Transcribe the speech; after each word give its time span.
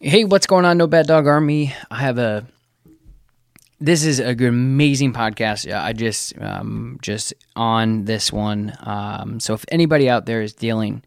Hey, 0.00 0.22
what's 0.22 0.46
going 0.46 0.64
on, 0.64 0.78
No 0.78 0.86
Bad 0.86 1.08
Dog 1.08 1.26
Army? 1.26 1.74
I 1.90 1.96
have 1.96 2.18
a. 2.18 2.46
This 3.80 4.04
is 4.04 4.20
a 4.20 4.32
good, 4.32 4.50
amazing 4.50 5.12
podcast. 5.12 5.68
I 5.76 5.92
just, 5.92 6.40
um, 6.40 7.00
just 7.02 7.34
on 7.56 8.04
this 8.04 8.32
one. 8.32 8.76
Um, 8.78 9.40
so 9.40 9.54
if 9.54 9.64
anybody 9.72 10.08
out 10.08 10.24
there 10.24 10.40
is 10.40 10.52
dealing 10.52 11.02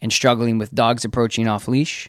and 0.00 0.12
struggling 0.12 0.58
with 0.58 0.72
dogs 0.72 1.04
approaching 1.04 1.48
off 1.48 1.66
leash, 1.66 2.08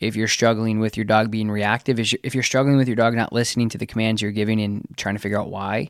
if 0.00 0.16
you're 0.16 0.28
struggling 0.28 0.80
with 0.80 0.98
your 0.98 1.04
dog 1.04 1.30
being 1.30 1.50
reactive, 1.50 1.98
if 1.98 2.34
you're 2.34 2.42
struggling 2.42 2.76
with 2.76 2.86
your 2.86 2.96
dog 2.96 3.14
not 3.14 3.32
listening 3.32 3.70
to 3.70 3.78
the 3.78 3.86
commands 3.86 4.20
you're 4.20 4.32
giving 4.32 4.60
and 4.60 4.86
trying 4.98 5.14
to 5.14 5.20
figure 5.20 5.40
out 5.40 5.48
why, 5.48 5.88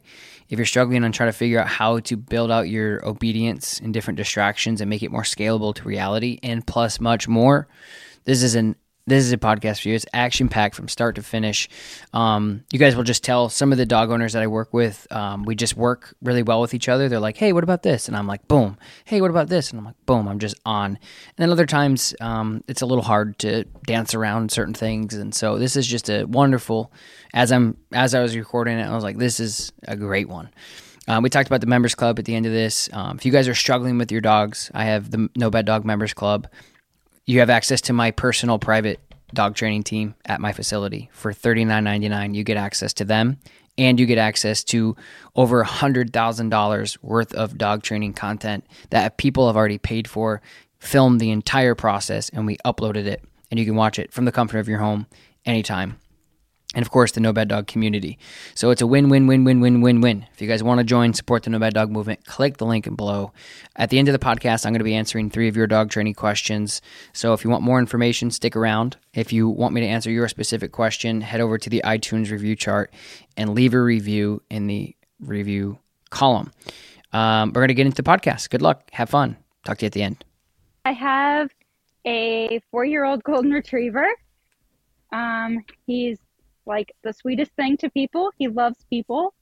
if 0.51 0.57
you're 0.57 0.67
struggling 0.67 1.03
on 1.03 1.11
trying 1.11 1.33
to 1.33 1.37
figure 1.37 1.59
out 1.59 1.67
how 1.67 1.99
to 1.99 2.17
build 2.17 2.53
out 2.53 2.69
your 2.69 3.05
obedience 3.05 3.81
and 3.81 3.93
different 3.93 4.19
distractions 4.19 4.81
and 4.81 4.89
make 4.89 5.03
it 5.03 5.11
more 5.11 5.23
scalable 5.25 5.75
to 5.75 5.83
reality, 5.83 6.39
and 6.45 6.65
plus 6.65 7.01
much 7.01 7.27
more, 7.27 7.67
this 8.23 8.45
is 8.45 8.55
an 8.55 8.77
this 9.11 9.25
is 9.25 9.33
a 9.33 9.39
podcast 9.39 9.83
for 9.83 9.89
you. 9.89 9.95
It's 9.95 10.07
action 10.13 10.49
packed 10.49 10.75
from 10.75 10.89
start 10.89 11.17
to 11.17 11.23
finish. 11.23 11.69
Um, 12.15 12.65
you 12.73 12.79
guys 12.79 12.97
will 12.97 13.05
just 13.05 13.25
tell 13.25 13.49
some 13.49 13.73
of 13.73 13.79
the 13.79 13.87
dog 13.87 14.11
owners 14.11 14.33
that 14.33 14.43
I 14.43 14.47
work 14.47 14.73
with, 14.73 15.07
um, 15.11 15.43
we 15.43 15.55
just 15.55 15.77
work 15.77 16.15
really 16.23 16.43
well 16.43 16.61
with 16.61 16.75
each 16.75 16.89
other. 16.89 17.09
They're 17.09 17.21
like, 17.21 17.37
hey, 17.37 17.53
what 17.53 17.65
about 17.65 17.83
this? 17.83 18.09
And 18.09 18.17
I'm 18.17 18.27
like, 18.27 18.47
boom. 18.49 18.79
Hey, 19.05 19.21
what 19.21 19.31
about 19.31 19.49
this? 19.49 19.71
And 19.71 19.79
I'm 19.79 19.85
like, 19.85 20.07
boom. 20.07 20.29
I'm 20.29 20.39
just 20.39 20.59
on. 20.65 20.87
And 20.87 20.99
then 21.37 21.51
other 21.51 21.67
times, 21.67 22.15
um, 22.21 22.63
it's 22.69 22.83
a 22.83 22.87
little 22.87 23.05
hard 23.05 23.39
to 23.41 23.65
dance 23.87 24.15
around 24.15 24.53
certain 24.53 24.75
things. 24.75 25.15
And 25.15 25.35
so 25.35 25.59
this 25.59 25.77
is 25.77 25.87
just 25.87 26.09
a 26.09 26.25
wonderful. 26.25 26.93
As 27.35 27.53
I'm 27.53 27.77
as 27.93 28.15
I 28.15 28.21
was 28.21 28.37
recording 28.37 28.79
it, 28.79 28.85
I 28.85 28.95
was 28.95 29.05
like, 29.05 29.19
this 29.19 29.41
is 29.41 29.73
a 29.87 29.97
great 29.97 30.29
one. 30.29 30.51
Um, 31.09 31.23
we 31.23 31.31
talked 31.31 31.49
about 31.49 31.61
the 31.61 31.67
members 31.67 31.95
club 31.95 32.19
at 32.19 32.25
the 32.25 32.35
end 32.35 32.47
of 32.47 32.53
this. 32.53 32.89
Um, 32.93 33.17
if 33.17 33.27
you 33.27 33.33
guys 33.33 33.49
are 33.49 33.55
struggling 33.55 33.99
with 33.99 34.13
your 34.13 34.21
dogs, 34.21 34.71
I 34.75 34.85
have 34.85 35.11
the 35.11 35.29
No 35.35 35.51
Bad 35.51 35.67
Dog 35.67 35.85
members 35.85 36.15
club 36.15 36.47
you 37.27 37.41
have 37.41 37.51
access 37.51 37.81
to 37.83 37.93
my 37.93 38.11
personal 38.11 38.59
private 38.59 39.01
dog 39.33 39.55
training 39.55 39.83
team 39.83 40.15
at 40.27 40.41
my 40.41 40.53
facility 40.53 41.09
for 41.13 41.33
$39.99 41.33 42.35
you 42.35 42.43
get 42.43 42.57
access 42.57 42.93
to 42.93 43.05
them 43.05 43.39
and 43.79 43.99
you 43.99 44.07
get 44.07 44.19
access 44.19 44.63
to 44.65 44.95
over 45.37 45.65
$100000 45.65 46.99
worth 47.03 47.35
of 47.35 47.57
dog 47.57 47.83
training 47.83 48.13
content 48.13 48.65
that 48.91 49.17
people 49.17 49.47
have 49.47 49.57
already 49.57 49.79
paid 49.79 50.07
for 50.07 50.43
filmed 50.79 51.21
the 51.21 51.31
entire 51.31 51.75
process 51.75 52.29
and 52.31 52.47
we 52.47 52.57
uploaded 52.59 53.07
it. 53.07 53.23
And 53.51 53.59
you 53.59 53.67
can 53.67 53.77
watch 53.77 53.99
it 53.99 54.13
from 54.13 54.27
the 54.27 54.33
comfort 54.33 54.59
of 54.59 54.69
your 54.69 54.79
home 54.79 55.07
anytime 55.45 55.99
and 56.75 56.83
of 56.83 56.91
course 56.91 57.13
the 57.13 57.21
no 57.21 57.33
bad 57.33 57.49
dog 57.49 57.67
community. 57.67 58.19
So 58.55 58.71
it's 58.71 58.83
a 58.83 58.87
win 58.87 59.09
win 59.09 59.27
win 59.27 59.45
win 59.45 59.61
win 59.61 59.81
win 59.81 60.01
win. 60.01 60.27
If 60.33 60.41
you 60.41 60.49
guys 60.49 60.63
want 60.63 60.79
to 60.79 60.85
join 60.85 61.15
support 61.15 61.43
the 61.43 61.51
no 61.51 61.59
bad 61.59 61.75
dog 61.75 61.91
movement 61.91 62.25
click 62.25 62.59
the 62.59 62.67
link 62.67 62.95
below. 62.97 63.33
At 63.77 63.91
the 63.91 63.99
end 63.99 64.09
of 64.09 64.13
the 64.13 64.19
podcast 64.19 64.67
i'm 64.67 64.73
going 64.73 64.81
to 64.81 64.85
be 64.85 64.95
answering 64.95 65.31
three 65.31 65.49
of 65.49 65.57
your 65.57 65.67
dog 65.67 65.91
training 65.91 66.15
questions. 66.15 66.81
So 67.13 67.33
if 67.33 67.45
you 67.45 67.51
want 67.51 67.63
more 67.63 67.79
information 67.79 68.31
stick 68.31 68.57
around. 68.57 68.97
If 69.15 69.33
you 69.33 69.49
want 69.49 69.75
me 69.75 69.81
to 69.81 69.87
answer 69.87 70.11
your 70.11 70.29
specific 70.29 70.73
question 70.73 71.21
head 71.21 71.41
over 71.41 71.59
to 71.59 71.71
the 71.71 71.83
itunes 71.85 72.31
review 72.31 72.57
chart 72.57 72.93
and 73.37 73.55
leave 73.55 73.75
a 73.75 73.81
review 73.81 74.43
in 74.51 74.67
the 74.67 74.95
review 75.21 75.79
column. 76.11 76.53
Um, 77.13 77.49
we're 77.49 77.63
going 77.63 77.69
to 77.69 77.75
get 77.75 77.87
into 77.87 78.03
the 78.03 78.09
podcast. 78.09 78.51
Good 78.51 78.63
luck. 78.63 78.89
Have 78.93 79.11
fun. 79.11 79.37
Talk 79.65 79.79
to 79.79 79.85
you 79.85 79.87
at 79.87 79.93
the 79.93 80.03
end. 80.03 80.25
I 80.85 80.93
have 80.93 81.51
a 82.07 82.61
four 82.71 82.85
year 82.85 83.05
old 83.05 83.23
golden 83.25 83.51
retriever. 83.51 84.07
Um, 85.13 85.65
he's 85.87 86.19
like 86.71 86.95
the 87.05 87.13
sweetest 87.13 87.53
thing 87.57 87.77
to 87.79 87.91
people. 87.91 88.31
He 88.39 88.49
loves 88.49 88.87
people. 88.89 89.35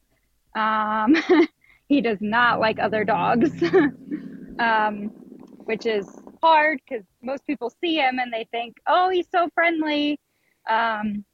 Um, 0.56 1.14
he 1.88 2.00
does 2.00 2.18
not 2.20 2.58
like 2.58 2.80
other 2.80 3.04
dogs, 3.04 3.52
um, 4.58 5.12
which 5.66 5.86
is 5.86 6.08
hard 6.42 6.80
because 6.88 7.04
most 7.22 7.46
people 7.46 7.70
see 7.80 7.96
him 7.96 8.18
and 8.18 8.32
they 8.32 8.48
think, 8.50 8.76
oh, 8.88 9.10
he's 9.10 9.28
so 9.30 9.48
friendly. 9.54 10.18
Um, 10.68 11.24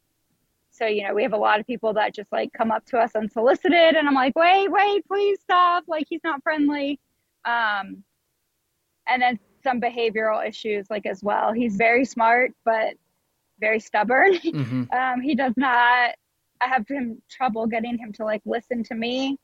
so, 0.71 0.87
you 0.87 1.07
know, 1.07 1.15
we 1.15 1.23
have 1.23 1.33
a 1.33 1.39
lot 1.39 1.61
of 1.61 1.67
people 1.67 1.95
that 1.95 2.15
just 2.15 2.31
like 2.33 2.51
come 2.53 2.73
up 2.73 2.85
to 2.87 2.99
us 2.99 3.13
unsolicited, 3.15 3.95
and 3.95 4.09
I'm 4.09 4.15
like, 4.15 4.35
wait, 4.35 4.69
wait, 4.71 5.07
please 5.07 5.39
stop. 5.41 5.85
Like, 5.87 6.07
he's 6.09 6.25
not 6.25 6.43
friendly. 6.43 6.99
Um, 7.45 8.03
and 9.07 9.23
then 9.23 9.39
some 9.63 9.81
behavioral 9.81 10.47
issues, 10.47 10.87
like 10.91 11.07
as 11.07 11.23
well. 11.23 11.53
He's 11.53 11.77
very 11.77 12.05
smart, 12.05 12.53
but 12.65 12.95
very 13.59 13.81
stubborn. 13.81 14.35
Mm-hmm. 14.45 14.85
Um, 14.93 15.21
he 15.21 15.35
does 15.35 15.55
not. 15.57 16.15
I 16.61 16.69
have 16.69 16.87
him 16.89 17.21
trouble 17.31 17.67
getting 17.67 17.99
him 17.99 18.13
to 18.15 18.25
like 18.25 18.43
listen 18.45 18.85
to 18.85 18.95
me, 18.95 19.37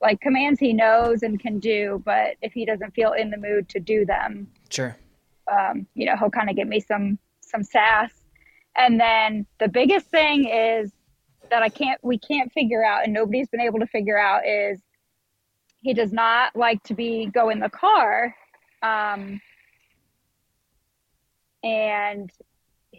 like 0.00 0.20
commands 0.20 0.60
he 0.60 0.72
knows 0.72 1.22
and 1.22 1.40
can 1.40 1.58
do, 1.58 2.02
but 2.04 2.36
if 2.42 2.52
he 2.52 2.64
doesn't 2.64 2.94
feel 2.94 3.12
in 3.12 3.30
the 3.30 3.36
mood 3.36 3.68
to 3.70 3.80
do 3.80 4.04
them, 4.04 4.48
sure, 4.68 4.96
um, 5.50 5.86
you 5.94 6.06
know, 6.06 6.16
he'll 6.16 6.30
kind 6.30 6.50
of 6.50 6.56
give 6.56 6.68
me 6.68 6.80
some 6.80 7.18
some 7.40 7.62
sass. 7.62 8.12
And 8.76 9.00
then 9.00 9.46
the 9.58 9.68
biggest 9.68 10.06
thing 10.06 10.46
is 10.48 10.92
that 11.50 11.62
I 11.62 11.68
can't 11.68 12.02
we 12.04 12.18
can't 12.18 12.52
figure 12.52 12.84
out, 12.84 13.04
and 13.04 13.12
nobody's 13.12 13.48
been 13.48 13.60
able 13.60 13.80
to 13.80 13.86
figure 13.86 14.18
out 14.18 14.46
is 14.46 14.80
he 15.82 15.94
does 15.94 16.12
not 16.12 16.54
like 16.54 16.82
to 16.84 16.94
be 16.94 17.26
go 17.26 17.48
in 17.50 17.60
the 17.60 17.70
car. 17.70 18.34
Um, 18.82 19.40
and 21.62 22.30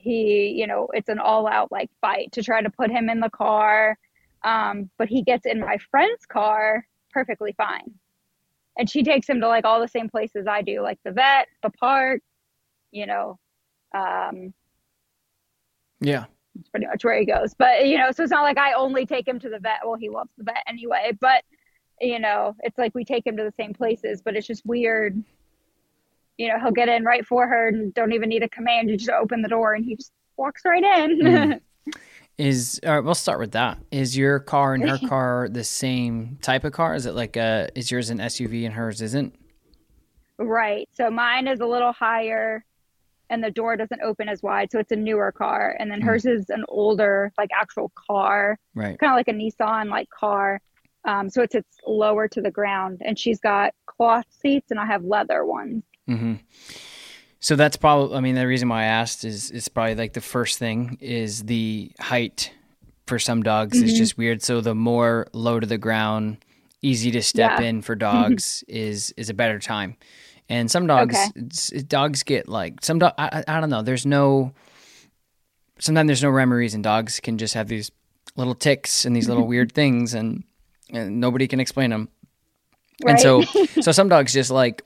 he, 0.02 0.56
you 0.58 0.68
know, 0.68 0.88
it's 0.94 1.10
an 1.10 1.20
all 1.20 1.48
out 1.48 1.72
like 1.72 1.90
fight 2.02 2.32
to 2.34 2.44
try 2.44 2.62
to 2.62 2.70
put 2.70 2.92
him 2.92 3.10
in 3.10 3.20
the 3.20 3.30
car. 3.30 3.98
Um, 4.44 4.90
but 4.98 5.08
he 5.08 5.22
gets 5.22 5.46
in 5.46 5.60
my 5.60 5.78
friend's 5.90 6.26
car 6.26 6.86
perfectly 7.12 7.54
fine. 7.58 7.94
And 8.78 8.90
she 8.90 9.04
takes 9.04 9.28
him 9.28 9.42
to 9.42 9.48
like 9.48 9.66
all 9.66 9.82
the 9.82 9.88
same 9.88 10.10
places 10.10 10.48
I 10.48 10.62
do, 10.62 10.82
like 10.82 11.00
the 11.04 11.12
vet, 11.12 11.48
the 11.62 11.70
park, 11.70 12.22
you 12.92 13.06
know. 13.06 13.38
Um, 13.94 14.54
yeah. 16.00 16.26
That's 16.56 16.70
pretty 16.70 16.88
much 16.88 17.04
where 17.04 17.20
he 17.20 17.26
goes. 17.26 17.54
But, 17.54 17.88
you 17.88 17.98
know, 17.98 18.12
so 18.12 18.24
it's 18.24 18.32
not 18.32 18.44
like 18.44 18.58
I 18.58 18.74
only 18.74 19.06
take 19.06 19.28
him 19.28 19.40
to 19.40 19.50
the 19.50 19.60
vet. 19.60 19.80
Well, 19.86 19.96
he 19.96 20.10
loves 20.10 20.32
the 20.38 20.44
vet 20.44 20.64
anyway. 20.68 21.12
But, 21.20 21.44
you 22.00 22.20
know, 22.20 22.56
it's 22.62 22.78
like 22.78 22.96
we 22.96 23.06
take 23.06 23.26
him 23.26 23.38
to 23.38 23.44
the 23.44 23.54
same 23.58 23.74
places, 23.74 24.22
but 24.22 24.36
it's 24.36 24.48
just 24.48 24.66
weird 24.66 25.22
you 26.38 26.48
know, 26.48 26.60
he'll 26.60 26.72
get 26.72 26.90
in 26.90 27.04
right 27.04 27.26
for 27.26 27.48
her 27.48 27.68
and 27.68 27.94
don't 27.94 28.14
even 28.14 28.30
need 28.30 28.44
a 28.44 28.50
command. 28.50 28.90
You 28.90 28.98
just 28.98 29.12
open 29.12 29.42
the 29.42 29.50
door 29.50 29.74
and 29.74 29.86
he 29.86 29.96
just 29.96 30.12
walks 30.38 30.62
right 30.66 30.84
in. 30.84 31.20
mm. 31.20 31.62
Is 32.38 32.80
all 32.86 32.94
right, 32.96 33.04
we'll 33.04 33.14
start 33.14 33.40
with 33.40 33.52
that. 33.52 33.78
Is 33.92 34.18
your 34.18 34.40
car 34.40 34.74
and 34.74 34.84
her 34.90 34.98
car 35.08 35.48
the 35.52 35.64
same 35.64 36.40
type 36.42 36.64
of 36.64 36.72
car? 36.74 36.96
Is 36.96 37.06
it 37.06 37.14
like 37.14 37.36
a 37.36 37.70
is 37.76 37.92
yours 37.92 38.10
an 38.10 38.18
SUV 38.18 38.66
and 38.66 38.74
hers 38.74 39.02
isn't? 39.02 39.36
Right. 40.40 40.90
So 40.94 41.12
mine 41.12 41.48
is 41.48 41.60
a 41.60 41.68
little 41.68 41.92
higher 41.94 42.66
and 43.30 43.44
the 43.44 43.52
door 43.52 43.78
doesn't 43.78 44.02
open 44.02 44.28
as 44.28 44.42
wide. 44.42 44.72
So 44.72 44.80
it's 44.80 44.92
a 44.92 44.96
newer 44.96 45.32
car. 45.32 45.76
And 45.80 45.92
then 45.92 46.02
Mm. 46.02 46.06
hers 46.06 46.26
is 46.26 46.50
an 46.50 46.64
older, 46.68 47.32
like 47.38 47.50
actual 47.54 47.92
car, 48.08 48.58
Right. 48.74 48.98
kind 48.98 49.12
of 49.12 49.18
like 49.18 49.28
a 49.28 49.34
Nissan 49.34 49.90
like 49.90 50.10
car. 50.10 50.62
Um, 51.06 51.30
so 51.30 51.44
it's 51.44 51.54
it's 51.54 51.78
lower 51.86 52.28
to 52.30 52.42
the 52.42 52.52
ground. 52.52 53.02
And 53.06 53.20
she's 53.20 53.40
got 53.40 53.74
cloth 53.86 54.26
seats 54.32 54.72
and 54.72 54.80
I 54.80 54.86
have 54.88 55.04
leather 55.04 55.46
ones. 55.46 55.84
Hmm 56.08 56.36
So 57.40 57.56
that's 57.56 57.78
probably. 57.78 58.16
I 58.18 58.20
mean, 58.22 58.36
the 58.36 58.48
reason 58.48 58.70
why 58.70 58.82
I 58.84 58.86
asked 58.86 59.24
is 59.26 59.50
it's 59.52 59.68
probably 59.68 59.96
like 59.96 60.14
the 60.14 60.22
first 60.22 60.60
thing 60.60 60.98
is 61.02 61.44
the 61.44 61.92
height 62.00 62.52
for 63.08 63.18
some 63.20 63.42
dogs 63.44 63.82
is 63.82 63.94
Mhm. 63.94 63.98
just 63.98 64.18
weird. 64.18 64.42
So 64.44 64.62
the 64.62 64.76
more 64.76 65.28
low 65.34 65.60
to 65.60 65.66
the 65.68 65.78
ground, 65.78 66.38
easy 66.82 67.12
to 67.12 67.22
step 67.22 67.60
Yeah. 67.60 67.68
in 67.68 67.82
for 67.82 67.96
dogs 68.10 68.64
is 68.68 69.12
is 69.18 69.30
a 69.30 69.34
better 69.34 69.60
time. 69.60 69.96
And 70.50 70.70
some 70.70 70.86
dogs, 70.86 71.16
Okay. 71.38 71.82
dogs 71.88 72.24
get 72.24 72.48
like 72.50 72.84
some 72.84 73.00
dog. 73.00 73.14
I, 73.18 73.44
I 73.48 73.58
I 73.58 73.60
don't 73.62 73.70
know. 73.70 73.82
There's 73.82 74.06
no. 74.06 74.54
Sometimes 75.80 76.08
there's 76.08 76.22
no 76.24 76.30
rhyme 76.30 76.54
or 76.54 76.58
reason. 76.58 76.82
Dogs 76.82 77.20
can 77.20 77.38
just 77.38 77.54
have 77.56 77.68
these 77.68 77.90
little 78.36 78.54
ticks 78.56 79.06
and 79.06 79.16
these 79.16 79.28
little 79.28 79.48
weird 79.48 79.72
things, 79.82 80.14
and, 80.14 80.44
and 80.92 81.20
nobody 81.20 81.48
can 81.48 81.60
explain 81.60 81.90
them. 81.90 82.08
Right. 83.04 83.12
And 83.14 83.20
so, 83.20 83.42
so 83.82 83.92
some 83.92 84.08
dogs 84.10 84.32
just 84.34 84.52
like 84.52 84.84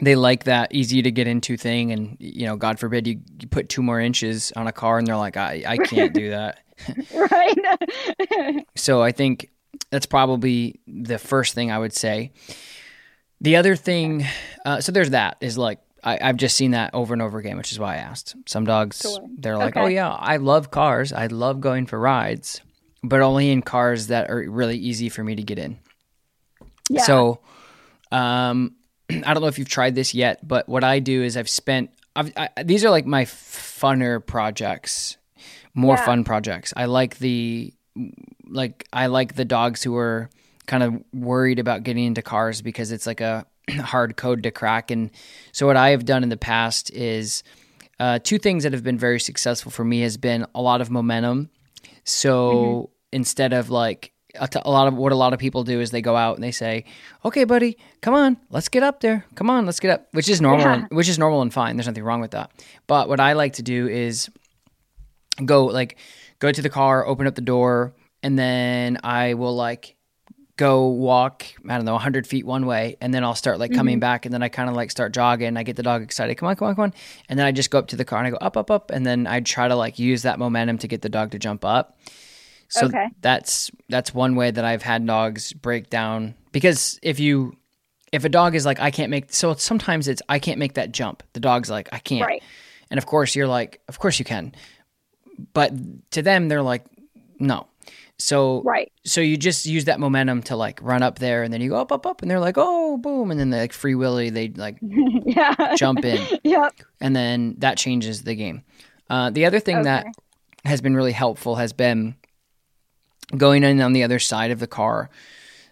they 0.00 0.16
like 0.16 0.44
that 0.44 0.74
easy 0.74 1.02
to 1.02 1.10
get 1.10 1.26
into 1.26 1.56
thing, 1.56 1.92
and 1.92 2.16
you 2.18 2.46
know, 2.46 2.56
God 2.56 2.78
forbid 2.78 3.06
you, 3.06 3.20
you 3.40 3.46
put 3.48 3.68
two 3.68 3.82
more 3.82 4.00
inches 4.00 4.52
on 4.56 4.66
a 4.66 4.72
car, 4.72 4.98
and 4.98 5.06
they're 5.06 5.16
like, 5.16 5.36
I, 5.36 5.62
I 5.66 5.76
can't 5.78 6.12
do 6.12 6.30
that. 6.30 6.58
right. 7.14 8.64
So 8.76 9.00
I 9.02 9.12
think 9.12 9.50
that's 9.90 10.06
probably 10.06 10.80
the 10.88 11.18
first 11.18 11.54
thing 11.54 11.70
I 11.70 11.78
would 11.78 11.92
say. 11.92 12.32
The 13.40 13.56
other 13.56 13.76
thing, 13.76 14.24
uh, 14.66 14.80
so 14.80 14.90
there's 14.92 15.10
that 15.10 15.36
is 15.40 15.56
like 15.56 15.78
I, 16.02 16.18
I've 16.20 16.36
just 16.36 16.56
seen 16.56 16.72
that 16.72 16.92
over 16.94 17.12
and 17.14 17.22
over 17.22 17.38
again, 17.38 17.56
which 17.56 17.70
is 17.72 17.78
why 17.78 17.94
I 17.94 17.98
asked. 17.98 18.34
Some 18.46 18.64
dogs, 18.64 19.00
Sure. 19.02 19.20
they're 19.38 19.56
like, 19.56 19.76
Okay. 19.76 19.84
"Oh 19.84 19.86
yeah, 19.88 20.10
I 20.10 20.36
love 20.38 20.70
cars. 20.70 21.12
I 21.12 21.26
love 21.28 21.60
going 21.60 21.86
for 21.86 21.98
rides, 21.98 22.60
but 23.02 23.20
only 23.20 23.50
in 23.50 23.62
cars 23.62 24.08
that 24.08 24.28
are 24.30 24.44
really 24.50 24.76
easy 24.76 25.08
for 25.08 25.22
me 25.22 25.34
to 25.36 25.42
get 25.42 25.58
in." 25.58 25.78
yeah. 26.90 27.02
So, 27.02 27.40
um, 28.10 28.74
I 29.10 29.34
don't 29.34 29.40
know 29.40 29.46
if 29.48 29.58
you've 29.58 29.68
tried 29.68 29.94
this 29.94 30.14
yet, 30.14 30.46
but 30.46 30.68
what 30.68 30.84
I 30.84 30.98
do 30.98 31.22
is 31.22 31.36
I've 31.36 31.48
spent. 31.48 31.90
I've, 32.16 32.32
I, 32.36 32.48
these 32.62 32.84
are 32.84 32.90
like 32.90 33.06
my 33.06 33.24
funner 33.24 34.24
projects, 34.24 35.16
more 35.74 35.96
Yeah. 35.96 36.04
fun 36.04 36.24
projects. 36.24 36.72
I 36.76 36.84
like 36.84 37.18
the, 37.18 37.74
like 38.46 38.86
I 38.92 39.06
like 39.06 39.34
the 39.34 39.44
dogs 39.44 39.82
who 39.82 39.96
are 39.96 40.30
kind 40.66 40.82
of 40.82 41.02
worried 41.12 41.58
about 41.58 41.82
getting 41.82 42.04
into 42.04 42.22
cars 42.22 42.62
because 42.62 42.92
it's 42.92 43.06
like 43.06 43.20
a 43.20 43.44
hard 43.80 44.16
code 44.16 44.44
to 44.44 44.50
crack. 44.50 44.90
And 44.90 45.10
so 45.52 45.66
what 45.66 45.76
I 45.76 45.90
have 45.90 46.04
done 46.04 46.22
in 46.22 46.28
the 46.28 46.36
past 46.36 46.90
is 46.92 47.42
uh, 48.00 48.18
two 48.22 48.38
things 48.38 48.62
that 48.62 48.72
have 48.72 48.82
been 48.84 48.98
very 48.98 49.20
successful 49.20 49.70
for 49.72 49.84
me 49.84 50.00
has 50.00 50.16
been 50.16 50.46
a 50.54 50.62
lot 50.62 50.80
of 50.80 50.90
momentum. 50.90 51.50
So 52.04 52.90
instead 53.12 53.52
of 53.52 53.70
like 53.70 54.12
a 54.38 54.48
t- 54.48 54.60
a 54.64 54.70
lot 54.70 54.88
of 54.88 54.94
what 54.94 55.12
a 55.12 55.16
lot 55.16 55.32
of 55.32 55.38
people 55.38 55.64
do 55.64 55.80
is 55.80 55.90
they 55.90 56.02
go 56.02 56.16
out 56.16 56.36
and 56.36 56.44
they 56.44 56.50
say, 56.50 56.84
"Okay, 57.24 57.44
buddy, 57.44 57.76
come 58.00 58.14
on, 58.14 58.36
let's 58.50 58.68
get 58.68 58.82
up 58.82 59.00
there. 59.00 59.24
Come 59.34 59.50
on, 59.50 59.66
let's 59.66 59.80
get 59.80 59.90
up," 59.90 60.08
which 60.12 60.28
is 60.28 60.40
normal, 60.40 60.66
Yeah. 60.66 60.74
and, 60.74 60.88
which 60.90 61.08
is 61.08 61.18
normal 61.18 61.42
and 61.42 61.52
fine. 61.52 61.76
There's 61.76 61.86
nothing 61.86 62.04
wrong 62.04 62.20
with 62.20 62.32
that. 62.32 62.50
But 62.86 63.08
what 63.08 63.20
I 63.20 63.32
like 63.34 63.54
to 63.54 63.62
do 63.62 63.88
is 63.88 64.30
go 65.44 65.66
like 65.66 65.96
go 66.38 66.52
to 66.52 66.62
the 66.62 66.70
car, 66.70 67.06
open 67.06 67.26
up 67.26 67.34
the 67.34 67.40
door, 67.40 67.94
and 68.22 68.38
then 68.38 68.98
I 69.02 69.34
will 69.34 69.54
like 69.54 69.96
go 70.56 70.86
walk 70.86 71.44
I 71.68 71.76
don't 71.76 71.84
know 71.84 71.94
100 71.94 72.26
feet 72.26 72.46
one 72.46 72.66
way, 72.66 72.96
and 73.00 73.12
then 73.12 73.24
I'll 73.24 73.34
start 73.34 73.58
like 73.58 73.72
coming 73.72 73.96
mm-hmm. 73.96 74.00
back, 74.00 74.26
and 74.26 74.32
then 74.32 74.42
I 74.42 74.48
kind 74.48 74.68
of 74.68 74.76
like 74.76 74.90
start 74.90 75.12
jogging. 75.12 75.56
I 75.56 75.62
get 75.62 75.76
the 75.76 75.82
dog 75.82 76.02
excited. 76.02 76.36
Come 76.36 76.48
on, 76.48 76.56
come 76.56 76.68
on, 76.68 76.74
come 76.74 76.84
on, 76.84 76.94
and 77.28 77.38
then 77.38 77.46
I 77.46 77.52
just 77.52 77.70
go 77.70 77.78
up 77.78 77.88
to 77.88 77.96
the 77.96 78.04
car 78.04 78.18
and 78.18 78.28
I 78.28 78.30
go 78.30 78.38
up, 78.40 78.56
up, 78.56 78.70
up, 78.70 78.90
and 78.90 79.04
then 79.04 79.26
I 79.26 79.40
try 79.40 79.68
to 79.68 79.76
like 79.76 79.98
use 79.98 80.22
that 80.22 80.38
momentum 80.38 80.78
to 80.78 80.88
get 80.88 81.02
the 81.02 81.08
dog 81.08 81.32
to 81.32 81.38
jump 81.38 81.64
up. 81.64 81.98
So 82.68 82.86
Okay. 82.86 83.06
that's 83.20 83.70
that's 83.88 84.12
one 84.14 84.34
way 84.36 84.50
that 84.50 84.64
I've 84.64 84.82
had 84.82 85.06
dogs 85.06 85.52
break 85.52 85.90
down 85.90 86.34
because 86.52 86.98
if 87.02 87.20
you 87.20 87.56
if 88.12 88.24
a 88.24 88.28
dog 88.28 88.54
is 88.54 88.64
like 88.66 88.80
I 88.80 88.90
can't 88.90 89.10
make 89.10 89.32
so 89.32 89.54
sometimes 89.54 90.08
it's 90.08 90.22
I 90.28 90.38
can't 90.38 90.58
make 90.58 90.74
that 90.74 90.92
jump. 90.92 91.22
The 91.32 91.40
dog's 91.40 91.70
like 91.70 91.88
I 91.92 91.98
can't. 91.98 92.26
Right. 92.26 92.42
And 92.90 92.98
of 92.98 93.06
course 93.06 93.34
you're 93.34 93.48
like 93.48 93.80
of 93.88 93.98
course 93.98 94.18
you 94.18 94.24
can. 94.24 94.54
But 95.52 95.72
to 96.12 96.22
them 96.22 96.48
they're 96.48 96.62
like 96.62 96.84
no. 97.38 97.66
So 98.18 98.62
Right. 98.62 98.92
so 99.04 99.20
you 99.20 99.36
just 99.36 99.66
use 99.66 99.86
that 99.86 99.98
momentum 99.98 100.42
to 100.44 100.56
like 100.56 100.78
run 100.82 101.02
up 101.02 101.18
there 101.18 101.42
and 101.42 101.52
then 101.52 101.60
you 101.60 101.70
go 101.70 101.76
up 101.76 101.90
up 101.90 102.06
up 102.06 102.22
and 102.22 102.30
they're 102.30 102.38
like 102.40 102.54
oh 102.56 102.96
boom 102.96 103.30
and 103.32 103.40
then 103.40 103.50
they 103.50 103.58
like 103.58 103.72
free 103.72 103.96
willy 103.96 104.30
they 104.30 104.48
like 104.48 104.78
yeah. 104.82 105.74
jump 105.76 106.04
in 106.04 106.24
Yep. 106.44 106.74
and 107.00 107.14
then 107.16 107.56
that 107.58 107.76
changes 107.76 108.22
the 108.22 108.34
game. 108.36 108.62
Uh, 109.10 109.30
the 109.30 109.44
other 109.46 109.58
thing 109.60 109.82
that 109.82 110.06
has 110.64 110.80
been 110.80 110.94
really 110.96 111.12
helpful 111.12 111.56
has 111.56 111.72
been 111.72 112.14
going 113.38 113.64
in 113.64 113.80
on 113.80 113.92
the 113.92 114.02
other 114.02 114.18
side 114.18 114.50
of 114.50 114.60
the 114.60 114.66
car. 114.66 115.10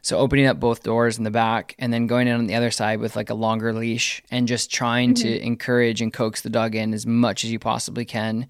So 0.04 0.18
opening 0.18 0.46
up 0.46 0.58
both 0.58 0.82
doors 0.82 1.16
in 1.16 1.24
the 1.24 1.30
back 1.30 1.76
and 1.78 1.92
then 1.92 2.08
going 2.08 2.26
in 2.26 2.34
on 2.34 2.46
the 2.48 2.56
other 2.56 2.72
side 2.72 2.98
with 2.98 3.14
like 3.14 3.30
a 3.30 3.34
longer 3.34 3.72
leash 3.72 4.20
and 4.32 4.48
just 4.48 4.72
trying 4.72 5.14
to 5.14 5.40
encourage 5.40 6.00
and 6.00 6.12
coax 6.12 6.40
the 6.40 6.50
dog 6.50 6.74
in 6.74 6.92
as 6.92 7.06
much 7.06 7.44
as 7.44 7.52
you 7.52 7.60
possibly 7.60 8.04
can. 8.04 8.48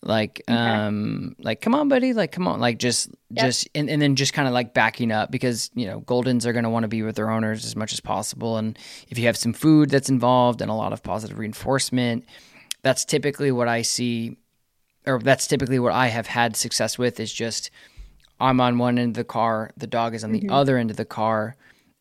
Like 0.00 0.42
um 0.48 1.34
like 1.40 1.60
come 1.60 1.74
on 1.74 1.88
buddy, 1.88 2.14
like 2.14 2.32
come 2.32 2.46
on, 2.48 2.60
like 2.60 2.78
just 2.78 3.10
just 3.32 3.68
and, 3.74 3.90
and 3.90 4.00
then 4.00 4.14
just 4.14 4.32
kind 4.32 4.48
of 4.48 4.54
like 4.54 4.72
backing 4.72 5.10
up 5.10 5.30
because 5.30 5.70
you 5.74 5.86
know 5.86 6.00
Goldens 6.00 6.46
are 6.46 6.52
going 6.52 6.64
to 6.64 6.70
want 6.70 6.84
to 6.84 6.88
be 6.88 7.02
with 7.02 7.16
their 7.16 7.30
owners 7.30 7.66
as 7.66 7.76
much 7.76 7.92
as 7.92 8.00
possible. 8.00 8.56
And 8.56 8.78
if 9.10 9.18
you 9.18 9.26
have 9.26 9.36
some 9.36 9.52
food 9.52 9.90
that's 9.90 10.08
involved 10.08 10.62
and 10.62 10.70
a 10.70 10.74
lot 10.74 10.92
of 10.92 11.02
positive 11.02 11.36
reinforcement, 11.36 12.24
that's 12.82 13.04
typically 13.04 13.50
what 13.50 13.68
I 13.68 13.82
see 13.82 14.38
or 15.04 15.18
that's 15.18 15.46
typically 15.46 15.78
what 15.78 15.92
I 15.92 16.08
have 16.08 16.28
had 16.28 16.56
success 16.56 16.96
with 16.96 17.18
is 17.18 17.32
just 17.32 17.70
I'm 18.40 18.60
on 18.60 18.78
one 18.78 18.98
end 18.98 19.10
of 19.10 19.14
the 19.14 19.24
car, 19.24 19.70
the 19.76 19.86
dog 19.86 20.14
is 20.14 20.22
on 20.24 20.32
the 20.32 20.48
other 20.50 20.76
end 20.78 20.90
of 20.90 20.96
the 20.96 21.04
car, 21.04 21.56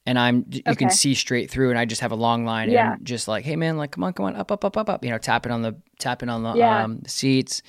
and 0.06 0.18
I'm 0.20 0.46
you 0.50 0.62
can 0.64 0.76
Mm-hmm. 0.76 0.90
See 0.90 1.14
straight 1.16 1.50
through, 1.50 1.70
and 1.72 1.80
I 1.80 1.86
just 1.86 2.02
have 2.02 2.12
a 2.12 2.16
long 2.16 2.46
line, 2.46 2.70
Yeah. 2.70 2.94
and 2.94 3.06
just 3.06 3.28
like, 3.28 3.44
hey 3.44 3.56
man, 3.56 3.78
like 3.78 3.92
come 3.92 4.04
on, 4.04 4.14
come 4.14 4.26
on, 4.26 4.36
up, 4.36 4.52
up, 4.52 4.64
up, 4.64 4.78
up, 4.78 4.90
up, 4.90 5.04
you 5.04 5.10
know, 5.10 5.18
tapping 5.18 5.52
on 5.52 5.62
the 5.64 5.76
tapping 6.00 6.30
on 6.30 6.44
the 6.44 6.54
Yeah. 6.56 6.84
um, 6.84 7.02
seats, 7.08 7.62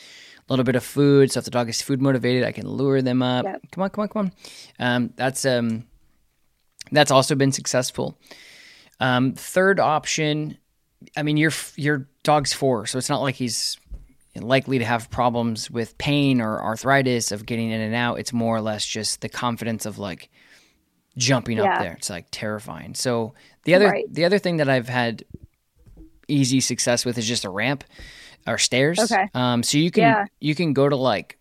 a 0.49 0.53
little 0.53 0.65
bit 0.65 0.77
of 0.77 0.85
food. 0.85 1.33
So 1.33 1.39
if 1.39 1.45
the 1.45 1.51
dog 1.51 1.69
is 1.69 1.81
food 1.83 2.01
motivated, 2.03 2.45
I 2.45 2.53
can 2.53 2.69
lure 2.69 3.01
them 3.03 3.23
up. 3.23 3.45
Yep. 3.45 3.63
Come 3.73 3.83
on, 3.85 3.91
come 3.91 4.03
on, 4.03 4.09
come 4.09 4.21
on. 4.27 4.33
Um, 4.79 5.13
that's 5.17 5.45
um, 5.47 5.85
that's 6.93 7.11
also 7.11 7.35
been 7.35 7.53
successful. 7.53 8.19
Um, 9.01 9.33
third 9.35 9.79
option, 9.81 10.59
I 11.17 11.23
mean, 11.23 11.37
your 11.37 11.53
your 11.77 12.09
dog's 12.23 12.53
four, 12.53 12.87
so 12.87 12.99
it's 12.99 13.09
not 13.09 13.21
like 13.23 13.35
he's 13.37 13.79
likely 14.37 14.79
to 14.79 14.85
have 14.85 15.11
problems 15.11 15.71
with 15.71 15.97
pain 15.99 16.41
or 16.41 16.63
arthritis 16.63 17.33
of 17.33 17.45
getting 17.47 17.71
in 17.71 17.81
and 17.81 17.95
out. 17.95 18.19
It's 18.21 18.33
more 18.33 18.57
or 18.57 18.61
less 18.61 18.87
just 18.87 19.21
the 19.21 19.29
confidence 19.29 19.85
of 19.87 19.99
like 19.99 20.31
jumping 21.17 21.59
up 21.59 21.81
there. 21.81 21.93
It's 21.95 22.11
like 22.11 22.27
terrifying. 22.31 22.95
So 22.95 23.35
the 23.65 23.75
other 23.75 23.89
Right. 23.89 24.05
the 24.13 24.25
other 24.25 24.39
thing 24.39 24.59
that 24.59 24.69
I've 24.69 24.89
had 24.89 25.25
easy 26.29 26.61
success 26.61 27.05
with 27.05 27.19
is 27.19 27.27
just 27.27 27.45
a 27.45 27.51
ramp 27.51 27.85
or 28.47 28.59
stairs. 28.59 28.99
Okay. 28.99 29.29
Um, 29.35 29.63
so 29.63 29.79
you 29.79 29.91
can 29.91 30.03
Yeah. 30.03 30.25
you 30.41 30.55
can 30.55 30.73
go 30.73 30.89
to 30.89 30.97
like 30.97 31.39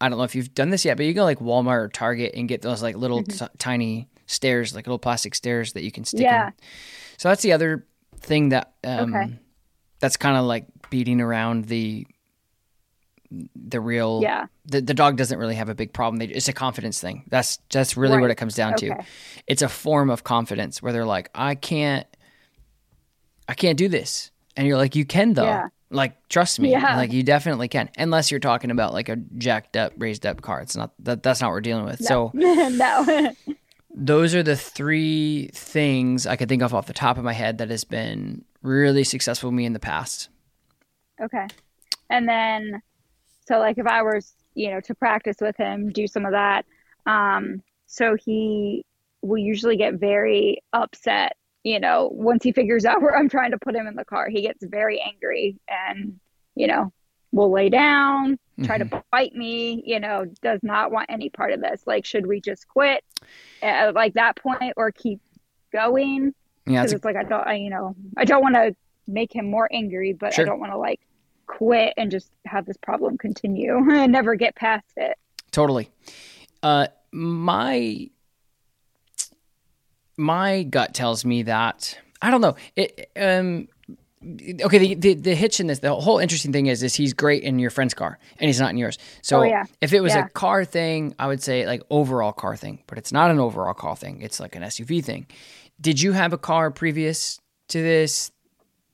I 0.00 0.08
don't 0.08 0.16
know 0.16 0.24
if 0.24 0.34
you've 0.34 0.54
done 0.54 0.70
this 0.70 0.84
yet, 0.86 0.96
but 0.96 1.04
you 1.04 1.12
go 1.12 1.24
like 1.24 1.40
Walmart 1.40 1.78
or 1.84 1.88
Target 1.88 2.32
and 2.34 2.48
get 2.48 2.62
those 2.62 2.82
like 2.82 2.96
little 2.96 3.22
t- 3.22 3.44
tiny 3.58 4.08
stairs, 4.26 4.74
like 4.74 4.86
little 4.86 4.98
plastic 4.98 5.34
stairs 5.34 5.74
that 5.74 5.82
you 5.82 5.92
can 5.92 6.04
stick 6.04 6.20
Mm-hmm. 6.26 6.34
Yeah. 6.34 6.46
in. 6.46 6.52
So 7.18 7.28
that's 7.28 7.42
the 7.42 7.52
other 7.52 7.86
thing 8.20 8.48
that 8.48 8.72
um, 8.82 9.14
Okay. 9.14 9.38
that's 10.00 10.16
kind 10.16 10.38
of 10.38 10.46
like 10.46 10.64
beating 10.90 11.20
around 11.20 11.66
the 11.66 12.06
the 13.54 13.80
real 13.80 14.20
Yeah. 14.22 14.46
the, 14.66 14.80
the 14.80 14.92
dog 14.94 15.16
doesn't 15.16 15.38
really 15.38 15.54
have 15.54 15.68
a 15.68 15.74
big 15.74 15.92
problem. 15.92 16.18
They, 16.18 16.26
it's 16.26 16.48
a 16.48 16.52
confidence 16.52 17.00
thing. 17.00 17.22
That's 17.28 17.60
that's 17.70 17.96
really 17.96 18.18
what 18.18 18.30
it 18.32 18.34
comes 18.34 18.56
down 18.56 18.74
to. 18.78 18.92
It's 19.46 19.62
a 19.62 19.68
form 19.68 20.10
of 20.10 20.24
confidence 20.24 20.82
where 20.82 20.92
they're 20.92 21.04
like, 21.04 21.30
I 21.32 21.54
can't, 21.54 22.08
I 23.48 23.54
can't 23.54 23.78
do 23.78 23.88
this, 23.88 24.32
and 24.56 24.66
you're 24.66 24.76
like, 24.76 24.96
you 24.96 25.04
can 25.04 25.34
though. 25.34 25.44
Yeah. 25.44 25.68
Like 25.92 26.28
trust 26.28 26.58
me, 26.60 26.70
Yeah. 26.72 26.96
like 26.96 27.12
you 27.12 27.22
definitely 27.22 27.68
can. 27.68 27.88
Unless 27.98 28.30
you're 28.32 28.40
talking 28.40 28.70
about 28.72 28.92
like 28.92 29.08
a 29.08 29.16
jacked 29.16 29.76
up, 29.76 29.92
raised 29.96 30.26
up 30.26 30.40
car. 30.42 30.60
It's 30.60 30.76
not 30.76 30.92
that. 31.00 31.22
That's 31.22 31.40
not 31.40 31.48
what 31.48 31.52
we're 31.54 31.60
dealing 31.60 31.84
with. 31.84 32.00
So 32.04 32.30
no. 32.34 33.32
those 33.94 34.34
are 34.34 34.42
the 34.42 34.56
three 34.56 35.50
things 35.52 36.26
I 36.26 36.34
could 36.36 36.48
think 36.48 36.62
of 36.62 36.74
off 36.74 36.86
the 36.86 36.92
top 36.92 37.16
of 37.18 37.22
my 37.24 37.32
head 37.32 37.58
that 37.58 37.70
has 37.70 37.84
been 37.84 38.44
really 38.62 39.04
successful 39.04 39.50
with 39.50 39.56
me 39.56 39.66
in 39.66 39.72
the 39.72 39.78
past. 39.80 40.29
Okay. 41.20 41.46
And 42.08 42.28
then, 42.28 42.82
so 43.46 43.58
like 43.58 43.78
if 43.78 43.86
I 43.86 44.02
was, 44.02 44.34
you 44.54 44.70
know, 44.70 44.80
to 44.80 44.94
practice 44.94 45.36
with 45.40 45.56
him, 45.56 45.90
do 45.90 46.06
some 46.06 46.24
of 46.26 46.32
that. 46.32 46.64
Um, 47.06 47.62
so 47.86 48.16
he 48.16 48.84
will 49.22 49.38
usually 49.38 49.76
get 49.76 49.94
very 49.94 50.62
upset, 50.72 51.36
you 51.62 51.78
know, 51.80 52.08
once 52.12 52.42
he 52.42 52.52
figures 52.52 52.84
out 52.84 53.02
where 53.02 53.16
I'm 53.16 53.28
trying 53.28 53.52
to 53.52 53.58
put 53.58 53.74
him 53.74 53.86
in 53.86 53.94
the 53.96 54.04
car. 54.04 54.28
He 54.28 54.42
gets 54.42 54.64
very 54.64 55.00
angry 55.00 55.58
and, 55.68 56.18
you 56.54 56.66
know, 56.66 56.92
will 57.32 57.50
lay 57.52 57.68
down, 57.68 58.38
try 58.64 58.76
to 58.76 59.02
bite 59.12 59.34
me, 59.34 59.82
you 59.86 60.00
know, 60.00 60.24
does 60.42 60.58
not 60.64 60.90
want 60.90 61.06
any 61.08 61.30
part 61.30 61.52
of 61.52 61.60
this. 61.60 61.82
Like, 61.86 62.04
should 62.04 62.26
we 62.26 62.40
just 62.40 62.66
quit 62.66 63.04
at 63.62 63.94
like 63.94 64.14
that 64.14 64.34
point 64.36 64.74
or 64.76 64.90
keep 64.90 65.20
going? 65.72 66.34
Yeah, 66.66 66.82
Because 66.82 66.92
it's 66.92 67.04
a, 67.04 67.06
like 67.06 67.16
I 67.16 67.22
don't, 67.22 67.46
I, 67.46 67.54
you 67.54 67.70
know, 67.70 67.94
I 68.16 68.24
don't 68.24 68.42
want 68.42 68.56
to 68.56 68.74
make 69.06 69.32
him 69.32 69.48
more 69.48 69.68
angry, 69.72 70.12
but 70.12 70.34
Sure. 70.34 70.44
I 70.44 70.48
don't 70.48 70.58
want 70.58 70.72
to 70.72 70.78
like 70.78 71.00
quit 71.58 71.94
and 71.96 72.10
just 72.10 72.30
have 72.46 72.64
this 72.66 72.76
problem 72.76 73.18
continue 73.18 73.76
and 73.92 74.12
never 74.12 74.34
get 74.34 74.54
past 74.54 74.84
it. 74.96 75.16
Totally. 75.50 75.90
Uh, 76.62 76.86
my 77.12 78.08
my 80.16 80.62
gut 80.64 80.94
tells 80.94 81.24
me 81.24 81.42
that 81.44 81.98
I 82.22 82.30
don't 82.30 82.40
know. 82.40 82.56
It 82.76 83.10
um 83.16 83.68
okay. 84.62 84.78
The, 84.78 84.94
the 84.94 85.14
the 85.14 85.34
hitch 85.34 85.60
in 85.60 85.66
this, 85.66 85.78
the 85.78 85.94
whole 85.94 86.18
interesting 86.18 86.52
thing 86.52 86.66
is, 86.66 86.82
is 86.82 86.94
he's 86.94 87.14
great 87.14 87.42
in 87.42 87.58
your 87.58 87.70
friend's 87.70 87.94
car 87.94 88.18
and 88.38 88.46
he's 88.48 88.60
not 88.60 88.70
in 88.70 88.76
yours. 88.76 88.98
So 89.22 89.40
Oh, 89.40 89.42
yeah. 89.44 89.64
if 89.80 89.92
it 89.92 90.00
was 90.00 90.14
Yeah. 90.14 90.26
a 90.26 90.28
car 90.28 90.64
thing, 90.64 91.14
I 91.18 91.26
would 91.26 91.42
say 91.42 91.66
like 91.66 91.82
overall 91.90 92.32
car 92.32 92.56
thing, 92.56 92.80
but 92.86 92.98
it's 92.98 93.12
not 93.12 93.30
an 93.30 93.38
overall 93.40 93.74
car 93.74 93.96
thing. 93.96 94.20
It's 94.22 94.38
like 94.40 94.54
an 94.56 94.62
SUV 94.62 95.02
thing. 95.04 95.26
Did 95.80 96.00
you 96.02 96.12
have 96.12 96.32
a 96.34 96.38
car 96.38 96.70
previous 96.70 97.40
to 97.68 97.80
this 97.82 98.30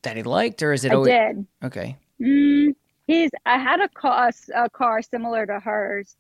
that 0.03 0.17
he 0.17 0.23
liked, 0.23 0.63
or 0.63 0.73
is 0.73 0.85
it 0.85 0.93
I 0.93 0.95
always 0.95 1.11
did. 1.13 1.47
okay? 1.65 1.97
Mm, 2.20 2.75
he's. 3.06 3.30
I 3.44 3.58
had 3.58 3.80
a 3.80 3.88
car, 3.88 4.30
a 4.54 4.70
car 4.70 5.02
similar 5.02 5.46
to 5.46 5.61
hers, 5.61 6.16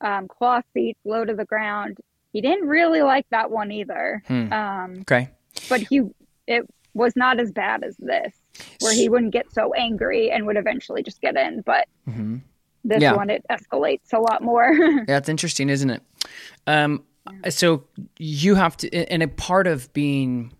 um, 0.00 0.28
cloth 0.28 0.64
seats, 0.74 1.00
low 1.04 1.24
to 1.24 1.34
the 1.34 1.44
ground. 1.44 1.98
He 2.32 2.40
didn't 2.40 2.68
really 2.68 3.02
like 3.02 3.26
that 3.30 3.50
one 3.50 3.70
either. 3.72 4.22
Hmm. 4.26 4.52
Um, 4.52 4.94
Okay. 5.02 5.30
but 5.68 5.82
he, 5.88 6.02
it 6.46 6.66
was 6.94 7.14
not 7.16 7.40
as 7.40 7.52
bad 7.52 7.82
as 7.84 7.96
this, 7.98 8.34
where 8.80 8.92
he 8.92 9.08
wouldn't 9.08 9.32
get 9.32 9.50
so 9.52 9.72
angry 9.74 10.30
and 10.30 10.46
would 10.46 10.56
eventually 10.56 11.02
just 11.02 11.20
get 11.20 11.36
in. 11.36 11.60
But 11.62 11.86
hmm 12.06 12.38
this 12.84 13.02
Yeah. 13.02 13.14
one, 13.14 13.30
it 13.30 13.44
escalates 13.50 14.12
a 14.12 14.18
lot 14.20 14.42
more. 14.42 14.72
That's 15.06 15.28
interesting, 15.28 15.68
isn't 15.68 15.90
it? 15.90 16.02
Um, 16.68 17.02
so 17.48 17.84
you 18.18 18.54
have 18.54 18.76
to, 18.78 18.94
and 19.12 19.22
a 19.22 19.28
part 19.28 19.66
of 19.66 19.92
being 19.92 20.52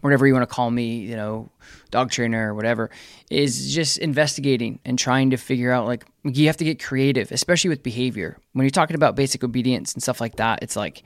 whatever 0.00 0.26
you 0.26 0.32
want 0.32 0.48
to 0.48 0.54
call 0.54 0.70
me, 0.70 0.98
you 0.98 1.16
know, 1.16 1.50
dog 1.90 2.10
trainer 2.10 2.50
or 2.50 2.54
whatever, 2.54 2.90
is 3.30 3.74
just 3.74 3.98
investigating 3.98 4.78
and 4.84 4.98
trying 4.98 5.30
to 5.30 5.36
figure 5.36 5.70
out 5.70 5.86
like 5.86 6.04
you 6.24 6.46
have 6.46 6.56
to 6.56 6.64
get 6.64 6.82
creative, 6.82 7.30
especially 7.32 7.70
with 7.70 7.82
behavior. 7.82 8.38
When 8.52 8.64
you're 8.64 8.70
talking 8.70 8.96
about 8.96 9.16
basic 9.16 9.44
obedience 9.44 9.94
and 9.94 10.02
stuff 10.02 10.20
like 10.20 10.36
that, 10.36 10.62
it's 10.62 10.76
like 10.76 11.02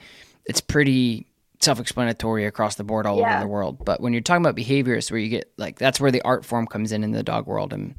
it's 0.47 0.61
pretty 0.61 1.27
self-explanatory 1.61 2.47
across 2.47 2.77
the 2.77 2.85
board 2.85 3.05
all 3.05 3.21
over 3.21 3.41
the 3.41 3.47
world. 3.49 3.85
But 3.85 4.01
when 4.01 4.13
you're 4.13 4.23
talking 4.23 4.43
about 4.43 4.55
behaviors, 4.55 5.11
where 5.11 5.21
you 5.21 5.29
get 5.29 5.53
like 5.57 5.79
that's 5.79 6.01
where 6.01 6.11
the 6.11 6.23
art 6.23 6.45
form 6.45 6.67
comes 6.67 6.93
in 6.93 7.05
in 7.05 7.13
the 7.13 7.23
dog 7.23 7.47
world, 7.47 7.73
and 7.73 7.95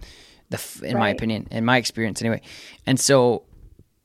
the 0.50 0.82
in 0.84 0.98
my 0.98 1.10
opinion, 1.10 1.48
in 1.52 1.66
my 1.66 1.78
experience 1.78 2.22
anyway. 2.22 2.42
And 2.86 3.00
so 3.00 3.44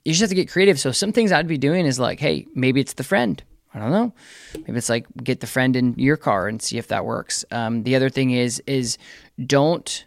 you 0.05 0.13
just 0.13 0.21
have 0.21 0.29
to 0.31 0.35
get 0.35 0.51
creative. 0.51 0.79
So 0.79 0.93
some 0.93 1.13
things 1.13 1.33
I'd 1.33 1.49
be 1.49 1.57
doing 1.57 1.87
is 1.87 1.99
like, 1.99 2.21
hey, 2.21 2.47
maybe 2.55 2.81
it's 2.81 2.95
the 2.95 3.05
friend. 3.05 3.43
I 3.75 3.81
don't 3.81 3.91
know. 3.91 4.13
Maybe 4.55 4.79
it's 4.79 4.89
like 4.89 5.07
get 5.23 5.41
the 5.41 5.49
friend 5.49 5.75
in 5.75 5.95
your 5.99 6.17
car 6.17 6.47
and 6.47 6.63
see 6.63 6.79
if 6.79 6.89
that 6.89 7.05
works. 7.05 7.45
Um, 7.51 7.83
the 7.83 7.97
other 7.97 8.09
thing 8.09 8.31
is 8.31 8.63
is 8.67 8.99
don't 9.45 10.05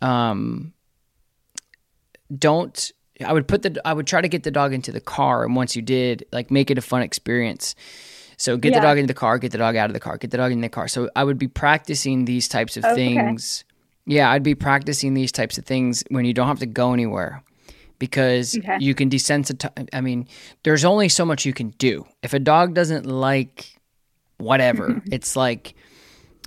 um 0.00 0.72
don't 2.36 2.92
I 3.24 3.32
would 3.32 3.46
put 3.46 3.62
the 3.62 3.80
I 3.84 3.92
would 3.92 4.08
try 4.08 4.20
to 4.20 4.28
get 4.28 4.42
the 4.42 4.50
dog 4.50 4.72
into 4.72 4.90
the 4.90 5.00
car 5.00 5.44
and 5.44 5.54
once 5.54 5.76
you 5.76 5.82
did, 5.82 6.26
like 6.32 6.50
make 6.50 6.70
it 6.70 6.78
a 6.78 6.82
fun 6.82 7.02
experience. 7.02 7.76
So 8.36 8.56
get 8.56 8.74
the 8.74 8.80
dog 8.80 8.98
into 8.98 9.06
the 9.06 9.14
car, 9.14 9.38
get 9.38 9.52
the 9.52 9.58
dog 9.58 9.76
out 9.76 9.88
of 9.88 9.94
the 9.94 10.00
car, 10.00 10.16
get 10.16 10.32
the 10.32 10.36
dog 10.36 10.50
in 10.50 10.60
the 10.60 10.68
car. 10.68 10.88
So 10.88 11.08
I 11.14 11.22
would 11.22 11.38
be 11.38 11.46
practicing 11.46 12.24
these 12.24 12.48
types 12.48 12.76
of 12.76 12.84
okay. 12.84 12.94
things. 12.94 13.62
Yeah, 14.04 14.28
I'd 14.28 14.42
be 14.42 14.56
practicing 14.56 15.14
these 15.14 15.30
types 15.30 15.58
of 15.58 15.64
things 15.64 16.02
when 16.08 16.24
you 16.24 16.34
don't 16.34 16.48
have 16.48 16.58
to 16.58 16.66
go 16.66 16.92
anywhere 16.92 17.44
because 18.02 18.58
Okay. 18.58 18.78
you 18.80 18.96
can 18.96 19.08
desensitize. 19.08 19.88
I 19.92 20.00
mean, 20.00 20.26
there's 20.64 20.84
only 20.84 21.08
so 21.08 21.24
much 21.24 21.46
you 21.46 21.52
can 21.52 21.70
do. 21.78 22.04
If 22.24 22.34
a 22.34 22.40
dog 22.40 22.74
doesn't 22.74 23.06
like 23.06 23.78
whatever, 24.38 25.00
it's 25.12 25.36
like 25.36 25.76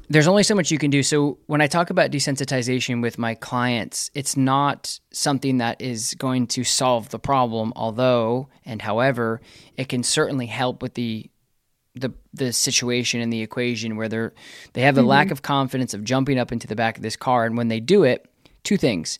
there's 0.09 0.27
only 0.27 0.43
so 0.43 0.53
much 0.53 0.69
you 0.69 0.77
can 0.77 0.91
do. 0.91 1.01
So 1.01 1.37
when 1.45 1.61
I 1.61 1.67
talk 1.67 1.91
about 1.91 2.11
desensitization 2.11 3.01
with 3.01 3.17
my 3.17 3.35
clients, 3.35 4.11
it's 4.13 4.35
not 4.35 4.99
something 5.13 5.59
that 5.59 5.79
is 5.79 6.13
going 6.15 6.47
to 6.47 6.65
solve 6.65 7.07
the 7.07 7.19
problem, 7.19 7.71
although 7.77 8.49
and 8.65 8.81
however, 8.81 9.39
it 9.77 9.87
can 9.87 10.03
certainly 10.03 10.47
help 10.47 10.81
with 10.81 10.95
the 10.95 11.31
the 11.93 12.11
the 12.33 12.51
situation 12.51 13.21
and 13.21 13.31
the 13.31 13.41
equation 13.41 13.95
where 13.95 14.09
they're 14.09 14.33
they 14.73 14.81
have 14.81 14.95
the 14.95 15.03
lack 15.03 15.27
mm-hmm. 15.27 15.31
of 15.31 15.41
confidence 15.41 15.93
of 15.93 16.03
jumping 16.03 16.37
up 16.37 16.51
into 16.51 16.67
the 16.67 16.75
back 16.75 16.97
of 16.97 17.01
this 17.01 17.15
car 17.15 17.45
and 17.45 17.55
when 17.55 17.69
they 17.69 17.79
do 17.79 18.03
it, 18.03 18.29
two 18.65 18.75
things. 18.75 19.19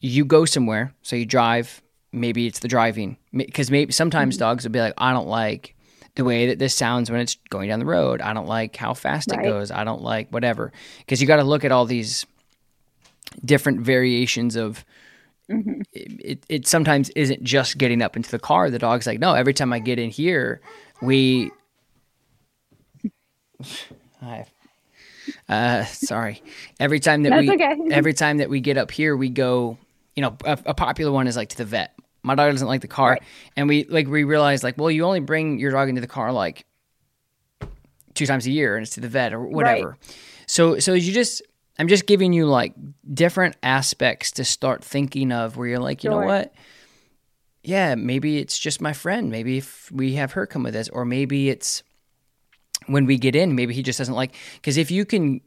You 0.00 0.24
go 0.24 0.44
somewhere, 0.44 0.94
so 1.02 1.16
you 1.16 1.26
drive, 1.26 1.82
maybe 2.12 2.46
it's 2.46 2.60
the 2.60 2.68
driving 2.68 3.16
because 3.32 3.70
maybe 3.70 3.92
sometimes 3.92 4.36
dogs 4.36 4.64
will 4.64 4.70
be 4.70 4.80
like 4.80 4.94
I 4.96 5.12
don't 5.12 5.28
like 5.28 5.74
the 6.14 6.24
way 6.24 6.48
that 6.48 6.58
this 6.58 6.74
sounds 6.74 7.10
when 7.10 7.20
it's 7.20 7.36
going 7.48 7.68
down 7.68 7.78
the 7.78 7.86
road. 7.86 8.20
I 8.20 8.32
don't 8.32 8.46
like 8.46 8.76
how 8.76 8.94
fast 8.94 9.32
it 9.32 9.42
goes. 9.42 9.70
I 9.70 9.84
don't 9.84 10.02
like 10.02 10.28
whatever. 10.30 10.72
Because 10.98 11.20
you 11.20 11.26
got 11.26 11.36
to 11.36 11.44
look 11.44 11.64
at 11.64 11.72
all 11.72 11.84
these 11.84 12.26
different 13.44 13.80
variations 13.80 14.56
of 14.56 14.84
it, 15.48 16.44
it 16.48 16.66
sometimes 16.66 17.10
isn't 17.10 17.42
just 17.42 17.78
getting 17.78 18.02
up 18.02 18.16
into 18.16 18.30
the 18.30 18.38
car. 18.38 18.70
The 18.70 18.78
dog's 18.78 19.06
like, 19.06 19.18
no, 19.18 19.34
every 19.34 19.54
time 19.54 19.72
I 19.72 19.78
get 19.78 19.98
in 19.98 20.10
here, 20.10 20.60
we. 21.00 21.50
Hi. 24.20 24.46
Uh, 25.48 25.84
sorry. 25.84 26.42
Every 26.80 27.00
time 27.00 27.22
that 27.22 27.30
That's 27.30 27.48
we, 27.48 27.54
okay. 27.54 27.76
every 27.92 28.14
time 28.14 28.38
that 28.38 28.50
we 28.50 28.60
get 28.60 28.76
up 28.76 28.90
here, 28.90 29.16
we 29.16 29.28
go. 29.28 29.78
You 30.18 30.22
know, 30.22 30.36
a, 30.44 30.58
a 30.66 30.74
popular 30.74 31.12
one 31.12 31.28
is 31.28 31.36
like 31.36 31.50
to 31.50 31.56
the 31.58 31.64
vet. 31.64 31.94
My 32.24 32.34
dog 32.34 32.50
doesn't 32.50 32.66
like 32.66 32.80
the 32.80 32.88
car, 32.88 33.10
Right. 33.10 33.22
and 33.56 33.68
we 33.68 33.84
like 33.84 34.08
we 34.08 34.24
realize 34.24 34.64
like, 34.64 34.76
well, 34.76 34.90
you 34.90 35.04
only 35.04 35.20
bring 35.20 35.60
your 35.60 35.70
dog 35.70 35.88
into 35.88 36.00
the 36.00 36.08
car 36.08 36.32
like 36.32 36.66
two 38.14 38.26
times 38.26 38.44
a 38.46 38.50
year, 38.50 38.76
and 38.76 38.82
it's 38.84 38.94
to 38.96 39.00
the 39.00 39.08
vet 39.08 39.32
or 39.32 39.40
whatever. 39.40 39.96
So, 40.46 40.80
so 40.80 40.94
you 40.94 41.12
just, 41.12 41.40
I'm 41.78 41.86
just 41.86 42.06
giving 42.06 42.32
you 42.32 42.46
like 42.46 42.74
different 43.14 43.54
aspects 43.62 44.32
to 44.32 44.44
start 44.44 44.82
thinking 44.82 45.30
of 45.30 45.56
where 45.56 45.68
you're 45.68 45.78
like, 45.78 46.02
you 46.02 46.10
know 46.10 46.18
what? 46.18 46.52
Yeah, 47.62 47.94
maybe 47.94 48.38
it's 48.38 48.58
just 48.58 48.80
my 48.80 48.92
friend. 48.92 49.30
Maybe 49.30 49.58
if 49.58 49.88
we 49.92 50.14
have 50.14 50.32
her 50.32 50.46
come 50.46 50.64
with 50.64 50.74
us, 50.74 50.88
or 50.88 51.04
maybe 51.04 51.48
it's 51.48 51.84
when 52.86 53.06
we 53.06 53.18
get 53.18 53.36
in, 53.36 53.54
maybe 53.54 53.72
he 53.74 53.84
just 53.84 53.98
doesn't 53.98 54.14
like. 54.14 54.34
Because 54.56 54.78
if 54.78 54.90
you 54.90 55.04
can, 55.04 55.40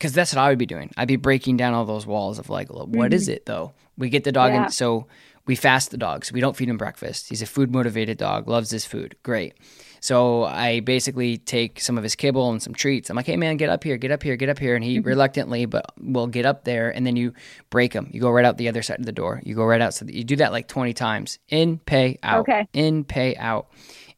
because 0.00 0.14
that's 0.14 0.34
what 0.34 0.40
I 0.40 0.48
would 0.48 0.58
be 0.58 0.64
doing. 0.64 0.90
I'd 0.96 1.08
be 1.08 1.16
breaking 1.16 1.58
down 1.58 1.74
all 1.74 1.84
those 1.84 2.06
walls 2.06 2.38
of 2.38 2.48
like, 2.48 2.68
what 2.70 3.12
is 3.12 3.24
mm-hmm. 3.24 3.32
it 3.32 3.46
though? 3.46 3.74
We 3.98 4.08
get 4.08 4.24
the 4.24 4.32
dog 4.32 4.52
Yeah. 4.52 4.64
in, 4.64 4.70
so 4.70 5.06
we 5.44 5.56
fast 5.56 5.90
the 5.90 5.98
dog. 5.98 6.24
So 6.24 6.32
we 6.32 6.40
don't 6.40 6.56
feed 6.56 6.70
him 6.70 6.78
breakfast. 6.78 7.28
He's 7.28 7.42
a 7.42 7.46
food 7.46 7.70
motivated 7.70 8.16
dog, 8.16 8.48
loves 8.48 8.70
his 8.70 8.86
food. 8.86 9.14
Great. 9.22 9.54
So 10.00 10.44
I 10.44 10.80
basically 10.80 11.36
take 11.36 11.82
some 11.82 11.98
of 11.98 12.02
his 12.02 12.14
kibble 12.14 12.50
and 12.50 12.62
some 12.62 12.72
treats. 12.72 13.10
I'm 13.10 13.16
like, 13.16 13.26
hey 13.26 13.36
man, 13.36 13.58
get 13.58 13.68
up 13.68 13.84
here, 13.84 13.98
get 13.98 14.10
up 14.10 14.22
here, 14.22 14.36
get 14.36 14.48
up 14.48 14.58
here. 14.58 14.74
And 14.74 14.82
he 14.82 14.98
mm-hmm. 14.98 15.06
reluctantly, 15.06 15.66
but 15.66 15.92
will 16.00 16.28
get 16.28 16.46
up 16.46 16.64
there. 16.64 16.88
And 16.88 17.06
then 17.06 17.16
you 17.16 17.34
break 17.68 17.92
him. 17.92 18.08
You 18.10 18.22
go 18.22 18.30
right 18.30 18.46
out 18.46 18.56
the 18.56 18.70
other 18.70 18.80
side 18.80 19.00
of 19.00 19.06
the 19.06 19.12
door. 19.12 19.42
You 19.44 19.54
go 19.54 19.64
right 19.64 19.82
out. 19.82 19.92
So 19.92 20.06
you 20.06 20.24
do 20.24 20.36
that 20.36 20.50
like 20.50 20.66
20 20.66 20.94
times. 20.94 21.38
In, 21.50 21.76
pay, 21.76 22.18
out. 22.22 22.40
Okay. 22.40 22.66
In, 22.72 23.04
pay, 23.04 23.36
out. 23.36 23.68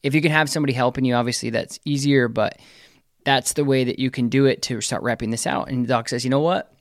If 0.04 0.14
you 0.14 0.22
can 0.22 0.30
have 0.30 0.48
somebody 0.48 0.74
helping 0.74 1.04
you, 1.04 1.14
obviously 1.14 1.50
that's 1.50 1.80
easier, 1.84 2.28
but 2.28 2.58
that's 3.24 3.52
the 3.54 3.64
way 3.64 3.84
that 3.84 3.98
you 3.98 4.10
can 4.10 4.28
do 4.28 4.46
it 4.46 4.62
to 4.62 4.80
start 4.80 5.02
wrapping 5.02 5.30
this 5.30 5.46
out. 5.46 5.68
And 5.68 5.84
the 5.84 5.88
doc 5.88 6.08
says, 6.08 6.24
you 6.24 6.30
know 6.30 6.40
what? 6.40 6.72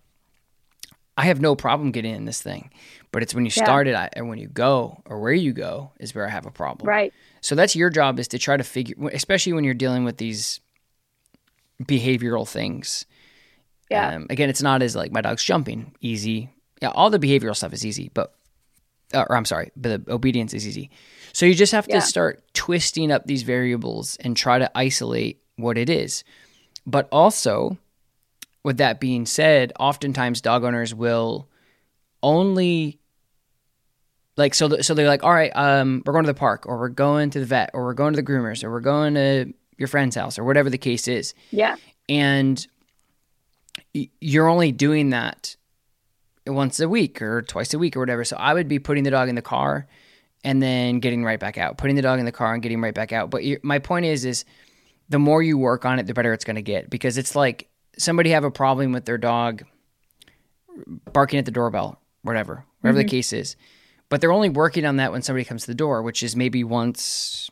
I 1.17 1.25
have 1.25 1.41
no 1.41 1.55
problem 1.55 1.91
getting 1.91 2.15
in 2.15 2.25
this 2.25 2.41
thing, 2.41 2.71
but 3.11 3.21
it's 3.21 3.35
when 3.35 3.45
you 3.45 3.51
Yeah. 3.55 3.63
start 3.63 3.87
it 3.87 4.09
and 4.13 4.29
when 4.29 4.39
you 4.39 4.47
go 4.47 5.01
or 5.05 5.19
where 5.19 5.33
you 5.33 5.51
go 5.53 5.91
is 5.99 6.15
where 6.15 6.25
I 6.25 6.29
have 6.29 6.45
a 6.45 6.51
problem. 6.51 6.87
Right. 6.87 7.13
So 7.41 7.53
that's 7.53 7.75
your 7.75 7.89
job 7.89 8.19
is 8.19 8.27
to 8.29 8.39
try 8.39 8.57
to 8.57 8.63
figure, 8.63 8.95
especially 9.11 9.53
when 9.53 9.63
you're 9.63 9.73
dealing 9.73 10.03
with 10.03 10.17
these 10.17 10.61
behavioral 11.83 12.47
things. 12.47 13.05
Yeah. 13.89 14.15
Um, 14.15 14.27
again, 14.29 14.49
it's 14.49 14.61
not 14.61 14.81
as 14.81 14.95
like 14.95 15.11
my 15.11 15.21
dog's 15.21 15.43
jumping 15.43 15.93
easy. 15.99 16.49
Yeah, 16.81 16.89
all 16.89 17.09
the 17.09 17.19
behavioral 17.19 17.55
stuff 17.55 17.73
is 17.73 17.85
easy, 17.85 18.09
but 18.13 18.33
uh, 19.13 19.25
or 19.29 19.35
I'm 19.35 19.45
sorry, 19.45 19.71
but 19.75 20.05
the 20.05 20.13
obedience 20.13 20.53
is 20.53 20.65
easy. 20.65 20.89
So 21.33 21.45
you 21.45 21.53
just 21.53 21.73
have 21.73 21.85
Yeah. 21.89 21.99
to 21.99 22.01
start 22.05 22.41
twisting 22.53 23.11
up 23.11 23.25
these 23.25 23.43
variables 23.43 24.15
and 24.21 24.35
try 24.37 24.57
to 24.59 24.71
isolate 24.77 25.40
what 25.61 25.77
it 25.77 25.89
is. 25.89 26.23
But 26.85 27.07
also, 27.11 27.77
with 28.63 28.77
that 28.77 28.99
being 28.99 29.25
said, 29.25 29.71
oftentimes 29.79 30.41
dog 30.41 30.63
owners 30.63 30.93
will 30.93 31.47
only 32.23 32.99
like 34.37 34.53
so 34.53 34.67
th- 34.69 34.83
so 34.83 34.93
they're 34.93 35.07
like 35.07 35.23
all 35.23 35.33
right 35.33 35.51
um 35.55 36.01
we're 36.05 36.13
going 36.13 36.23
to 36.23 36.31
the 36.31 36.37
park 36.37 36.65
or 36.67 36.77
we're 36.77 36.87
going 36.89 37.29
to 37.31 37.39
the 37.39 37.45
vet 37.45 37.69
or 37.73 37.83
we're 37.83 37.93
going 37.93 38.13
to 38.13 38.21
the 38.21 38.25
groomers 38.25 38.63
or 38.63 38.71
we're 38.71 38.79
going 38.79 39.15
to 39.15 39.51
your 39.77 39.87
friend's 39.87 40.15
house 40.15 40.37
or 40.39 40.43
whatever 40.43 40.69
the 40.69 40.77
case 40.77 41.07
is 41.07 41.33
Yeah. 41.49 41.75
and 42.07 42.65
y- 43.95 44.09
you're 44.19 44.47
only 44.47 44.71
doing 44.71 45.09
that 45.09 45.55
once 46.47 46.79
a 46.79 46.87
week 46.87 47.21
or 47.21 47.41
twice 47.41 47.73
a 47.73 47.79
week 47.79 47.95
or 47.97 47.99
whatever 47.99 48.23
so 48.23 48.37
i 48.37 48.53
would 48.53 48.67
be 48.67 48.79
putting 48.79 49.03
the 49.03 49.11
dog 49.11 49.27
in 49.29 49.35
the 49.35 49.41
car 49.41 49.87
and 50.43 50.61
then 50.61 50.99
getting 50.99 51.23
right 51.25 51.39
back 51.39 51.57
out 51.57 51.77
putting 51.77 51.95
the 51.95 52.01
dog 52.01 52.19
in 52.19 52.25
the 52.25 52.31
car 52.31 52.53
and 52.53 52.63
getting 52.63 52.79
right 52.81 52.93
back 52.95 53.11
out 53.11 53.29
but 53.31 53.41
my 53.63 53.79
point 53.79 54.05
is 54.05 54.25
is 54.25 54.45
the 55.11 55.19
more 55.19 55.43
you 55.43 55.57
work 55.57 55.85
on 55.85 55.99
it 55.99 56.07
the 56.07 56.13
better 56.13 56.33
it's 56.33 56.45
going 56.45 56.55
to 56.55 56.61
get 56.61 56.89
because 56.89 57.17
it's 57.17 57.35
like 57.35 57.69
somebody 57.97 58.31
have 58.31 58.43
a 58.43 58.51
problem 58.51 58.91
with 58.91 59.05
their 59.05 59.17
dog 59.17 59.63
barking 61.11 61.37
at 61.39 61.45
the 61.45 61.51
doorbell 61.51 61.99
whatever 62.23 62.65
whatever 62.81 62.97
the 62.97 63.03
mm-hmm. 63.03 63.09
case 63.09 63.33
is 63.33 63.55
but 64.09 64.19
they're 64.19 64.31
only 64.31 64.49
working 64.49 64.85
on 64.85 64.97
that 64.97 65.11
when 65.11 65.21
somebody 65.21 65.45
comes 65.45 65.61
to 65.61 65.67
the 65.67 65.75
door 65.75 66.01
which 66.01 66.23
is 66.23 66.35
maybe 66.35 66.63
once 66.63 67.49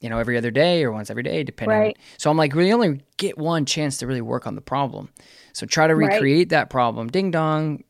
you 0.00 0.10
know, 0.10 0.18
every 0.18 0.36
other 0.36 0.50
day 0.50 0.84
or 0.84 0.92
once 0.92 1.10
every 1.10 1.22
day, 1.22 1.42
depending. 1.42 1.78
Right. 1.78 1.98
So 2.18 2.30
I'm 2.30 2.36
like, 2.36 2.54
we 2.54 2.72
only 2.72 3.00
get 3.16 3.38
one 3.38 3.64
chance 3.64 3.98
to 3.98 4.06
really 4.06 4.20
work 4.20 4.46
on 4.46 4.54
the 4.54 4.60
problem. 4.60 5.08
So 5.52 5.66
try 5.66 5.86
to 5.86 5.96
Right. 5.96 6.12
recreate 6.12 6.50
that 6.50 6.70
problem. 6.70 7.08
Ding 7.08 7.30
dong, 7.30 7.82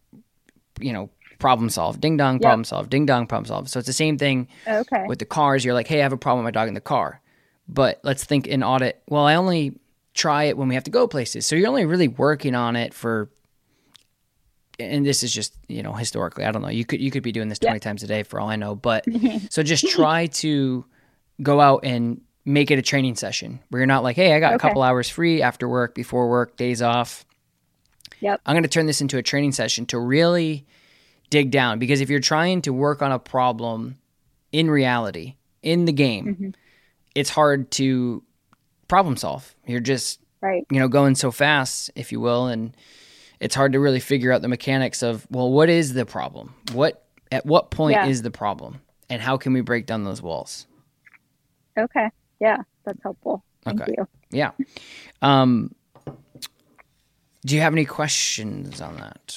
you 0.80 0.92
know, 0.92 1.10
problem 1.38 1.68
solved. 1.68 2.00
Ding 2.00 2.16
dong, 2.16 2.36
Yep. 2.36 2.42
problem 2.42 2.64
solve. 2.64 2.88
Ding 2.88 3.06
dong, 3.06 3.26
problem 3.26 3.46
solved. 3.46 3.68
So 3.68 3.78
it's 3.78 3.86
the 3.86 3.92
same 3.92 4.16
thing 4.18 4.48
Okay. 4.66 5.04
with 5.08 5.18
the 5.18 5.24
cars. 5.24 5.64
You're 5.64 5.74
like, 5.74 5.88
hey, 5.88 6.00
I 6.00 6.02
have 6.02 6.12
a 6.12 6.16
problem 6.16 6.44
with 6.44 6.54
my 6.54 6.58
dog 6.58 6.68
in 6.68 6.74
the 6.74 6.80
car. 6.80 7.20
But 7.68 8.00
let's 8.02 8.24
think 8.24 8.46
in 8.46 8.62
audit. 8.62 9.02
Well, 9.08 9.24
I 9.24 9.34
only 9.34 9.78
try 10.14 10.44
it 10.44 10.56
when 10.56 10.68
we 10.68 10.74
have 10.74 10.84
to 10.84 10.90
go 10.90 11.06
places. 11.06 11.46
So 11.46 11.56
you're 11.56 11.68
only 11.68 11.84
really 11.84 12.08
working 12.08 12.54
on 12.54 12.76
it 12.76 12.94
for 12.94 13.28
and 14.78 15.06
this 15.06 15.22
is 15.22 15.32
just, 15.32 15.54
you 15.68 15.82
know, 15.82 15.92
historically, 15.92 16.44
I 16.44 16.52
don't 16.52 16.62
know. 16.62 16.68
You 16.68 16.84
could 16.84 17.00
you 17.00 17.10
could 17.10 17.22
be 17.22 17.32
doing 17.32 17.48
this 17.48 17.58
20 17.58 17.80
times 17.80 18.02
a 18.02 18.06
day 18.06 18.22
for 18.22 18.38
all 18.40 18.48
I 18.48 18.56
know, 18.56 18.74
but 18.74 19.06
so 19.50 19.62
just 19.62 19.88
try 19.88 20.26
to 20.26 20.84
go 21.42 21.60
out 21.60 21.84
and 21.84 22.20
make 22.44 22.70
it 22.70 22.78
a 22.78 22.82
training 22.82 23.16
session 23.16 23.58
where 23.70 23.80
you're 23.80 23.86
not 23.86 24.02
like, 24.02 24.16
"Hey, 24.16 24.34
I 24.34 24.40
got 24.40 24.54
a 24.54 24.58
couple 24.58 24.82
hours 24.82 25.08
free 25.08 25.42
after 25.42 25.68
work, 25.68 25.94
before 25.94 26.28
work, 26.28 26.56
days 26.56 26.82
off." 26.82 27.24
Yep. 28.20 28.40
I'm 28.46 28.54
going 28.54 28.62
to 28.62 28.68
turn 28.68 28.86
this 28.86 29.00
into 29.00 29.18
a 29.18 29.22
training 29.22 29.52
session 29.52 29.86
to 29.86 29.98
really 29.98 30.66
dig 31.28 31.50
down 31.50 31.78
because 31.78 32.00
if 32.00 32.08
you're 32.08 32.20
trying 32.20 32.62
to 32.62 32.72
work 32.72 33.02
on 33.02 33.12
a 33.12 33.18
problem 33.18 33.96
in 34.52 34.70
reality, 34.70 35.34
in 35.62 35.84
the 35.84 35.92
game, 35.92 36.26
Mm-hmm. 36.26 36.50
It's 37.16 37.30
hard 37.30 37.70
to 37.72 38.22
problem 38.88 39.16
solve. 39.16 39.54
You're 39.66 39.80
just, 39.80 40.20
Right. 40.42 40.64
you 40.70 40.78
know, 40.78 40.86
going 40.86 41.14
so 41.14 41.30
fast, 41.30 41.90
if 41.96 42.12
you 42.12 42.20
will, 42.20 42.46
and 42.46 42.76
it's 43.40 43.54
hard 43.54 43.72
to 43.72 43.80
really 43.80 44.00
figure 44.00 44.32
out 44.32 44.42
the 44.42 44.48
mechanics 44.48 45.02
of, 45.02 45.26
well, 45.30 45.50
what 45.50 45.68
is 45.70 45.94
the 45.94 46.04
problem? 46.04 46.54
What 46.72 47.02
at 47.32 47.44
what 47.46 47.70
point 47.70 47.94
Yeah. 47.94 48.06
is 48.06 48.22
the 48.22 48.30
problem? 48.30 48.80
And 49.08 49.20
how 49.22 49.36
can 49.38 49.52
we 49.54 49.62
break 49.62 49.86
down 49.86 50.04
those 50.04 50.20
walls? 50.22 50.66
Okay. 51.78 52.08
Yeah, 52.38 52.58
that's 52.84 53.02
helpful. 53.02 53.42
Thank 53.62 53.80
Okay. 53.80 53.94
you. 53.96 54.06
Yeah. 54.30 54.50
Um 55.22 55.74
do 57.44 57.54
you 57.54 57.60
have 57.62 57.72
any 57.72 57.84
questions 57.84 58.80
on 58.80 58.96
that? 58.96 59.36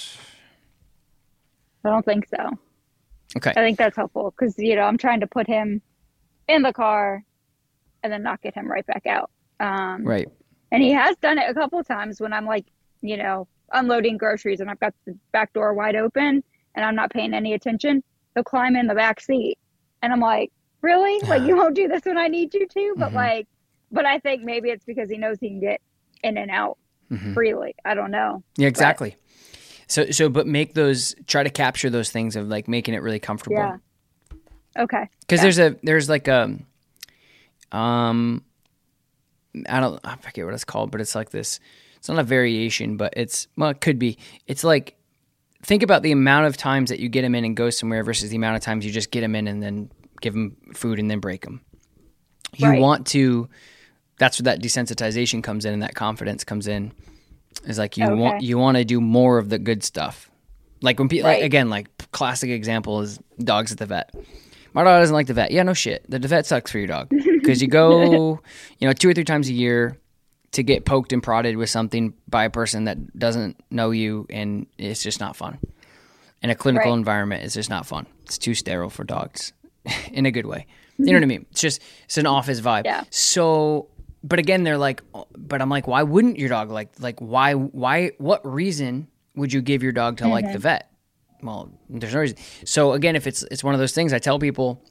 I 1.86 1.90
don't 1.90 2.04
think 2.06 2.28
so. 2.28 2.58
Okay. 3.38 3.52
I 3.52 3.62
think 3.64 3.78
that's 3.78 3.96
helpful 3.96 4.32
because 4.32 4.58
you 4.58 4.76
know 4.76 4.84
I'm 4.84 4.98
trying 4.98 5.22
to 5.22 5.28
put 5.28 5.48
him 5.48 5.82
in 6.48 6.62
the 6.64 6.74
car 6.74 7.24
and 8.04 8.12
then 8.12 8.24
not 8.24 8.42
get 8.42 8.56
him 8.56 8.70
right 8.70 8.86
back 8.86 9.06
out. 9.06 9.30
Um, 9.60 10.04
Right. 10.04 10.28
And 10.72 10.84
he 10.84 10.92
has 10.92 11.16
done 11.18 11.38
it 11.40 11.50
a 11.50 11.54
couple 11.54 11.80
of 11.80 11.88
times 11.88 12.22
when 12.22 12.32
I'm 12.32 12.46
like, 12.46 12.66
you 13.02 13.18
know, 13.18 13.48
unloading 13.74 14.18
groceries 14.18 14.60
and 14.60 14.70
I've 14.70 14.80
got 14.80 14.94
the 15.06 15.18
back 15.32 15.52
door 15.54 15.74
wide 15.74 15.96
open 15.96 16.44
and 16.76 16.86
I'm 16.86 16.96
not 16.96 17.12
paying 17.12 17.34
any 17.34 17.54
attention. 17.54 18.04
He'll 18.36 18.44
climb 18.44 18.76
in 18.76 18.86
the 18.86 18.94
back 18.94 19.20
seat, 19.20 19.58
and 20.04 20.14
I'm 20.14 20.20
like, 20.20 20.52
really? 20.82 21.20
Like 21.28 21.42
you 21.42 21.56
won't 21.58 21.76
do 21.76 21.88
this 21.88 22.06
when 22.06 22.18
I 22.18 22.28
need 22.28 22.54
you 22.54 22.68
to? 22.68 22.96
But 22.98 23.12
Mhm. 23.12 23.16
like, 23.16 23.48
but 23.92 24.06
I 24.06 24.20
think 24.20 24.44
maybe 24.44 24.70
it's 24.70 24.86
because 24.86 25.10
he 25.10 25.18
knows 25.18 25.38
he 25.40 25.50
can 25.50 25.60
get 25.60 25.82
in 26.24 26.38
and 26.38 26.52
out 26.52 26.78
Mhm. 27.12 27.34
freely. 27.34 27.74
I 27.84 27.96
don't 27.96 28.12
know. 28.12 28.44
Yeah, 28.58 28.68
exactly. 28.68 29.16
So 29.88 30.12
so 30.12 30.30
but 30.30 30.46
make 30.46 30.76
those 30.76 31.16
try 31.26 31.42
to 31.42 31.50
capture 31.50 31.90
those 31.90 32.12
things 32.12 32.36
of 32.36 32.48
like 32.48 32.68
making 32.68 32.94
it 32.94 33.02
really 33.02 33.20
comfortable. 33.20 33.58
Yeah. 33.58 33.78
Okay. 34.78 35.10
Because 35.22 35.40
Yeah. 35.40 35.44
there's 35.44 35.60
a 35.60 35.76
there's 35.82 36.08
like 36.08 36.28
a 36.28 36.56
um 37.72 38.44
I 39.68 39.80
don't 39.80 40.00
I 40.04 40.16
forget 40.18 40.46
what 40.46 40.54
it's 40.54 40.64
called, 40.66 40.92
but 40.92 41.02
it's 41.02 41.16
like 41.16 41.30
this 41.32 41.60
it's 41.98 42.08
not 42.08 42.20
a 42.20 42.24
variation, 42.24 42.98
but 42.98 43.14
it's 43.18 43.48
well 43.58 43.70
it 43.70 43.82
could 43.82 44.00
be. 44.00 44.18
It's 44.48 44.64
like 44.64 44.96
think 45.64 45.84
about 45.84 46.04
the 46.04 46.12
amount 46.12 46.46
of 46.48 46.56
times 46.56 46.90
that 46.90 47.00
you 47.00 47.10
get 47.10 47.24
them 47.24 47.36
in 47.36 47.44
and 47.46 47.56
go 47.56 47.70
somewhere 47.70 48.04
versus 48.04 48.30
the 48.30 48.36
amount 48.38 48.56
of 48.56 48.62
times 48.62 48.86
you 48.86 48.92
just 48.92 49.12
get 49.12 49.22
them 49.22 49.36
in 49.36 49.48
and 49.48 49.62
then 49.62 49.92
give 50.22 50.34
them 50.34 50.56
food 50.74 51.00
and 51.00 51.10
then 51.12 51.20
break 51.20 51.44
them. 51.44 51.62
You 52.56 52.70
Right. 52.70 52.80
want 52.82 53.08
to 53.08 53.50
that's 54.18 54.40
where 54.40 54.46
that 54.46 54.62
desensitization 54.62 55.44
comes 55.44 55.66
in 55.66 55.74
and 55.74 55.82
that 55.84 55.96
confidence 55.96 56.44
comes 56.44 56.68
in. 56.68 56.92
Is 57.66 57.78
like 57.78 57.98
you 57.98 58.10
want 58.10 58.42
you 58.44 58.58
want 58.58 58.78
to 58.78 58.86
do 58.86 59.02
more 59.02 59.38
of 59.38 59.50
the 59.50 59.60
good 59.60 59.84
stuff. 59.84 60.30
Like 60.82 60.98
when 61.00 61.10
people 61.10 61.30
like, 61.30 61.44
again 61.44 61.70
like 61.70 61.90
classic 62.12 62.50
example 62.50 63.02
is 63.02 63.20
dogs 63.44 63.72
at 63.72 63.78
the 63.80 63.86
vet. 63.86 64.14
My 64.74 64.84
dog 64.84 65.02
doesn't 65.02 65.14
like 65.14 65.28
the 65.28 65.34
vet. 65.34 65.52
Yeah, 65.52 65.64
no 65.64 65.74
shit. 65.74 66.06
The 66.10 66.20
vet 66.20 66.46
sucks 66.46 66.72
for 66.72 66.78
your 66.78 66.88
dog 66.88 67.10
because 67.10 67.62
you 67.62 67.68
go, 67.68 68.40
you 68.80 68.88
know, 68.88 68.94
two 68.94 69.10
or 69.10 69.14
three 69.14 69.24
times 69.24 69.50
a 69.50 69.54
year 69.54 69.98
to 70.52 70.64
get 70.64 70.86
poked 70.86 71.14
and 71.14 71.22
prodded 71.22 71.58
with 71.58 71.70
something 71.70 72.14
by 72.28 72.46
a 72.46 72.50
person 72.50 72.86
that 72.86 73.18
doesn't 73.18 73.62
know 73.70 73.92
you, 73.92 74.26
and 74.30 74.68
it's 74.78 75.04
just 75.04 75.20
not 75.20 75.36
fun. 75.36 75.60
In 76.42 76.50
a 76.50 76.56
clinical 76.56 76.92
Right. 76.92 76.98
environment, 76.98 77.44
it's 77.44 77.54
just 77.54 77.70
not 77.70 77.86
fun. 77.86 78.08
It's 78.24 78.38
too 78.38 78.54
sterile 78.54 78.90
for 78.90 79.04
dogs, 79.04 79.54
in 80.12 80.26
a 80.26 80.32
good 80.32 80.46
way. 80.46 80.66
You 80.98 81.06
know 81.06 81.12
mm-hmm. 81.12 81.16
what 81.16 81.24
I 81.24 81.28
mean? 81.28 81.46
It's 81.52 81.62
just 81.62 81.82
it's 82.06 82.18
an 82.18 82.26
office 82.26 82.62
vibe. 82.62 82.86
Yeah. 82.86 83.04
So, 83.10 83.88
but 84.24 84.40
again, 84.40 84.64
they're 84.64 84.78
like, 84.78 85.02
oh, 85.14 85.28
but 85.38 85.62
I'm 85.62 85.70
like, 85.70 85.88
why 85.88 86.04
wouldn't 86.04 86.38
your 86.38 86.50
dog 86.50 86.72
like 86.72 86.90
like 87.00 87.20
why 87.20 87.54
why 87.54 88.12
what 88.18 88.46
reason 88.46 89.08
would 89.36 89.54
you 89.54 89.62
give 89.62 89.82
your 89.82 89.94
dog 89.94 90.18
to 90.18 90.28
like 90.28 90.46
the 90.46 90.52
mm-hmm. 90.52 90.60
vet? 90.60 90.89
Well, 91.42 91.72
there's 91.90 92.14
no 92.14 92.20
reason. 92.20 92.38
So 92.66 92.94
again, 92.94 93.16
if 93.16 93.28
it's 93.28 93.44
it's 93.44 93.64
one 93.64 93.74
of 93.74 93.80
those 93.80 93.94
things, 93.94 94.14
I 94.14 94.20
tell 94.20 94.40
people 94.40 94.84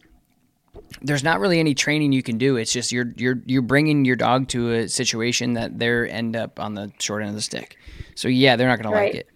there's 1.02 1.22
not 1.24 1.40
really 1.40 1.58
any 1.58 1.74
training 1.74 2.12
you 2.12 2.22
can 2.22 2.38
do. 2.38 2.56
It's 2.56 2.72
just 2.72 2.92
you're 2.92 3.12
you're 3.16 3.40
you're 3.46 3.62
bringing 3.62 4.04
your 4.04 4.16
dog 4.16 4.48
to 4.48 4.72
a 4.72 4.88
situation 4.88 5.54
that 5.54 5.78
they 5.78 6.08
end 6.08 6.36
up 6.36 6.58
on 6.60 6.74
the 6.74 6.92
short 6.98 7.22
end 7.22 7.30
of 7.30 7.34
the 7.34 7.42
stick. 7.42 7.76
So 8.14 8.28
yeah, 8.28 8.56
they're 8.56 8.68
not 8.68 8.80
going 8.80 8.92
to 8.92 8.98
like 8.98 9.14
it. 9.14 9.28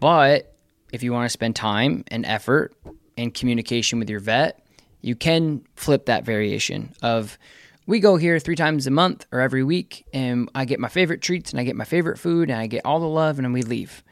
But 0.00 0.54
if 0.92 1.02
you 1.02 1.12
want 1.12 1.26
to 1.26 1.30
spend 1.30 1.56
time 1.56 2.04
and 2.08 2.24
effort 2.24 2.74
and 3.16 3.32
communication 3.32 3.98
with 3.98 4.10
your 4.10 4.20
vet, 4.20 4.60
you 5.00 5.14
can 5.14 5.62
flip 5.76 6.06
that 6.06 6.24
variation 6.24 6.92
of 7.02 7.38
we 7.86 8.00
go 8.00 8.16
here 8.16 8.38
three 8.38 8.56
times 8.56 8.86
a 8.86 8.90
month 8.90 9.26
or 9.30 9.40
every 9.40 9.62
week 9.62 10.06
and 10.14 10.48
I 10.54 10.64
get 10.64 10.80
my 10.80 10.88
favorite 10.88 11.20
treats 11.20 11.50
and 11.50 11.60
I 11.60 11.64
get 11.64 11.76
my 11.76 11.84
favorite 11.84 12.18
food 12.18 12.48
and 12.48 12.58
I 12.58 12.66
get 12.66 12.82
all 12.84 12.98
the 12.98 13.08
love 13.08 13.38
and 13.38 13.44
then 13.44 13.52
we 13.52 13.62
leave. 13.62 14.02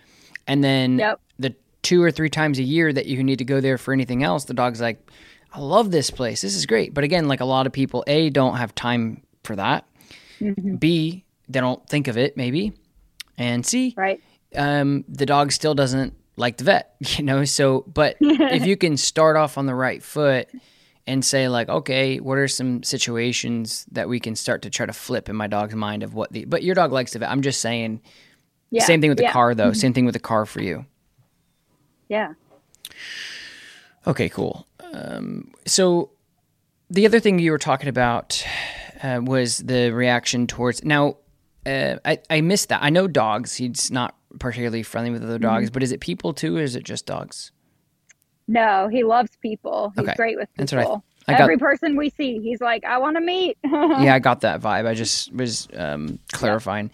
And 0.46 0.62
then 0.62 0.98
Yep. 0.98 1.20
Two 1.82 2.02
or 2.02 2.10
three 2.10 2.30
times 2.30 2.58
a 2.58 2.62
year 2.62 2.92
that 2.92 3.06
you 3.06 3.22
need 3.24 3.38
to 3.38 3.44
go 3.44 3.60
there 3.60 3.78
for 3.78 3.92
anything 3.92 4.22
else, 4.22 4.44
the 4.44 4.54
dog's 4.54 4.80
like, 4.80 5.10
I 5.52 5.60
love 5.60 5.90
this 5.90 6.10
place. 6.10 6.40
This 6.40 6.54
is 6.54 6.64
great. 6.66 6.94
But 6.94 7.04
again, 7.04 7.28
like 7.28 7.40
a 7.40 7.44
lot 7.44 7.66
of 7.66 7.72
people, 7.72 8.04
A, 8.06 8.30
don't 8.30 8.56
have 8.56 8.74
time 8.74 9.22
for 9.44 9.56
that. 9.56 9.84
B, 10.78 11.24
they 11.48 11.60
don't 11.60 11.86
think 11.88 12.08
of 12.08 12.16
it, 12.16 12.36
maybe. 12.36 12.72
And 13.38 13.64
C, 13.64 13.94
Right. 13.96 14.20
um, 14.56 15.04
the 15.08 15.26
dog 15.26 15.52
still 15.52 15.74
doesn't 15.74 16.14
like 16.36 16.56
the 16.56 16.64
vet, 16.64 16.94
you 17.00 17.24
know. 17.24 17.44
So, 17.44 17.84
but 17.92 18.16
if 18.20 18.66
you 18.66 18.76
can 18.76 18.96
start 18.96 19.36
off 19.36 19.58
on 19.58 19.66
the 19.66 19.74
right 19.74 20.02
foot 20.02 20.48
and 21.06 21.24
say 21.24 21.48
like, 21.48 21.68
okay, 21.68 22.18
what 22.20 22.38
are 22.38 22.48
some 22.48 22.82
situations 22.82 23.84
that 23.92 24.08
we 24.08 24.20
can 24.20 24.36
start 24.36 24.62
to 24.62 24.70
try 24.70 24.86
to 24.86 24.92
flip 24.92 25.28
in 25.28 25.36
my 25.36 25.46
dog's 25.48 25.74
mind 25.74 26.02
of 26.02 26.14
what 26.14 26.32
the, 26.32 26.44
but 26.44 26.62
your 26.62 26.74
dog 26.74 26.92
likes 26.92 27.12
the 27.12 27.18
vet. 27.18 27.30
I'm 27.30 27.42
just 27.42 27.60
saying, 27.60 28.00
Yeah. 28.70 28.84
same 28.84 29.00
thing 29.00 29.10
with 29.10 29.18
the 29.18 29.24
yeah. 29.24 29.32
car 29.32 29.54
though. 29.54 29.72
Same 29.72 29.92
thing 29.92 30.04
with 30.06 30.14
the 30.14 30.20
car 30.20 30.46
for 30.46 30.60
you. 30.62 30.86
Yeah. 32.12 32.34
Okay, 34.06 34.28
cool. 34.28 34.66
Um, 34.92 35.50
so 35.64 36.10
the 36.90 37.06
other 37.06 37.20
thing 37.20 37.38
you 37.38 37.50
were 37.52 37.58
talking 37.58 37.88
about 37.88 38.44
uh, 39.02 39.20
was 39.22 39.58
the 39.58 39.90
reaction 39.90 40.46
towards. 40.46 40.84
Now, 40.84 41.16
uh, 41.64 41.96
I 42.04 42.18
I 42.28 42.40
missed 42.42 42.68
that. 42.68 42.82
I 42.82 42.90
know 42.90 43.06
dogs. 43.08 43.54
He's 43.54 43.90
not 43.90 44.14
particularly 44.38 44.82
friendly 44.82 45.10
with 45.10 45.22
other 45.24 45.38
dogs, 45.38 45.66
Mm-hmm. 45.66 45.72
but 45.72 45.82
is 45.82 45.92
it 45.92 46.00
people 46.00 46.34
too, 46.34 46.56
or 46.58 46.60
is 46.62 46.76
it 46.76 46.84
just 46.84 47.06
dogs? 47.06 47.50
No, 48.48 48.88
he 48.88 49.04
loves 49.04 49.30
people. 49.40 49.92
He's 49.96 50.04
Okay. 50.04 50.14
great 50.16 50.36
with 50.36 50.48
That's 50.56 50.72
what 50.72 50.80
I- 50.80 50.82
people. 50.84 51.04
I 51.28 51.32
got- 51.32 51.40
Every 51.42 51.56
person 51.56 51.96
we 51.96 52.10
see, 52.10 52.40
he's 52.40 52.60
like, 52.60 52.84
I 52.84 52.98
want 52.98 53.16
to 53.16 53.20
meet. 53.20 53.56
yeah, 53.64 54.12
I 54.12 54.18
got 54.18 54.40
that 54.40 54.60
vibe. 54.60 54.86
I 54.86 54.94
just 54.94 55.32
was 55.32 55.68
um, 55.76 56.18
clarifying. 56.32 56.90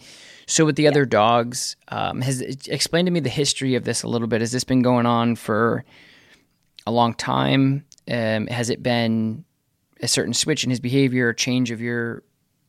So 0.48 0.64
with 0.64 0.76
the 0.76 0.88
other 0.88 1.04
dogs, 1.04 1.76
um, 1.88 2.22
has 2.22 2.40
explain 2.40 3.04
to 3.04 3.10
me 3.10 3.20
the 3.20 3.28
history 3.28 3.74
of 3.74 3.84
this 3.84 4.02
a 4.02 4.08
little 4.08 4.26
bit. 4.26 4.40
Has 4.40 4.50
this 4.50 4.64
been 4.64 4.80
going 4.80 5.04
on 5.04 5.36
for 5.36 5.84
a 6.86 6.90
long 6.90 7.12
time? 7.12 7.84
Um, 8.10 8.46
has 8.46 8.70
it 8.70 8.82
been 8.82 9.44
a 10.00 10.08
certain 10.08 10.32
switch 10.32 10.64
in 10.64 10.70
his 10.70 10.80
behavior 10.80 11.28
or 11.28 11.34
change 11.34 11.70
of 11.70 11.82
your 11.82 12.22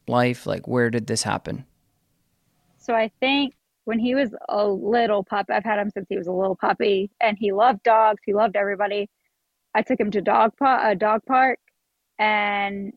life? 0.10 0.46
Like, 0.46 0.68
where 0.68 0.90
did 0.90 1.08
this 1.08 1.24
happen? 1.24 1.64
So 2.80 2.94
I 2.94 3.12
think 3.22 3.56
when 3.86 3.98
he 3.98 4.14
was 4.14 4.36
a 4.50 4.68
little 4.68 5.24
pup, 5.24 5.46
I've 5.50 5.64
had 5.64 5.80
him 5.80 5.90
since 5.90 6.08
he 6.10 6.18
was 6.18 6.28
a 6.28 6.34
little 6.34 6.58
puppy, 6.58 7.10
and 7.22 7.38
he 7.40 7.54
loved 7.54 7.84
dogs. 7.84 8.22
He 8.26 8.34
loved 8.34 8.58
everybody. 8.58 9.10
I 9.74 9.84
took 9.84 10.02
him 10.02 10.12
to 10.12 10.22
dog 10.22 10.52
pa- 10.60 10.90
a 10.90 10.96
dog 10.96 11.22
park, 11.26 11.60
and 12.18 12.92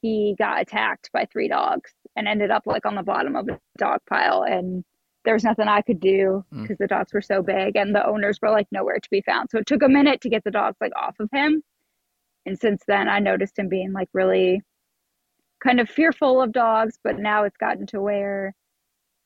he 0.00 0.36
got 0.38 0.60
attacked 0.60 1.10
by 1.12 1.24
three 1.24 1.48
dogs 1.48 1.92
and 2.18 2.28
ended 2.28 2.50
up 2.50 2.64
like 2.66 2.84
on 2.86 2.96
the 2.96 3.02
bottom 3.02 3.36
of 3.36 3.48
a 3.48 3.58
dog 3.78 4.00
pile. 4.08 4.42
And 4.42 4.84
there 5.24 5.34
was 5.34 5.44
nothing 5.44 5.68
I 5.68 5.82
could 5.82 6.00
do 6.00 6.44
Mm. 6.52 6.62
because 6.62 6.78
the 6.78 6.86
dogs 6.86 7.12
were 7.14 7.22
so 7.22 7.42
big, 7.42 7.76
and 7.76 7.94
the 7.94 8.06
owners 8.06 8.38
were 8.42 8.50
like 8.50 8.66
nowhere 8.72 8.98
to 8.98 9.10
be 9.10 9.22
found. 9.22 9.50
So 9.50 9.58
it 9.58 9.66
took 9.66 9.82
a 9.82 9.88
minute 9.88 10.20
to 10.22 10.30
get 10.30 10.44
the 10.44 10.50
dogs 10.50 10.76
like 10.80 10.92
off 10.96 11.16
of 11.20 11.30
him. 11.32 11.62
And 12.46 12.58
since 12.58 12.82
then, 12.88 13.08
I 13.08 13.20
noticed 13.20 13.58
him 13.58 13.68
being 13.68 13.92
like 13.92 14.08
really 14.14 14.62
kind 15.64 15.80
of 15.80 15.88
fearful 15.90 16.42
of 16.42 16.52
dogs, 16.52 16.98
but 17.04 17.18
now 17.18 17.44
it's 17.44 17.56
gotten 17.56 17.86
to 17.88 18.00
where 18.00 18.54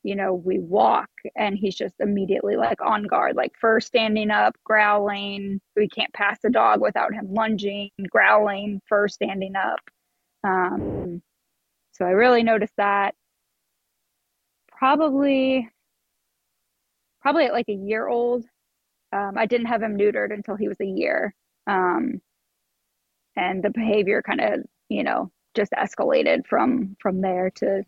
you 0.05 0.15
know, 0.17 0.33
we 0.33 0.59
walk 0.59 1.09
and 1.37 1.57
he's 1.57 1.75
just 1.75 1.95
immediately 2.01 2.57
like 2.57 2.81
on 2.81 3.03
guard, 3.03 3.37
like 3.37 3.53
first 3.59 3.87
standing 3.87 4.31
up, 4.31 4.53
growling. 4.65 5.61
We 5.77 5.87
can't 5.87 6.11
pass 6.13 6.39
a 6.45 6.49
dog 6.49 6.81
without 6.81 7.13
him 7.13 7.33
lunging, 7.33 7.89
growling, 8.09 8.81
first 8.87 9.15
standing 9.15 9.55
up. 9.55 9.79
Um, 10.43 11.21
So 11.93 12.05
I 12.05 12.11
really 12.11 12.43
noticed 12.43 12.73
that 12.77 13.15
probably 14.67 15.69
probably 17.21 17.45
at 17.45 17.53
like 17.53 17.69
a 17.69 17.73
year 17.73 18.07
old. 18.07 18.45
Um, 19.13 19.37
I 19.37 19.45
didn't 19.45 19.67
have 19.67 19.81
him 19.81 19.97
neutered 19.97 20.33
until 20.33 20.55
he 20.55 20.67
was 20.67 20.79
a 20.81 20.85
year. 20.85 21.33
Um, 21.67 22.19
and 23.35 23.63
the 23.63 23.69
behavior 23.69 24.21
kind 24.21 24.41
of, 24.41 24.59
you 24.89 25.03
know, 25.03 25.31
just 25.55 25.71
escalated 25.71 26.45
from 26.47 26.95
from 26.99 27.21
there 27.21 27.51
to, 27.57 27.83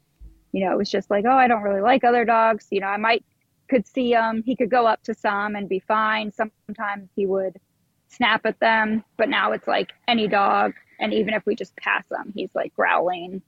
you 0.51 0.65
know, 0.65 0.71
it 0.71 0.77
was 0.77 0.89
just 0.89 1.09
like, 1.09 1.25
oh, 1.27 1.37
I 1.37 1.47
don't 1.47 1.63
really 1.63 1.81
like 1.81 2.03
other 2.03 2.25
dogs. 2.25 2.67
You 2.71 2.81
know, 2.81 2.87
I 2.87 2.97
might 2.97 3.25
could 3.69 3.87
see 3.87 4.11
him. 4.11 4.43
He 4.45 4.55
could 4.55 4.69
go 4.69 4.85
up 4.85 5.03
to 5.03 5.13
some 5.13 5.55
and 5.55 5.67
be 5.67 5.79
fine. 5.79 6.31
Sometimes 6.31 7.09
he 7.15 7.25
would 7.25 7.57
snap 8.07 8.45
at 8.45 8.59
them, 8.59 9.03
but 9.17 9.29
now 9.29 9.51
it's 9.51 9.67
like 9.67 9.91
any 10.07 10.27
dog. 10.27 10.73
And 10.99 11.13
even 11.13 11.33
if 11.33 11.45
we 11.45 11.55
just 11.55 11.75
pass 11.75 12.05
him, 12.09 12.31
he's 12.35 12.53
like 12.55 12.73
growling, 12.75 13.41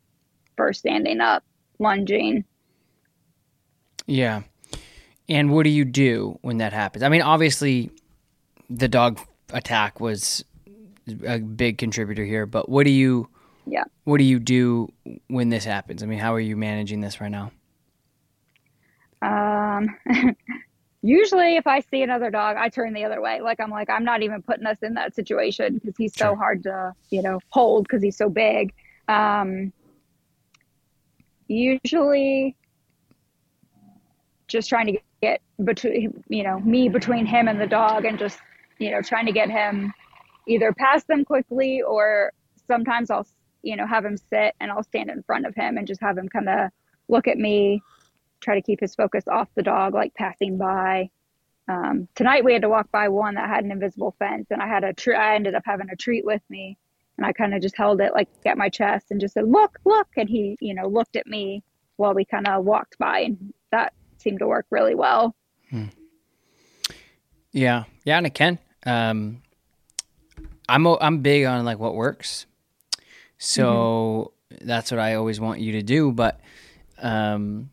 first 0.58 0.80
standing 0.80 1.22
up, 1.22 1.44
lunging. 1.80 2.44
Yeah. 4.08 4.42
And 5.30 5.52
what 5.52 5.64
do 5.64 5.70
you 5.70 5.86
do 5.86 6.40
when 6.42 6.58
that 6.58 6.74
happens? 6.74 7.04
I 7.04 7.10
mean, 7.10 7.22
obviously, 7.22 7.92
the 8.70 8.88
dog 8.88 9.20
attack 9.54 10.00
was 10.00 10.44
a 11.26 11.40
big 11.40 11.78
contributor 11.78 12.26
here, 12.26 12.46
but 12.46 12.70
what 12.70 12.86
do 12.86 12.92
you 12.92 13.30
yeah 13.66 13.84
what 14.06 14.18
do 14.18 14.24
you 14.24 14.40
do 14.40 14.92
when 15.28 15.50
this 15.50 15.64
happens? 15.64 16.04
I 16.04 16.06
mean, 16.06 16.20
how 16.20 16.34
are 16.34 16.40
you 16.40 16.56
managing 16.56 17.02
this 17.02 17.22
right 17.22 17.32
now? 17.32 17.52
Um 19.22 19.96
usually 21.02 21.56
if 21.56 21.68
I 21.68 21.82
see 21.82 22.02
another 22.02 22.30
dog, 22.30 22.58
I 22.58 22.70
turn 22.70 22.94
the 22.94 23.06
other 23.06 23.22
way. 23.22 23.42
Like 23.42 23.60
I'm 23.60 23.72
like 23.72 23.90
I'm 23.90 24.04
not 24.04 24.22
even 24.22 24.42
putting 24.42 24.66
us 24.66 24.78
in 24.82 24.96
that 24.96 25.16
situation 25.16 25.76
because 25.76 25.96
he's 25.98 26.16
so 26.16 26.36
hard 26.36 26.64
to, 26.64 26.94
you 27.10 27.22
know, 27.22 27.40
hold 27.50 27.84
because 27.84 28.04
he's 28.04 28.18
so 28.18 28.30
big. 28.30 28.74
Um 29.08 29.72
usually 31.48 32.56
just 34.48 34.70
trying 34.70 34.88
to 34.88 35.00
get 35.22 35.42
between 35.64 36.24
you 36.30 36.44
know 36.44 36.60
me 36.60 36.90
between 36.90 37.26
him 37.26 37.48
and 37.48 37.60
the 37.60 37.68
dog 37.68 38.06
and 38.06 38.20
just 38.20 38.40
you 38.80 38.92
know 38.92 39.02
trying 39.02 39.26
to 39.26 39.32
get 39.32 39.50
him 39.50 39.94
either 40.48 40.72
past 40.74 41.08
them 41.08 41.26
quickly 41.26 41.82
or 41.82 42.32
sometimes 42.68 43.10
I'll 43.10 43.28
you 43.64 43.76
know 43.76 43.88
have 43.88 44.06
him 44.06 44.18
sit 44.18 44.56
and 44.60 44.72
I'll 44.72 44.84
stand 44.84 45.10
in 45.10 45.24
front 45.24 45.46
of 45.46 45.56
him 45.56 45.78
and 45.78 45.88
just 45.88 46.02
have 46.02 46.18
him 46.18 46.30
kind 46.30 46.50
of 46.50 46.70
look 47.08 47.28
at 47.28 47.38
me 47.38 47.82
try 48.40 48.56
to 48.56 48.62
keep 48.62 48.80
his 48.80 48.96
focus 48.96 49.24
off 49.28 49.48
the 49.56 49.64
dog 49.64 49.94
like 49.94 50.14
passing 50.14 50.58
by. 50.58 51.10
Um, 51.68 52.08
tonight 52.16 52.46
we 52.46 52.54
had 52.54 52.62
to 52.62 52.70
walk 52.70 52.90
by 52.92 53.10
one 53.10 53.36
that 53.36 53.50
had 53.50 53.66
an 53.66 53.72
invisible 53.72 54.16
fence 54.20 54.48
and 54.52 54.62
I 54.62 54.68
had 54.68 54.84
a 54.84 54.94
tr- 54.94 55.16
I 55.16 55.36
ended 55.36 55.56
up 55.56 55.64
having 55.66 55.90
a 55.90 55.96
treat 55.96 56.24
with 56.24 56.42
me 56.50 56.78
and 57.18 57.26
I 57.26 57.34
kind 57.34 57.54
of 57.54 57.62
just 57.62 57.76
held 57.76 58.00
it 58.02 58.14
like 58.14 58.30
at 58.46 58.58
my 58.58 58.70
chest 58.70 59.08
and 59.12 59.20
just 59.20 59.34
said 59.34 59.48
look 59.48 59.80
look 59.86 60.08
and 60.18 60.30
he 60.30 60.58
you 60.60 60.74
know 60.74 60.88
looked 60.88 61.16
at 61.16 61.28
me 61.28 61.64
while 61.98 62.14
we 62.14 62.26
kind 62.26 62.48
of 62.48 62.64
walked 62.66 62.98
by 62.98 63.20
and 63.20 63.54
that 63.72 63.94
seemed 64.18 64.40
to 64.40 64.48
work 64.48 64.66
really 64.70 64.96
well 64.96 65.36
Yeah, 67.58 67.86
yeah, 68.04 68.18
and 68.18 68.28
it 68.28 68.34
can. 68.34 68.60
Um, 68.86 69.42
I'm 70.70 70.86
I'm 70.86 71.22
big 71.22 71.46
on 71.46 71.66
like 71.66 71.80
what 71.80 71.96
works, 71.96 72.46
so 73.38 74.34
that's 74.62 74.92
what 74.92 75.00
I 75.00 75.16
always 75.16 75.40
want 75.40 75.60
you 75.60 75.72
to 75.74 75.82
do. 75.82 76.12
But 76.12 76.40
um, 77.00 77.72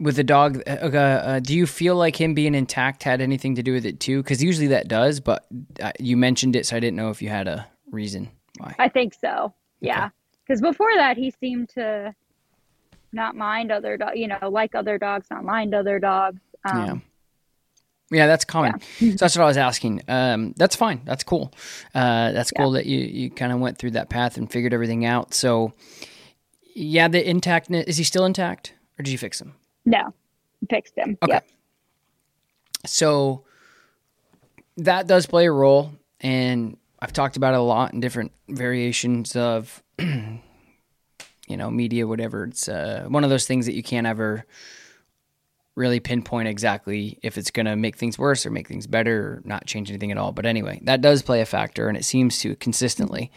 with 0.00 0.16
the 0.16 0.24
dog, 0.24 0.62
uh, 0.66 0.70
uh, 0.70 1.40
do 1.40 1.56
you 1.56 1.66
feel 1.66 1.96
like 1.96 2.20
him 2.20 2.34
being 2.34 2.54
intact 2.54 3.02
had 3.02 3.20
anything 3.20 3.56
to 3.56 3.62
do 3.62 3.72
with 3.72 3.84
it 3.84 4.00
too? 4.00 4.22
Because 4.22 4.42
usually 4.42 4.68
that 4.68 4.88
does, 4.88 5.20
but 5.20 5.46
uh, 5.80 5.92
you 5.98 6.16
mentioned 6.16 6.54
it, 6.56 6.66
so 6.66 6.76
I 6.76 6.80
didn't 6.80 6.96
know 6.96 7.10
if 7.10 7.20
you 7.20 7.28
had 7.28 7.48
a 7.48 7.66
reason 7.90 8.30
why. 8.58 8.74
I 8.78 8.88
think 8.88 9.14
so. 9.14 9.52
Yeah. 9.80 10.10
Because 10.46 10.60
before 10.60 10.94
that, 10.94 11.16
he 11.16 11.30
seemed 11.30 11.70
to 11.70 12.14
not 13.12 13.36
mind 13.36 13.72
other 13.72 13.96
dogs, 13.96 14.16
you 14.16 14.28
know, 14.28 14.48
like 14.48 14.74
other 14.74 14.98
dogs, 14.98 15.26
not 15.30 15.44
mind 15.44 15.74
other 15.74 15.98
dogs. 15.98 16.40
Um, 16.64 16.86
yeah. 16.86 16.96
Yeah, 18.10 18.26
that's 18.26 18.46
common. 18.46 18.80
so 18.98 19.10
that's 19.10 19.36
what 19.36 19.44
I 19.44 19.46
was 19.46 19.58
asking. 19.58 20.02
Um, 20.08 20.54
that's 20.56 20.74
fine. 20.74 21.02
That's 21.04 21.24
cool. 21.24 21.52
Uh, 21.94 22.32
that's 22.32 22.50
cool 22.50 22.70
that 22.70 22.86
you, 22.86 23.00
you 23.00 23.30
kind 23.30 23.52
of 23.52 23.60
went 23.60 23.76
through 23.76 23.90
that 23.92 24.08
path 24.08 24.38
and 24.38 24.50
figured 24.50 24.72
everything 24.72 25.04
out. 25.04 25.34
So, 25.34 25.74
yeah, 26.74 27.08
the 27.08 27.22
intactness 27.22 27.84
is 27.84 27.98
he 27.98 28.04
still 28.04 28.24
intact, 28.24 28.72
or 28.98 29.02
did 29.02 29.10
you 29.10 29.18
fix 29.18 29.38
him? 29.38 29.54
No, 29.88 30.12
fixed 30.68 30.98
him. 30.98 31.16
Okay. 31.22 31.32
Yep. 31.32 31.48
So 32.84 33.44
that 34.76 35.06
does 35.06 35.24
play 35.24 35.46
a 35.46 35.52
role, 35.52 35.92
and 36.20 36.76
I've 37.00 37.14
talked 37.14 37.38
about 37.38 37.54
it 37.54 37.60
a 37.60 37.62
lot 37.62 37.94
in 37.94 38.00
different 38.00 38.32
variations 38.50 39.34
of, 39.34 39.82
you 39.98 40.40
know, 41.48 41.70
media, 41.70 42.06
whatever. 42.06 42.44
It's 42.44 42.68
uh, 42.68 43.06
one 43.08 43.24
of 43.24 43.30
those 43.30 43.46
things 43.46 43.64
that 43.64 43.74
you 43.74 43.82
can't 43.82 44.06
ever 44.06 44.44
really 45.74 46.00
pinpoint 46.00 46.48
exactly 46.48 47.18
if 47.22 47.38
it's 47.38 47.50
going 47.50 47.66
to 47.66 47.76
make 47.76 47.96
things 47.96 48.18
worse 48.18 48.44
or 48.44 48.50
make 48.50 48.68
things 48.68 48.86
better 48.86 49.20
or 49.20 49.42
not 49.44 49.64
change 49.64 49.90
anything 49.90 50.12
at 50.12 50.18
all. 50.18 50.32
But 50.32 50.44
anyway, 50.44 50.80
that 50.82 51.00
does 51.00 51.22
play 51.22 51.40
a 51.40 51.46
factor, 51.46 51.88
and 51.88 51.96
it 51.96 52.04
seems 52.04 52.40
to 52.40 52.56
consistently. 52.56 53.32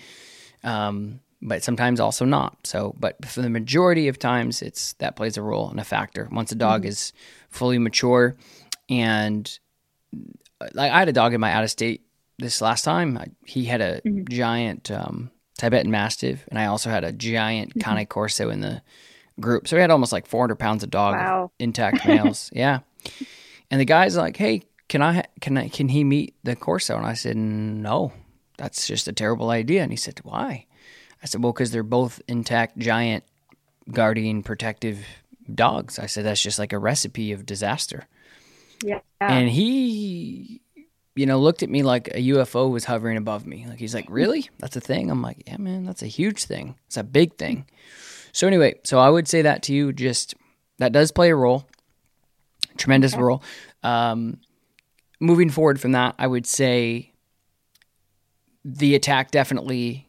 Um, 0.66 1.22
but 1.42 1.64
sometimes 1.64 2.00
also 2.00 2.26
not. 2.26 2.58
So, 2.66 2.96
but 3.00 3.26
for 3.26 3.42
the 3.42 3.50
majority 3.50 4.08
of 4.08 4.20
times, 4.20 4.62
it's 4.62 4.94
that 4.94 5.16
plays 5.16 5.38
a 5.38 5.42
role 5.42 5.70
and 5.70 5.80
a 5.80 5.84
factor. 5.84 6.28
Once 6.32 6.52
a 6.52 6.56
dog 6.56 6.82
mm-hmm. 6.82 6.90
is 6.90 7.14
fully 7.50 7.80
mature, 7.80 8.36
and 8.90 9.60
like 10.74 10.92
I 10.92 11.00
had 11.00 11.10
a 11.10 11.14
dog 11.14 11.34
in 11.34 11.42
my 11.42 11.52
out 11.52 11.64
of 11.64 11.72
state 11.72 12.06
this 12.38 12.62
last 12.62 12.84
time. 12.84 13.18
I, 13.18 13.28
he 13.46 13.66
had 13.66 13.82
a 13.82 14.02
mm-hmm. 14.02 14.24
giant 14.30 14.92
um, 14.92 15.32
Tibetan 15.58 15.92
Mastiff, 15.92 16.48
and 16.50 16.60
I 16.60 16.66
also 16.66 16.90
had 16.90 17.04
a 17.04 17.12
giant 17.12 17.76
mm-hmm. 17.76 17.98
Cane 17.98 18.06
Corso 18.06 18.50
in 18.50 18.62
the 18.62 18.82
group. 19.40 19.68
So 19.68 19.76
we 19.76 19.82
had 19.82 19.92
almost 19.92 20.12
like 20.12 20.28
400 20.28 20.56
pounds 20.56 20.84
of 20.84 20.92
dog, 20.92 21.16
Wow. 21.16 21.52
intact 21.60 22.06
males. 22.08 22.52
yeah, 22.54 22.80
and 23.72 23.80
the 23.80 23.86
guy's 23.86 24.16
like, 24.16 24.38
"Hey, 24.38 24.64
can 24.90 25.02
I 25.02 25.24
can 25.40 25.58
I 25.58 25.70
can 25.70 25.90
he 25.90 26.04
meet 26.04 26.36
the 26.44 26.56
Corso?" 26.56 26.98
And 26.98 27.06
I 27.06 27.14
said, 27.14 27.36
"No, 27.36 28.14
that's 28.58 28.86
just 28.86 29.08
a 29.08 29.14
terrible 29.14 29.50
idea." 29.50 29.82
And 29.82 29.92
he 29.92 29.98
said, 29.98 30.20
"Why?" 30.24 30.68
I 31.22 31.26
said, 31.26 31.44
"Well, 31.44 31.54
because 31.54 31.72
they're 31.72 31.84
both 31.84 32.22
intact, 32.28 32.78
giant, 32.78 33.24
guardian, 33.92 34.44
protective 34.44 35.06
dogs." 35.54 36.00
I 36.00 36.06
said, 36.08 36.26
"That's 36.26 36.42
just 36.42 36.60
like 36.60 36.74
a 36.74 36.80
recipe 36.80 37.32
of 37.32 37.46
disaster." 37.46 38.08
Yeah. 38.84 39.00
And 39.20 39.50
he, 39.50 40.62
you 41.16 41.26
know, 41.26 41.40
looked 41.40 41.62
at 41.62 41.70
me 41.70 41.84
like 41.84 42.08
a 42.10 42.22
UFO 42.34 42.70
was 42.70 42.86
hovering 42.86 43.18
above 43.18 43.46
me. 43.46 43.66
Like 43.68 43.80
he's 43.80 43.94
like, 43.94 44.08
"Really? 44.10 44.50
That's 44.60 44.76
a 44.76 44.82
thing?" 44.82 45.12
I'm 45.12 45.22
like, 45.22 45.44
"Yeah, 45.48 45.58
man, 45.58 45.86
that's 45.86 46.02
a 46.04 46.08
huge 46.08 46.46
thing. 46.46 46.76
It's 46.88 46.98
a 46.98 47.04
big 47.04 47.38
thing." 47.38 47.66
So 48.32 48.48
anyway, 48.48 48.80
so 48.84 49.00
I 49.00 49.10
would 49.10 49.28
say 49.28 49.44
that 49.44 49.64
to 49.64 49.74
you. 49.74 49.94
Just 49.94 50.36
that 50.80 50.92
does 50.92 51.12
play 51.12 51.30
a 51.30 51.36
role, 51.36 51.68
tremendous 52.78 53.16
role. 53.16 53.44
Um, 53.84 54.40
moving 55.20 55.50
forward 55.50 55.80
from 55.80 55.92
that, 55.92 56.16
I 56.18 56.28
would 56.28 56.48
say 56.48 57.14
the 58.66 58.96
attack 58.96 59.32
definitely 59.32 60.08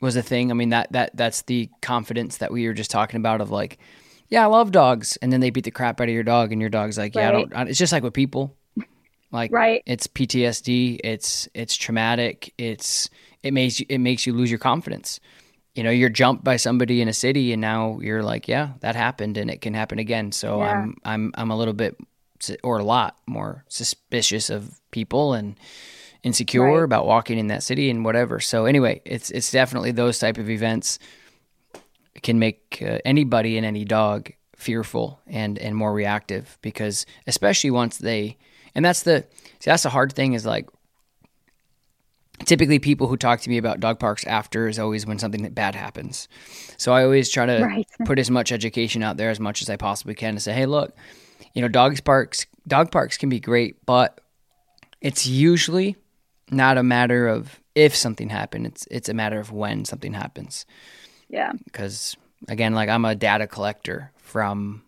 was 0.00 0.16
a 0.16 0.22
thing. 0.22 0.50
I 0.50 0.54
mean 0.54 0.70
that 0.70 0.92
that 0.92 1.16
that's 1.16 1.42
the 1.42 1.68
confidence 1.82 2.38
that 2.38 2.52
we 2.52 2.66
were 2.66 2.74
just 2.74 2.90
talking 2.90 3.18
about 3.18 3.40
of 3.40 3.50
like, 3.50 3.78
yeah, 4.28 4.42
I 4.42 4.46
love 4.46 4.72
dogs, 4.72 5.16
and 5.22 5.32
then 5.32 5.40
they 5.40 5.50
beat 5.50 5.64
the 5.64 5.70
crap 5.70 6.00
out 6.00 6.08
of 6.08 6.14
your 6.14 6.22
dog, 6.22 6.52
and 6.52 6.60
your 6.60 6.70
dog's 6.70 6.98
like, 6.98 7.14
yeah, 7.14 7.28
I 7.28 7.32
don't. 7.32 7.56
I, 7.56 7.62
it's 7.62 7.78
just 7.78 7.92
like 7.92 8.02
with 8.02 8.14
people, 8.14 8.56
like 9.32 9.52
Right. 9.52 9.82
It's 9.86 10.06
PTSD. 10.06 11.00
It's 11.04 11.48
it's 11.54 11.76
traumatic. 11.76 12.52
It's 12.58 13.08
it 13.42 13.52
makes 13.52 13.80
you 13.80 13.86
it 13.88 13.98
makes 13.98 14.26
you 14.26 14.32
lose 14.32 14.50
your 14.50 14.58
confidence. 14.58 15.20
You 15.74 15.84
know, 15.84 15.90
you're 15.90 16.08
jumped 16.08 16.42
by 16.42 16.56
somebody 16.56 17.00
in 17.00 17.08
a 17.08 17.12
city, 17.12 17.52
and 17.52 17.60
now 17.60 18.00
you're 18.02 18.22
like, 18.22 18.48
yeah, 18.48 18.70
that 18.80 18.96
happened, 18.96 19.36
and 19.36 19.48
it 19.50 19.60
can 19.60 19.74
happen 19.74 19.98
again. 19.98 20.32
So 20.32 20.58
Yeah. 20.58 20.72
I'm 20.72 20.96
I'm 21.04 21.32
I'm 21.34 21.50
a 21.50 21.56
little 21.56 21.74
bit 21.74 21.96
or 22.62 22.78
a 22.78 22.84
lot 22.84 23.16
more 23.26 23.64
suspicious 23.68 24.48
of 24.48 24.80
people 24.92 25.34
and 25.34 25.58
insecure 26.28 26.62
Right. 26.62 26.82
about 26.84 27.06
walking 27.06 27.38
in 27.38 27.48
that 27.48 27.62
city 27.62 27.90
and 27.90 28.04
whatever. 28.04 28.38
So 28.40 28.64
anyway, 28.66 29.00
it's 29.04 29.30
it's 29.30 29.50
definitely 29.50 29.90
those 29.92 30.18
type 30.18 30.38
of 30.38 30.48
events 30.48 30.98
can 32.22 32.38
make 32.38 32.82
uh, 32.82 32.98
anybody 33.04 33.56
and 33.56 33.66
any 33.66 33.84
dog 33.84 34.30
fearful 34.56 35.20
and 35.26 35.58
and 35.58 35.74
more 35.76 35.92
reactive 35.92 36.58
because 36.62 37.06
especially 37.26 37.70
once 37.70 37.98
they 37.98 38.36
and 38.74 38.84
that's 38.84 39.02
the 39.04 39.24
see 39.60 39.70
that's 39.70 39.84
the 39.84 39.90
hard 39.90 40.12
thing 40.12 40.32
is 40.34 40.44
like 40.44 40.68
typically 42.44 42.78
people 42.78 43.06
who 43.08 43.16
talk 43.16 43.40
to 43.40 43.50
me 43.50 43.58
about 43.58 43.80
dog 43.80 43.98
parks 43.98 44.24
after 44.26 44.68
is 44.68 44.78
always 44.78 45.06
when 45.06 45.18
something 45.18 45.48
bad 45.50 45.74
happens. 45.74 46.28
So 46.76 46.92
I 46.92 47.02
always 47.04 47.30
try 47.30 47.46
to 47.46 47.62
Right. 47.64 47.86
put 48.04 48.18
as 48.18 48.30
much 48.30 48.52
education 48.52 49.02
out 49.02 49.16
there 49.16 49.30
as 49.30 49.40
much 49.40 49.62
as 49.62 49.68
I 49.70 49.76
possibly 49.76 50.14
can 50.14 50.34
to 50.34 50.40
say, 50.40 50.52
hey, 50.52 50.66
look, 50.66 50.94
you 51.54 51.62
know, 51.62 51.68
dogs 51.68 52.00
parks 52.00 52.46
dog 52.66 52.90
parks 52.90 53.16
can 53.16 53.28
be 53.28 53.40
great, 53.40 53.84
but 53.86 54.20
it's 55.00 55.26
usually 55.26 55.96
not 56.50 56.78
a 56.78 56.82
matter 56.82 57.28
of 57.28 57.60
if 57.74 57.94
something 57.94 58.28
happened. 58.28 58.66
It's 58.66 58.86
it's 58.90 59.08
a 59.08 59.14
matter 59.14 59.40
of 59.40 59.52
when 59.52 59.84
something 59.84 60.12
happens. 60.12 60.66
Yeah. 61.28 61.52
Because 61.64 62.16
again, 62.48 62.74
like 62.74 62.88
I'm 62.88 63.04
a 63.04 63.14
data 63.14 63.46
collector 63.46 64.12
from 64.18 64.82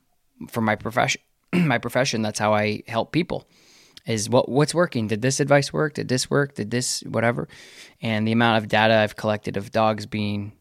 from 0.49 0.65
my 0.65 0.77
profession. 0.77 1.21
my 1.53 1.79
profession. 1.79 2.23
That's 2.23 2.39
how 2.39 2.55
I 2.55 2.83
help 2.87 3.13
people. 3.13 3.47
Is 4.07 4.29
what 4.29 4.49
what's 4.49 4.75
working? 4.75 5.09
Did 5.09 5.23
this 5.23 5.41
advice 5.41 5.73
work? 5.73 5.95
Did 5.95 6.09
this 6.09 6.31
work? 6.31 6.55
Did 6.55 6.71
this 6.71 7.01
whatever? 7.03 7.49
And 8.01 8.27
the 8.27 8.33
amount 8.33 8.63
of 8.63 8.69
data 8.69 8.95
I've 8.95 9.17
collected 9.17 9.57
of 9.57 9.71
dogs 9.71 10.07
being 10.07 10.53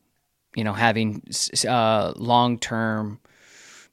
you 0.56 0.64
know, 0.64 0.74
having 0.74 1.22
uh, 1.68 2.14
long 2.16 2.58
term 2.58 3.20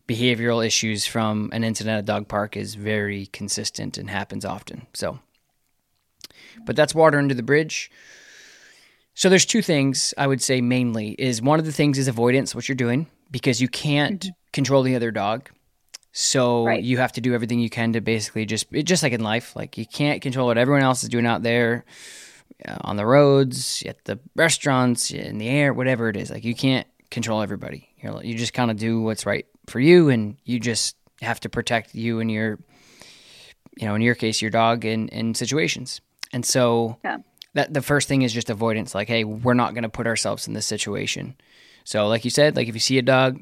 behavioral 0.08 0.64
issues 0.64 1.06
from 1.06 1.50
an 1.52 1.64
incident 1.64 1.94
at 1.94 2.00
a 2.00 2.02
dog 2.02 2.28
park 2.28 2.56
is 2.56 2.74
very 2.74 3.26
consistent 3.26 3.98
and 3.98 4.08
happens 4.08 4.44
often. 4.44 4.86
So, 4.94 5.18
but 6.64 6.76
that's 6.76 6.94
water 6.94 7.18
under 7.18 7.34
the 7.34 7.42
bridge. 7.42 7.90
So 9.14 9.30
there's 9.30 9.46
two 9.46 9.62
things 9.62 10.12
I 10.18 10.26
would 10.26 10.42
say 10.42 10.60
mainly 10.60 11.10
is 11.12 11.40
one 11.40 11.58
of 11.58 11.64
the 11.64 11.72
things 11.72 11.98
is 11.98 12.06
avoidance, 12.06 12.54
what 12.54 12.68
you're 12.68 12.76
doing, 12.76 13.06
because 13.30 13.60
you 13.62 13.68
can't 13.68 14.20
mm-hmm. 14.20 14.50
control 14.52 14.82
the 14.82 14.94
other 14.94 15.10
dog. 15.10 15.50
So 16.12 16.64
right. 16.66 16.82
you 16.82 16.98
have 16.98 17.12
to 17.12 17.20
do 17.20 17.34
everything 17.34 17.58
you 17.58 17.70
can 17.70 17.92
to 17.92 18.00
basically 18.00 18.46
just 18.46 18.70
just 18.72 19.02
like 19.02 19.12
in 19.12 19.22
life, 19.22 19.54
like 19.54 19.76
you 19.76 19.86
can't 19.86 20.22
control 20.22 20.46
what 20.46 20.58
everyone 20.58 20.82
else 20.82 21.02
is 21.02 21.08
doing 21.08 21.26
out 21.26 21.42
there 21.42 21.84
uh, 22.66 22.76
on 22.82 22.96
the 22.96 23.04
roads, 23.04 23.82
at 23.86 24.04
the 24.04 24.18
restaurants, 24.34 25.10
in 25.10 25.38
the 25.38 25.48
air, 25.48 25.74
whatever 25.74 26.08
it 26.08 26.16
is. 26.16 26.30
Like 26.30 26.44
you 26.44 26.54
can't 26.54 26.86
control 27.10 27.42
everybody. 27.42 27.88
You're, 27.98 28.22
you 28.22 28.34
just 28.34 28.54
kind 28.54 28.70
of 28.70 28.78
do 28.78 29.02
what's 29.02 29.26
right 29.26 29.46
for 29.66 29.80
you, 29.80 30.08
and 30.08 30.36
you 30.44 30.58
just 30.58 30.96
have 31.20 31.40
to 31.40 31.48
protect 31.48 31.94
you 31.94 32.20
and 32.20 32.30
your, 32.30 32.58
you 33.76 33.86
know, 33.86 33.94
in 33.94 34.00
your 34.00 34.14
case, 34.14 34.40
your 34.40 34.50
dog 34.50 34.84
in 34.84 35.08
in 35.08 35.34
situations. 35.34 36.00
And 36.36 36.44
so 36.44 36.98
yeah. 37.02 37.16
that 37.54 37.72
the 37.72 37.80
first 37.80 38.08
thing 38.08 38.20
is 38.20 38.30
just 38.30 38.50
avoidance. 38.50 38.94
Like, 38.94 39.08
hey, 39.08 39.24
we're 39.24 39.54
not 39.54 39.72
going 39.72 39.84
to 39.84 39.88
put 39.88 40.06
ourselves 40.06 40.46
in 40.46 40.52
this 40.52 40.66
situation. 40.66 41.34
So, 41.84 42.08
like 42.08 42.26
you 42.26 42.30
said, 42.30 42.56
like 42.56 42.68
if 42.68 42.74
you 42.74 42.80
see 42.80 42.98
a 42.98 43.02
dog 43.02 43.40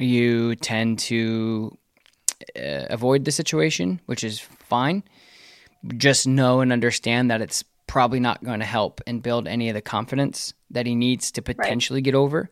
you 0.00 0.56
tend 0.56 0.98
to 0.98 1.76
uh, 2.56 2.86
avoid 2.88 3.26
the 3.26 3.30
situation, 3.32 4.00
which 4.06 4.24
is 4.24 4.40
fine. 4.40 5.02
Just 5.98 6.26
know 6.26 6.60
and 6.60 6.72
understand 6.72 7.30
that 7.30 7.42
it's 7.42 7.62
probably 7.86 8.18
not 8.18 8.42
going 8.42 8.60
to 8.60 8.66
help 8.66 9.02
and 9.06 9.22
build 9.22 9.46
any 9.46 9.68
of 9.68 9.74
the 9.74 9.82
confidence 9.82 10.54
that 10.70 10.86
he 10.86 10.94
needs 10.94 11.30
to 11.32 11.42
potentially 11.42 11.98
right. 11.98 12.04
get 12.04 12.14
over. 12.14 12.48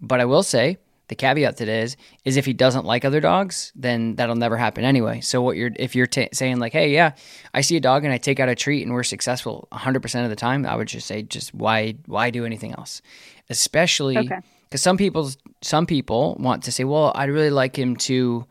But 0.00 0.20
I 0.20 0.24
will 0.24 0.42
say 0.42 0.78
the 1.10 1.14
caveat 1.14 1.58
to 1.58 1.66
this 1.66 1.92
is 1.92 1.96
is 2.24 2.36
if 2.38 2.46
he 2.46 2.54
doesn't 2.54 2.86
like 2.86 3.04
other 3.04 3.20
dogs, 3.20 3.72
then 3.76 4.16
that'll 4.16 4.34
never 4.34 4.56
happen 4.56 4.84
anyway. 4.84 5.20
So 5.20 5.42
what 5.42 5.56
you're 5.56 5.72
if 5.76 5.94
you're 5.94 6.06
t- 6.06 6.30
saying 6.32 6.58
like, 6.58 6.72
hey, 6.72 6.90
yeah, 6.90 7.12
I 7.52 7.60
see 7.60 7.76
a 7.76 7.80
dog 7.80 8.04
and 8.04 8.12
I 8.12 8.18
take 8.18 8.40
out 8.40 8.48
a 8.48 8.54
treat 8.54 8.82
and 8.82 8.94
we're 8.94 9.02
successful 9.02 9.68
100% 9.72 10.24
of 10.24 10.30
the 10.30 10.36
time, 10.36 10.64
I 10.64 10.74
would 10.74 10.88
just 10.88 11.06
say 11.06 11.22
just 11.22 11.54
why 11.54 11.96
why 12.06 12.30
do 12.30 12.46
anything 12.46 12.72
else? 12.72 13.02
Especially 13.50 14.16
okay 14.16 14.40
because 14.70 14.82
some 14.82 14.96
people 14.96 15.30
some 15.62 15.84
people 15.84 16.36
want 16.38 16.64
to 16.64 16.72
say, 16.72 16.84
well, 16.84 17.12
I'd 17.14 17.30
really 17.30 17.50
like 17.50 17.76
him 17.76 17.96
to 17.96 18.46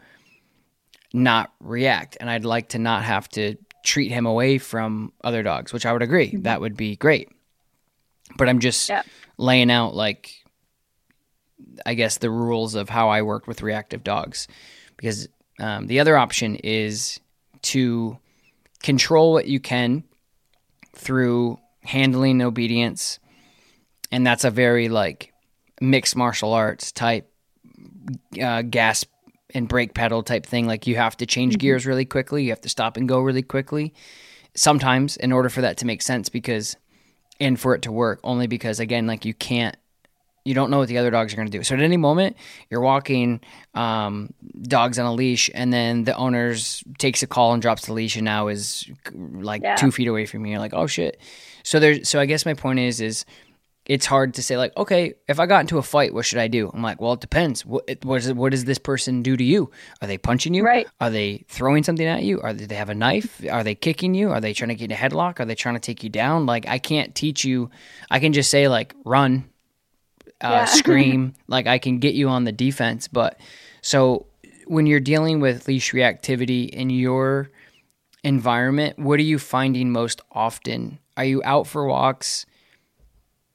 not 1.14 1.54
react, 1.62 2.18
and 2.20 2.30
I'd 2.30 2.46
like 2.46 2.70
to 2.70 2.80
not 2.80 3.04
have 3.04 3.30
to 3.30 3.56
treat 3.86 4.12
him 4.12 4.26
away 4.26 4.58
from 4.58 5.14
other 5.24 5.42
dogs, 5.44 5.72
which 5.72 5.86
I 5.86 5.94
would 5.94 6.02
agree 6.02 6.28
mm-hmm. 6.28 6.42
that 6.42 6.60
would 6.60 6.76
be 6.76 6.98
great. 6.98 7.30
But 8.38 8.50
I'm 8.50 8.60
just 8.60 8.90
yeah. 8.90 9.04
laying 9.38 9.72
out 9.72 9.96
like 9.96 10.32
I 11.86 11.94
guess 11.94 12.18
the 12.18 12.30
rules 12.30 12.76
of 12.76 12.90
how 12.90 13.10
I 13.10 13.22
work 13.22 13.48
with 13.48 13.62
reactive 13.62 14.04
dogs, 14.04 14.48
because 14.98 15.28
um, 15.60 15.88
the 15.88 16.00
other 16.00 16.18
option 16.18 16.56
is 16.56 17.20
to 17.64 18.18
control 18.82 19.34
what 19.34 19.48
you 19.48 19.60
can 19.60 20.04
through 20.96 21.60
handling 21.82 22.42
obedience, 22.42 23.20
and 24.12 24.26
that's 24.26 24.44
a 24.44 24.52
very 24.52 24.90
like 24.90 25.34
mixed 25.82 26.16
martial 26.16 26.54
arts 26.54 26.92
type 26.92 27.32
uh, 28.42 28.62
gas 28.64 29.06
and 29.54 29.68
brake 29.68 29.94
pedal 29.94 30.24
type 30.24 30.46
thing. 30.46 30.68
Like 30.68 30.88
you 30.88 30.96
have 30.96 31.18
to 31.18 31.26
change 31.26 31.54
mm-hmm. 31.54 31.60
gears 31.60 31.86
really 31.86 32.06
quickly. 32.06 32.44
You 32.44 32.50
have 32.50 32.62
to 32.62 32.70
stop 32.70 32.98
and 32.98 33.08
go 33.08 33.20
really 33.20 33.44
quickly. 33.44 33.94
Sometimes, 34.56 35.16
in 35.18 35.32
order 35.32 35.50
for 35.50 35.62
that 35.62 35.78
to 35.78 35.86
make 35.86 36.02
sense, 36.02 36.30
because 36.30 36.76
and 37.40 37.60
for 37.60 37.76
it 37.76 37.82
to 37.84 37.92
work, 37.92 38.20
only 38.24 38.48
because 38.48 38.80
again, 38.80 39.08
like 39.08 39.26
you 39.26 39.34
can't, 39.34 39.78
you 40.50 40.56
don't 40.56 40.72
know 40.72 40.80
what 40.80 40.88
the 40.88 40.98
other 40.98 41.12
dogs 41.12 41.32
are 41.32 41.36
going 41.36 41.48
to 41.48 41.56
do. 41.56 41.64
So 41.64 41.76
at 41.76 41.82
any 41.82 41.96
moment, 41.96 42.36
you're 42.72 42.82
walking 42.82 43.40
um, 43.76 44.34
dogs 44.64 44.98
on 44.98 45.06
a 45.06 45.14
leash, 45.14 45.48
and 45.54 45.72
then 45.72 46.06
the 46.06 46.16
owners 46.16 46.84
takes 46.98 47.22
a 47.22 47.28
call 47.28 47.54
and 47.54 47.62
drops 47.62 47.86
the 47.86 47.94
leash, 47.94 48.16
and 48.16 48.26
now 48.26 48.48
is 48.48 48.90
like 49.14 49.62
yeah. 49.62 49.76
two 49.76 49.92
feet 49.92 50.08
away 50.08 50.26
from 50.26 50.44
you. 50.48 50.54
You're 50.54 50.60
like, 50.60 50.74
oh 50.74 50.88
shit. 50.88 51.22
So 51.64 51.80
there's. 51.80 52.10
So 52.10 52.20
I 52.20 52.26
guess 52.26 52.48
my 52.48 52.56
point 52.56 52.80
is, 52.80 53.00
is 53.00 53.26
it's 53.86 54.08
hard 54.08 54.34
to 54.34 54.42
say 54.42 54.58
like, 54.58 54.76
okay, 54.76 55.14
if 55.28 55.40
I 55.40 55.46
got 55.46 55.62
into 55.62 55.78
a 55.78 55.84
fight, 55.84 56.16
what 56.16 56.26
should 56.26 56.40
I 56.40 56.48
do? 56.48 56.72
I'm 56.74 56.82
like, 56.82 57.00
well, 57.00 57.14
it 57.14 57.20
depends. 57.20 57.64
What 57.64 57.88
what, 58.04 58.26
is, 58.26 58.34
what 58.34 58.50
does 58.50 58.66
this 58.66 58.80
person 58.80 59.22
do 59.22 59.38
to 59.38 59.44
you? 59.44 59.70
Are 60.02 60.08
they 60.08 60.18
punching 60.18 60.56
you? 60.56 60.66
Right. 60.66 60.88
Are 61.00 61.12
they 61.12 61.46
throwing 61.48 61.84
something 61.84 62.08
at 62.08 62.24
you? 62.24 62.42
Are 62.42 62.54
they, 62.54 62.66
they 62.66 62.76
have 62.76 62.90
a 62.90 62.96
knife? 62.96 63.40
Are 63.52 63.64
they 63.64 63.76
kicking 63.76 64.16
you? 64.16 64.32
Are 64.32 64.42
they 64.42 64.54
trying 64.54 64.70
to 64.70 64.76
get 64.76 64.92
a 64.92 64.96
headlock? 64.96 65.40
Are 65.40 65.46
they 65.46 65.54
trying 65.54 65.76
to 65.76 65.80
take 65.80 66.04
you 66.04 66.10
down? 66.10 66.48
Like, 66.48 66.68
I 66.68 66.80
can't 66.80 67.14
teach 67.14 67.46
you. 67.46 67.70
I 68.10 68.20
can 68.20 68.34
just 68.34 68.50
say 68.50 68.68
like, 68.68 68.96
run, 69.06 69.48
uh, 70.42 70.50
yeah. 70.50 70.66
scream. 70.66 71.34
like, 71.48 71.68
I 71.68 71.78
can 71.78 72.00
get 72.00 72.16
you 72.16 72.30
on 72.30 72.44
the 72.44 72.52
defense. 72.52 73.08
But 73.08 73.40
so 73.82 74.26
when 74.66 74.86
you're 74.86 75.00
dealing 75.00 75.40
with 75.40 75.68
leash 75.68 75.92
reactivity 75.92 76.70
in 76.70 76.90
your 76.90 77.50
environment, 78.24 79.00
what 79.00 79.20
are 79.20 79.24
you 79.24 79.40
finding 79.40 79.92
most 79.92 80.22
often? 80.32 81.00
Are 81.18 81.26
you 81.26 81.42
out 81.44 81.68
for 81.68 81.86
walks? 81.86 82.46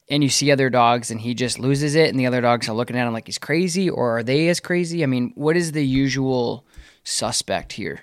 and 0.09 0.23
you 0.23 0.29
see 0.29 0.51
other 0.51 0.71
dogs 0.71 1.11
and 1.11 1.21
he 1.21 1.35
just 1.35 1.59
loses 1.59 1.95
it 1.95 2.11
and 2.11 2.19
the 2.19 2.27
other 2.27 2.41
dogs 2.41 2.69
are 2.69 2.75
looking 2.75 2.97
at 2.97 3.07
him 3.07 3.13
like 3.13 3.27
he's 3.27 3.39
crazy 3.39 3.89
or 3.89 4.19
are 4.19 4.23
they 4.23 4.49
as 4.49 4.61
crazy 4.61 5.03
i 5.03 5.07
mean 5.07 5.33
what 5.35 5.57
is 5.57 5.73
the 5.73 5.85
usual 5.85 6.65
suspect 7.05 7.73
here 7.73 8.01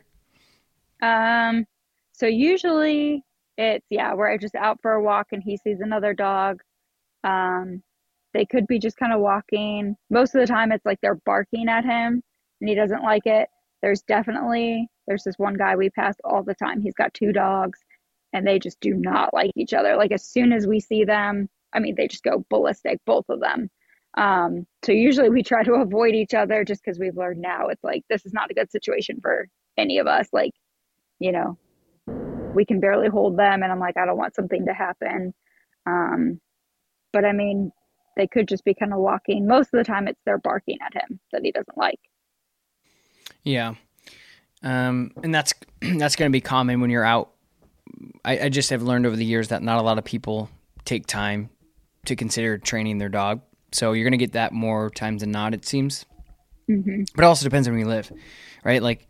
um 1.01 1.65
so 2.13 2.25
usually 2.25 3.23
it's 3.57 3.85
yeah 3.89 4.13
we're 4.13 4.37
just 4.37 4.55
out 4.55 4.79
for 4.81 4.93
a 4.93 5.01
walk 5.01 5.27
and 5.31 5.43
he 5.43 5.57
sees 5.57 5.79
another 5.79 6.13
dog 6.13 6.61
um 7.23 7.83
they 8.33 8.45
could 8.45 8.67
be 8.67 8.79
just 8.79 8.97
kind 8.97 9.13
of 9.13 9.19
walking 9.19 9.95
most 10.09 10.35
of 10.35 10.41
the 10.41 10.47
time 10.47 10.71
it's 10.71 10.85
like 10.85 10.99
they're 11.01 11.19
barking 11.25 11.67
at 11.67 11.85
him 11.85 12.21
and 12.59 12.69
he 12.69 12.75
doesn't 12.75 13.03
like 13.03 13.25
it 13.25 13.49
there's 13.81 14.01
definitely 14.03 14.87
there's 15.07 15.23
this 15.23 15.37
one 15.37 15.55
guy 15.55 15.75
we 15.75 15.89
pass 15.89 16.15
all 16.23 16.43
the 16.43 16.55
time 16.55 16.81
he's 16.81 16.93
got 16.93 17.13
two 17.13 17.31
dogs 17.31 17.79
and 18.33 18.47
they 18.47 18.59
just 18.59 18.79
do 18.79 18.93
not 18.93 19.33
like 19.33 19.51
each 19.55 19.73
other 19.73 19.95
like 19.95 20.11
as 20.11 20.25
soon 20.25 20.51
as 20.51 20.67
we 20.67 20.79
see 20.79 21.03
them 21.03 21.49
I 21.73 21.79
mean, 21.79 21.95
they 21.95 22.07
just 22.07 22.23
go 22.23 22.45
ballistic, 22.49 22.99
both 23.05 23.25
of 23.29 23.39
them. 23.39 23.69
Um, 24.17 24.65
so 24.83 24.91
usually 24.91 25.29
we 25.29 25.43
try 25.43 25.63
to 25.63 25.73
avoid 25.75 26.15
each 26.15 26.33
other 26.33 26.63
just 26.63 26.83
because 26.83 26.99
we've 26.99 27.17
learned 27.17 27.41
now 27.41 27.67
it's 27.67 27.83
like 27.83 28.03
this 28.09 28.25
is 28.25 28.33
not 28.33 28.51
a 28.51 28.53
good 28.53 28.71
situation 28.71 29.19
for 29.21 29.47
any 29.77 29.99
of 29.99 30.07
us. 30.07 30.27
Like, 30.33 30.51
you 31.19 31.31
know, 31.31 31.57
we 32.53 32.65
can 32.65 32.79
barely 32.79 33.07
hold 33.07 33.37
them, 33.37 33.63
and 33.63 33.71
I'm 33.71 33.79
like, 33.79 33.97
I 33.97 34.05
don't 34.05 34.17
want 34.17 34.35
something 34.35 34.65
to 34.65 34.73
happen. 34.73 35.33
Um, 35.85 36.41
but 37.13 37.25
I 37.25 37.31
mean, 37.31 37.71
they 38.15 38.27
could 38.27 38.47
just 38.47 38.63
be 38.65 38.73
kind 38.73 38.93
of 38.93 38.99
walking. 38.99 39.47
Most 39.47 39.73
of 39.73 39.77
the 39.77 39.83
time, 39.83 40.07
it's 40.07 40.19
they're 40.25 40.37
barking 40.37 40.77
at 40.85 40.93
him 40.93 41.19
that 41.31 41.41
he 41.43 41.51
doesn't 41.51 41.77
like. 41.77 41.99
Yeah, 43.43 43.75
um, 44.63 45.11
and 45.23 45.33
that's 45.33 45.53
that's 45.81 46.15
going 46.15 46.29
to 46.29 46.33
be 46.33 46.41
common 46.41 46.81
when 46.81 46.89
you're 46.89 47.05
out. 47.05 47.31
I, 48.23 48.45
I 48.45 48.49
just 48.49 48.69
have 48.69 48.81
learned 48.81 49.05
over 49.05 49.15
the 49.15 49.25
years 49.25 49.49
that 49.49 49.61
not 49.63 49.79
a 49.79 49.81
lot 49.81 49.97
of 49.97 50.05
people 50.05 50.49
take 50.85 51.07
time 51.07 51.49
to 52.05 52.15
consider 52.15 52.57
training 52.57 52.97
their 52.97 53.09
dog. 53.09 53.41
So 53.71 53.93
you're 53.93 54.03
going 54.03 54.11
to 54.11 54.17
get 54.17 54.33
that 54.33 54.53
more 54.53 54.89
times 54.89 55.21
than 55.21 55.31
not, 55.31 55.53
it 55.53 55.65
seems. 55.65 56.05
Mm-hmm. 56.69 57.03
But 57.15 57.23
it 57.23 57.27
also 57.27 57.43
depends 57.43 57.67
on 57.67 57.73
where 57.73 57.79
you 57.79 57.87
live, 57.87 58.11
right? 58.63 58.81
Like 58.81 59.07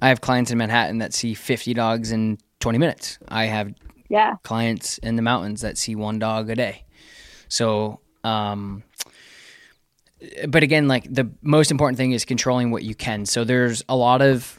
I 0.00 0.08
have 0.08 0.20
clients 0.20 0.50
in 0.50 0.58
Manhattan 0.58 0.98
that 0.98 1.14
see 1.14 1.34
50 1.34 1.74
dogs 1.74 2.12
in 2.12 2.38
20 2.60 2.78
minutes. 2.78 3.18
I 3.28 3.46
have 3.46 3.74
yeah. 4.08 4.34
clients 4.42 4.98
in 4.98 5.16
the 5.16 5.22
mountains 5.22 5.60
that 5.60 5.78
see 5.78 5.94
one 5.94 6.18
dog 6.18 6.50
a 6.50 6.54
day. 6.54 6.84
So, 7.48 8.00
um, 8.26 8.82
but 10.48 10.62
again, 10.62 10.88
like 10.88 11.06
the 11.12 11.30
most 11.42 11.70
important 11.70 11.96
thing 11.96 12.12
is 12.12 12.24
controlling 12.24 12.70
what 12.70 12.82
you 12.82 12.94
can. 12.94 13.26
So 13.26 13.44
there's 13.44 13.82
a 13.88 13.96
lot 13.96 14.22
of 14.22 14.58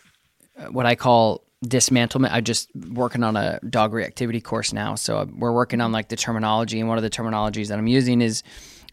what 0.69 0.85
I 0.85 0.95
call 0.95 1.43
dismantlement. 1.65 2.29
I'm 2.31 2.43
just 2.43 2.69
working 2.75 3.23
on 3.23 3.35
a 3.35 3.59
dog 3.69 3.91
reactivity 3.91 4.43
course 4.43 4.71
now, 4.71 4.95
so 4.95 5.27
we're 5.35 5.51
working 5.51 5.81
on 5.81 5.91
like 5.91 6.09
the 6.09 6.15
terminology, 6.15 6.79
and 6.79 6.87
one 6.87 6.97
of 6.97 7.03
the 7.03 7.09
terminologies 7.09 7.67
that 7.67 7.77
I'm 7.77 7.87
using 7.87 8.21
is 8.21 8.43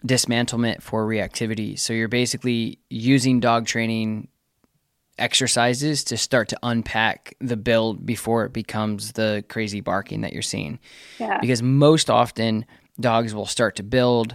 dismantlement 0.04 0.82
for 0.82 1.06
reactivity. 1.06 1.78
So 1.78 1.92
you're 1.92 2.08
basically 2.08 2.78
using 2.90 3.40
dog 3.40 3.66
training 3.66 4.28
exercises 5.16 6.02
to 6.04 6.16
start 6.16 6.48
to 6.48 6.58
unpack 6.62 7.34
the 7.40 7.56
build 7.56 8.04
before 8.04 8.44
it 8.44 8.52
becomes 8.52 9.12
the 9.12 9.44
crazy 9.48 9.80
barking 9.80 10.22
that 10.22 10.32
you're 10.32 10.42
seeing. 10.42 10.80
Yeah. 11.20 11.38
Because 11.40 11.62
most 11.62 12.10
often 12.10 12.66
dogs 12.98 13.34
will 13.34 13.46
start 13.46 13.76
to 13.76 13.82
build 13.82 14.34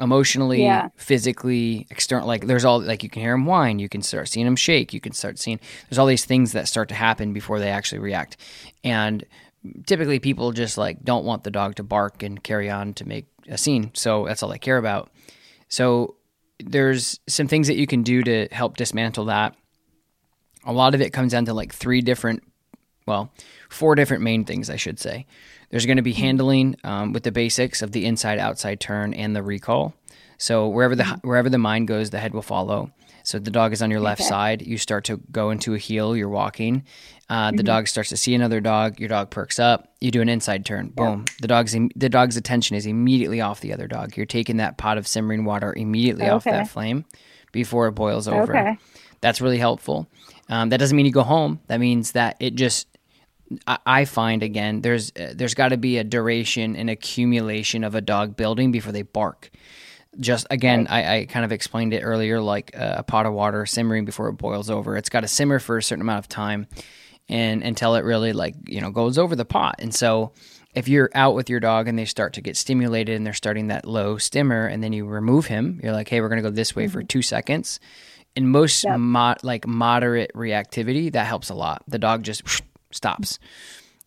emotionally, 0.00 0.62
yeah. 0.62 0.88
physically, 0.96 1.86
external. 1.90 2.26
Like 2.26 2.46
there's 2.46 2.64
all 2.64 2.80
like 2.80 3.02
you 3.02 3.08
can 3.08 3.22
hear 3.22 3.32
them 3.32 3.46
whine, 3.46 3.78
you 3.78 3.88
can 3.88 4.02
start 4.02 4.28
seeing 4.28 4.46
them 4.46 4.56
shake, 4.56 4.92
you 4.92 5.00
can 5.00 5.12
start 5.12 5.38
seeing 5.38 5.60
there's 5.88 5.98
all 5.98 6.06
these 6.06 6.24
things 6.24 6.52
that 6.52 6.68
start 6.68 6.88
to 6.88 6.94
happen 6.94 7.32
before 7.32 7.58
they 7.58 7.70
actually 7.70 8.00
react. 8.00 8.36
And 8.82 9.24
typically 9.86 10.18
people 10.18 10.52
just 10.52 10.76
like 10.76 11.02
don't 11.02 11.24
want 11.24 11.44
the 11.44 11.50
dog 11.50 11.76
to 11.76 11.82
bark 11.82 12.22
and 12.22 12.42
carry 12.42 12.70
on 12.70 12.94
to 12.94 13.08
make 13.08 13.26
a 13.48 13.58
scene. 13.58 13.90
So 13.94 14.26
that's 14.26 14.42
all 14.42 14.50
they 14.50 14.58
care 14.58 14.78
about. 14.78 15.10
So 15.68 16.16
there's 16.58 17.20
some 17.28 17.48
things 17.48 17.68
that 17.68 17.76
you 17.76 17.86
can 17.86 18.02
do 18.02 18.22
to 18.22 18.48
help 18.52 18.76
dismantle 18.76 19.26
that. 19.26 19.56
A 20.64 20.72
lot 20.72 20.94
of 20.94 21.00
it 21.00 21.12
comes 21.12 21.32
down 21.32 21.44
to 21.46 21.54
like 21.54 21.72
three 21.74 22.00
different, 22.00 22.42
well, 23.06 23.32
four 23.68 23.94
different 23.94 24.22
main 24.22 24.44
things, 24.44 24.70
I 24.70 24.76
should 24.76 24.98
say. 24.98 25.26
There's 25.70 25.86
going 25.86 25.96
to 25.96 26.02
be 26.02 26.12
handling 26.12 26.76
um, 26.84 27.12
with 27.12 27.22
the 27.22 27.32
basics 27.32 27.82
of 27.82 27.92
the 27.92 28.04
inside 28.06 28.38
outside 28.38 28.80
turn 28.80 29.14
and 29.14 29.34
the 29.34 29.42
recall. 29.42 29.94
So 30.38 30.68
wherever 30.68 30.94
the 30.96 31.04
wherever 31.22 31.48
the 31.48 31.58
mind 31.58 31.88
goes, 31.88 32.10
the 32.10 32.18
head 32.18 32.34
will 32.34 32.42
follow. 32.42 32.90
So 33.22 33.38
the 33.38 33.50
dog 33.50 33.72
is 33.72 33.80
on 33.80 33.90
your 33.90 34.00
left 34.00 34.20
Okay. 34.20 34.28
side. 34.28 34.62
You 34.66 34.76
start 34.76 35.04
to 35.04 35.16
go 35.32 35.48
into 35.50 35.72
a 35.74 35.78
heel. 35.78 36.14
You're 36.16 36.28
walking. 36.28 36.84
Uh, 37.30 37.48
Mm-hmm. 37.48 37.56
The 37.56 37.62
dog 37.62 37.88
starts 37.88 38.10
to 38.10 38.16
see 38.18 38.34
another 38.34 38.60
dog. 38.60 39.00
Your 39.00 39.08
dog 39.08 39.30
perks 39.30 39.58
up. 39.58 39.88
You 40.00 40.10
do 40.10 40.20
an 40.20 40.28
inside 40.28 40.66
turn. 40.66 40.88
Boom. 40.88 41.24
The 41.40 41.48
dog's 41.48 41.72
the 41.96 42.08
dog's 42.10 42.36
attention 42.36 42.76
is 42.76 42.84
immediately 42.84 43.40
off 43.40 43.60
the 43.60 43.72
other 43.72 43.86
dog. 43.86 44.16
You're 44.16 44.26
taking 44.26 44.58
that 44.58 44.76
pot 44.76 44.98
of 44.98 45.06
simmering 45.06 45.44
water 45.46 45.72
immediately 45.74 46.28
off 46.28 46.44
that 46.44 46.68
flame 46.68 47.06
before 47.50 47.86
it 47.88 47.92
boils 47.92 48.28
over. 48.28 48.54
Okay. 48.56 48.76
That's 49.22 49.40
really 49.40 49.58
helpful. 49.58 50.06
Um, 50.50 50.68
that 50.68 50.76
doesn't 50.78 50.94
mean 50.94 51.06
you 51.06 51.12
go 51.12 51.22
home. 51.22 51.60
That 51.68 51.80
means 51.80 52.12
that 52.12 52.36
it 52.40 52.56
just. 52.56 52.88
I- 53.66 54.04
find 54.04 54.42
again, 54.42 54.80
there's 54.80 55.12
uh, 55.12 55.32
there's 55.34 55.54
got 55.54 55.68
to 55.68 55.76
be 55.76 55.98
a 55.98 56.04
duration 56.04 56.76
and 56.76 56.88
accumulation 56.90 57.84
of 57.84 57.94
a 57.94 58.00
dog 58.00 58.36
building 58.36 58.72
before 58.72 58.92
they 58.92 59.02
bark. 59.02 59.50
Just 60.20 60.46
again 60.50 60.86
I, 60.88 61.16
I 61.18 61.24
kind 61.26 61.44
of 61.44 61.50
explained 61.52 61.92
it 61.92 62.02
earlier 62.02 62.40
like 62.40 62.70
uh, 62.78 62.94
a 62.98 63.02
pot 63.02 63.26
of 63.26 63.32
water 63.32 63.66
simmering 63.66 64.04
before 64.04 64.28
it 64.28 64.34
boils 64.34 64.70
over. 64.70 64.96
It's 64.96 65.08
got 65.08 65.20
to 65.20 65.28
simmer 65.28 65.58
for 65.58 65.76
a 65.76 65.82
certain 65.82 66.02
amount 66.02 66.20
of 66.20 66.28
time 66.28 66.66
and 67.28 67.62
until 67.62 67.94
it 67.96 68.04
really 68.04 68.32
like 68.32 68.54
you 68.68 68.80
know 68.80 68.90
goes 68.90 69.18
over 69.18 69.34
the 69.34 69.44
pot. 69.44 69.76
And 69.80 69.92
so 69.94 70.32
if 70.74 70.86
you're 70.88 71.10
out 71.14 71.34
with 71.34 71.50
your 71.50 71.58
dog 71.60 71.88
and 71.88 71.98
they 71.98 72.04
start 72.04 72.32
to 72.34 72.40
get 72.40 72.56
stimulated 72.56 73.16
and 73.16 73.26
they're 73.26 73.32
starting 73.32 73.68
that 73.68 73.86
low 73.86 74.16
stimmer 74.18 74.66
and 74.66 74.82
then 74.84 74.92
you 74.92 75.04
remove 75.06 75.46
him 75.46 75.80
you're 75.82 75.92
like 75.92 76.08
hey 76.08 76.20
we're 76.20 76.28
going 76.28 76.42
to 76.42 76.48
go 76.48 76.54
this 76.54 76.76
way 76.76 76.86
for 76.88 77.02
two 77.02 77.22
seconds. 77.22 77.80
In 78.36 78.48
most 78.48 78.84
Yep. 78.84 78.98
mo- 79.00 79.34
like 79.42 79.66
moderate 79.66 80.32
reactivity 80.34 81.12
that 81.12 81.26
helps 81.26 81.50
a 81.50 81.54
lot. 81.54 81.82
The 81.88 81.98
dog 81.98 82.22
just 82.22 82.42
stops 82.94 83.38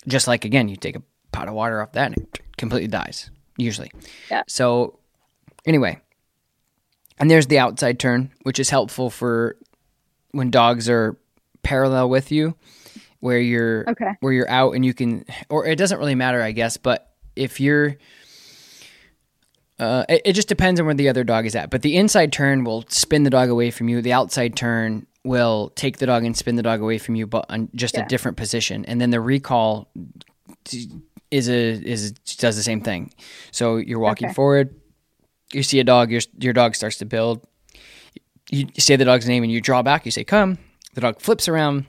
just 0.07 0.27
like 0.27 0.45
again 0.45 0.69
you 0.69 0.75
take 0.75 0.95
a 0.95 1.01
pot 1.31 1.47
of 1.47 1.53
water 1.53 1.81
off 1.81 1.91
that 1.91 2.07
and 2.13 2.17
it 2.17 2.39
completely 2.57 2.87
dies 2.87 3.29
usually 3.57 3.91
Yeah. 4.31 4.43
so 4.47 4.97
anyway 5.65 5.99
and 7.19 7.29
there's 7.29 7.47
the 7.47 7.59
outside 7.59 7.99
turn 7.99 8.31
which 8.43 8.59
is 8.59 8.69
helpful 8.69 9.09
for 9.09 9.55
when 10.31 10.49
dogs 10.51 10.89
are 10.89 11.17
parallel 11.63 12.09
with 12.09 12.31
you 12.31 12.55
where 13.19 13.39
you're 13.39 13.89
Okay. 13.89 14.11
where 14.21 14.31
you're 14.31 14.49
out 14.49 14.73
and 14.75 14.85
you 14.85 14.93
can 14.93 15.25
or 15.49 15.65
it 15.65 15.75
doesn't 15.77 15.97
really 15.99 16.15
matter 16.15 16.41
i 16.41 16.51
guess 16.51 16.77
but 16.77 17.11
if 17.35 17.59
you're 17.59 17.97
uh, 19.79 20.05
it, 20.09 20.21
it 20.25 20.33
just 20.33 20.47
depends 20.47 20.79
on 20.79 20.85
where 20.87 20.95
the 20.95 21.09
other 21.09 21.23
dog 21.23 21.45
is 21.45 21.55
at 21.55 21.69
but 21.69 21.81
the 21.81 21.95
inside 21.97 22.31
turn 22.31 22.63
will 22.63 22.83
spin 22.89 23.23
the 23.23 23.29
dog 23.29 23.49
away 23.49 23.69
from 23.69 23.89
you 23.89 24.01
the 24.01 24.13
outside 24.13 24.55
turn 24.55 25.05
will 25.27 25.71
take 25.75 25.97
the 25.97 26.05
dog 26.05 26.23
and 26.25 26.35
spin 26.35 26.55
the 26.55 26.63
dog 26.63 26.81
away 26.81 26.97
from 26.97 27.15
you 27.15 27.27
but 27.27 27.45
on 27.49 27.69
just 27.75 27.95
Yeah. 27.95 28.05
a 28.05 28.07
different 28.07 28.37
position 28.37 28.85
and 28.85 28.99
then 29.01 29.09
the 29.11 29.21
recall 29.21 29.89
is 31.31 31.49
a 31.49 31.53
is 31.83 32.11
does 32.37 32.55
the 32.55 32.63
same 32.63 32.81
thing 32.81 33.11
so 33.51 33.77
you're 33.77 33.99
walking 33.99 34.27
Okay. 34.27 34.33
forward 34.33 34.75
you 35.53 35.63
see 35.63 35.79
a 35.79 35.83
dog 35.83 36.09
your 36.11 36.21
your 36.39 36.53
dog 36.53 36.75
starts 36.75 36.97
to 36.97 37.05
build 37.05 37.45
you 38.49 38.65
say 38.77 38.95
the 38.95 39.05
dog's 39.05 39.27
name 39.27 39.43
and 39.43 39.51
you 39.51 39.59
draw 39.61 39.81
back 39.81 40.05
you 40.05 40.11
say 40.11 40.23
come 40.23 40.57
the 40.93 41.01
dog 41.01 41.19
flips 41.19 41.47
around 41.47 41.85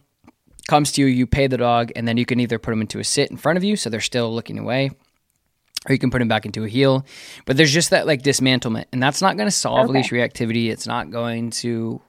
comes 0.68 0.92
to 0.92 1.01
you 1.03 1.07
you 1.07 1.27
pay 1.27 1.46
the 1.46 1.57
dog 1.57 1.90
and 1.96 2.07
then 2.07 2.16
you 2.16 2.27
can 2.27 2.40
either 2.40 2.59
put 2.59 2.72
them 2.72 2.81
into 2.81 2.98
a 2.98 3.05
sit 3.05 3.31
in 3.31 3.37
front 3.37 3.57
of 3.57 3.64
you 3.64 3.77
so 3.77 3.88
they're 3.88 4.01
still 4.01 4.33
looking 4.35 4.59
away 4.59 4.90
or 5.88 5.92
you 5.92 5.98
can 5.98 6.11
put 6.11 6.18
them 6.18 6.29
back 6.29 6.44
into 6.44 6.64
a 6.64 6.68
heel 6.68 7.07
but 7.46 7.57
there's 7.57 7.72
just 7.72 7.90
that 7.90 8.07
like 8.07 8.22
dismantlement 8.22 8.85
and 8.92 9.01
that's 9.03 9.22
not 9.22 9.37
going 9.37 9.46
to 9.46 9.53
solve 9.53 9.88
Okay. 9.88 9.98
leash 9.98 10.11
reactivity 10.11 10.68
it's 10.70 10.87
not 10.87 11.11
going 11.11 11.51
to 11.51 12.01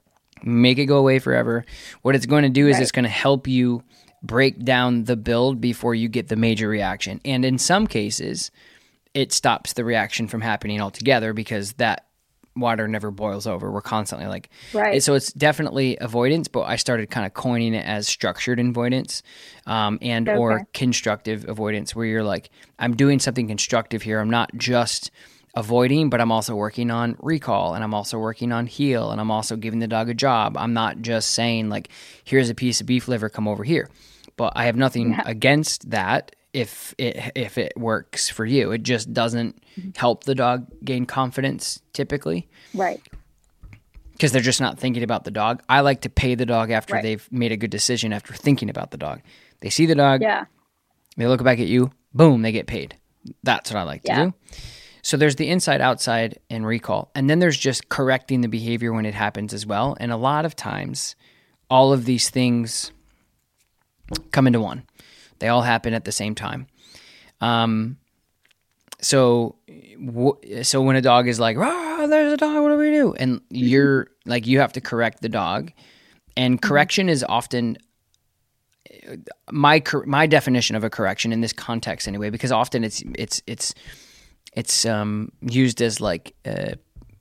make 0.43 0.77
it 0.77 0.85
go 0.85 0.97
away 0.97 1.19
forever 1.19 1.65
what 2.01 2.15
it's 2.15 2.25
going 2.25 2.43
to 2.43 2.49
do 2.49 2.67
is 2.67 2.75
Right. 2.75 2.83
it's 2.83 2.91
going 2.91 3.03
to 3.03 3.09
help 3.09 3.47
you 3.47 3.83
break 4.23 4.63
down 4.63 5.05
the 5.05 5.15
build 5.15 5.61
before 5.61 5.95
you 5.95 6.09
get 6.09 6.27
the 6.27 6.35
major 6.35 6.67
reaction 6.67 7.21
and 7.25 7.45
in 7.45 7.57
some 7.57 7.87
cases 7.87 8.51
it 9.13 9.31
stops 9.33 9.73
the 9.73 9.83
reaction 9.83 10.27
from 10.27 10.41
happening 10.41 10.79
altogether 10.81 11.33
because 11.33 11.73
that 11.73 12.05
water 12.55 12.87
never 12.87 13.09
boils 13.09 13.47
over. 13.47 13.71
We're 13.71 13.81
constantly 13.81 14.27
like, 14.27 14.49
Right. 14.73 15.01
So 15.01 15.13
it's 15.13 15.31
definitely 15.31 15.97
avoidance, 16.01 16.47
but 16.49 16.61
I 16.63 16.75
started 16.75 17.09
kind 17.09 17.25
of 17.25 17.33
coining 17.33 17.73
it 17.73 17.85
as 17.85 18.07
structured 18.07 18.59
avoidance, 18.59 19.23
um, 19.65 19.97
and 20.01 20.27
or 20.27 20.67
constructive 20.73 21.47
avoidance, 21.47 21.95
where 21.95 22.05
you're 22.05 22.23
like, 22.23 22.49
I'm 22.77 22.95
doing 22.95 23.19
something 23.19 23.47
constructive 23.47 24.01
here. 24.01 24.19
I'm 24.19 24.29
not 24.29 24.49
just 24.57 25.09
avoiding, 25.55 26.09
but 26.09 26.21
I'm 26.21 26.31
also 26.31 26.55
working 26.55 26.91
on 26.91 27.15
recall, 27.19 27.73
and 27.73 27.83
I'm 27.83 27.93
also 27.93 28.17
working 28.19 28.51
on 28.51 28.67
heel, 28.67 29.11
and 29.11 29.19
I'm 29.19 29.31
also 29.31 29.55
giving 29.55 29.79
the 29.79 29.87
dog 29.87 30.09
a 30.09 30.13
job. 30.13 30.57
I'm 30.57 30.73
not 30.73 31.01
just 31.01 31.31
saying 31.31 31.69
like, 31.69 31.89
here's 32.23 32.49
a 32.49 32.55
piece 32.55 32.81
of 32.81 32.87
beef 32.87 33.07
liver, 33.07 33.29
come 33.29 33.47
over 33.47 33.63
here. 33.63 33.89
But 34.37 34.53
I 34.55 34.65
have 34.65 34.75
nothing 34.75 35.17
against 35.25 35.89
that 35.91 36.35
if 36.53 36.95
it 36.97 37.31
if 37.35 37.57
it 37.57 37.73
works 37.77 38.29
for 38.29 38.45
you. 38.45 38.71
It 38.71 38.83
just 38.83 39.13
doesn't 39.13 39.61
mm-hmm. 39.77 39.89
help 39.95 40.23
the 40.23 40.35
dog 40.35 40.67
gain 40.83 41.05
confidence 41.05 41.81
typically 41.93 42.47
Right. 42.73 43.01
because 44.13 44.31
they're 44.31 44.41
just 44.41 44.61
not 44.61 44.79
thinking 44.79 45.03
about 45.03 45.23
the 45.25 45.31
dog. 45.31 45.61
I 45.69 45.81
like 45.81 46.01
to 46.01 46.09
pay 46.09 46.35
the 46.35 46.45
dog 46.45 46.71
after 46.71 46.95
Right. 46.95 47.03
they've 47.03 47.27
made 47.31 47.51
a 47.51 47.57
good 47.57 47.69
decision 47.69 48.13
after 48.13 48.33
thinking 48.33 48.69
about 48.69 48.91
the 48.91 48.97
dog. 48.97 49.21
They 49.61 49.69
see 49.69 49.85
the 49.85 49.95
dog, 49.95 50.21
Yeah. 50.21 50.45
they 51.17 51.27
look 51.27 51.43
back 51.43 51.59
at 51.59 51.67
you, 51.67 51.91
boom, 52.13 52.41
they 52.41 52.51
get 52.51 52.65
paid. 52.65 52.95
That's 53.43 53.71
what 53.71 53.79
I 53.79 53.83
like 53.83 54.03
to 54.03 54.15
do. 54.15 54.33
So 55.01 55.17
there's 55.17 55.35
the 55.35 55.49
inside, 55.49 55.81
outside, 55.81 56.39
and 56.49 56.65
recall. 56.65 57.11
And 57.15 57.29
then 57.29 57.39
there's 57.39 57.57
just 57.57 57.89
correcting 57.89 58.41
the 58.41 58.47
behavior 58.47 58.93
when 58.93 59.05
it 59.05 59.13
happens 59.13 59.53
as 59.53 59.65
well. 59.65 59.95
And 59.99 60.11
a 60.11 60.17
lot 60.17 60.45
of 60.45 60.55
times, 60.55 61.15
all 61.69 61.93
of 61.93 62.05
these 62.05 62.29
things 62.29 62.91
come 64.31 64.47
into 64.47 64.59
one. 64.59 64.83
They 65.39 65.47
all 65.47 65.61
happen 65.61 65.93
at 65.93 66.05
the 66.05 66.11
same 66.11 66.35
time. 66.35 66.67
Um, 67.41 67.97
so, 69.01 69.55
w- 70.05 70.63
so 70.63 70.81
when 70.81 70.97
a 70.97 71.01
dog 71.01 71.27
is 71.27 71.39
like, 71.39 71.55
"Rah, 71.55 72.05
there's 72.07 72.33
a 72.33 72.37
dog, 72.37 72.61
what 72.61 72.69
do 72.69 72.77
we 72.77 72.91
do?" 72.91 73.13
and 73.13 73.39
you're 73.49 74.07
like, 74.25 74.45
you 74.45 74.59
have 74.59 74.73
to 74.73 74.81
correct 74.81 75.21
the 75.21 75.29
dog, 75.29 75.71
and 76.35 76.61
correction 76.61 77.07
is 77.07 77.23
often 77.23 77.77
my 79.51 79.81
my 80.05 80.27
definition 80.27 80.75
of 80.75 80.83
a 80.83 80.89
correction 80.89 81.31
in 81.31 81.41
this 81.41 81.53
context 81.53 82.07
anyway, 82.07 82.29
because 82.29 82.51
often 82.51 82.83
it's 82.83 83.01
it's 83.15 83.41
it's 83.47 83.73
it's 84.53 84.85
um, 84.85 85.31
used 85.41 85.81
as 85.81 86.01
like 86.01 86.33
uh, 86.45 86.73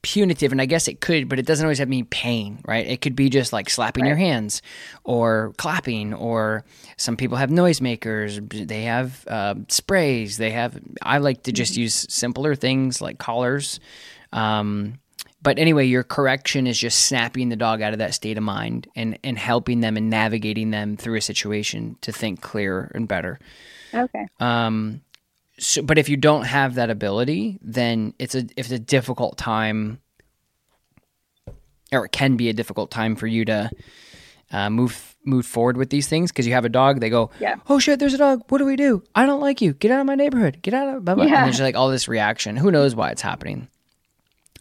punitive, 0.02 0.52
and 0.52 0.60
I 0.60 0.66
guess 0.66 0.88
it 0.88 1.00
could, 1.00 1.28
but 1.28 1.38
it 1.38 1.46
doesn't 1.46 1.64
always 1.64 1.78
have 1.78 1.88
mean 1.88 2.06
pain, 2.06 2.60
right? 2.66 2.86
It 2.86 3.00
could 3.00 3.16
be 3.16 3.28
just 3.28 3.52
like 3.52 3.68
slapping 3.70 4.06
your 4.06 4.16
hands, 4.16 4.62
or 5.04 5.52
clapping, 5.58 6.14
or 6.14 6.64
some 6.96 7.16
people 7.16 7.36
have 7.36 7.50
noisemakers. 7.50 8.68
They 8.68 8.84
have 8.84 9.26
uh, 9.28 9.54
sprays. 9.68 10.36
They 10.36 10.50
have. 10.50 10.80
I 11.02 11.18
like 11.18 11.44
to 11.44 11.52
just 11.52 11.76
use 11.76 12.06
simpler 12.08 12.54
things 12.54 13.00
like 13.00 13.18
collars. 13.18 13.80
Um, 14.32 14.98
but 15.40 15.58
anyway, 15.58 15.86
your 15.86 16.02
correction 16.02 16.66
is 16.66 16.78
just 16.78 17.06
snapping 17.06 17.48
the 17.48 17.56
dog 17.56 17.80
out 17.80 17.92
of 17.92 18.00
that 18.00 18.12
state 18.12 18.36
of 18.36 18.42
mind 18.42 18.88
and, 18.96 19.18
and 19.22 19.38
helping 19.38 19.80
them 19.80 19.96
and 19.96 20.10
navigating 20.10 20.70
them 20.70 20.96
through 20.96 21.16
a 21.16 21.20
situation 21.20 21.96
to 22.00 22.12
think 22.12 22.40
clearer 22.40 22.90
and 22.94 23.06
better. 23.06 23.38
Okay. 23.94 24.26
Um, 24.40 25.00
so, 25.58 25.82
but 25.82 25.98
if 25.98 26.08
you 26.08 26.16
don't 26.16 26.44
have 26.44 26.74
that 26.76 26.90
ability, 26.90 27.58
then 27.62 28.14
it's 28.18 28.34
a 28.34 28.44
it's 28.56 28.70
a 28.70 28.78
difficult 28.78 29.36
time, 29.38 30.00
or 31.92 32.04
it 32.04 32.12
can 32.12 32.36
be 32.36 32.48
a 32.48 32.52
difficult 32.52 32.90
time 32.90 33.16
for 33.16 33.26
you 33.26 33.44
to 33.46 33.70
uh, 34.50 34.70
move 34.70 35.16
move 35.24 35.44
forward 35.44 35.76
with 35.76 35.90
these 35.90 36.06
things 36.08 36.30
because 36.32 36.46
you 36.46 36.52
have 36.54 36.64
a 36.64 36.68
dog. 36.70 37.00
They 37.00 37.10
go, 37.10 37.30
Yeah. 37.40 37.56
oh 37.68 37.78
shit, 37.78 37.98
there's 37.98 38.14
a 38.14 38.18
dog. 38.18 38.42
What 38.48 38.58
do 38.58 38.64
we 38.64 38.76
do? 38.76 39.02
I 39.14 39.26
don't 39.26 39.40
like 39.40 39.60
you. 39.60 39.74
Get 39.74 39.90
out 39.90 40.00
of 40.00 40.06
my 40.06 40.14
neighborhood. 40.14 40.58
Get 40.62 40.74
out 40.74 40.88
of 40.96 41.04
blah 41.04 41.14
blah. 41.16 41.24
Yeah. 41.24 41.36
And 41.38 41.46
there's 41.46 41.60
like 41.60 41.76
all 41.76 41.90
this 41.90 42.08
reaction. 42.08 42.56
Who 42.56 42.70
knows 42.70 42.94
why 42.94 43.10
it's 43.10 43.22
happening? 43.22 43.68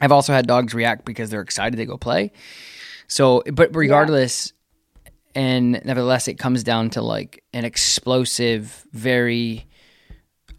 I've 0.01 0.11
also 0.11 0.33
had 0.33 0.45
dogs 0.47 0.73
react 0.73 1.05
because 1.05 1.29
they're 1.29 1.41
excited 1.41 1.77
they 1.79 1.85
go 1.85 1.97
play. 1.97 2.31
So, 3.07 3.41
but 3.51 3.75
regardless, 3.75 4.51
and 5.33 5.81
nevertheless, 5.85 6.27
it 6.27 6.35
comes 6.35 6.63
down 6.63 6.89
to 6.91 7.01
like 7.01 7.43
an 7.53 7.65
explosive, 7.65 8.85
very. 8.91 9.65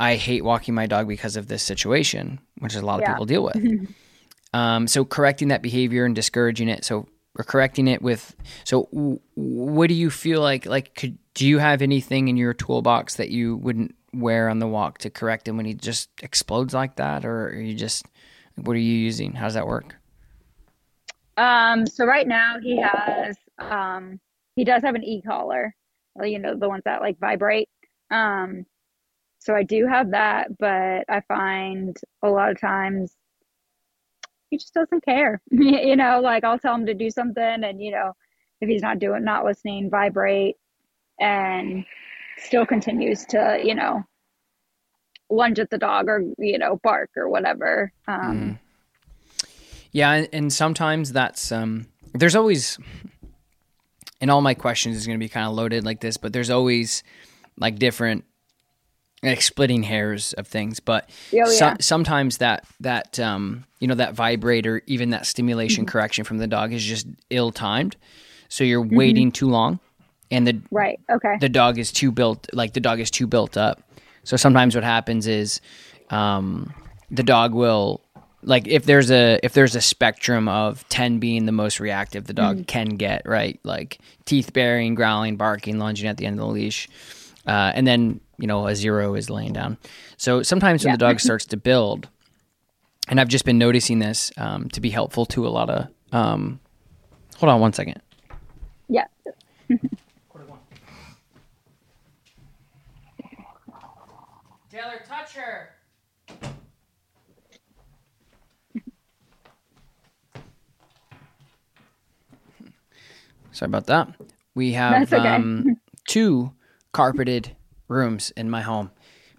I 0.01 0.17
hate 0.17 0.45
walking 0.45 0.75
my 0.75 0.87
dog 0.87 1.09
because 1.09 1.37
of 1.37 1.49
this 1.49 1.63
situation, 1.63 2.41
which 2.59 2.75
a 2.75 2.83
lot 2.83 2.97
of 2.97 3.03
Yeah. 3.03 3.13
people 3.15 3.27
deal 3.27 3.45
with. 3.45 3.89
um, 4.55 4.87
so 4.87 5.05
correcting 5.05 5.49
that 5.49 5.63
behavior 5.63 6.05
and 6.05 6.15
discouraging 6.15 6.69
it. 6.69 6.85
So 6.85 7.09
we're 7.37 7.45
correcting 7.45 7.89
it 7.89 8.03
with. 8.03 8.35
So 8.65 8.89
w- 8.93 9.21
what 9.35 9.89
do 9.89 9.95
you 9.95 10.11
feel 10.11 10.41
like? 10.41 10.67
Like, 10.67 10.95
could 10.95 11.19
do 11.35 11.47
you 11.47 11.59
have 11.59 11.83
anything 11.83 12.29
in 12.29 12.37
your 12.37 12.55
toolbox 12.55 13.17
that 13.17 13.31
you 13.31 13.57
wouldn't 13.57 13.95
wear 14.13 14.49
on 14.49 14.59
the 14.59 14.67
walk 14.67 14.99
to 14.99 15.11
correct 15.11 15.47
him 15.47 15.57
when 15.57 15.67
he 15.67 15.75
just 15.75 16.11
explodes 16.23 16.75
like 16.75 16.97
that, 16.97 17.25
or 17.25 17.49
are 17.49 17.61
you 17.61 17.75
just 17.75 18.07
what 18.57 18.75
are 18.75 18.81
you 18.81 18.95
using? 18.95 19.33
How 19.33 19.45
does 19.47 19.55
that 19.55 19.67
work? 19.67 19.95
Um, 21.37 21.87
so 21.87 22.05
right 22.05 22.27
now 22.27 22.57
he 22.61 22.81
has 22.81 23.37
um 23.59 24.19
he 24.57 24.65
does 24.65 24.83
have 24.83 24.97
an 24.97 25.05
e-collar, 25.05 25.73
well, 26.15 26.27
you 26.27 26.39
know, 26.41 26.57
the 26.57 26.69
ones 26.69 26.83
that 26.85 27.01
like 27.01 27.19
vibrate. 27.21 27.69
Um, 28.11 28.67
so 29.49 29.55
I 29.55 29.63
do 29.63 29.87
have 29.87 30.11
that, 30.11 30.59
but 30.59 31.05
I 31.09 31.23
find 31.27 31.97
a 32.23 32.29
lot 32.29 32.51
of 32.51 32.61
times 32.61 33.17
he 34.51 34.59
just 34.59 34.75
doesn't 34.75 35.03
care. 35.03 35.41
You 35.51 35.97
know, 35.97 36.21
like 36.21 36.45
I'll 36.45 36.59
tell 36.59 36.75
him 36.75 36.85
to 36.85 36.93
do 36.93 37.09
something 37.09 37.65
and 37.65 37.81
you 37.81 37.91
know, 37.91 38.13
if 38.61 38.69
he's 38.69 38.83
not 38.83 38.99
doing 38.99 39.25
not 39.25 39.47
listening, 39.47 39.89
vibrate 39.89 40.57
and 41.19 41.87
still 42.37 42.67
continues 42.67 43.25
to, 43.31 43.59
you 43.65 43.75
know, 43.75 44.05
lunge 45.31 45.59
at 45.59 45.71
the 45.71 45.79
dog 45.79 46.11
or, 46.11 46.23
you 46.37 46.59
know, 46.59 46.79
bark 46.83 47.09
or 47.17 47.31
whatever. 47.31 47.91
Um, 48.07 48.59
Yeah, 49.93 50.13
and, 50.13 50.29
and 50.31 50.53
sometimes 50.53 51.11
that's 51.11 51.51
um 51.51 51.87
there's 52.13 52.37
always 52.37 52.79
and 54.21 54.31
all 54.31 54.43
my 54.43 54.53
questions 54.53 54.99
is 54.99 55.07
going 55.07 55.19
to 55.19 55.25
be 55.25 55.31
kind 55.31 55.47
of 55.47 55.55
loaded 55.55 55.87
like 55.87 56.01
this, 56.01 56.19
but 56.19 56.35
there's 56.35 56.51
always 56.51 57.03
like 57.57 57.79
different 57.79 58.27
like 59.23 59.43
splitting 59.43 59.83
hairs 59.83 60.33
of 60.35 60.47
things, 60.47 60.81
but 60.81 61.09
Oh, 61.35 61.45
so- 61.51 61.75
sometimes 61.81 62.39
that 62.39 62.65
that 62.81 63.19
um 63.19 63.65
you 63.81 63.89
know 63.89 63.95
that 63.97 64.15
vibrator, 64.15 64.83
even 64.87 65.11
that 65.11 65.27
stimulation 65.27 65.85
Mm-hmm. 65.85 65.91
correction 65.91 66.25
from 66.25 66.39
the 66.39 66.47
dog 66.47 66.73
is 66.73 66.85
just 66.85 67.07
ill 67.31 67.51
timed, 67.53 67.97
so 68.49 68.65
you're 68.65 68.85
Mm-hmm. 68.85 68.97
waiting 68.97 69.33
too 69.33 69.49
long, 69.49 69.79
and 70.31 70.47
the 70.47 70.61
Right. 70.71 70.99
Okay. 71.11 71.37
the 71.41 71.49
dog 71.49 71.79
is 71.79 71.91
too 71.93 72.13
built 72.13 72.47
like 72.53 72.73
the 72.75 72.81
dog 72.81 73.01
is 73.01 73.11
too 73.11 73.27
built 73.27 73.57
up 73.57 73.83
so 74.25 74.37
sometimes 74.37 74.75
what 74.75 74.85
happens 74.85 75.27
is 75.27 75.61
um, 76.11 76.73
the 77.11 77.23
dog 77.23 77.55
will 77.55 78.01
like 78.43 78.69
if 78.69 78.85
there's 78.85 79.11
a 79.11 79.39
if 79.43 79.53
there's 79.55 79.75
a 79.75 79.81
spectrum 79.81 80.49
of 80.49 80.87
10 80.91 81.19
being 81.19 81.47
the 81.47 81.53
most 81.53 81.81
reactive 81.81 82.27
the 82.27 82.33
dog 82.33 82.67
can 82.67 82.91
get 82.91 83.23
right 83.27 83.59
like 83.65 83.99
teeth 84.27 84.53
baring 84.53 84.95
growling 84.95 85.37
barking 85.37 85.79
lunging 85.79 86.07
at 86.09 86.19
the 86.19 86.27
end 86.27 86.39
of 86.39 86.47
the 86.47 86.53
leash 86.53 86.89
uh, 87.49 87.73
and 87.75 87.87
then 87.87 88.21
you 88.39 88.47
know 88.47 88.67
a 88.69 88.77
zero 88.77 89.15
is 89.15 89.29
laying 89.31 89.53
down 89.53 89.77
so 90.17 90.43
sometimes 90.43 90.85
when 90.85 90.93
Yeah. 90.93 90.97
the 90.97 90.99
dog 91.07 91.21
starts 91.29 91.45
to 91.47 91.57
build 91.57 92.09
and 93.09 93.21
i've 93.21 93.29
just 93.29 93.45
been 93.45 93.59
noticing 93.59 93.99
this 93.99 94.31
um, 94.37 94.69
to 94.71 94.81
be 94.81 94.91
helpful 94.91 95.27
to 95.27 95.47
a 95.47 95.51
lot 95.51 95.69
of 95.71 95.89
um, 96.13 96.61
hold 97.39 97.51
on 97.51 97.61
one 97.61 97.73
second 97.73 98.01
yeah. 98.89 99.05
Taylor, 104.71 105.01
touch 105.09 105.33
her. 105.35 105.71
Sorry 113.53 113.69
about 113.69 113.87
that. 113.87 114.09
We 114.55 114.73
have 114.73 115.13
okay. 115.13 115.27
um, 115.27 115.81
two 116.07 116.53
carpeted 116.99 117.55
rooms 117.87 118.33
in 118.37 118.51
my 118.51 118.61
home. 118.61 118.91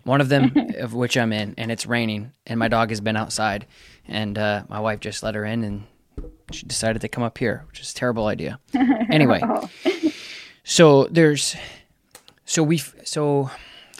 One 0.05 0.21
of 0.21 0.29
them 0.29 0.53
of 0.77 0.93
which 0.93 1.17
I'm 1.17 1.33
in, 1.33 1.55
and 1.57 1.69
it's 1.71 1.85
raining, 1.85 2.31
and 2.47 2.57
my 2.57 2.69
dog 2.69 2.89
has 2.89 3.01
been 3.01 3.17
outside, 3.17 3.67
and 4.07 4.37
uh, 4.37 4.63
my 4.69 4.79
wife 4.79 5.01
just 5.01 5.23
let 5.23 5.35
her 5.35 5.43
in, 5.43 5.65
and 5.65 5.83
she 6.51 6.65
decided 6.65 7.01
to 7.01 7.09
come 7.09 7.21
up 7.23 7.37
here, 7.37 7.65
which 7.67 7.81
is 7.81 7.91
a 7.91 7.95
terrible 7.95 8.27
idea. 8.27 8.59
Anyway, 9.11 9.41
so 10.63 11.05
there's 11.11 11.55
so 12.45 12.63
we 12.63 12.77
so 12.77 13.49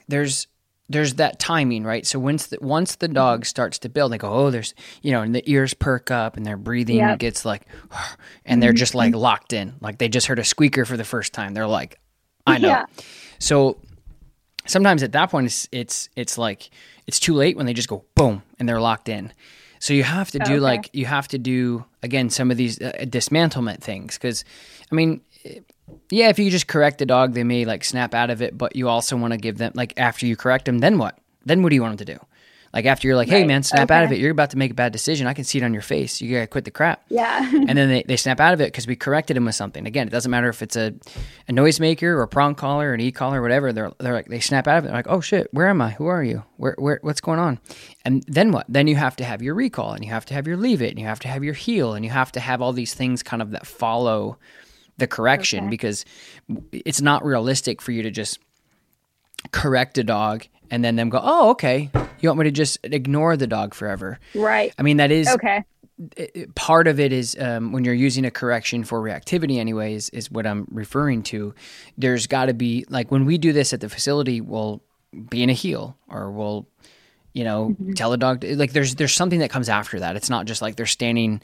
there's 0.08 0.48
there's 0.88 1.16
that 1.16 1.40
timing 1.40 1.84
right 1.84 2.06
so 2.06 2.18
once 2.20 2.48
the, 2.48 2.58
once 2.62 2.96
the 2.96 3.08
dog 3.08 3.46
starts 3.46 3.78
to 3.80 3.90
build 3.90 4.12
they 4.12 4.18
go 4.18 4.28
oh 4.32 4.50
there's 4.52 4.74
you 5.02 5.12
know 5.12 5.22
and 5.22 5.34
the 5.36 5.44
ears 5.52 5.74
perk 5.74 6.10
up 6.12 6.38
and 6.38 6.46
their 6.46 6.58
breathing 6.58 6.98
Yep. 6.98 7.20
gets 7.20 7.44
like 7.46 7.64
and 8.46 8.62
they're 8.62 8.74
just 8.74 8.94
like 8.96 9.14
locked 9.16 9.52
in 9.54 9.74
like 9.82 9.98
they 9.98 10.10
just 10.10 10.28
heard 10.28 10.40
a 10.40 10.44
squeaker 10.44 10.86
for 10.86 10.96
the 10.98 11.04
first 11.04 11.34
time 11.34 11.54
they're 11.54 11.68
like 11.68 12.00
i 12.50 12.58
know 12.58 12.68
Yeah. 12.70 12.86
so 13.40 13.78
sometimes 14.66 15.04
at 15.04 15.12
that 15.14 15.30
point 15.32 15.46
it's 15.48 15.68
it's 15.72 16.10
it's 16.16 16.38
like 16.38 16.70
it's 17.08 17.20
too 17.20 17.34
late 17.34 17.58
when 17.58 17.66
they 17.66 17.74
just 17.74 17.88
go 17.90 18.04
boom 18.16 18.44
and 18.60 18.68
they're 18.70 18.82
locked 18.82 19.10
in 19.10 19.32
so 19.80 19.94
you 19.94 20.04
have 20.04 20.30
to 20.32 20.40
do 20.40 20.54
Okay. 20.54 20.60
like 20.60 20.90
you 20.94 21.06
have 21.06 21.28
to 21.30 21.38
do 21.38 21.86
again 22.04 22.30
some 22.30 22.52
of 22.52 22.58
these 22.58 22.80
uh, 22.82 22.92
dismantlement 23.04 23.80
things 23.82 24.16
because 24.18 24.44
i 24.92 24.96
mean 24.96 25.22
yeah, 26.12 26.30
if 26.30 26.38
you 26.38 26.52
just 26.52 26.68
correct 26.68 27.00
the 27.00 27.06
dog, 27.06 27.34
they 27.34 27.44
may 27.44 27.66
like 27.66 27.84
snap 27.84 28.14
out 28.14 28.30
of 28.30 28.42
it, 28.44 28.56
but 28.56 28.76
you 28.76 28.88
also 28.88 29.18
want 29.18 29.34
to 29.34 29.38
give 29.38 29.58
them 29.58 29.72
like 29.76 29.94
after 29.98 30.28
you 30.28 30.36
correct 30.36 30.66
them, 30.66 30.80
then 30.80 30.98
what? 31.00 31.18
Then 31.46 31.64
what 31.64 31.70
do 31.70 31.76
you 31.76 31.82
want 31.82 31.98
them 31.98 32.06
to 32.06 32.14
do? 32.14 32.20
Like 32.74 32.86
after 32.86 33.08
you're 33.08 33.16
like, 33.18 33.28
hey 33.30 33.40
Right. 33.40 33.48
man, 33.48 33.64
snap 33.64 33.90
out 33.90 34.04
of 34.04 34.12
it. 34.12 34.20
You're 34.20 34.32
about 34.32 34.52
to 34.52 34.58
make 34.58 34.72
a 34.72 34.76
bad 34.76 34.92
decision. 34.92 35.26
I 35.26 35.34
can 35.34 35.44
see 35.44 35.58
it 35.58 35.64
on 35.64 35.74
your 35.74 35.82
face. 35.82 36.22
You 36.22 36.34
gotta 36.36 36.48
quit 36.48 36.66
the 36.66 36.72
crap. 36.72 37.04
Yeah. 37.10 37.50
and 37.68 37.78
then 37.78 37.90
they, 37.90 38.04
they 38.04 38.16
snap 38.16 38.40
out 38.40 38.54
of 38.54 38.62
it 38.62 38.66
because 38.72 38.86
we 38.86 38.96
corrected 38.96 39.36
them 39.36 39.46
with 39.46 39.56
something. 39.56 39.88
Again, 39.88 40.06
it 40.08 40.12
doesn't 40.12 40.30
matter 40.30 40.50
if 40.50 40.62
it's 40.62 40.76
a, 40.76 40.94
a 41.48 41.52
noisemaker 41.52 42.04
or 42.04 42.22
a 42.22 42.28
prong 42.28 42.54
collar 42.56 42.90
or 42.90 42.94
an 42.94 43.02
e 43.02 43.12
collar 43.12 43.40
or 43.40 43.42
whatever. 43.42 43.74
They're 43.74 43.92
they're 43.98 44.14
like 44.14 44.28
they 44.28 44.40
snap 44.40 44.68
out 44.68 44.78
of 44.80 44.84
it. 44.84 44.88
They're 44.88 44.96
like, 44.98 45.08
oh 45.10 45.22
shit, 45.22 45.48
where 45.52 45.68
am 45.68 45.82
I? 45.82 45.92
Who 45.92 46.06
are 46.06 46.24
you? 46.24 46.44
Where 46.58 46.76
where 46.78 47.00
what's 47.02 47.22
going 47.22 47.40
on? 47.40 47.60
And 48.06 48.24
then 48.28 48.52
what? 48.52 48.66
Then 48.70 48.88
you 48.88 48.96
have 48.98 49.16
to 49.16 49.24
have 49.24 49.42
your 49.42 49.56
recall 49.56 49.94
and 49.94 50.06
you 50.06 50.12
have 50.12 50.26
to 50.26 50.34
have 50.36 50.46
your 50.48 50.58
leave 50.58 50.82
it 50.82 50.90
and 50.92 51.00
you 51.00 51.06
have 51.08 51.20
to 51.22 51.28
have 51.28 51.44
your 51.44 51.56
heel 51.56 51.94
and 51.96 52.06
you 52.06 52.12
have 52.12 52.32
to 52.34 52.40
have 52.40 52.62
all 52.62 52.72
these 52.74 52.94
things 52.94 53.24
kind 53.24 53.42
of 53.42 53.52
that 53.52 53.66
follow 53.66 54.38
the 54.98 55.08
correction 55.08 55.62
Okay. 55.66 55.70
because 55.70 56.06
it's 56.72 57.02
not 57.02 57.26
realistic 57.26 57.82
for 57.82 57.92
you 57.94 58.04
to 58.04 58.12
just 58.12 58.38
correct 59.52 59.98
a 59.98 60.04
dog 60.04 60.46
and 60.72 60.84
then 60.84 60.96
them 60.96 61.10
go, 61.10 61.20
oh 61.22 61.50
okay, 61.52 61.90
you 62.20 62.30
want 62.30 62.40
me 62.40 62.46
to 62.46 62.52
just 62.52 62.80
ignore 62.84 63.38
the 63.38 63.48
dog 63.48 63.74
forever? 63.74 64.20
right. 64.36 64.74
I 64.78 64.82
mean 64.84 64.98
that 64.98 65.12
is 65.12 65.28
Okay. 65.28 65.64
it- 66.18 66.54
part 66.56 66.88
of 66.88 67.00
it 67.00 67.12
is 67.12 67.36
um, 67.40 67.72
when 67.72 67.84
you're 67.84 67.94
using 67.94 68.26
a 68.26 68.32
correction 68.32 68.84
for 68.84 69.02
reactivity 69.02 69.58
anyways 69.58 70.10
is 70.10 70.32
what 70.32 70.46
i'm 70.48 70.68
referring 70.72 71.24
to. 71.24 71.54
There's 71.98 72.28
got 72.28 72.46
to 72.46 72.54
be 72.54 72.86
like 72.90 73.12
when 73.12 73.26
we 73.26 73.38
do 73.38 73.52
this 73.54 73.74
at 73.74 73.82
the 73.82 73.90
facility 73.90 74.42
we'll 74.42 74.82
be 75.30 75.42
in 75.44 75.50
a 75.50 75.54
heel 75.54 75.98
or 76.08 76.30
we'll 76.32 76.68
you 77.34 77.44
know 77.44 77.76
tell 77.96 78.14
a 78.14 78.18
dog 78.18 78.42
to, 78.42 78.56
like 78.58 78.74
there's 78.74 78.96
there's 78.96 79.14
something 79.14 79.40
that 79.40 79.50
comes 79.50 79.70
after 79.70 80.00
that. 80.00 80.16
It's 80.16 80.30
not 80.30 80.46
just 80.46 80.62
like 80.62 80.76
they're 80.76 80.86
standing 80.86 81.42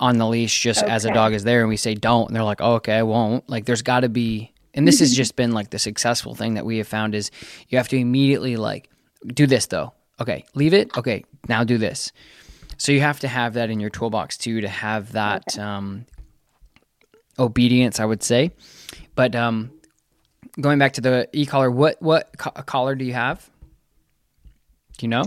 on 0.00 0.18
the 0.18 0.26
leash 0.26 0.60
just 0.60 0.82
as 0.82 1.04
a 1.04 1.12
dog 1.14 1.32
is 1.34 1.44
there 1.44 1.60
and 1.60 1.68
we 1.68 1.76
say 1.76 1.94
don't. 1.94 2.26
And 2.28 2.34
they're 2.34 2.42
like 2.42 2.60
oh, 2.60 2.74
okay 2.76 2.94
i 2.96 3.02
won't. 3.02 3.48
Like 3.48 3.64
there's 3.66 3.82
got 3.82 4.00
to 4.00 4.08
be 4.08 4.52
and 4.74 4.86
this 4.86 5.00
has 5.00 5.14
just 5.14 5.36
been 5.36 5.52
like 5.52 5.70
the 5.70 5.78
successful 5.78 6.34
thing 6.34 6.54
that 6.54 6.66
we 6.66 6.78
have 6.78 6.88
found 6.88 7.14
is 7.14 7.30
you 7.68 7.78
have 7.78 7.88
to 7.88 7.96
immediately 7.96 8.56
like 8.56 8.90
do 9.26 9.46
this 9.46 9.66
though 9.66 9.92
okay 10.20 10.44
leave 10.54 10.74
it 10.74 10.96
okay 10.96 11.24
now 11.48 11.64
do 11.64 11.78
this 11.78 12.12
so 12.76 12.92
you 12.92 13.00
have 13.00 13.20
to 13.20 13.28
have 13.28 13.54
that 13.54 13.70
in 13.70 13.80
your 13.80 13.90
toolbox 13.90 14.36
too 14.36 14.60
to 14.60 14.68
have 14.68 15.12
that 15.12 15.58
um, 15.58 16.06
obedience, 17.38 18.00
I 18.00 18.04
would 18.04 18.22
say. 18.22 18.50
But 19.14 19.34
um, 19.34 19.70
going 20.60 20.78
back 20.78 20.94
to 20.94 21.00
the 21.00 21.28
e-collar, 21.32 21.70
what 21.70 22.00
what 22.00 22.30
co- 22.38 22.50
collar 22.50 22.94
do 22.94 23.04
you 23.04 23.12
have? 23.12 23.48
Do 24.98 25.06
you 25.06 25.08
know? 25.08 25.22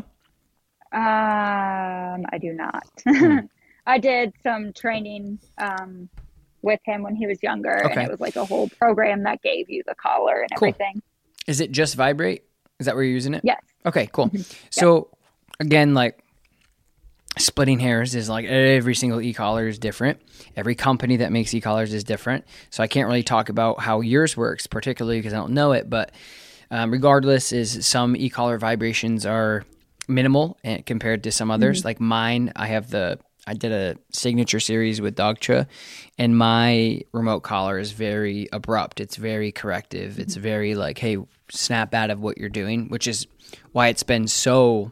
Um, 0.93 2.26
I 2.30 2.38
do 2.39 2.54
not. 2.54 2.88
Hmm. 3.08 3.39
I 3.86 3.98
did 4.00 4.34
some 4.43 4.74
training 4.74 5.39
um, 5.58 6.10
with 6.68 6.80
him 6.86 7.01
when 7.01 7.15
he 7.15 7.26
was 7.26 7.41
younger, 7.41 7.72
and 7.72 7.99
it 7.99 8.11
was 8.11 8.20
like 8.20 8.36
a 8.36 8.45
whole 8.45 8.70
program 8.78 9.24
that 9.24 9.41
gave 9.41 9.70
you 9.70 9.82
the 9.88 9.95
collar 9.95 10.41
and 10.41 10.49
Cool. 10.59 10.68
everything. 10.68 11.01
Is 11.47 11.61
it 11.61 11.72
just 11.72 11.95
vibrate? 11.95 12.43
Is 12.80 12.86
that 12.86 12.93
where 12.93 13.03
you're 13.03 13.13
using 13.13 13.34
it? 13.34 13.41
Yes. 13.43 13.61
Okay, 13.86 14.07
cool. 14.11 14.28
Mm-hmm. 14.28 14.41
So 14.70 15.09
again, 15.59 15.93
like 15.95 16.20
splitting 17.39 17.80
hairs 17.80 18.15
is 18.15 18.30
like 18.30 18.45
every 18.45 18.95
single 18.95 19.22
e-collar 19.22 19.68
is 19.68 19.80
different. 19.80 20.20
Every 20.55 20.76
company 20.76 21.18
that 21.18 21.32
makes 21.32 21.53
e-collars 21.53 21.93
is 21.93 22.03
different. 22.03 22.45
So 22.70 22.84
I 22.84 22.88
can't 22.88 23.07
really 23.07 23.24
talk 23.24 23.49
about 23.49 23.80
how 23.80 24.01
yours 24.01 24.36
works, 24.36 24.68
particularly 24.68 25.20
because 25.20 25.34
I 25.34 25.38
don't 25.38 25.53
know 25.53 25.72
it. 25.72 25.89
But 25.89 26.11
um, 26.70 26.91
regardless, 26.91 27.53
is 27.53 27.86
some 27.86 28.15
e-collar 28.15 28.57
vibrations 28.57 29.26
are 29.26 29.63
minimal 30.07 30.57
and 30.63 30.86
compared 30.86 31.24
to 31.24 31.32
some 31.32 31.49
others. 31.49 31.80
Mm-hmm. 31.80 31.88
Like 31.88 31.99
mine, 31.99 32.51
I 32.55 32.68
have 32.68 32.89
the 32.89 33.20
I 33.48 33.54
did 33.54 33.72
a 33.72 33.95
signature 34.12 34.60
series 34.60 35.00
with 35.00 35.16
Dogtra, 35.16 35.68
and 36.18 36.38
my 36.38 37.02
remote 37.14 37.39
collar 37.39 37.80
is 37.80 37.93
very 37.93 38.50
abrupt. 38.52 39.00
It's 39.00 39.16
very 39.16 39.54
corrective. 39.54 40.20
It's 40.20 40.34
mm-hmm. 40.34 40.43
very 40.43 40.76
like, 40.76 40.98
hey, 40.98 41.18
snap 41.50 41.93
out 41.93 42.10
of 42.10 42.22
what 42.22 42.38
you're 42.38 42.50
doing, 42.50 42.89
which 42.89 43.08
is 43.08 43.26
why 43.72 43.88
it's 43.88 44.04
been 44.04 44.28
so 44.28 44.91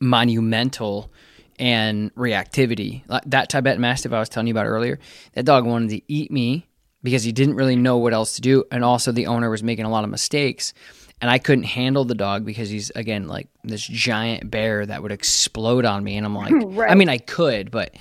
monumental 0.00 1.12
and 1.58 2.14
reactivity. 2.14 3.02
Like 3.08 3.24
that 3.26 3.50
Tibetan 3.50 3.82
Mastiff 3.82 4.12
I 4.12 4.20
was 4.20 4.30
telling 4.30 4.46
you 4.46 4.54
about 4.54 4.66
earlier, 4.66 4.98
that 5.34 5.44
dog 5.44 5.66
wanted 5.66 5.90
to 5.90 6.00
eat 6.08 6.30
me 6.30 6.66
because 7.02 7.24
he 7.24 7.32
didn't 7.32 7.56
really 7.56 7.76
know 7.76 7.98
what 7.98 8.14
else 8.14 8.36
to 8.36 8.40
do. 8.40 8.64
And 8.72 8.84
also, 8.84 9.12
the 9.12 9.26
owner 9.26 9.50
was 9.50 9.62
making 9.62 9.84
a 9.84 9.90
lot 9.90 10.04
of 10.04 10.10
mistakes. 10.10 10.72
And 11.20 11.30
I 11.30 11.38
couldn't 11.38 11.64
handle 11.64 12.04
the 12.04 12.14
dog 12.14 12.44
because 12.44 12.70
he's, 12.70 12.90
again, 12.90 13.26
like 13.26 13.48
this 13.64 13.84
giant 13.84 14.50
bear 14.50 14.86
that 14.86 15.02
would 15.02 15.10
explode 15.10 15.84
on 15.84 16.04
me. 16.04 16.16
And 16.16 16.24
I'm 16.24 16.34
like, 16.34 16.52
I 16.90 16.94
mean, 16.94 17.08
I 17.08 17.18
could, 17.18 17.70
but 17.70 17.94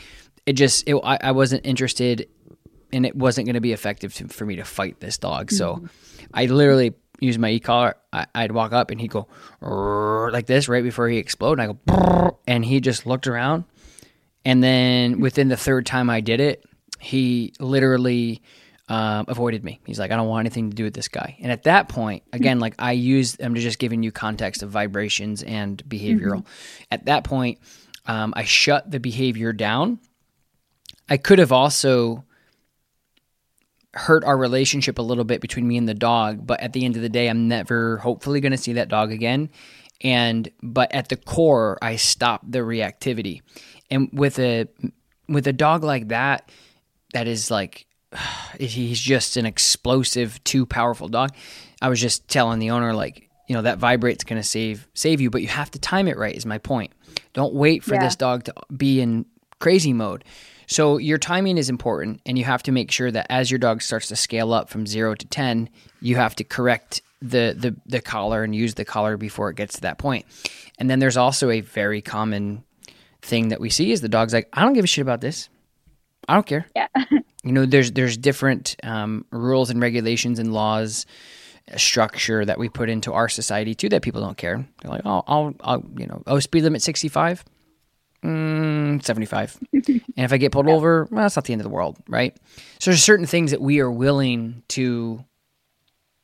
it 0.46 0.54
just, 0.54 0.88
it, 0.88 0.96
I, 1.04 1.18
I 1.22 1.32
wasn't 1.32 1.66
interested 1.66 2.30
and 2.94 3.06
it 3.06 3.16
wasn't 3.16 3.46
going 3.46 3.56
to 3.56 3.62
be 3.62 3.74
effective 3.74 4.14
to, 4.16 4.28
for 4.28 4.46
me 4.46 4.58
to 4.58 4.64
fight 4.64 5.00
this 5.00 5.18
dog. 5.18 5.52
So 5.52 5.76
mm-hmm. 5.76 5.86
I 6.34 6.46
literally 6.46 6.94
used 7.20 7.40
my 7.40 7.50
e-collar. 7.50 7.96
I, 8.14 8.28
I'd 8.36 8.52
walk 8.52 8.72
up 8.72 8.92
and 8.92 9.02
he'd 9.02 9.12
go 9.12 9.28
like 10.32 10.46
this 10.46 10.70
right 10.70 10.84
before 10.84 11.10
he 11.10 11.18
exploded. 11.18 11.60
And 11.60 11.78
I 11.88 11.94
go, 11.94 12.38
and 12.48 12.64
he 12.64 12.80
just 12.80 13.06
looked 13.06 13.28
around. 13.28 13.66
And 14.46 14.64
then 14.64 15.20
within 15.20 15.50
the 15.50 15.58
third 15.58 15.86
time 15.86 16.10
I 16.10 16.22
did 16.22 16.40
it, 16.40 16.64
he 17.00 17.54
literally 17.60 18.42
um, 18.90 19.26
avoided 19.28 19.64
me. 19.64 19.80
He's 19.86 20.00
like, 20.00 20.12
I 20.12 20.16
don't 20.16 20.28
want 20.28 20.46
anything 20.46 20.70
to 20.70 20.76
do 20.76 20.84
with 20.84 20.94
this 20.94 21.08
guy. 21.08 21.38
And 21.42 21.52
at 21.52 21.64
that 21.64 21.90
point, 21.90 22.24
again, 22.32 22.60
like 22.60 22.76
I 22.80 22.94
used, 22.94 23.42
I'm 23.42 23.54
just 23.56 23.80
giving 23.80 24.02
you 24.02 24.12
context 24.12 24.64
of 24.64 24.70
vibrations 24.70 25.44
and 25.44 25.84
behavioral. 25.88 26.46
At 26.90 27.06
that 27.06 27.24
point, 27.24 27.60
um, 28.06 28.34
I 28.36 28.46
shut 28.46 28.90
the 28.90 29.00
behavior 29.00 29.52
down. 29.52 30.00
I 31.10 31.18
could 31.18 31.40
have 31.40 31.52
also 31.52 32.24
hurt 33.94 34.24
our 34.24 34.38
relationship 34.38 35.00
a 35.00 35.02
little 35.02 35.24
bit 35.24 35.42
between 35.42 35.68
me 35.68 35.78
and 35.78 35.88
the 35.88 35.94
dog, 35.94 36.46
but 36.46 36.62
at 36.62 36.74
the 36.74 36.86
end 36.86 36.96
of 36.96 37.02
the 37.02 37.10
day, 37.10 37.30
I'm 37.30 37.48
never 37.48 37.98
hopefully 37.98 38.40
going 38.40 38.52
to 38.52 38.58
see 38.58 38.74
that 38.74 38.90
dog 38.90 39.12
again. 39.12 39.50
And 40.02 40.50
but 40.62 40.94
at 40.94 41.10
the 41.10 41.16
core, 41.18 41.78
I 41.82 41.96
stopped 41.96 42.52
the 42.52 42.60
reactivity. 42.60 43.42
And 43.90 44.10
with 44.14 44.38
a 44.40 44.68
with 45.28 45.48
a 45.48 45.54
dog 45.54 45.84
like 45.84 46.10
that, 46.10 46.52
that 47.14 47.28
is 47.28 47.50
like 47.50 47.88
he's 48.60 49.00
just 49.00 49.38
an 49.38 49.46
explosive, 49.46 50.44
too 50.44 50.66
powerful 50.66 51.08
dog. 51.08 51.32
I 51.82 51.90
was 51.90 52.02
just 52.02 52.28
telling 52.28 52.60
the 52.60 52.72
owner 52.72 52.94
like, 52.94 53.30
you 53.48 53.56
know, 53.56 53.62
that 53.62 53.78
vibrate's 53.78 54.24
going 54.24 54.42
to 54.42 54.48
save 54.48 54.88
save 54.94 55.22
you, 55.22 55.30
but 55.30 55.42
you 55.42 55.48
have 55.48 55.72
to 55.72 55.80
time 55.80 56.08
it 56.08 56.18
right. 56.18 56.36
Is 56.36 56.46
my 56.46 56.58
point. 56.58 56.92
Don't 57.34 57.54
wait 57.54 57.84
for 57.84 57.94
Yeah. 57.96 58.04
this 58.04 58.16
dog 58.16 58.44
to 58.46 58.54
be 58.76 59.00
in 59.02 59.26
crazy 59.60 59.94
mode. 59.94 60.24
So 60.70 60.98
your 60.98 61.18
timing 61.18 61.58
is 61.58 61.70
important, 61.70 62.20
and 62.26 62.38
you 62.38 62.44
have 62.44 62.62
to 62.64 62.74
make 62.74 62.92
sure 62.92 63.10
that 63.10 63.28
as 63.30 63.50
your 63.50 63.58
dog 63.58 63.82
starts 63.82 64.10
to 64.10 64.18
scale 64.18 64.52
up 64.54 64.68
from 64.70 64.86
zero 64.86 65.16
to 65.16 65.26
ten, 65.28 65.70
you 66.02 66.18
have 66.18 66.36
to 66.36 66.44
correct 66.44 67.02
the 67.22 67.56
the 67.58 67.76
the 67.86 68.02
collar 68.02 68.44
and 68.44 68.54
use 68.54 68.74
the 68.74 68.84
collar 68.84 69.16
before 69.16 69.50
it 69.50 69.56
gets 69.56 69.76
to 69.76 69.82
that 69.82 69.98
point. 69.98 70.26
And 70.78 70.90
then 70.90 71.00
there's 71.00 71.16
also 71.18 71.50
a 71.50 71.62
very 71.62 72.02
common 72.02 72.64
thing 73.22 73.48
that 73.50 73.62
we 73.62 73.70
see 73.70 73.92
is 73.94 74.02
the 74.02 74.10
dog's 74.10 74.34
like, 74.34 74.50
I 74.52 74.62
don't 74.64 74.74
give 74.74 74.84
a 74.84 74.88
shit 74.88 75.02
about 75.04 75.22
this. 75.22 75.48
I 76.28 76.34
don't 76.34 76.46
care. 76.46 76.68
Yeah. 76.76 76.88
You 77.48 77.54
know, 77.54 77.66
there's 77.66 77.92
there's 77.92 78.18
different 78.18 78.76
um, 78.84 79.26
rules 79.32 79.70
and 79.70 79.82
regulations 79.82 80.40
and 80.40 80.54
laws, 80.54 81.06
uh, 81.72 81.78
structure 81.78 82.46
that 82.46 82.60
we 82.60 82.70
put 82.70 82.90
into 82.90 83.14
our 83.14 83.30
society 83.30 83.74
too 83.74 83.90
that 83.90 84.02
people 84.02 84.22
don't 84.22 84.38
care. 84.38 84.68
They're 84.82 84.92
like, 84.92 85.02
oh, 85.06 85.24
I'll, 85.28 85.54
I'll 85.62 85.84
you 85.98 86.08
know, 86.08 86.24
oh, 86.28 86.40
speed 86.40 86.64
limit 86.64 86.82
65, 86.82 87.44
mm, 88.24 89.04
75, 89.04 89.60
and 89.74 90.02
if 90.18 90.34
I 90.34 90.38
get 90.38 90.52
pulled 90.52 90.68
over, 90.68 91.08
well, 91.12 91.24
that's 91.24 91.36
not 91.36 91.46
the 91.46 91.54
end 91.54 91.62
of 91.62 91.64
the 91.64 91.70
world, 91.70 91.98
right? 92.08 92.36
So 92.80 92.92
there's 92.92 93.04
certain 93.04 93.26
things 93.26 93.52
that 93.52 93.62
we 93.62 93.80
are 93.80 93.92
willing 93.92 94.64
to 94.70 95.24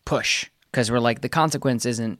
push 0.06 0.50
because 0.72 0.92
we're 0.92 1.00
like 1.00 1.22
the 1.22 1.30
consequence 1.30 1.86
isn't. 1.86 2.20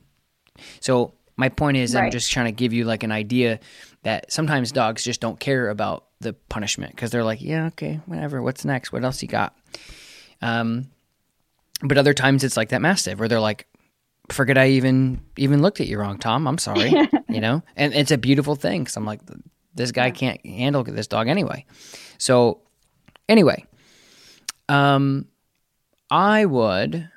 So 0.80 1.14
my 1.36 1.48
point 1.48 1.76
is, 1.76 1.94
I'm 1.94 2.10
just 2.10 2.30
trying 2.30 2.46
to 2.46 2.52
give 2.52 2.72
you 2.72 2.84
like 2.84 3.02
an 3.02 3.12
idea 3.12 3.58
that 4.04 4.32
sometimes 4.32 4.70
dogs 4.70 5.02
just 5.02 5.20
don't 5.20 5.40
care 5.40 5.68
about 5.68 6.04
the 6.24 6.32
punishment 6.32 6.94
because 6.94 7.12
they're 7.12 7.24
like, 7.24 7.40
yeah, 7.40 7.66
okay, 7.66 8.00
whatever. 8.06 8.42
What's 8.42 8.64
next? 8.64 8.92
What 8.92 9.04
else 9.04 9.22
you 9.22 9.28
got? 9.28 9.56
Um, 10.42 10.90
but 11.82 11.98
other 11.98 12.14
times 12.14 12.42
it's 12.42 12.56
like 12.56 12.70
that 12.70 12.82
mastiff 12.82 13.18
where 13.18 13.28
they're 13.28 13.40
like, 13.40 13.68
forget 14.30 14.58
I 14.58 14.70
even 14.70 15.20
even 15.36 15.62
looked 15.62 15.80
at 15.80 15.86
you 15.86 15.98
wrong, 15.98 16.18
Tom. 16.18 16.48
I'm 16.48 16.58
sorry, 16.58 16.92
you 17.28 17.40
know. 17.40 17.62
And 17.76 17.94
it's 17.94 18.10
a 18.10 18.18
beautiful 18.18 18.56
thing 18.56 18.82
because 18.82 18.96
I'm 18.96 19.04
like, 19.04 19.20
this 19.74 19.92
guy 19.92 20.10
can't 20.10 20.44
handle 20.44 20.82
this 20.82 21.06
dog 21.06 21.28
anyway. 21.28 21.66
So 22.18 22.62
anyway, 23.28 23.64
um, 24.68 25.26
I 26.10 26.44
would 26.44 27.08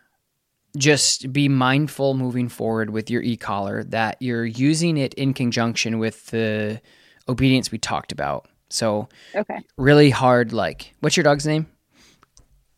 just 0.77 1.31
be 1.33 1.49
mindful 1.49 2.13
moving 2.13 2.49
forward 2.49 2.89
with 2.89 3.09
your 3.09 3.21
e-collar 3.21 3.83
that 3.85 4.21
you're 4.21 4.45
using 4.45 4.97
it 4.97 5.13
in 5.15 5.33
conjunction 5.33 5.97
with 5.97 6.27
the 6.27 6.81
obedience 7.27 7.71
we 7.71 7.77
talked 7.77 8.11
about. 8.11 8.47
So 8.69 9.07
Okay. 9.35 9.59
really 9.77 10.09
hard 10.09 10.51
like 10.53 10.93
what's 10.99 11.15
your 11.17 11.23
dog's 11.23 11.45
name? 11.47 11.67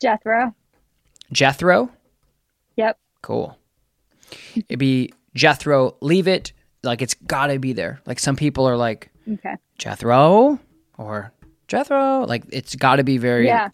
Jethro. 0.02 0.54
Jethro? 1.32 1.90
Yep. 2.76 2.98
Cool. 3.22 3.58
It'd 4.56 4.80
be 4.80 5.12
Jethro, 5.36 5.96
leave 6.02 6.28
it 6.28 6.54
like 6.84 7.02
it's 7.02 7.14
got 7.14 7.48
to 7.48 7.60
be 7.60 7.74
there. 7.74 8.00
Like 8.06 8.20
some 8.20 8.36
people 8.36 8.68
are 8.68 8.78
like 8.78 9.10
Okay. 9.32 9.56
Jethro 9.78 10.60
or 10.98 11.32
Jethro, 11.68 12.26
like 12.26 12.44
it's 12.52 12.76
got 12.76 12.96
to 12.96 13.04
be 13.04 13.18
very 13.18 13.46
Yeah. 13.46 13.70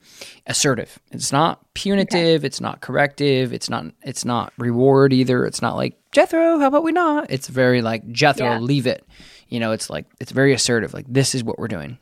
assertive. 0.47 0.99
It's 1.11 1.31
not 1.31 1.61
punitive, 1.75 2.43
it's 2.43 2.59
not 2.59 2.81
corrective, 2.81 3.53
it's 3.53 3.69
not 3.69 3.85
it's 4.03 4.25
not 4.25 4.51
reward 4.57 5.13
either. 5.13 5.45
It's 5.45 5.61
not 5.61 5.75
like 5.75 5.95
Jethro, 6.11 6.59
how 6.59 6.67
about 6.67 6.83
we 6.83 6.91
not? 6.91 7.29
It's 7.31 7.47
very 7.47 7.81
like 7.81 8.09
Jethro, 8.11 8.45
Yeah. 8.45 8.59
leave 8.59 8.87
it. 8.87 9.05
You 9.47 9.59
know, 9.59 9.71
it's 9.71 9.89
like 9.89 10.05
it's 10.19 10.31
very 10.31 10.53
assertive. 10.53 10.93
Like 10.93 11.05
this 11.07 11.35
is 11.35 11.43
what 11.43 11.57
we're 11.59 11.67
doing. 11.69 11.97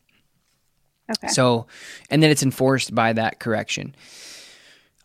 Okay. 1.10 1.28
So, 1.28 1.68
and 2.10 2.24
then 2.24 2.30
it's 2.32 2.44
enforced 2.44 2.96
by 2.96 3.14
that 3.14 3.40
correction. 3.40 3.96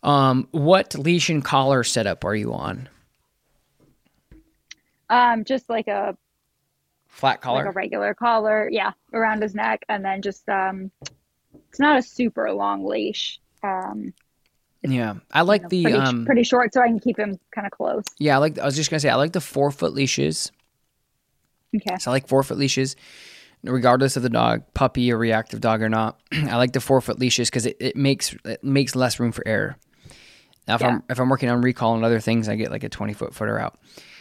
Um, 0.03 0.49
what 0.53 0.95
leash 0.95 1.29
and 1.29 1.45
collar 1.45 1.83
setup 1.85 2.25
are 2.25 2.35
you 2.35 2.53
on? 2.55 2.89
um, 5.11 5.45
just 5.45 5.69
like 5.69 5.89
a 5.89 6.17
Flat 7.09 7.41
collar. 7.41 7.65
like 7.65 7.71
a 7.71 7.73
regular 7.73 8.15
collar, 8.15 8.69
yeah, 8.71 8.93
around 9.13 9.43
his 9.43 9.55
neck, 9.55 9.85
and 9.89 10.05
then 10.05 10.23
just 10.23 10.49
um, 10.49 10.91
it's 11.69 11.81
not 11.81 11.99
a 11.99 12.03
super 12.03 12.53
long 12.53 12.85
leash. 12.85 13.41
Um, 13.63 14.13
yeah, 14.83 15.15
I 15.33 15.43
like 15.43 15.69
the 15.69 15.83
pretty 15.83 15.99
um. 15.99 16.25
pretty 16.27 16.45
short, 16.45 16.73
so 16.73 16.81
I 16.81 16.87
can 16.87 17.01
keep 17.01 17.19
him 17.19 17.39
kind 17.53 17.67
of 17.67 17.73
close. 17.73 18.05
yeah, 18.19 18.37
I 18.37 18.39
like. 18.39 18.59
I 18.59 18.65
was 18.65 18.77
just 18.77 18.91
gonna 18.91 19.01
say 19.01 19.09
I 19.09 19.17
like 19.17 19.33
the 19.33 19.41
four 19.41 19.71
foot 19.71 19.95
leashes. 19.95 20.53
Okay. 21.75 21.97
So 21.99 22.11
I 22.11 22.15
like 22.15 22.29
four 22.29 22.43
foot 22.43 22.59
leashes, 22.59 22.95
regardless 23.65 24.17
of 24.17 24.23
the 24.23 24.29
dog, 24.31 24.63
puppy 24.75 25.13
or 25.13 25.19
reactive 25.19 25.61
dog 25.61 25.83
or 25.83 25.89
not. 25.89 26.21
I 26.33 26.57
like 26.57 26.73
the 26.73 26.81
four 26.81 27.01
foot 27.01 27.19
leashes 27.19 27.51
because 27.51 27.67
it, 27.67 27.77
it 27.81 27.97
makes 27.97 28.35
it 28.45 28.63
makes 28.65 28.95
less 28.95 29.19
room 29.21 29.33
for 29.33 29.47
error. 29.47 29.77
Now, 30.67 30.75
if 30.77 30.81
Yeah. 30.83 30.89
I'm 30.89 31.03
if 31.09 31.19
I'm 31.19 31.29
working 31.29 31.49
on 31.51 31.61
recall 31.63 31.95
and 31.95 32.05
other 32.05 32.21
things, 32.21 32.49
I 32.49 32.57
get 32.57 32.71
like 32.71 32.85
a 32.85 32.89
twenty 32.89 33.13
foot 33.15 33.35
footer 33.35 33.59
out. 33.59 33.79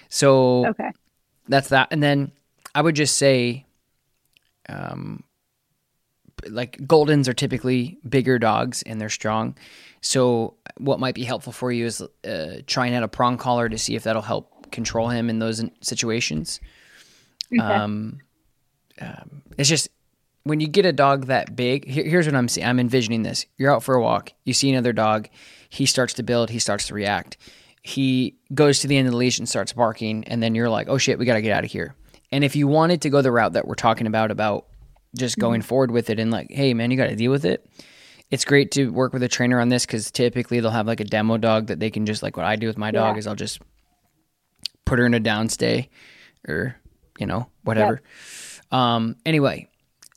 So 0.09 0.67
Okay. 0.67 0.91
that's 1.47 1.69
that. 1.69 1.89
And 1.91 2.01
then 2.01 2.31
I 2.73 2.81
would 2.81 2.95
just 2.95 3.17
say, 3.17 3.65
um, 4.69 5.23
like 6.47 6.77
Goldens 6.77 7.27
are 7.27 7.33
typically 7.33 7.97
bigger 8.07 8.39
dogs 8.39 8.83
and 8.83 9.01
they're 9.01 9.09
strong. 9.09 9.57
So 10.01 10.55
what 10.77 10.99
might 10.99 11.15
be 11.15 11.23
helpful 11.23 11.51
for 11.51 11.71
you 11.71 11.85
is 11.85 12.01
uh, 12.01 12.61
trying 12.67 12.93
out 12.93 13.03
a 13.03 13.07
prong 13.07 13.37
collar 13.37 13.67
to 13.67 13.77
see 13.77 13.95
if 13.95 14.03
that'll 14.03 14.21
help 14.21 14.71
control 14.71 15.09
him 15.09 15.29
in 15.29 15.39
those 15.39 15.63
situations. 15.81 16.59
Um, 17.59 18.19
um, 19.01 19.41
it's 19.57 19.69
just 19.69 19.89
when 20.43 20.59
you 20.59 20.67
get 20.67 20.85
a 20.85 20.93
dog 20.93 21.25
that 21.27 21.55
big. 21.55 21.85
Here, 21.87 22.03
here's 22.05 22.25
what 22.25 22.35
I'm 22.35 22.47
seeing. 22.47 22.65
I'm 22.67 22.79
envisioning 22.79 23.23
this. 23.23 23.45
You're 23.57 23.73
out 23.73 23.83
for 23.83 23.95
a 23.95 24.01
walk. 24.01 24.33
You 24.45 24.53
see 24.53 24.69
another 24.71 24.93
dog. 24.93 25.29
He 25.69 25.85
starts 25.85 26.13
to 26.15 26.23
build. 26.23 26.49
He 26.49 26.59
starts 26.59 26.87
to 26.87 26.93
react. 26.93 27.37
He 27.83 28.35
goes 28.53 28.79
to 28.79 28.87
the 28.87 28.97
end 28.97 29.07
of 29.07 29.11
the 29.11 29.17
leash 29.17 29.39
and 29.39 29.47
starts 29.47 29.73
barking, 29.73 30.23
and 30.25 30.41
then 30.41 30.55
you're 30.55 30.69
like, 30.69 30.87
"Oh 30.89 30.97
shit, 30.97 31.19
we 31.19 31.25
got 31.25 31.35
to 31.35 31.41
get 31.41 31.55
out 31.55 31.63
of 31.65 31.71
here." 31.71 31.95
And 32.31 32.43
if 32.43 32.55
you 32.55 32.67
wanted 32.67 33.01
to 33.03 33.09
go 33.09 33.21
the 33.21 33.31
route 33.31 33.53
that 33.53 33.67
we're 33.67 33.75
talking 33.75 34.07
about, 34.07 34.31
about 34.31 34.67
just 35.17 35.37
going 35.37 35.61
forward 35.61 35.91
with 35.91 36.09
it 36.09 36.19
and 36.19 36.29
like, 36.31 36.51
"Hey 36.51 36.73
man, 36.73 36.91
you 36.91 36.97
got 36.97 37.07
to 37.07 37.15
deal 37.15 37.31
with 37.31 37.45
it." 37.45 37.65
It's 38.29 38.43
great 38.43 38.71
to 38.71 38.91
work 38.91 39.13
with 39.13 39.23
a 39.23 39.29
trainer 39.29 39.59
on 39.61 39.69
this 39.69 39.85
because 39.85 40.11
typically 40.11 40.59
they'll 40.59 40.71
have 40.71 40.85
like 40.87 40.99
a 40.99 41.05
demo 41.05 41.37
dog 41.37 41.67
that 41.67 41.79
they 41.79 41.89
can 41.89 42.05
just 42.05 42.21
like 42.21 42.35
what 42.35 42.45
I 42.45 42.57
do 42.57 42.67
with 42.67 42.77
my 42.77 42.91
dog 42.91 43.15
Yeah. 43.15 43.19
is 43.19 43.27
I'll 43.27 43.35
just 43.35 43.61
put 44.85 44.99
her 44.99 45.05
in 45.05 45.13
a 45.13 45.19
downstay 45.19 45.87
or 46.47 46.75
you 47.19 47.25
know 47.25 47.47
whatever. 47.63 48.01
Um, 48.71 49.15
anyway, 49.25 49.69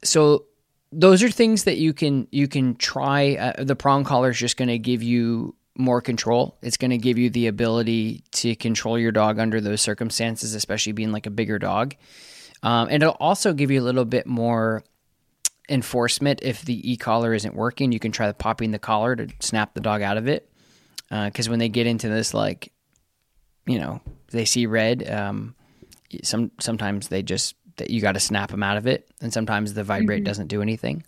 so 0.03 0.47
those 0.93 1.23
are 1.23 1.31
things 1.31 1.65
that 1.65 1.77
you 1.77 1.93
can 1.93 2.27
you 2.31 2.49
can 2.49 2.75
try. 2.77 3.37
Uh, 3.37 3.65
the 3.65 3.77
prong 3.77 4.05
collar 4.05 4.31
is 4.31 4.39
just 4.39 4.57
going 4.57 4.69
to 4.69 4.79
give 4.79 5.03
you 5.03 5.55
more 5.77 6.01
control. 6.01 6.59
It's 6.63 6.77
going 6.77 6.91
to 6.91 6.99
give 6.99 7.17
you 7.17 7.31
the 7.31 7.47
ability 7.47 8.25
to 8.33 8.55
control 8.57 8.99
your 8.99 9.13
dog 9.13 9.39
under 9.39 9.61
those 9.61 9.81
circumstances, 9.81 10.55
especially 10.55 10.93
being 10.93 11.13
like 11.13 11.27
a 11.27 11.31
bigger 11.31 11.59
dog. 11.59 11.95
Um, 12.63 12.89
and 12.91 13.03
it'll 13.03 13.17
also 13.21 13.53
give 13.53 13.71
you 13.71 13.81
a 13.81 13.85
little 13.85 14.05
bit 14.05 14.27
more 14.27 14.85
enforcement 15.69 16.41
if 16.43 16.63
the 16.65 16.93
e 16.93 16.97
collar 16.97 17.33
isn't 17.33 17.55
working. 17.55 17.93
You 17.93 18.01
can 18.01 18.13
try 18.13 18.31
popping 18.33 18.73
the 18.73 18.79
collar 18.79 19.17
to 19.17 19.29
snap 19.41 19.75
the 19.75 19.81
dog 19.81 20.03
out 20.03 20.17
of 20.17 20.29
it. 20.29 20.51
Because 21.09 21.49
when 21.49 21.59
they 21.59 21.69
get 21.69 21.87
into 21.87 22.09
this, 22.09 22.35
like, 22.35 22.73
you 23.67 23.79
know, 23.79 24.01
they 24.31 24.45
see 24.45 24.67
red. 24.67 25.09
Um, 25.09 25.55
some 26.23 26.51
sometimes 26.61 27.09
they 27.09 27.23
just 27.23 27.55
that 27.81 27.91
you 27.91 28.01
got 28.01 28.13
to 28.13 28.21
snap 28.21 28.51
them 28.51 28.63
out 28.63 28.77
of 28.77 28.87
it, 28.87 29.11
and 29.21 29.33
sometimes 29.33 29.75
the 29.75 29.85
vibrate 29.85 30.25
doesn't 30.25 30.47
do 30.47 30.63
anything. 30.63 31.03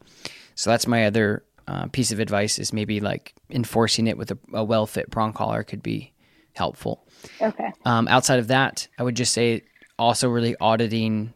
So 0.55 0.69
that's 0.71 0.87
my 0.87 1.07
other 1.07 1.45
uh, 1.69 1.87
piece 1.87 2.13
of 2.13 2.19
advice 2.21 2.59
is 2.59 2.73
maybe 2.73 3.01
like 3.01 3.35
enforcing 3.51 4.07
it 4.09 4.19
with 4.19 4.33
a, 4.33 4.39
a 4.53 4.65
well 4.65 4.87
fit 4.87 5.11
prong 5.11 5.33
collar 5.33 5.63
could 5.63 5.83
be 5.83 6.13
helpful. 6.55 7.07
Okay. 7.41 7.73
Um, 7.85 8.09
outside 8.09 8.41
of 8.41 8.49
that, 8.49 8.89
I 8.99 9.03
would 9.05 9.15
just 9.15 9.33
say 9.33 9.63
also 9.99 10.29
really 10.29 10.57
auditing 10.61 11.33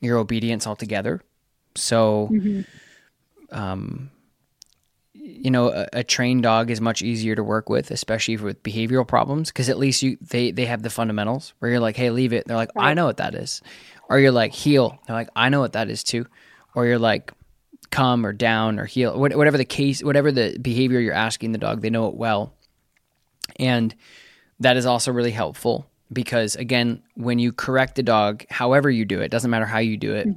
your 0.00 0.18
obedience 0.18 0.66
altogether. 0.66 1.22
So, 1.74 2.28
um, 3.50 4.10
you 5.12 5.50
know, 5.50 5.68
a, 5.68 5.86
a 5.92 6.04
trained 6.04 6.42
dog 6.42 6.70
is 6.70 6.80
much 6.80 7.02
easier 7.02 7.34
to 7.34 7.44
work 7.44 7.68
with, 7.68 7.90
especially 7.90 8.36
with 8.36 8.62
behavioral 8.62 9.06
problems, 9.06 9.50
because 9.50 9.68
at 9.68 9.78
least 9.78 10.02
you 10.02 10.16
they 10.20 10.50
they 10.50 10.66
have 10.66 10.82
the 10.82 10.90
fundamentals 10.90 11.54
where 11.58 11.70
you're 11.70 11.80
like, 11.80 11.96
hey, 11.96 12.10
leave 12.10 12.32
it. 12.32 12.46
They're 12.46 12.56
like, 12.56 12.70
I 12.76 12.94
know 12.94 13.06
what 13.06 13.18
that 13.18 13.34
is, 13.34 13.62
or 14.08 14.18
you're 14.18 14.32
like, 14.32 14.52
heel. 14.52 14.98
They're 15.06 15.16
like, 15.16 15.30
I 15.36 15.48
know 15.48 15.60
what 15.60 15.72
that 15.72 15.90
is 15.90 16.02
too, 16.02 16.26
or 16.74 16.86
you're 16.86 16.98
like, 16.98 17.32
come 17.90 18.26
or 18.26 18.32
down 18.32 18.78
or 18.78 18.84
heel, 18.84 19.18
whatever 19.18 19.56
the 19.56 19.64
case, 19.64 20.02
whatever 20.02 20.30
the 20.30 20.58
behavior 20.58 21.00
you're 21.00 21.14
asking 21.14 21.52
the 21.52 21.58
dog, 21.58 21.80
they 21.80 21.90
know 21.90 22.08
it 22.08 22.14
well, 22.14 22.52
and 23.58 23.94
that 24.60 24.76
is 24.76 24.86
also 24.86 25.12
really 25.12 25.30
helpful 25.30 25.88
because 26.12 26.56
again 26.56 27.02
when 27.14 27.38
you 27.38 27.52
correct 27.52 27.94
the 27.94 28.02
dog 28.02 28.44
however 28.48 28.90
you 28.90 29.04
do 29.04 29.20
it 29.20 29.30
doesn't 29.30 29.50
matter 29.50 29.66
how 29.66 29.78
you 29.78 29.96
do 29.96 30.14
it, 30.14 30.28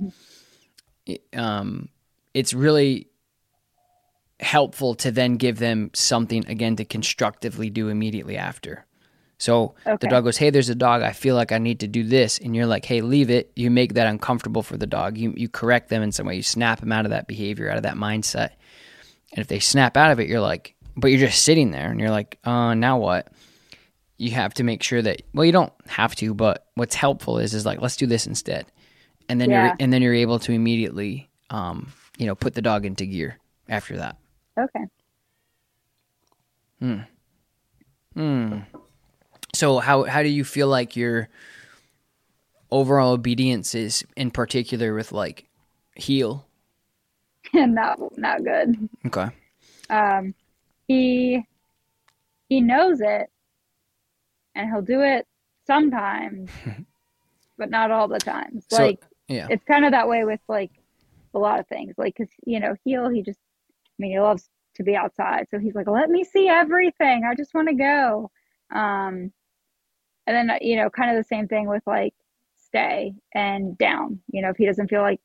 it, 1.05 1.23
um, 1.37 1.89
it's 2.33 2.53
really 2.53 3.07
helpful 4.39 4.95
to 4.95 5.11
then 5.11 5.37
give 5.37 5.59
them 5.59 5.89
something 5.93 6.45
again 6.47 6.75
to 6.75 6.83
constructively 6.83 7.69
do 7.69 7.89
immediately 7.89 8.37
after 8.37 8.85
So 9.41 9.73
the 9.99 10.07
dog 10.07 10.23
goes, 10.25 10.37
"Hey, 10.37 10.51
there's 10.51 10.69
a 10.69 10.75
dog. 10.75 11.01
I 11.01 11.13
feel 11.13 11.33
like 11.35 11.51
I 11.51 11.57
need 11.57 11.79
to 11.79 11.87
do 11.87 12.03
this," 12.03 12.37
and 12.37 12.55
you're 12.55 12.67
like, 12.67 12.85
"Hey, 12.85 13.01
leave 13.01 13.31
it." 13.31 13.51
You 13.55 13.71
make 13.71 13.95
that 13.95 14.05
uncomfortable 14.05 14.61
for 14.61 14.77
the 14.77 14.85
dog. 14.85 15.17
You 15.17 15.33
you 15.35 15.49
correct 15.49 15.89
them 15.89 16.03
in 16.03 16.11
some 16.11 16.27
way. 16.27 16.35
You 16.35 16.43
snap 16.43 16.79
them 16.79 16.91
out 16.91 17.05
of 17.05 17.09
that 17.09 17.25
behavior, 17.25 17.67
out 17.67 17.77
of 17.77 17.81
that 17.83 17.95
mindset. 17.95 18.51
And 19.31 19.39
if 19.39 19.47
they 19.47 19.57
snap 19.57 19.97
out 19.97 20.11
of 20.11 20.19
it, 20.19 20.27
you're 20.27 20.41
like, 20.41 20.75
but 20.95 21.07
you're 21.07 21.19
just 21.27 21.41
sitting 21.41 21.71
there, 21.71 21.89
and 21.89 21.99
you're 21.99 22.11
like, 22.11 22.37
"Uh, 22.43 22.75
now 22.75 22.99
what?" 22.99 23.29
You 24.19 24.29
have 24.29 24.53
to 24.55 24.63
make 24.63 24.83
sure 24.83 25.01
that 25.01 25.23
well, 25.33 25.43
you 25.43 25.51
don't 25.51 25.73
have 25.87 26.13
to, 26.17 26.35
but 26.35 26.67
what's 26.75 26.93
helpful 26.93 27.39
is 27.39 27.55
is 27.55 27.65
like, 27.65 27.81
let's 27.81 27.95
do 27.97 28.05
this 28.05 28.27
instead, 28.27 28.67
and 29.27 29.41
then 29.41 29.49
Yeah. 29.49 29.63
you're 29.63 29.75
and 29.79 29.91
then 29.91 30.03
you're 30.03 30.13
able 30.13 30.37
to 30.37 30.51
immediately, 30.51 31.29
um, 31.49 31.91
you 32.19 32.27
know, 32.27 32.35
put 32.35 32.53
the 32.53 32.61
dog 32.61 32.85
into 32.85 33.07
gear 33.07 33.39
after 33.67 33.97
that. 33.97 34.17
Okay. 34.55 34.85
So 39.61 39.77
how 39.77 40.05
how 40.05 40.23
do 40.23 40.27
you 40.27 40.43
feel 40.43 40.67
like 40.67 40.95
your 40.95 41.29
overall 42.71 43.11
obedience 43.11 43.75
is 43.75 44.03
in 44.17 44.31
particular 44.31 44.95
with 44.95 45.11
like 45.11 45.45
heel? 45.95 46.47
not 47.53 47.99
not 48.17 48.43
good. 48.43 48.89
Okay. 49.05 49.27
Um, 49.87 50.33
he 50.87 51.43
he 52.49 52.59
knows 52.59 53.01
it, 53.01 53.29
and 54.55 54.67
he'll 54.67 54.81
do 54.81 55.01
it 55.01 55.27
sometimes, 55.67 56.49
but 57.59 57.69
not 57.69 57.91
all 57.91 58.07
the 58.07 58.17
times. 58.17 58.65
So 58.67 58.83
like 58.83 59.03
yeah. 59.27 59.45
it's 59.51 59.63
kind 59.65 59.85
of 59.85 59.91
that 59.91 60.09
way 60.09 60.23
with 60.23 60.41
like 60.47 60.71
a 61.35 61.37
lot 61.37 61.59
of 61.59 61.67
things. 61.67 61.93
Like, 61.99 62.15
cause 62.17 62.29
you 62.47 62.59
know, 62.59 62.75
heel, 62.83 63.09
he 63.09 63.21
just, 63.21 63.37
I 63.69 63.95
mean, 63.99 64.11
he 64.13 64.19
loves 64.19 64.49
to 64.77 64.83
be 64.83 64.95
outside, 64.95 65.45
so 65.51 65.59
he's 65.59 65.75
like, 65.75 65.87
let 65.87 66.09
me 66.09 66.23
see 66.23 66.47
everything. 66.47 67.25
I 67.29 67.35
just 67.35 67.53
want 67.53 67.67
to 67.67 67.75
go. 67.75 68.31
Um, 68.71 69.31
and 70.27 70.35
then 70.35 70.57
you 70.61 70.75
know, 70.75 70.89
kind 70.89 71.09
of 71.11 71.17
the 71.17 71.27
same 71.27 71.47
thing 71.47 71.67
with 71.67 71.83
like 71.85 72.13
stay 72.57 73.13
and 73.33 73.77
down. 73.77 74.19
You 74.31 74.41
know, 74.41 74.49
if 74.49 74.57
he 74.57 74.65
doesn't 74.65 74.89
feel 74.89 75.01
like, 75.01 75.19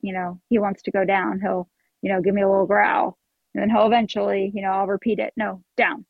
you 0.00 0.12
know, 0.12 0.40
he 0.48 0.58
wants 0.58 0.82
to 0.82 0.90
go 0.90 1.04
down, 1.04 1.40
he'll, 1.40 1.68
you 2.02 2.12
know, 2.12 2.20
give 2.20 2.34
me 2.34 2.42
a 2.42 2.48
little 2.48 2.66
growl, 2.66 3.18
and 3.54 3.62
then 3.62 3.70
he'll 3.70 3.86
eventually, 3.86 4.52
you 4.54 4.62
know, 4.62 4.70
I'll 4.70 4.86
repeat 4.86 5.18
it, 5.18 5.32
no, 5.36 5.62
down, 5.76 6.04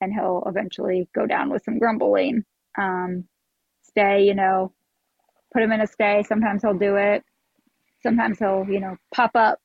and 0.00 0.12
he'll 0.12 0.42
eventually 0.46 1.08
go 1.14 1.26
down 1.26 1.50
with 1.50 1.64
some 1.64 1.78
grumbling. 1.78 2.44
Um, 2.78 3.24
stay, 3.82 4.24
you 4.24 4.34
know, 4.34 4.72
put 5.52 5.62
him 5.62 5.72
in 5.72 5.80
a 5.80 5.86
stay. 5.86 6.22
Sometimes 6.22 6.62
he'll 6.62 6.78
do 6.78 6.96
it. 6.96 7.24
Sometimes 8.02 8.38
he'll, 8.38 8.66
you 8.68 8.80
know, 8.80 8.96
pop 9.14 9.32
up, 9.34 9.58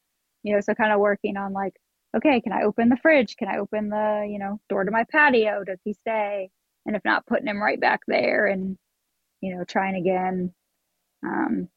you 0.44 0.54
know, 0.54 0.62
so 0.62 0.74
kind 0.74 0.92
of 0.92 1.00
working 1.00 1.38
on 1.38 1.54
like, 1.54 1.74
okay, 2.16 2.42
can 2.42 2.54
I 2.54 2.64
open 2.64 2.90
the 2.90 2.98
fridge? 2.98 3.36
Can 3.38 3.48
I 3.48 3.58
open 3.58 3.90
the, 3.90 4.28
you 4.30 4.40
know, 4.40 4.60
door 4.70 4.84
to 4.84 4.92
my 4.92 5.06
patio? 5.12 5.64
Does 5.64 5.80
he 5.84 5.94
stay? 5.94 6.50
And 6.86 6.96
if 6.96 7.04
not, 7.06 7.26
putting 7.26 7.48
him 7.48 7.62
right 7.62 7.80
back 7.80 8.02
there 8.08 8.46
and, 8.48 8.78
you 9.42 9.56
know, 9.56 9.64
trying 9.64 9.96
again. 9.96 10.54
Um, 11.24 11.70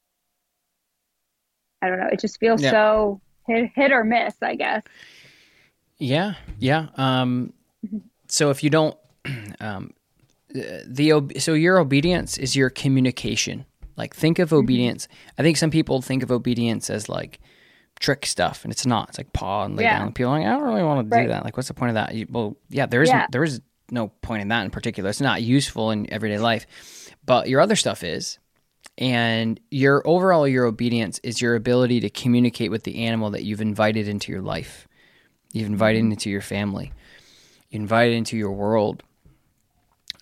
I 1.83 1.89
don't 1.89 1.99
know. 2.01 2.09
It 2.13 2.21
just 2.21 2.39
feels 2.41 2.63
Yeah. 2.63 2.71
so 2.71 3.21
hit, 3.47 3.71
hit 3.75 3.93
or 3.93 4.05
miss, 4.05 4.35
I 4.43 4.55
guess. 4.57 4.83
Yeah, 5.99 6.35
yeah. 6.59 6.89
Um, 6.97 7.53
so 8.29 8.51
if 8.51 8.63
you 8.63 8.71
don't, 8.71 8.97
um, 9.61 9.93
the 10.51 11.31
so 11.39 11.55
your 11.55 11.79
obedience 11.79 12.39
is 12.39 12.55
your 12.57 12.71
communication. 12.71 13.65
Like 13.97 14.15
think 14.15 14.39
of 14.39 14.53
obedience. 14.53 15.09
I 15.39 15.43
think 15.43 15.57
some 15.57 15.71
people 15.71 16.01
think 16.03 16.23
of 16.23 16.31
obedience 16.31 16.89
as 16.89 17.09
like 17.09 17.41
trick 17.99 18.25
stuff, 18.27 18.63
and 18.65 18.73
it's 18.73 18.87
not. 18.87 19.09
It's 19.11 19.19
like 19.19 19.33
paw 19.33 19.65
and 19.65 19.77
lay 19.77 19.85
Yeah. 19.85 19.99
down. 19.99 20.13
People 20.13 20.33
are 20.33 20.39
like, 20.39 20.47
I 20.47 20.51
don't 20.51 20.63
really 20.63 20.83
want 20.85 21.05
to 21.11 21.11
do 21.11 21.17
Right. 21.21 21.29
that. 21.29 21.45
Like, 21.45 21.57
what's 21.57 21.69
the 21.69 21.75
point 21.75 21.91
of 21.91 21.95
that? 21.95 22.15
You, 22.15 22.27
well, 22.31 22.57
yeah, 22.69 22.87
there 22.87 23.03
is 23.03 23.09
Yeah. 23.09 23.27
there 23.31 23.43
is 23.43 23.61
no 23.91 24.09
point 24.09 24.43
in 24.43 24.49
that 24.49 24.64
in 24.64 24.70
particular. 24.70 25.11
It's 25.11 25.20
not 25.20 25.43
useful 25.43 25.91
in 25.91 26.12
everyday 26.12 26.39
life, 26.39 26.66
but 27.24 27.49
your 27.49 27.61
other 27.61 27.76
stuff 27.76 28.05
is. 28.05 28.39
And 28.97 29.61
your 29.70 30.03
overall 30.07 30.49
your 30.49 30.64
obedience 30.64 31.20
is 31.22 31.41
your 31.41 31.55
ability 31.55 32.01
to 32.01 32.11
communicate 32.11 32.70
with 32.70 32.82
the 32.82 33.05
animal 33.05 33.30
that 33.30 33.45
you've 33.45 33.61
invited 33.61 34.09
into 34.09 34.32
your 34.32 34.43
life. 34.43 34.89
You've 35.53 35.68
invited 35.68 36.03
mm-hmm. 36.03 36.12
into 36.12 36.30
your 36.30 36.41
family. 36.41 36.93
You 37.70 37.80
invited 37.80 38.14
into 38.14 38.36
your 38.36 38.53
world. 38.53 39.03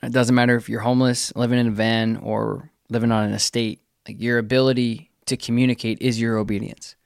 It 0.03 0.13
doesn't 0.13 0.35
matter 0.35 0.57
if 0.57 0.69
you're 0.69 0.81
homeless, 0.81 1.35
living 1.35 1.59
in 1.59 1.69
a 1.69 1.71
van, 1.71 2.19
or 2.19 2.71
living 2.91 3.11
on 3.11 3.25
an 3.25 3.33
estate. 3.33 3.81
Like 4.07 4.21
your 4.21 4.39
ability 4.39 5.11
to 5.27 5.37
communicate 5.37 6.01
is 6.01 6.21
your 6.21 6.37
obedience 6.37 6.97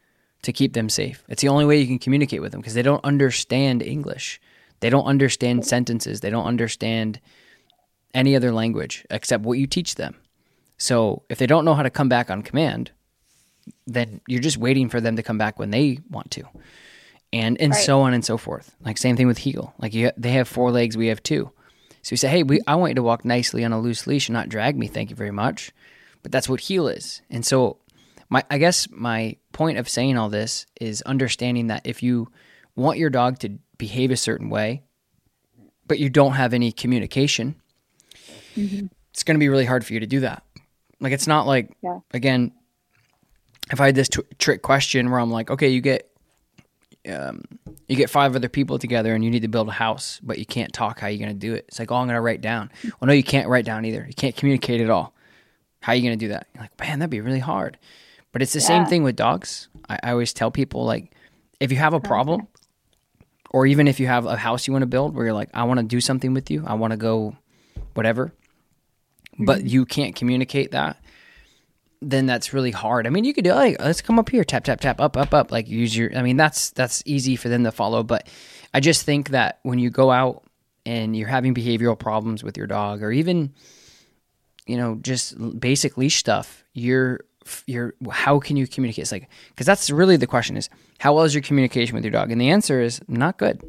to 0.42 0.52
keep 0.52 0.72
them 0.72 0.88
safe. 0.88 1.22
It's 1.28 1.42
the 1.42 1.48
only 1.48 1.66
way 1.66 1.78
you 1.78 1.86
can 1.86 1.98
communicate 1.98 2.40
with 2.40 2.52
them 2.52 2.61
because 2.61 2.74
they 2.74 2.82
don't 2.82 3.04
understand 3.04 3.82
English. 3.82 4.40
They 4.81 4.91
don't 4.91 5.05
understand 5.05 5.66
sentences. 5.66 6.20
They 6.20 6.31
don't 6.31 6.47
understand 6.47 7.20
any 8.14 8.35
other 8.35 8.53
language 8.53 9.05
except 9.11 9.45
what 9.45 9.59
you 9.59 9.66
teach 9.66 9.95
them. 9.95 10.16
So 10.78 11.22
if 11.28 11.39
they 11.39 11.47
don't 11.47 11.64
know 11.64 11.74
how 11.74 11.83
to 11.83 11.91
come 11.91 12.09
back 12.09 12.31
on 12.31 12.43
command, 12.43 12.91
then 13.87 14.20
you're 14.26 14.41
just 14.41 14.57
waiting 14.57 14.89
for 14.89 15.01
them 15.01 15.16
to 15.16 15.22
come 15.22 15.39
back 15.39 15.59
when 15.59 15.70
they 15.70 15.99
want 16.11 16.31
to. 16.33 16.45
And 17.33 17.61
and 17.61 17.72
Right. 17.72 17.85
so 17.85 18.01
on 18.01 18.12
and 18.14 18.24
so 18.24 18.37
forth. 18.37 18.74
Like 18.85 18.99
same 18.99 19.16
thing 19.16 19.28
with 19.28 19.39
heel. 19.39 19.72
Like 19.78 19.95
you, 19.95 20.11
they 20.16 20.33
have 20.33 20.49
four 20.49 20.72
legs, 20.72 20.97
we 20.97 21.07
have 21.09 21.22
two. 21.22 21.53
So 22.03 22.14
you 22.14 22.16
say, 22.16 22.28
"Hey, 22.28 22.43
we 22.43 22.61
I 22.66 22.74
want 22.74 22.91
you 22.91 22.95
to 22.97 23.03
walk 23.03 23.24
nicely 23.24 23.64
on 23.64 23.72
a 23.72 23.81
loose 23.81 24.07
leash 24.07 24.28
and 24.28 24.35
not 24.35 24.49
drag 24.49 24.76
me. 24.76 24.89
Thank 24.89 25.11
you 25.11 25.16
very 25.16 25.31
much." 25.31 25.70
But 26.22 26.33
that's 26.33 26.49
what 26.49 26.61
heel 26.61 26.89
is. 26.89 27.22
And 27.31 27.47
so 27.47 27.76
my 28.28 28.43
I 28.51 28.59
guess 28.59 28.89
my 28.91 29.37
point 29.53 29.78
of 29.78 29.89
saying 29.89 30.16
all 30.16 30.28
this 30.31 30.66
is 30.81 31.03
understanding 31.03 31.68
that 31.68 31.83
if 31.85 32.03
you 32.03 32.28
want 32.77 32.99
your 32.99 33.11
dog 33.11 33.39
to 33.41 33.59
behave 33.79 34.11
a 34.11 34.16
certain 34.16 34.51
way, 34.51 34.83
but 35.87 35.99
you 35.99 36.09
don't 36.09 36.33
have 36.33 36.55
any 36.55 36.73
communication, 36.73 37.57
it's 38.57 39.23
going 39.25 39.35
to 39.37 39.39
be 39.41 39.49
really 39.49 39.64
hard 39.64 39.85
for 39.85 39.93
you 39.93 40.01
to 40.01 40.07
do 40.07 40.21
that. 40.21 40.43
Like 41.01 41.12
it's 41.12 41.27
not 41.27 41.47
like 41.47 41.71
Yeah. 41.83 42.01
again, 42.12 42.53
if 43.73 43.81
I 43.81 43.87
had 43.87 43.95
this 43.95 44.09
t- 44.09 44.23
trick 44.39 44.62
question 44.62 45.11
where 45.11 45.21
I'm 45.21 45.31
like, 45.31 45.51
okay, 45.51 45.68
you 45.68 45.81
get 45.81 46.07
um, 47.11 47.43
you 47.89 47.97
get 47.97 48.11
five 48.11 48.37
other 48.37 48.51
people 48.51 48.79
together 48.79 49.14
and 49.14 49.25
you 49.25 49.31
need 49.31 49.41
to 49.41 49.49
build 49.49 49.68
a 49.68 49.73
house, 49.73 50.21
but 50.23 50.39
you 50.39 50.45
can't 50.45 50.71
talk. 50.71 51.01
How 51.01 51.07
are 51.07 51.11
you 51.11 51.18
going 51.18 51.31
to 51.31 51.35
do 51.35 51.55
it? 51.55 51.64
It's 51.68 51.79
like, 51.79 51.91
oh, 51.91 51.97
I'm 51.97 52.07
going 52.07 52.14
to 52.16 52.21
write 52.21 52.43
down. 52.43 52.71
Well, 52.85 53.07
no, 53.07 53.14
you 53.14 53.23
can't 53.23 53.49
write 53.49 53.64
down 53.64 53.87
either. 53.87 54.05
You 54.07 54.12
can't 54.14 54.37
communicate 54.37 54.83
at 54.83 54.91
all. 54.91 55.14
How 55.81 55.93
are 55.93 55.97
you 55.97 56.03
going 56.03 56.18
to 56.18 56.23
do 56.23 56.29
that? 56.29 56.47
You're 56.55 56.62
like, 56.64 56.79
man, 56.79 56.99
that'd 56.99 57.09
be 57.11 57.23
really 57.23 57.39
hard. 57.39 57.79
But 58.33 58.43
it's 58.43 58.53
the 58.53 58.61
same 58.61 58.85
thing 58.85 59.03
with 59.03 59.16
dogs. 59.16 59.68
I, 59.89 59.99
I 60.03 60.11
always 60.11 60.35
tell 60.35 60.51
people 60.51 60.85
like, 60.85 61.11
if 61.59 61.73
you 61.73 61.79
have 61.79 61.95
a 61.95 62.01
problem, 62.01 62.47
or 63.51 63.66
even 63.66 63.88
if 63.88 64.01
you 64.01 64.07
have 64.07 64.26
a 64.26 64.36
house 64.36 64.66
you 64.66 64.72
want 64.72 64.82
to 64.82 64.86
build 64.86 65.14
where 65.14 65.26
you're 65.26 65.34
like, 65.34 65.51
I 65.53 65.64
want 65.64 65.80
to 65.80 65.86
do 65.86 66.01
something 66.01 66.32
with 66.34 66.51
you, 66.51 66.64
I 66.66 66.74
want 66.74 66.92
to 66.92 66.96
go, 66.96 67.36
whatever, 67.94 68.32
mm-hmm. 69.34 69.44
but 69.44 69.64
you 69.64 69.84
can't 69.84 70.14
communicate 70.14 70.70
that, 70.70 70.96
then 72.03 72.26
that's 72.26 72.53
really 72.53 72.70
hard. 72.70 73.07
I 73.07 73.11
mean, 73.11 73.24
you 73.24 73.34
could 73.34 73.44
do 73.44 73.53
like, 73.53 73.80
let's 73.80 74.01
come 74.01 74.18
up 74.18 74.30
here, 74.30 74.44
tap 74.44 74.64
tap 74.64 74.80
tap, 74.80 75.01
up 75.01 75.16
up 75.16 75.34
up, 75.34 75.53
like 75.53 75.68
use 75.68 75.96
your. 75.96 76.16
I 76.16 76.22
mean, 76.22 76.36
that's 76.36 76.70
that's 76.70 77.03
easy 77.05 77.36
for 77.36 77.48
them 77.48 77.64
to 77.64 77.72
follow. 77.72 78.03
But 78.03 78.26
I 78.72 78.80
just 78.80 79.05
think 79.05 79.30
that 79.30 79.61
when 79.62 79.78
you 79.78 79.90
go 79.90 80.11
out 80.11 80.44
and 80.86 81.14
you're 81.14 81.28
having 81.28 81.55
behavioral 81.55 81.98
problems 81.98 82.42
with 82.42 82.57
your 82.57 82.66
dog, 82.66 83.03
or 83.03 83.12
even, 83.12 83.53
you 84.66 84.78
know, 84.78 84.98
just 85.03 85.61
basic 85.61 85.98
leash 85.98 86.16
stuff, 86.16 86.64
you're 86.72 87.20
you're 87.66 87.94
how 88.11 88.38
can 88.38 88.57
you 88.57 88.66
communicate? 88.66 89.03
It's 89.03 89.12
like 89.12 89.28
because 89.51 89.66
that's 89.66 89.90
really 89.90 90.16
the 90.16 90.26
question 90.26 90.57
is 90.57 90.70
how 91.01 91.14
well 91.14 91.24
is 91.24 91.34
your 91.34 91.42
communication 91.42 91.94
with 91.94 92.05
your 92.05 92.12
dog, 92.12 92.30
and 92.30 92.40
the 92.40 92.51
answer 92.51 92.80
is 92.80 93.01
not 93.09 93.38
good. 93.38 93.62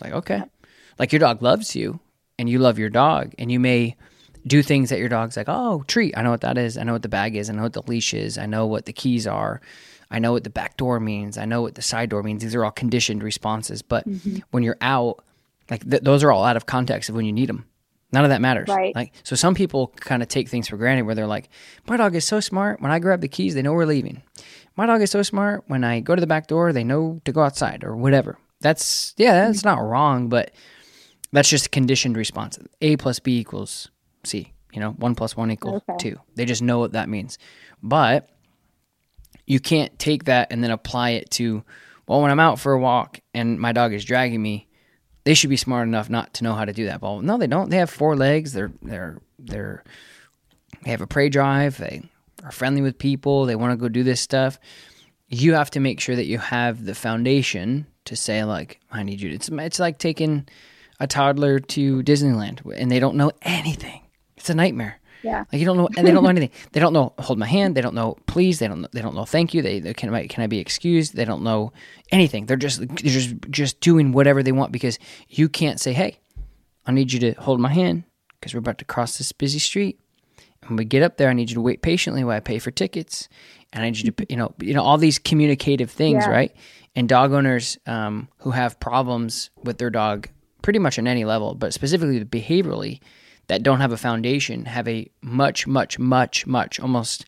Like 0.00 0.12
okay, 0.12 0.42
like 0.98 1.12
your 1.12 1.20
dog 1.20 1.42
loves 1.42 1.76
you, 1.76 2.00
and 2.38 2.48
you 2.48 2.58
love 2.58 2.78
your 2.78 2.90
dog, 2.90 3.34
and 3.38 3.52
you 3.52 3.60
may 3.60 3.96
do 4.46 4.62
things 4.62 4.90
that 4.90 4.98
your 4.98 5.08
dog's 5.08 5.36
like, 5.36 5.48
oh, 5.48 5.84
treat. 5.86 6.16
I 6.16 6.22
know 6.22 6.30
what 6.30 6.40
that 6.40 6.56
is. 6.56 6.78
I 6.78 6.82
know 6.82 6.94
what 6.94 7.02
the 7.02 7.08
bag 7.08 7.36
is. 7.36 7.50
I 7.50 7.52
know 7.52 7.64
what 7.64 7.74
the 7.74 7.82
leash 7.82 8.14
is. 8.14 8.38
I 8.38 8.46
know 8.46 8.66
what 8.66 8.86
the 8.86 8.92
keys 8.92 9.26
are. 9.26 9.60
I 10.10 10.18
know 10.18 10.32
what 10.32 10.44
the 10.44 10.50
back 10.50 10.76
door 10.76 10.98
means. 10.98 11.38
I 11.38 11.44
know 11.44 11.62
what 11.62 11.74
the 11.74 11.82
side 11.82 12.08
door 12.08 12.22
means. 12.22 12.42
These 12.42 12.54
are 12.54 12.64
all 12.64 12.70
conditioned 12.70 13.22
responses. 13.22 13.82
But 13.82 14.08
mm-hmm. 14.08 14.38
when 14.50 14.62
you're 14.62 14.78
out, 14.80 15.22
like 15.70 15.88
th- 15.88 16.02
those 16.02 16.24
are 16.24 16.32
all 16.32 16.44
out 16.44 16.56
of 16.56 16.66
context 16.66 17.08
of 17.10 17.14
when 17.14 17.26
you 17.26 17.32
need 17.32 17.48
them. 17.48 17.66
None 18.12 18.24
of 18.24 18.30
that 18.30 18.40
matters. 18.40 18.68
Right. 18.68 18.94
Like 18.94 19.12
so, 19.22 19.36
some 19.36 19.54
people 19.54 19.88
kind 19.96 20.20
of 20.20 20.28
take 20.28 20.48
things 20.48 20.66
for 20.66 20.76
granted 20.76 21.02
where 21.02 21.14
they're 21.14 21.28
like, 21.28 21.48
my 21.86 21.96
dog 21.96 22.16
is 22.16 22.24
so 22.24 22.40
smart. 22.40 22.80
When 22.80 22.90
I 22.90 22.98
grab 22.98 23.20
the 23.20 23.28
keys, 23.28 23.54
they 23.54 23.62
know 23.62 23.72
we're 23.72 23.84
leaving. 23.84 24.22
My 24.76 24.86
dog 24.86 25.02
is 25.02 25.10
so 25.10 25.22
smart. 25.22 25.64
When 25.66 25.84
I 25.84 26.00
go 26.00 26.14
to 26.14 26.20
the 26.20 26.26
back 26.26 26.46
door, 26.46 26.72
they 26.72 26.84
know 26.84 27.20
to 27.24 27.32
go 27.32 27.42
outside 27.42 27.84
or 27.84 27.96
whatever. 27.96 28.38
That's 28.60 29.14
yeah, 29.16 29.46
that's 29.46 29.64
not 29.64 29.78
wrong, 29.82 30.28
but 30.28 30.52
that's 31.32 31.48
just 31.48 31.66
a 31.66 31.70
conditioned 31.70 32.16
response. 32.16 32.58
A 32.80 32.96
plus 32.96 33.18
B 33.18 33.38
equals 33.38 33.90
C. 34.24 34.52
You 34.72 34.80
know, 34.80 34.90
one 34.92 35.14
plus 35.14 35.36
one 35.36 35.50
equals 35.50 35.82
Okay. 35.88 36.10
two. 36.10 36.20
They 36.36 36.44
just 36.44 36.62
know 36.62 36.78
what 36.78 36.92
that 36.92 37.08
means. 37.08 37.38
But 37.82 38.28
you 39.46 39.58
can't 39.60 39.98
take 39.98 40.24
that 40.24 40.52
and 40.52 40.62
then 40.62 40.70
apply 40.70 41.10
it 41.10 41.30
to, 41.32 41.64
well, 42.06 42.22
when 42.22 42.30
I'm 42.30 42.38
out 42.38 42.60
for 42.60 42.72
a 42.72 42.78
walk 42.78 43.18
and 43.34 43.58
my 43.58 43.72
dog 43.72 43.92
is 43.92 44.04
dragging 44.04 44.40
me, 44.40 44.68
they 45.24 45.34
should 45.34 45.50
be 45.50 45.56
smart 45.56 45.88
enough 45.88 46.08
not 46.08 46.32
to 46.34 46.44
know 46.44 46.54
how 46.54 46.64
to 46.64 46.72
do 46.72 46.86
that. 46.86 47.02
Well, 47.02 47.20
no, 47.20 47.36
they 47.36 47.46
don't. 47.48 47.68
They 47.70 47.78
have 47.78 47.90
four 47.90 48.14
legs. 48.16 48.52
They're 48.52 48.72
they're 48.82 49.18
they're 49.38 49.82
they 50.84 50.90
have 50.92 51.00
a 51.00 51.06
prey 51.06 51.28
drive. 51.28 51.78
They 51.78 52.02
are 52.44 52.52
friendly 52.52 52.82
with 52.82 52.98
people. 52.98 53.46
They 53.46 53.56
want 53.56 53.72
to 53.72 53.76
go 53.76 53.88
do 53.88 54.02
this 54.02 54.20
stuff. 54.20 54.58
You 55.28 55.54
have 55.54 55.70
to 55.72 55.80
make 55.80 56.00
sure 56.00 56.16
that 56.16 56.26
you 56.26 56.38
have 56.38 56.84
the 56.84 56.94
foundation 56.94 57.86
to 58.06 58.16
say 58.16 58.44
like, 58.44 58.80
I 58.90 59.02
need 59.02 59.20
you. 59.20 59.30
It's 59.30 59.48
it's 59.48 59.78
like 59.78 59.98
taking 59.98 60.48
a 60.98 61.06
toddler 61.06 61.58
to 61.58 62.02
Disneyland 62.02 62.60
and 62.76 62.90
they 62.90 63.00
don't 63.00 63.16
know 63.16 63.32
anything. 63.42 64.02
It's 64.36 64.50
a 64.50 64.54
nightmare. 64.54 65.00
Yeah. 65.22 65.44
Like 65.52 65.60
you 65.60 65.66
don't 65.66 65.76
know, 65.76 65.88
and 65.96 66.06
they 66.06 66.12
don't 66.12 66.22
know 66.22 66.30
anything. 66.30 66.50
They 66.72 66.80
don't 66.80 66.92
know 66.92 67.12
hold 67.18 67.38
my 67.38 67.46
hand. 67.46 67.74
They 67.74 67.82
don't 67.82 67.94
know 67.94 68.16
please. 68.26 68.58
They 68.58 68.68
don't. 68.68 68.82
Know, 68.82 68.88
they 68.92 69.02
don't 69.02 69.14
know 69.14 69.24
thank 69.24 69.52
you. 69.52 69.62
They, 69.62 69.80
they 69.80 69.92
can 69.92 70.12
I 70.14 70.26
can 70.26 70.42
I 70.42 70.46
be 70.46 70.58
excused? 70.58 71.14
They 71.14 71.24
don't 71.24 71.42
know 71.42 71.72
anything. 72.10 72.46
They're 72.46 72.56
just 72.56 72.80
they're 72.80 72.96
just 72.96 73.34
just 73.50 73.80
doing 73.80 74.12
whatever 74.12 74.42
they 74.42 74.52
want 74.52 74.72
because 74.72 74.98
you 75.28 75.48
can't 75.48 75.78
say 75.78 75.92
hey, 75.92 76.18
I 76.86 76.92
need 76.92 77.12
you 77.12 77.20
to 77.20 77.32
hold 77.32 77.60
my 77.60 77.72
hand 77.72 78.04
because 78.38 78.54
we're 78.54 78.60
about 78.60 78.78
to 78.78 78.84
cross 78.84 79.18
this 79.18 79.32
busy 79.32 79.58
street. 79.58 80.00
When 80.70 80.76
we 80.76 80.84
get 80.84 81.02
up 81.02 81.16
there, 81.16 81.28
I 81.28 81.32
need 81.32 81.50
you 81.50 81.54
to 81.56 81.60
wait 81.60 81.82
patiently 81.82 82.22
while 82.22 82.36
I 82.36 82.40
pay 82.40 82.60
for 82.60 82.70
tickets, 82.70 83.28
and 83.72 83.82
I 83.84 83.90
need 83.90 83.98
you 83.98 84.12
to 84.12 84.26
you 84.30 84.36
know 84.36 84.54
you 84.60 84.72
know 84.72 84.82
all 84.82 84.96
these 84.98 85.18
communicative 85.18 85.90
things, 85.90 86.24
Yeah. 86.24 86.30
right? 86.30 86.56
And 86.94 87.08
dog 87.08 87.32
owners 87.32 87.76
um, 87.86 88.28
who 88.38 88.52
have 88.52 88.78
problems 88.80 89.50
with 89.64 89.78
their 89.78 89.90
dog, 89.90 90.28
pretty 90.62 90.78
much 90.78 90.98
on 90.98 91.06
any 91.08 91.24
level, 91.24 91.54
but 91.54 91.74
specifically 91.74 92.24
behaviorally, 92.24 93.00
that 93.48 93.62
don't 93.64 93.80
have 93.80 93.90
a 93.92 93.96
foundation 93.96 94.64
have 94.64 94.86
a 94.88 95.10
much, 95.22 95.66
much, 95.66 95.98
much, 95.98 96.46
much, 96.46 96.78
almost 96.80 97.26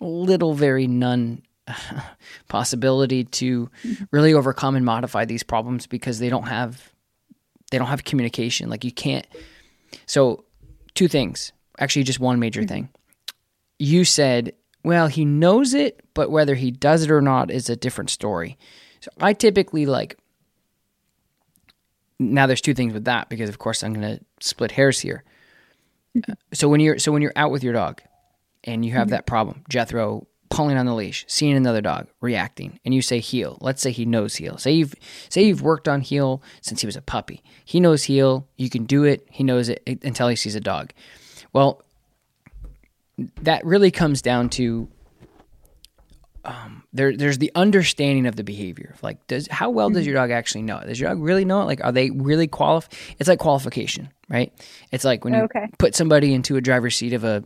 little, 0.00 0.54
very 0.54 0.86
none 0.86 1.42
possibility 2.48 3.24
to 3.24 3.70
really 4.10 4.32
overcome 4.34 4.76
and 4.76 4.84
modify 4.84 5.24
these 5.24 5.42
problems 5.42 5.86
because 5.86 6.18
they 6.18 6.28
don't 6.30 6.48
have 6.48 6.92
they 7.70 7.76
don't 7.78 7.88
have 7.88 8.04
communication. 8.04 8.70
Like 8.70 8.82
you 8.84 8.92
can't. 8.92 9.26
So, 10.06 10.44
two 10.94 11.08
things. 11.08 11.52
Actually, 11.78 12.04
just 12.04 12.20
one 12.20 12.38
major 12.38 12.62
mm. 12.62 12.68
thing. 12.68 12.88
You 13.78 14.04
said, 14.04 14.52
well, 14.84 15.06
he 15.06 15.24
knows 15.24 15.74
it, 15.74 16.00
but 16.14 16.30
whether 16.30 16.54
he 16.54 16.70
does 16.70 17.04
it 17.04 17.10
or 17.10 17.20
not 17.20 17.50
is 17.50 17.70
a 17.70 17.76
different 17.76 18.10
story. 18.10 18.58
So, 19.00 19.10
I 19.20 19.32
typically 19.32 19.86
like. 19.86 20.18
Now, 22.18 22.46
there's 22.46 22.60
two 22.60 22.74
things 22.74 22.92
with 22.92 23.04
that 23.04 23.28
because, 23.28 23.48
of 23.48 23.58
course, 23.58 23.84
I'm 23.84 23.94
going 23.94 24.18
to 24.18 24.24
split 24.40 24.72
hairs 24.72 24.98
here. 24.98 25.22
Mm-hmm. 26.16 26.32
Uh, 26.32 26.34
so 26.52 26.68
when 26.68 26.80
you're 26.80 26.98
so 26.98 27.12
when 27.12 27.22
you're 27.22 27.32
out 27.36 27.50
with 27.50 27.62
your 27.62 27.72
dog, 27.72 28.02
and 28.64 28.84
you 28.84 28.92
have 28.92 29.06
mm-hmm. 29.06 29.10
that 29.10 29.26
problem, 29.26 29.64
Jethro 29.68 30.26
pulling 30.50 30.76
on 30.76 30.86
the 30.86 30.94
leash, 30.94 31.24
seeing 31.28 31.56
another 31.56 31.80
dog 31.80 32.08
reacting, 32.20 32.80
and 32.84 32.94
you 32.94 33.02
say 33.02 33.20
heel. 33.20 33.58
Let's 33.60 33.82
say 33.82 33.90
he 33.90 34.04
knows 34.04 34.36
heel. 34.36 34.58
Say 34.58 34.72
you've 34.72 34.94
say 35.28 35.42
you've 35.42 35.62
worked 35.62 35.88
on 35.88 36.00
heel 36.00 36.42
since 36.60 36.80
he 36.80 36.86
was 36.86 36.96
a 36.96 37.02
puppy. 37.02 37.42
He 37.64 37.80
knows 37.80 38.04
heel. 38.04 38.48
You 38.56 38.70
can 38.70 38.84
do 38.84 39.04
it. 39.04 39.26
He 39.30 39.44
knows 39.44 39.68
it 39.68 39.82
until 40.02 40.28
he 40.28 40.36
sees 40.36 40.54
a 40.54 40.60
dog. 40.60 40.92
Well, 41.52 41.82
that 43.42 43.64
really 43.64 43.90
comes 43.90 44.22
down 44.22 44.48
to 44.50 44.88
um, 46.44 46.84
there. 46.92 47.16
There's 47.16 47.38
the 47.38 47.50
understanding 47.54 48.26
of 48.26 48.36
the 48.36 48.44
behavior. 48.44 48.94
Like, 49.02 49.26
does 49.26 49.48
how 49.50 49.70
well 49.70 49.90
does 49.90 50.06
your 50.06 50.14
dog 50.14 50.30
actually 50.30 50.62
know 50.62 50.78
it? 50.78 50.86
Does 50.86 50.98
your 51.00 51.10
dog 51.10 51.20
really 51.20 51.44
know 51.44 51.60
it? 51.62 51.64
Like, 51.64 51.84
are 51.84 51.92
they 51.92 52.10
really 52.10 52.46
qualified? 52.46 52.96
It's 53.18 53.28
like 53.28 53.38
qualification, 53.40 54.08
right? 54.28 54.52
It's 54.92 55.04
like 55.04 55.24
when 55.24 55.34
you 55.34 55.42
Okay. 55.42 55.66
put 55.78 55.94
somebody 55.94 56.32
into 56.32 56.56
a 56.56 56.60
driver's 56.60 56.96
seat 56.96 57.12
of 57.12 57.24
a 57.24 57.44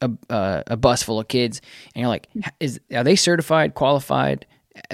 a, 0.00 0.10
uh, 0.30 0.62
a 0.66 0.76
bus 0.76 1.02
full 1.02 1.20
of 1.20 1.28
kids, 1.28 1.60
and 1.94 2.00
you're 2.00 2.08
like, 2.08 2.28
is 2.58 2.80
are 2.94 3.04
they 3.04 3.16
certified, 3.16 3.74
qualified? 3.74 4.46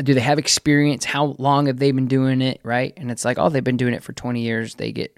Do 0.03 0.13
they 0.13 0.21
have 0.21 0.39
experience? 0.39 1.05
How 1.05 1.37
long 1.39 1.67
have 1.67 1.79
they 1.79 1.93
been 1.93 2.09
doing 2.09 2.43
it? 2.43 2.61
Right? 2.63 2.93
And 2.97 3.11
it's 3.11 3.25
like, 3.25 3.39
oh, 3.39 3.49
they've 3.49 3.63
been 3.65 3.77
doing 3.77 3.95
it 3.95 4.03
for 4.03 4.13
20 4.13 4.41
years. 4.43 4.75
They 4.75 4.91
get 4.93 5.17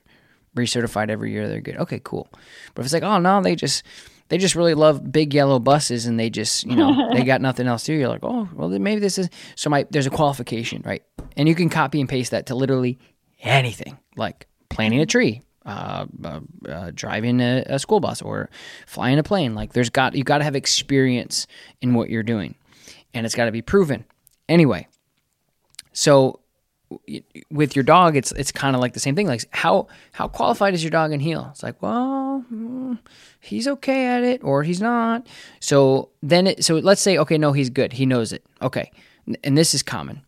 recertified 0.56 1.10
every 1.10 1.32
year. 1.32 1.48
They're 1.48 1.60
good. 1.60 1.76
Okay, 1.76 2.00
cool. 2.02 2.28
But 2.74 2.82
if 2.82 2.86
it's 2.86 2.92
like, 2.94 3.02
oh 3.02 3.18
no, 3.18 3.42
they 3.42 3.56
just 3.56 3.82
they 4.28 4.38
just 4.38 4.54
really 4.54 4.74
love 4.74 5.12
big 5.12 5.34
yellow 5.34 5.58
buses, 5.58 6.06
and 6.06 6.18
they 6.18 6.30
just 6.30 6.64
you 6.64 6.76
know 6.76 7.10
they 7.12 7.22
got 7.24 7.40
nothing 7.40 7.66
else 7.66 7.84
to 7.84 7.92
do. 7.92 7.98
You're 7.98 8.08
like, 8.08 8.24
oh, 8.24 8.48
well, 8.54 8.68
maybe 8.68 9.00
this 9.00 9.18
is 9.18 9.28
so. 9.56 9.70
My 9.70 9.86
there's 9.90 10.06
a 10.06 10.10
qualification, 10.10 10.82
right? 10.84 11.02
And 11.36 11.48
you 11.48 11.54
can 11.54 11.68
copy 11.68 12.00
and 12.00 12.08
paste 12.08 12.30
that 12.30 12.46
to 12.46 12.54
literally 12.54 12.98
anything, 13.40 13.98
like 14.16 14.46
planting 14.68 15.00
a 15.00 15.06
tree, 15.06 15.42
uh, 15.66 16.06
uh, 16.24 16.40
uh, 16.68 16.90
driving 16.94 17.40
a, 17.40 17.64
a 17.66 17.78
school 17.78 18.00
bus 18.00 18.22
or 18.22 18.50
flying 18.86 19.18
a 19.18 19.22
plane. 19.22 19.54
Like 19.54 19.72
there's 19.72 19.90
got 19.90 20.14
you 20.14 20.24
got 20.24 20.38
to 20.38 20.44
have 20.44 20.56
experience 20.56 21.46
in 21.80 21.94
what 21.94 22.08
you're 22.08 22.22
doing, 22.22 22.54
and 23.12 23.26
it's 23.26 23.34
got 23.34 23.46
to 23.46 23.52
be 23.52 23.62
proven. 23.62 24.04
Anyway, 24.48 24.88
so 25.92 26.40
with 27.50 27.76
your 27.76 27.82
dog, 27.82 28.16
it's 28.16 28.32
it's 28.32 28.52
kind 28.52 28.74
of 28.74 28.80
like 28.80 28.94
the 28.94 29.00
same 29.00 29.14
thing. 29.14 29.26
Like 29.26 29.44
how 29.50 29.88
how 30.12 30.28
qualified 30.28 30.74
is 30.74 30.82
your 30.82 30.90
dog 30.90 31.12
in 31.12 31.20
heel? 31.20 31.48
It's 31.50 31.62
like 31.62 31.80
well, 31.82 32.44
mm, 32.52 32.98
he's 33.40 33.68
okay 33.68 34.06
at 34.06 34.22
it 34.22 34.42
or 34.42 34.62
he's 34.62 34.80
not. 34.80 35.26
So 35.60 36.10
then 36.22 36.46
it 36.46 36.64
so 36.64 36.76
let's 36.76 37.00
say 37.00 37.18
okay, 37.18 37.38
no, 37.38 37.52
he's 37.52 37.70
good. 37.70 37.92
He 37.92 38.06
knows 38.06 38.32
it. 38.32 38.44
Okay, 38.60 38.90
and 39.44 39.56
this 39.56 39.74
is 39.74 39.82
common. 39.82 40.22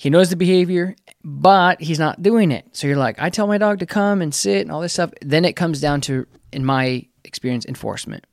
He 0.00 0.08
knows 0.08 0.30
the 0.30 0.36
behavior, 0.36 0.96
but 1.22 1.82
he's 1.82 1.98
not 1.98 2.22
doing 2.22 2.52
it. 2.52 2.64
So 2.72 2.86
you're 2.86 2.96
like, 2.96 3.20
I 3.20 3.28
tell 3.28 3.46
my 3.46 3.58
dog 3.58 3.80
to 3.80 3.86
come 3.86 4.22
and 4.22 4.34
sit 4.34 4.62
and 4.62 4.72
all 4.72 4.80
this 4.80 4.94
stuff. 4.94 5.12
Then 5.20 5.44
it 5.44 5.56
comes 5.56 5.78
down 5.78 6.00
to, 6.02 6.26
in 6.54 6.64
my 6.64 7.06
experience, 7.22 7.66
enforcement 7.66 8.24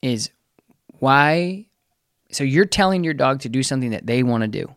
is 0.00 0.30
why. 1.00 1.66
So 2.30 2.44
you're 2.44 2.64
telling 2.64 3.04
your 3.04 3.12
dog 3.12 3.40
to 3.40 3.50
do 3.50 3.62
something 3.62 3.90
that 3.90 4.06
they 4.06 4.22
want 4.22 4.40
to 4.40 4.48
do. 4.48 4.74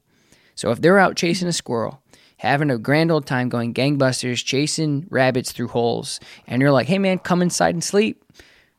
So 0.56 0.72
if 0.72 0.82
they're 0.82 1.00
out 1.00 1.16
chasing 1.16 1.48
a 1.48 1.54
squirrel, 1.54 2.02
having 2.38 2.70
a 2.72 2.78
grand 2.78 3.12
old 3.12 3.26
time 3.26 3.50
going 3.50 3.74
gangbusters, 3.74 4.44
chasing 4.44 5.06
rabbits 5.10 5.52
through 5.52 5.70
holes, 5.70 6.20
and 6.48 6.62
you're 6.62 6.72
like, 6.72 6.88
hey 6.88 6.98
man, 6.98 7.20
come 7.20 7.42
inside 7.42 7.76
and 7.76 7.84
sleep. 7.84 8.24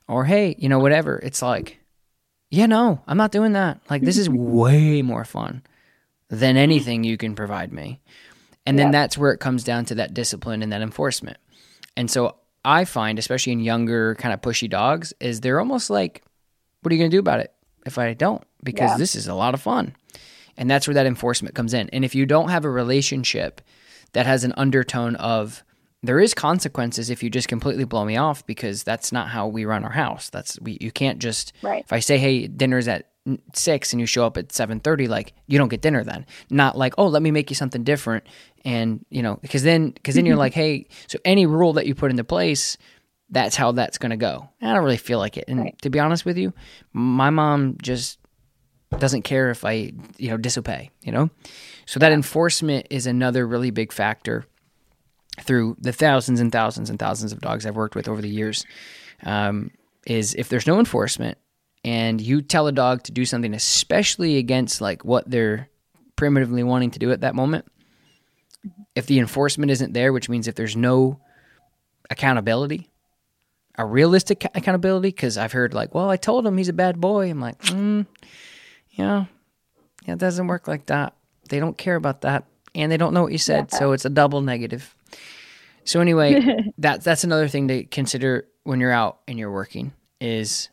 Or 0.08 0.24
hey, 0.24 0.54
you 0.58 0.68
know, 0.68 0.78
whatever. 0.78 1.18
It's 1.18 1.42
like, 1.42 1.78
yeah, 2.50 2.66
no, 2.66 3.02
I'm 3.06 3.16
not 3.16 3.32
doing 3.32 3.52
that. 3.54 3.80
Like, 3.90 4.02
this 4.02 4.18
is 4.18 4.28
way 4.30 5.02
more 5.02 5.24
fun 5.24 5.62
than 6.28 6.56
anything 6.56 7.02
you 7.04 7.16
can 7.16 7.34
provide 7.34 7.72
me. 7.72 8.00
And 8.64 8.78
then 8.78 8.90
that's 8.90 9.16
where 9.16 9.32
it 9.32 9.38
comes 9.38 9.62
down 9.62 9.84
to 9.86 9.94
that 9.96 10.12
discipline 10.14 10.62
and 10.62 10.72
that 10.72 10.82
enforcement. 10.82 11.38
And 11.96 12.10
so 12.10 12.36
I 12.64 12.84
find, 12.84 13.18
especially 13.18 13.52
in 13.52 13.60
younger, 13.60 14.16
kind 14.16 14.34
of 14.34 14.40
pushy 14.40 14.68
dogs, 14.68 15.12
is 15.20 15.40
they're 15.40 15.60
almost 15.60 15.88
like, 15.88 16.22
what 16.82 16.90
are 16.90 16.94
you 16.94 17.00
going 17.00 17.10
to 17.10 17.14
do 17.16 17.20
about 17.20 17.40
it 17.40 17.52
if 17.84 17.96
I 17.96 18.12
don't? 18.14 18.42
Because 18.64 18.90
Yeah. 18.90 18.96
this 18.96 19.14
is 19.14 19.28
a 19.28 19.34
lot 19.34 19.54
of 19.54 19.60
fun. 19.62 19.94
And 20.56 20.70
that's 20.70 20.86
where 20.86 20.94
that 20.94 21.06
enforcement 21.06 21.54
comes 21.54 21.74
in. 21.74 21.88
And 21.90 22.04
if 22.04 22.14
you 22.14 22.26
don't 22.26 22.48
have 22.48 22.64
a 22.64 22.70
relationship 22.70 23.60
that 24.12 24.26
has 24.26 24.44
an 24.44 24.54
undertone 24.56 25.16
of, 25.16 25.62
there 26.02 26.20
is 26.20 26.34
consequences 26.34 27.10
if 27.10 27.22
you 27.22 27.30
just 27.30 27.48
completely 27.48 27.84
blow 27.84 28.04
me 28.04 28.16
off 28.16 28.46
because 28.46 28.82
that's 28.84 29.12
not 29.12 29.28
how 29.28 29.46
we 29.48 29.64
run 29.64 29.84
our 29.84 29.90
house. 29.90 30.30
That's 30.30 30.60
we 30.60 30.78
you 30.80 30.92
can't 30.92 31.18
just 31.18 31.52
Right. 31.62 31.82
if 31.84 31.92
I 31.92 32.00
say 32.00 32.18
hey 32.18 32.46
dinner's 32.46 32.86
at 32.86 33.10
six 33.54 33.92
and 33.92 34.00
you 34.00 34.06
show 34.06 34.24
up 34.24 34.36
at 34.36 34.52
seven 34.52 34.78
thirty, 34.78 35.08
like 35.08 35.32
you 35.48 35.58
don't 35.58 35.68
get 35.68 35.80
dinner 35.82 36.04
then. 36.04 36.26
Not 36.48 36.78
like 36.78 36.94
oh 36.96 37.06
let 37.08 37.22
me 37.22 37.30
make 37.30 37.50
you 37.50 37.56
something 37.56 37.82
different 37.82 38.24
and 38.64 39.04
you 39.10 39.22
know 39.22 39.36
because 39.42 39.62
then 39.62 39.90
because 39.90 40.14
then 40.14 40.26
you're 40.26 40.34
mm-hmm. 40.34 40.40
like 40.40 40.54
hey 40.54 40.86
so 41.08 41.18
any 41.24 41.44
rule 41.46 41.72
that 41.72 41.86
you 41.86 41.94
put 41.94 42.10
into 42.10 42.24
place 42.24 42.76
that's 43.30 43.56
how 43.56 43.72
that's 43.72 43.98
gonna 43.98 44.16
go. 44.16 44.48
I 44.62 44.72
don't 44.72 44.84
really 44.84 44.96
feel 44.96 45.18
like 45.18 45.36
it. 45.36 45.46
And 45.48 45.60
Right. 45.60 45.82
to 45.82 45.90
be 45.90 45.98
honest 45.98 46.24
with 46.24 46.38
you, 46.38 46.52
my 46.92 47.30
mom 47.30 47.76
just 47.82 48.18
doesn't 48.98 49.22
care 49.22 49.50
if 49.50 49.64
I 49.64 49.92
you 50.18 50.30
know 50.30 50.36
disobey. 50.36 50.90
You 51.02 51.12
know, 51.12 51.30
so 51.86 52.00
that 52.00 52.12
enforcement 52.12 52.86
is 52.90 53.06
another 53.06 53.46
really 53.46 53.70
big 53.70 53.92
factor 53.92 54.46
through 55.40 55.76
the 55.78 55.92
thousands 55.92 56.40
and 56.40 56.50
thousands 56.50 56.90
and 56.90 56.98
thousands 56.98 57.32
of 57.32 57.40
dogs 57.40 57.66
I've 57.66 57.76
worked 57.76 57.94
with 57.94 58.08
over 58.08 58.22
the 58.22 58.28
years 58.28 58.64
um, 59.22 59.70
is 60.06 60.34
if 60.34 60.48
there's 60.48 60.66
no 60.66 60.78
enforcement 60.78 61.38
and 61.84 62.20
you 62.20 62.42
tell 62.42 62.66
a 62.66 62.72
dog 62.72 63.02
to 63.04 63.12
do 63.12 63.24
something, 63.24 63.54
especially 63.54 64.38
against 64.38 64.80
like 64.80 65.04
what 65.04 65.30
they're 65.30 65.68
primitively 66.16 66.62
wanting 66.62 66.90
to 66.90 66.98
do 66.98 67.12
at 67.12 67.20
that 67.20 67.34
moment, 67.34 67.66
if 68.94 69.06
the 69.06 69.18
enforcement 69.18 69.70
isn't 69.70 69.92
there, 69.92 70.12
which 70.12 70.28
means 70.28 70.48
if 70.48 70.54
there's 70.54 70.76
no 70.76 71.20
accountability, 72.10 72.90
a 73.78 73.84
realistic 73.84 74.44
accountability, 74.54 75.08
because 75.08 75.36
I've 75.36 75.52
heard 75.52 75.74
like, 75.74 75.94
well, 75.94 76.08
I 76.08 76.16
told 76.16 76.46
him 76.46 76.56
he's 76.56 76.70
a 76.70 76.72
bad 76.72 77.00
boy. 77.00 77.30
I'm 77.30 77.40
like, 77.40 77.60
mm, 77.62 78.06
yeah, 78.96 79.26
yeah, 80.04 80.14
it 80.14 80.18
doesn't 80.18 80.46
work 80.46 80.66
like 80.66 80.86
that. 80.86 81.14
They 81.48 81.60
don't 81.60 81.78
care 81.78 81.96
about 81.96 82.22
that, 82.22 82.44
and 82.74 82.90
they 82.90 82.96
don't 82.96 83.14
know 83.14 83.22
what 83.22 83.32
you 83.32 83.38
said, 83.38 83.70
so 83.70 83.92
it's 83.92 84.04
a 84.04 84.10
double 84.10 84.40
negative. 84.40 84.94
So 85.84 86.00
anyway, 86.00 86.72
that 86.78 87.04
that's 87.04 87.24
another 87.24 87.48
thing 87.48 87.68
to 87.68 87.84
consider 87.84 88.48
when 88.64 88.80
you're 88.80 88.92
out 88.92 89.20
and 89.28 89.38
you're 89.38 89.52
working 89.52 89.92
is 90.20 90.68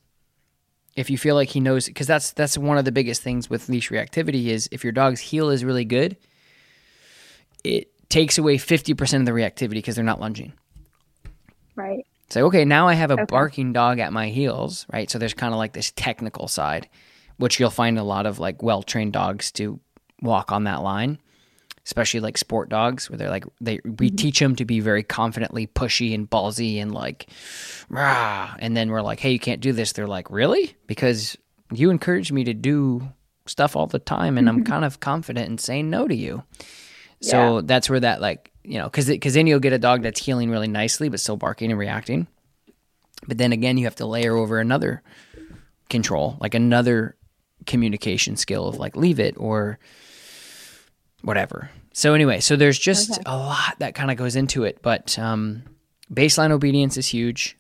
if 0.95 1.09
you 1.09 1.17
feel 1.17 1.35
like 1.35 1.49
he 1.49 1.59
knows 1.59 1.85
because 1.87 2.07
that's 2.07 2.31
that's 2.31 2.57
one 2.57 2.77
of 2.77 2.85
the 2.85 2.91
biggest 2.91 3.21
things 3.21 3.49
with 3.49 3.69
leash 3.69 3.89
reactivity 3.89 4.47
is 4.47 4.67
if 4.71 4.83
your 4.83 4.93
dog's 4.93 5.19
heel 5.19 5.49
is 5.49 5.63
really 5.63 5.85
good, 5.85 6.17
it 7.63 7.89
takes 8.09 8.37
away 8.37 8.57
50% 8.57 9.19
of 9.19 9.25
the 9.25 9.31
reactivity 9.31 9.71
because 9.71 9.95
they're 9.95 10.03
not 10.03 10.19
lunging. 10.19 10.53
Right. 11.75 12.05
It's 12.27 12.35
like, 12.35 12.45
okay, 12.45 12.65
now 12.65 12.87
I 12.87 12.93
have 12.93 13.11
a 13.11 13.25
barking 13.25 13.73
dog 13.73 13.99
at 13.99 14.13
my 14.13 14.29
heels, 14.29 14.85
right? 14.93 15.09
So 15.09 15.17
there's 15.17 15.33
kind 15.33 15.53
of 15.53 15.57
like 15.57 15.73
this 15.73 15.91
technical 15.91 16.47
side, 16.47 16.87
which 17.43 17.59
you'll 17.59 17.69
find 17.69 17.99
a 17.99 18.03
lot 18.03 18.25
of 18.25 18.39
like 18.39 18.63
well 18.63 18.81
trained 18.81 19.11
dogs 19.11 19.51
to 19.51 19.77
walk 20.21 20.53
on 20.53 20.63
that 20.63 20.81
line, 20.81 21.19
especially 21.85 22.21
like 22.21 22.37
sport 22.37 22.69
dogs, 22.69 23.09
where 23.09 23.17
they're 23.17 23.29
like, 23.29 23.43
they 23.59 23.81
we 23.83 24.07
mm-hmm. 24.07 24.15
teach 24.15 24.39
them 24.39 24.55
to 24.55 24.63
be 24.63 24.79
very 24.79 25.03
confidently 25.03 25.67
pushy 25.67 26.15
and 26.15 26.29
ballsy 26.29 26.81
and 26.81 26.93
like, 26.93 27.27
rah. 27.89 28.55
And 28.59 28.77
then 28.77 28.91
we're 28.91 29.01
like, 29.01 29.19
hey, 29.19 29.33
you 29.33 29.39
can't 29.39 29.59
do 29.59 29.73
this. 29.73 29.91
They're 29.91 30.07
like, 30.07 30.31
really? 30.31 30.73
Because 30.87 31.37
you 31.73 31.89
encourage 31.89 32.31
me 32.31 32.45
to 32.45 32.53
do 32.53 33.09
stuff 33.45 33.75
all 33.75 33.87
the 33.87 33.99
time 33.99 34.37
and 34.37 34.47
I'm 34.47 34.63
kind 34.73 34.85
of 34.85 35.01
confident 35.01 35.49
in 35.49 35.57
saying 35.57 35.89
no 35.89 36.07
to 36.07 36.15
you. 36.15 36.43
So 37.19 37.59
that's 37.59 37.89
where 37.89 37.99
that 37.99 38.21
like 38.21 38.53
you 38.63 38.77
know, 38.77 38.85
because 38.85 39.07
because 39.07 39.33
then 39.33 39.47
you'll 39.47 39.59
get 39.59 39.73
a 39.73 39.79
dog 39.79 40.03
that's 40.03 40.21
heeling 40.21 40.49
really 40.49 40.69
nicely 40.69 41.09
but 41.09 41.19
still 41.19 41.35
barking 41.35 41.71
and 41.71 41.79
reacting. 41.79 42.25
But 43.27 43.37
then 43.37 43.51
again, 43.51 43.77
you 43.77 43.83
have 43.83 43.97
to 43.97 44.05
layer 44.05 44.33
over 44.33 44.59
another 44.59 45.03
control, 45.89 46.37
like 46.39 46.53
another 46.53 47.17
communication 47.65 48.35
skill 48.35 48.67
of 48.67 48.77
like 48.77 48.95
leave 48.95 49.19
it 49.19 49.35
or 49.37 49.79
whatever. 51.21 51.69
So 51.93 52.13
anyway, 52.13 52.39
so 52.39 52.55
there's 52.55 52.79
just 52.79 53.11
Okay. 53.11 53.21
a 53.25 53.37
lot 53.37 53.75
that 53.79 53.95
kind 53.95 54.09
of 54.11 54.17
goes 54.17 54.35
into 54.35 54.63
it, 54.63 54.81
but 54.81 55.17
um, 55.19 55.63
baseline 56.11 56.51
obedience 56.51 56.97
is 56.97 57.07
huge. 57.07 57.57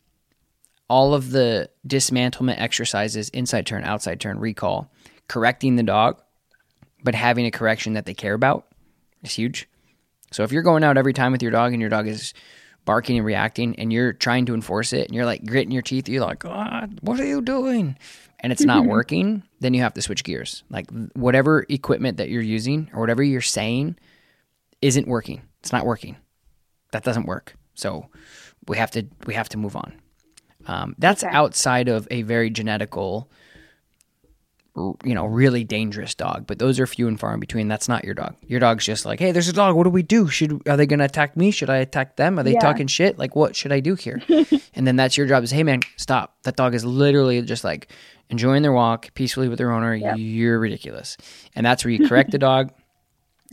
All 0.89 1.13
of 1.13 1.31
the 1.31 1.69
dismantlement 1.87 2.59
exercises, 2.59 3.29
inside 3.29 3.65
turn, 3.65 3.83
outside 3.83 4.19
turn, 4.19 4.39
recall, 4.39 4.91
correcting 5.27 5.75
the 5.75 5.83
dog, 5.83 6.19
but 7.03 7.15
having 7.15 7.45
a 7.45 7.51
correction 7.51 7.93
that 7.93 8.05
they 8.05 8.13
care 8.13 8.33
about 8.33 8.65
is 9.23 9.33
huge. 9.33 9.67
So 10.31 10.43
if 10.43 10.51
you're 10.51 10.63
going 10.63 10.83
out 10.83 10.97
every 10.97 11.13
time 11.13 11.31
with 11.31 11.41
your 11.43 11.51
dog 11.51 11.73
and 11.73 11.79
your 11.81 11.89
dog 11.89 12.07
is 12.07 12.33
barking 12.85 13.17
and 13.17 13.25
reacting 13.25 13.77
and 13.79 13.93
you're 13.93 14.13
trying 14.13 14.45
to 14.47 14.53
enforce 14.53 14.91
it 14.93 15.07
and 15.07 15.15
you're 15.15 15.25
like 15.25 15.45
gritting 15.45 15.71
your 15.71 15.81
teeth, 15.83 16.09
you're 16.09 16.25
like, 16.25 16.39
God, 16.39 16.99
what 17.01 17.19
are 17.19 17.25
you 17.25 17.41
doing? 17.41 17.97
And 18.43 18.51
it's 18.51 18.65
not 18.65 18.85
working, 18.85 19.43
then 19.61 19.73
you 19.73 19.81
have 19.81 19.93
to 19.93 20.01
switch 20.01 20.23
gears. 20.25 20.63
Like 20.69 20.87
whatever 21.15 21.65
equipment 21.69 22.17
that 22.17 22.29
you're 22.29 22.41
using 22.41 22.89
or 22.93 22.99
whatever 22.99 23.23
you're 23.23 23.39
saying 23.41 23.97
isn't 24.81 25.07
working. 25.07 25.41
It's 25.61 25.71
not 25.71 25.85
working. 25.85 26.17
That 26.91 27.03
doesn't 27.03 27.25
work. 27.25 27.55
So 27.73 28.09
we 28.67 28.77
have 28.77 28.91
to 28.91 29.05
we 29.25 29.33
have 29.33 29.47
to 29.49 29.57
move 29.57 29.75
on. 29.77 29.93
Um, 30.67 30.95
that's 30.97 31.23
Okay. 31.23 31.33
outside 31.33 31.87
of 31.87 32.07
a 32.11 32.21
very 32.23 32.51
genetical, 32.51 33.27
you 34.75 35.13
know, 35.13 35.25
really 35.25 35.63
dangerous 35.63 36.15
dog. 36.15 36.47
But 36.47 36.57
those 36.59 36.79
are 36.79 36.87
few 36.87 37.07
and 37.07 37.19
far 37.19 37.33
in 37.33 37.39
between. 37.39 37.67
That's 37.67 37.87
not 37.87 38.03
your 38.03 38.15
dog. 38.15 38.35
Your 38.47 38.59
dog's 38.59 38.85
just 38.85 39.05
like, 39.05 39.19
hey, 39.19 39.31
there's 39.31 39.47
a 39.47 39.53
dog. 39.53 39.75
What 39.75 39.83
do 39.83 39.89
we 39.91 40.01
do? 40.03 40.27
Should 40.27 40.67
are 40.67 40.75
they 40.77 40.87
going 40.87 40.99
to 40.99 41.05
attack 41.05 41.37
me? 41.37 41.51
Should 41.51 41.69
I 41.69 41.77
attack 41.77 42.15
them? 42.15 42.39
Are 42.39 42.43
they 42.43 42.53
Yeah. 42.53 42.59
talking 42.59 42.87
shit? 42.87 43.19
Like, 43.19 43.35
what 43.35 43.55
should 43.55 43.71
I 43.71 43.79
do 43.79 43.95
here? 43.95 44.21
and 44.73 44.87
then 44.87 44.95
that's 44.95 45.15
your 45.15 45.27
job. 45.27 45.43
Is 45.43 45.51
hey, 45.51 45.63
man, 45.63 45.81
stop. 45.97 46.35
That 46.43 46.55
dog 46.55 46.73
is 46.73 46.83
literally 46.83 47.41
just 47.43 47.63
like 47.63 47.87
enjoying 48.29 48.63
their 48.63 48.71
walk 48.73 49.13
peacefully 49.13 49.47
with 49.47 49.59
their 49.59 49.71
owner. 49.71 49.93
Yep. 49.93 50.15
You're 50.17 50.57
ridiculous. 50.59 51.17
And 51.55 51.63
that's 51.65 51.85
where 51.85 51.91
you 51.91 52.07
correct 52.07 52.31
the 52.31 52.39
dog. 52.39 52.71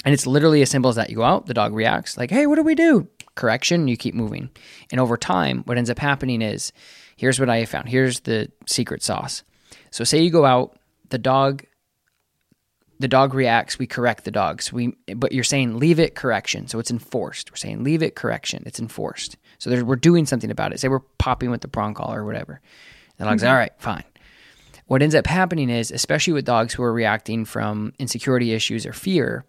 And 0.03 0.15
it's 0.15 0.27
literally 0.27 0.63
as 0.63 0.71
simple 0.71 0.89
as 0.89 0.97
that. 0.97 1.11
You 1.11 1.17
go 1.17 1.25
out, 1.25 1.45
the 1.45 1.53
dog 1.53 1.75
reacts, 1.75 2.17
like, 2.17 2.31
hey, 2.31 2.47
what 2.47 2.55
do 2.55 2.63
we 2.63 2.75
do? 2.75 3.07
Correction, 3.35 3.87
you 3.87 3.99
keep 3.99 4.15
moving. 4.15 4.49
And 4.91 4.99
over 4.99 5.19
time, 5.19 5.61
what 5.67 5.77
ends 5.77 5.91
up 5.91 5.99
happening 5.99 6.41
is 6.41 6.73
here's 7.19 7.39
what 7.39 7.51
I 7.51 7.59
have 7.59 7.69
found. 7.69 7.91
Here's 7.91 8.21
the 8.21 8.51
secret 8.67 9.03
sauce. 9.03 9.43
So 9.91 10.03
say 10.03 10.23
you 10.23 10.31
go 10.31 10.47
out, 10.47 10.79
the 11.11 11.19
dog 11.19 11.65
the 12.99 13.09
dog 13.09 13.33
reacts, 13.33 13.79
we 13.79 13.87
correct 13.87 14.25
the 14.25 14.31
dog. 14.31 14.61
So 14.61 14.77
we 14.77 14.95
but 15.17 15.33
you're 15.33 15.43
saying 15.45 15.79
leave 15.79 15.99
it 15.99 16.15
correction. 16.15 16.69
So 16.69 16.79
it's 16.79 16.91
enforced. 16.91 17.51
We're 17.51 17.57
saying 17.57 17.83
leave 17.83 18.03
it 18.03 18.15
correction. 18.15 18.63
It's 18.67 18.79
enforced. 18.79 19.37
So 19.59 19.71
there's, 19.71 19.83
we're 19.83 19.97
doing 19.97 20.27
something 20.27 20.51
about 20.51 20.73
it. 20.73 20.81
Say 20.81 20.89
we're 20.89 21.01
popping 21.19 21.51
with 21.51 21.63
the 21.63 21.69
prong 21.69 21.95
collar 21.95 22.23
or 22.23 22.27
whatever. 22.27 22.61
The 23.17 23.25
dog's 23.25 23.43
mm-hmm. 23.43 23.51
all 23.51 23.57
right, 23.57 23.73
fine. 23.79 24.05
What 24.87 25.03
ends 25.03 25.15
up 25.15 25.27
happening 25.27 25.71
is, 25.71 25.91
especially 25.91 26.33
with 26.33 26.45
dogs 26.45 26.75
who 26.75 26.83
are 26.83 26.93
reacting 26.93 27.45
from 27.45 27.93
insecurity 27.99 28.53
issues 28.53 28.85
or 28.85 28.93
fear, 28.93 29.45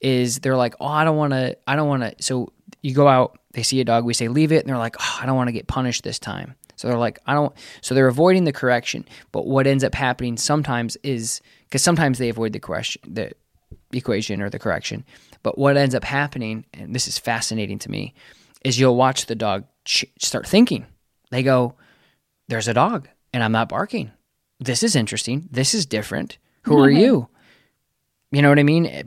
is 0.00 0.38
they're 0.38 0.56
like, 0.56 0.74
oh, 0.80 0.86
I 0.86 1.04
don't 1.04 1.16
want 1.16 1.32
to, 1.32 1.58
I 1.66 1.74
don't 1.76 1.88
want 1.88 2.02
to. 2.02 2.14
So 2.22 2.52
you 2.80 2.94
go 2.94 3.08
out, 3.08 3.38
they 3.52 3.64
see 3.64 3.80
a 3.80 3.84
dog, 3.84 4.04
we 4.04 4.14
say, 4.14 4.28
leave 4.28 4.52
it. 4.52 4.60
And 4.60 4.68
they're 4.68 4.78
like, 4.78 4.96
oh, 5.00 5.18
I 5.20 5.26
don't 5.26 5.36
want 5.36 5.48
to 5.48 5.52
get 5.52 5.66
punished 5.66 6.04
this 6.04 6.18
time. 6.18 6.54
So 6.78 6.86
they're 6.88 6.96
like, 6.96 7.18
I 7.26 7.34
don't, 7.34 7.52
so 7.80 7.94
they're 7.94 8.06
avoiding 8.06 8.44
the 8.44 8.52
correction. 8.52 9.04
But 9.32 9.46
what 9.46 9.66
ends 9.66 9.82
up 9.82 9.94
happening 9.94 10.36
sometimes 10.36 10.96
is, 11.02 11.40
because 11.64 11.82
sometimes 11.82 12.18
they 12.18 12.28
avoid 12.28 12.52
the 12.52 12.60
question, 12.60 13.02
the 13.12 13.32
equation 13.92 14.40
or 14.40 14.48
the 14.48 14.60
correction. 14.60 15.04
But 15.42 15.58
what 15.58 15.76
ends 15.76 15.94
up 15.94 16.04
happening, 16.04 16.64
and 16.72 16.94
this 16.94 17.08
is 17.08 17.18
fascinating 17.18 17.80
to 17.80 17.90
me, 17.90 18.14
is 18.64 18.78
you'll 18.78 18.96
watch 18.96 19.26
the 19.26 19.34
dog 19.34 19.64
ch- 19.84 20.06
start 20.18 20.46
thinking. 20.46 20.86
They 21.30 21.42
go, 21.42 21.74
there's 22.46 22.68
a 22.68 22.74
dog 22.74 23.08
and 23.32 23.42
I'm 23.42 23.52
not 23.52 23.68
barking. 23.68 24.12
This 24.60 24.82
is 24.82 24.96
interesting. 24.96 25.48
This 25.50 25.74
is 25.74 25.84
different. 25.84 26.38
Who 26.62 26.78
are 26.78 26.88
mm-hmm. 26.88 27.00
you? 27.00 27.28
You 28.30 28.42
know 28.42 28.48
what 28.48 28.58
I 28.58 28.64
mean? 28.64 28.86
Eh, 28.86 29.02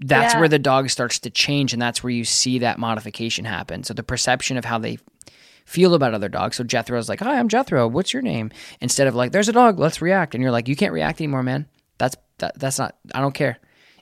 that's 0.00 0.34
Yeah. 0.34 0.40
where 0.40 0.48
the 0.48 0.58
dog 0.58 0.90
starts 0.90 1.18
to 1.20 1.30
change, 1.30 1.72
and 1.72 1.82
that's 1.82 2.02
where 2.02 2.10
you 2.12 2.24
see 2.24 2.58
that 2.60 2.78
modification 2.78 3.44
happen. 3.44 3.82
So 3.82 3.94
the 3.94 4.02
perception 4.02 4.56
of 4.56 4.64
how 4.64 4.78
they 4.78 4.98
feel 5.68 5.92
about 5.94 6.14
other 6.14 6.28
dogs. 6.30 6.56
So 6.56 6.64
Jethro's 6.64 7.08
like, 7.08 7.20
"Hi, 7.20 7.38
I'm 7.38 7.48
Jethro. 7.48 7.86
What's 7.86 8.12
your 8.12 8.22
name?" 8.22 8.50
Instead 8.80 9.06
of 9.06 9.14
like, 9.14 9.32
"There's 9.32 9.48
a 9.48 9.52
dog. 9.52 9.78
Let's 9.78 10.00
react," 10.00 10.34
and 10.34 10.42
you're 10.42 10.50
like, 10.50 10.66
"You 10.66 10.74
can't 10.76 10.92
react 10.92 11.20
anymore, 11.20 11.42
man. 11.42 11.66
That's 11.98 12.16
that, 12.38 12.58
that's 12.58 12.78
not. 12.78 12.96
I 13.14 13.20
don't 13.20 13.34
care." 13.34 13.58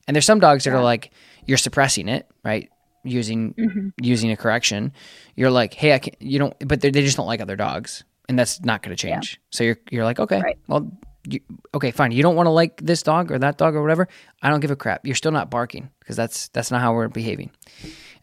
And 0.06 0.14
there's 0.14 0.24
some 0.26 0.38
dogs 0.40 0.64
that 0.64 0.72
are 0.72 0.82
like, 0.82 1.10
you're 1.46 1.58
suppressing 1.58 2.08
it, 2.08 2.28
right? 2.44 2.70
Using 3.02 3.92
using 4.00 4.30
a 4.30 4.36
correction. 4.36 4.92
You're 5.34 5.50
like, 5.50 5.74
"Hey, 5.74 5.92
I 5.94 5.98
can't." 5.98 6.16
You 6.20 6.38
don't." 6.38 6.54
But 6.66 6.80
they 6.80 6.90
they 6.90 7.02
just 7.02 7.16
don't 7.16 7.26
like 7.26 7.40
other 7.40 7.56
dogs, 7.56 8.04
and 8.28 8.38
that's 8.38 8.64
not 8.64 8.82
going 8.82 8.96
to 8.96 9.00
change. 9.00 9.40
So 9.50 9.64
you're 9.64 9.78
you're 9.90 10.04
like, 10.04 10.20
"Okay, 10.20 10.40
Right. 10.40 10.58
well." 10.68 10.90
You, 11.28 11.40
okay, 11.74 11.90
fine. 11.90 12.12
You 12.12 12.22
don't 12.22 12.36
want 12.36 12.46
to 12.46 12.52
like 12.52 12.80
this 12.80 13.02
dog 13.02 13.32
or 13.32 13.38
that 13.40 13.58
dog 13.58 13.74
or 13.74 13.82
whatever. 13.82 14.06
I 14.42 14.48
don't 14.48 14.60
give 14.60 14.70
a 14.70 14.76
crap. 14.76 15.04
You're 15.04 15.16
still 15.16 15.32
not 15.32 15.50
barking 15.50 15.90
because 15.98 16.14
that's 16.14 16.46
that's 16.50 16.70
not 16.70 16.80
how 16.80 16.94
we're 16.94 17.08
behaving. 17.08 17.50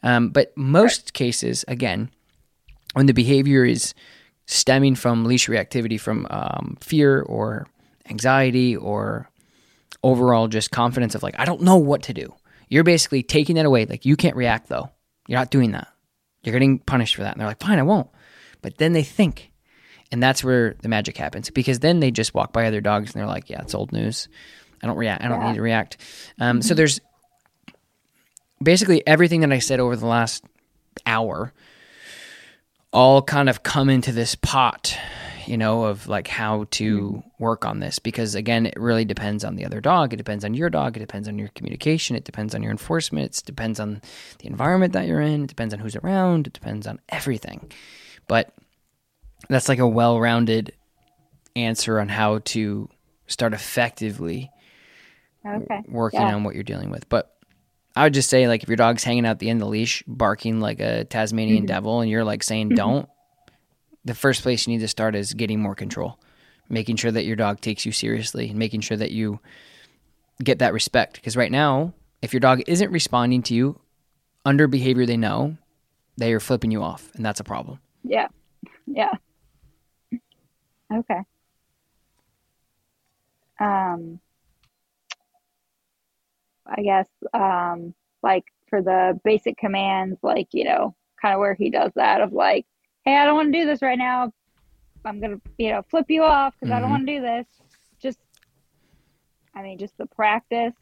Um, 0.04 0.30
but 0.30 0.56
most 0.56 1.12
cases, 1.14 1.66
again, 1.68 2.12
when 2.94 3.06
the 3.06 3.14
behavior 3.14 3.66
is 3.66 3.94
stemming 4.46 4.96
from 4.96 5.26
leash 5.26 5.48
reactivity, 5.48 6.00
from 6.00 6.28
um, 6.30 6.78
fear 6.80 7.22
or 7.22 7.68
anxiety 8.10 8.76
or 8.76 9.30
overall 10.04 10.48
just 10.48 10.72
confidence 10.72 11.16
of 11.16 11.24
like, 11.24 11.40
I 11.40 11.46
don't 11.46 11.62
know 11.62 11.78
what 11.78 12.04
to 12.04 12.14
do. 12.14 12.34
You're 12.70 12.84
basically 12.84 13.24
taking 13.24 13.56
that 13.56 13.66
away. 13.66 13.86
Like, 13.86 14.06
you 14.06 14.16
can't 14.16 14.36
react 14.36 14.68
though. 14.68 14.90
You're 15.28 15.40
not 15.40 15.52
doing 15.52 15.72
that. 15.72 15.88
You're 16.44 16.54
getting 16.54 16.80
punished 16.80 17.16
for 17.16 17.24
that. 17.24 17.34
And 17.34 17.40
they're 17.40 17.48
like, 17.48 17.62
fine, 17.62 17.80
I 17.80 17.84
won't. 17.84 18.10
But 18.62 18.78
then 18.78 18.94
they 18.94 19.04
think. 19.04 19.52
And 20.12 20.22
that's 20.22 20.44
where 20.44 20.76
the 20.82 20.90
magic 20.90 21.18
happens 21.18 21.50
because 21.50 21.80
then 21.80 22.00
they 22.00 22.12
just 22.12 22.34
walk 22.34 22.54
by 22.54 22.66
other 22.66 22.82
dogs 22.82 23.14
and 23.14 23.20
they're 23.20 23.28
like, 23.28 23.50
yeah, 23.50 23.62
it's 23.62 23.74
old 23.74 23.92
news. 23.92 24.28
I 24.82 24.88
don't 24.88 24.98
react. 24.98 25.24
I 25.24 25.30
don't 25.30 25.44
need 25.48 25.56
to 25.56 25.62
react. 25.62 25.98
Um, 26.40 26.62
So 26.62 26.74
there's 26.74 27.00
basically 28.62 29.06
everything 29.08 29.42
that 29.42 29.52
I 29.52 29.60
said 29.60 29.80
over 29.80 29.96
the 29.96 30.06
last 30.06 30.44
hour 31.06 31.54
all 32.94 33.22
kind 33.22 33.50
of 33.50 33.64
come 33.64 33.90
into 33.90 34.12
this 34.12 34.36
pot, 34.36 34.98
you 35.48 35.58
know, 35.58 35.84
of 35.86 36.08
like 36.08 36.28
how 36.28 36.66
to 36.72 37.00
mm-hmm. 37.00 37.44
work 37.44 37.66
on 37.66 37.80
this 37.80 37.98
because 38.00 38.36
again, 38.36 38.68
it 38.68 38.76
really 38.78 39.04
depends 39.04 39.44
on 39.44 39.56
the 39.56 39.66
other 39.66 39.82
dog. 39.82 40.14
It 40.14 40.18
depends 40.18 40.46
on 40.46 40.54
your 40.54 40.70
dog. 40.70 40.96
It 40.96 41.00
depends 41.00 41.28
on 41.28 41.40
your 41.40 41.50
communication. 41.50 42.16
It 42.16 42.24
depends 42.24 42.54
on 42.54 42.62
your 42.62 42.72
enforcement. 42.72 43.40
It 43.40 43.46
depends 43.46 43.80
on 43.80 44.02
the 44.40 44.48
environment 44.48 44.94
that 44.94 45.08
you're 45.08 45.22
in. 45.22 45.44
It 45.44 45.48
depends 45.48 45.74
on 45.74 45.80
who's 45.80 45.96
around. 45.96 46.48
It 46.48 46.54
depends 46.54 46.86
on 46.86 47.00
everything. 47.10 47.72
But 48.28 48.54
that's 49.50 49.68
like 49.68 49.80
a 49.80 49.88
well-rounded 49.88 50.72
answer 51.56 52.00
on 52.00 52.10
how 52.10 52.40
to 52.46 52.90
start 53.28 53.54
effectively 53.54 54.52
Okay. 55.46 55.82
working 55.90 56.22
Yeah. 56.22 56.36
on 56.36 56.44
what 56.44 56.56
you're 56.56 56.64
dealing 56.64 56.90
with. 56.90 57.10
But 57.10 57.36
I 57.96 58.04
would 58.04 58.14
just 58.14 58.30
say, 58.30 58.48
like, 58.48 58.64
if 58.64 58.70
your 58.70 58.76
dog's 58.76 59.04
hanging 59.04 59.26
out 59.26 59.40
the 59.40 59.50
end 59.50 59.62
of 59.62 59.68
the 59.68 59.72
leash, 59.72 60.04
barking 60.08 60.60
like 60.60 60.80
a 60.80 61.06
Tasmanian 61.06 61.64
Mm-hmm. 61.64 61.68
devil, 61.68 62.02
and 62.02 62.10
you're 62.10 62.24
like 62.24 62.42
saying 62.44 62.70
don't, 62.70 63.08
the 64.04 64.16
first 64.16 64.42
place 64.42 64.66
you 64.68 64.74
need 64.74 64.80
to 64.80 64.88
start 64.88 65.16
is 65.16 65.34
getting 65.34 65.60
more 65.62 65.76
control, 65.76 66.20
making 66.70 66.96
sure 66.96 67.12
that 67.12 67.26
your 67.26 67.36
dog 67.36 67.62
takes 67.62 67.86
you 67.86 67.92
seriously, 67.92 68.50
and 68.50 68.58
making 68.58 68.82
sure 68.82 68.98
that 68.98 69.12
you 69.12 69.40
get 70.44 70.60
that 70.60 70.74
respect. 70.74 71.16
Because 71.16 71.38
right 71.38 71.52
now, 71.52 71.94
if 72.22 72.34
your 72.34 72.40
dog 72.40 72.64
isn't 72.68 72.92
responding 72.92 73.44
to 73.44 73.54
you 73.54 73.80
under 74.44 74.68
behavior 74.68 75.06
they 75.06 75.18
know, 75.18 75.58
they 76.18 76.34
are 76.34 76.40
flipping 76.40 76.72
you 76.72 76.82
off, 76.82 77.12
and 77.16 77.24
that's 77.26 77.40
a 77.40 77.44
problem. 77.44 77.80
Yeah. 78.04 78.28
Yeah. 78.88 79.12
Okay. 80.92 81.20
Um, 83.60 84.20
I 86.68 86.82
guess, 86.82 87.08
um, 87.34 87.94
like 88.22 88.46
for 88.70 88.82
the 88.82 89.20
basic 89.24 89.58
commands, 89.58 90.20
like, 90.24 90.48
you 90.54 90.64
know, 90.64 90.96
kind 91.22 91.34
of 91.34 91.40
where 91.40 91.54
he 91.54 91.70
does 91.70 91.92
that 91.96 92.22
of 92.22 92.34
like, 92.34 92.66
hey, 93.06 93.18
I 93.18 93.26
don't 93.26 93.36
want 93.36 93.54
to 93.54 93.60
do 93.60 93.66
this 93.66 93.82
right 93.82 93.98
now. 93.98 94.32
I'm 95.06 95.20
going 95.20 95.36
to, 95.36 95.42
you 95.58 95.72
know, 95.72 95.82
flip 95.90 96.06
you 96.10 96.24
off 96.24 96.54
because 96.60 96.74
I 96.74 96.80
don't 96.80 96.88
Mhm. 96.88 96.92
want 96.92 97.08
to 97.08 97.14
do 97.16 97.22
this. 97.22 97.48
Just, 98.02 98.20
I 99.56 99.62
mean, 99.62 99.78
just 99.78 99.98
the 99.98 100.08
practice 100.08 100.74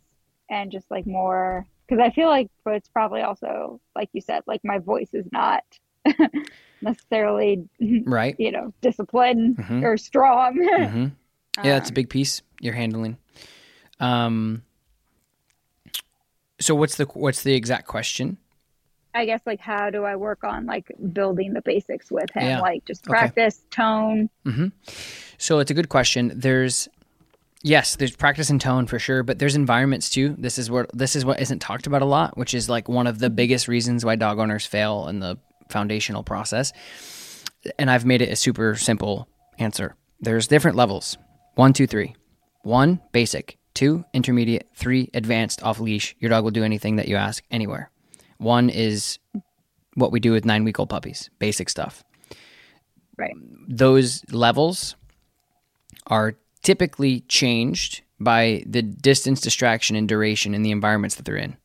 and 0.49 0.71
just 0.71 0.89
like 0.91 1.07
more, 1.07 1.65
because 1.87 2.01
I 2.01 2.09
feel 2.11 2.27
like 2.27 2.47
but 2.63 2.75
it's 2.75 2.89
probably 2.89 3.21
also, 3.21 3.81
like 3.95 4.09
you 4.13 4.21
said, 4.21 4.43
like 4.47 4.61
my 4.63 4.77
voice 4.77 5.09
is 5.13 5.25
not 5.31 5.63
necessarily 6.81 7.67
Right? 8.05 8.35
you 8.39 8.51
know, 8.51 8.73
disciplined 8.81 9.57
Mhm. 9.57 9.83
or 9.83 9.97
strong. 9.97 10.55
hmm 10.57 11.05
Yeah, 11.57 11.73
that's 11.73 11.89
a 11.89 11.91
Um, 11.91 11.95
big 11.95 12.09
piece 12.09 12.41
you're 12.59 12.73
handling. 12.73 13.17
Um, 13.99 14.63
so 16.61 16.73
what's 16.75 16.95
the 16.95 17.05
what's 17.05 17.43
the 17.43 17.53
exact 17.53 17.87
question? 17.87 18.37
I 19.13 19.25
guess 19.25 19.41
like 19.45 19.59
how 19.59 19.89
do 19.89 20.05
I 20.05 20.15
work 20.15 20.43
on 20.45 20.65
like 20.65 20.89
building 21.11 21.51
the 21.53 21.61
basics 21.61 22.09
with 22.09 22.31
him? 22.31 22.43
Yeah. 22.43 22.61
Like 22.61 22.85
just 22.85 23.03
Okay. 23.05 23.11
practice, 23.11 23.65
tone. 23.69 24.29
Mm-hmm. 24.45 24.67
So 25.37 25.59
it's 25.59 25.69
a 25.71 25.73
good 25.73 25.89
question. 25.89 26.31
There's 26.35 26.87
Yes, 27.63 27.95
there's 27.95 28.15
practice 28.15 28.49
and 28.49 28.59
tone 28.59 28.87
for 28.87 28.97
sure, 28.97 29.21
but 29.21 29.37
there's 29.37 29.55
environments 29.55 30.09
too. 30.09 30.35
This 30.39 30.57
is 30.57 30.71
what 30.71 30.89
this 30.97 31.15
is 31.15 31.25
what 31.25 31.39
isn't 31.41 31.59
talked 31.59 31.85
about 31.87 32.01
a 32.01 32.05
lot, 32.05 32.35
which 32.37 32.53
is 32.53 32.69
like 32.69 32.89
one 32.89 33.05
of 33.05 33.19
the 33.19 33.29
biggest 33.29 33.67
reasons 33.67 34.03
why 34.03 34.15
dog 34.15 34.39
owners 34.39 34.65
fail 34.65 35.07
in 35.07 35.19
the 35.19 35.37
foundational 35.69 36.23
process. 36.23 36.73
And 37.77 37.91
I've 37.91 38.05
made 38.05 38.21
it 38.23 38.29
a 38.29 38.35
super 38.35 38.75
simple 38.75 39.27
answer. 39.59 39.95
There's 40.21 40.47
different 40.47 40.75
levels. 40.77 41.17
One, 41.55 41.73
two, 41.73 41.85
three. 41.85 42.15
One, 42.63 42.99
basic. 43.11 43.57
Two, 43.81 44.05
intermediate. 44.13 44.69
Three, 44.75 45.09
advanced 45.15 45.63
off 45.63 45.79
leash. 45.79 46.15
Your 46.19 46.29
dog 46.29 46.43
will 46.43 46.51
do 46.51 46.63
anything 46.63 46.97
that 46.97 47.07
you 47.07 47.15
ask 47.15 47.43
anywhere. 47.49 47.89
One 48.37 48.69
is 48.69 49.17
what 49.95 50.11
we 50.11 50.19
do 50.19 50.31
with 50.31 50.45
nine 50.45 50.63
week 50.63 50.79
old 50.79 50.87
puppies, 50.87 51.31
basic 51.39 51.67
stuff. 51.67 52.03
Right. 53.17 53.33
Those 53.67 54.23
levels 54.31 54.95
are 56.05 56.35
typically 56.61 57.21
changed 57.21 58.03
by 58.19 58.61
the 58.67 58.83
distance, 58.83 59.41
distraction, 59.41 59.95
and 59.95 60.07
duration 60.07 60.53
in 60.53 60.61
the 60.61 60.69
environments 60.69 61.15
that 61.15 61.25
they're 61.25 61.35
in. 61.35 61.57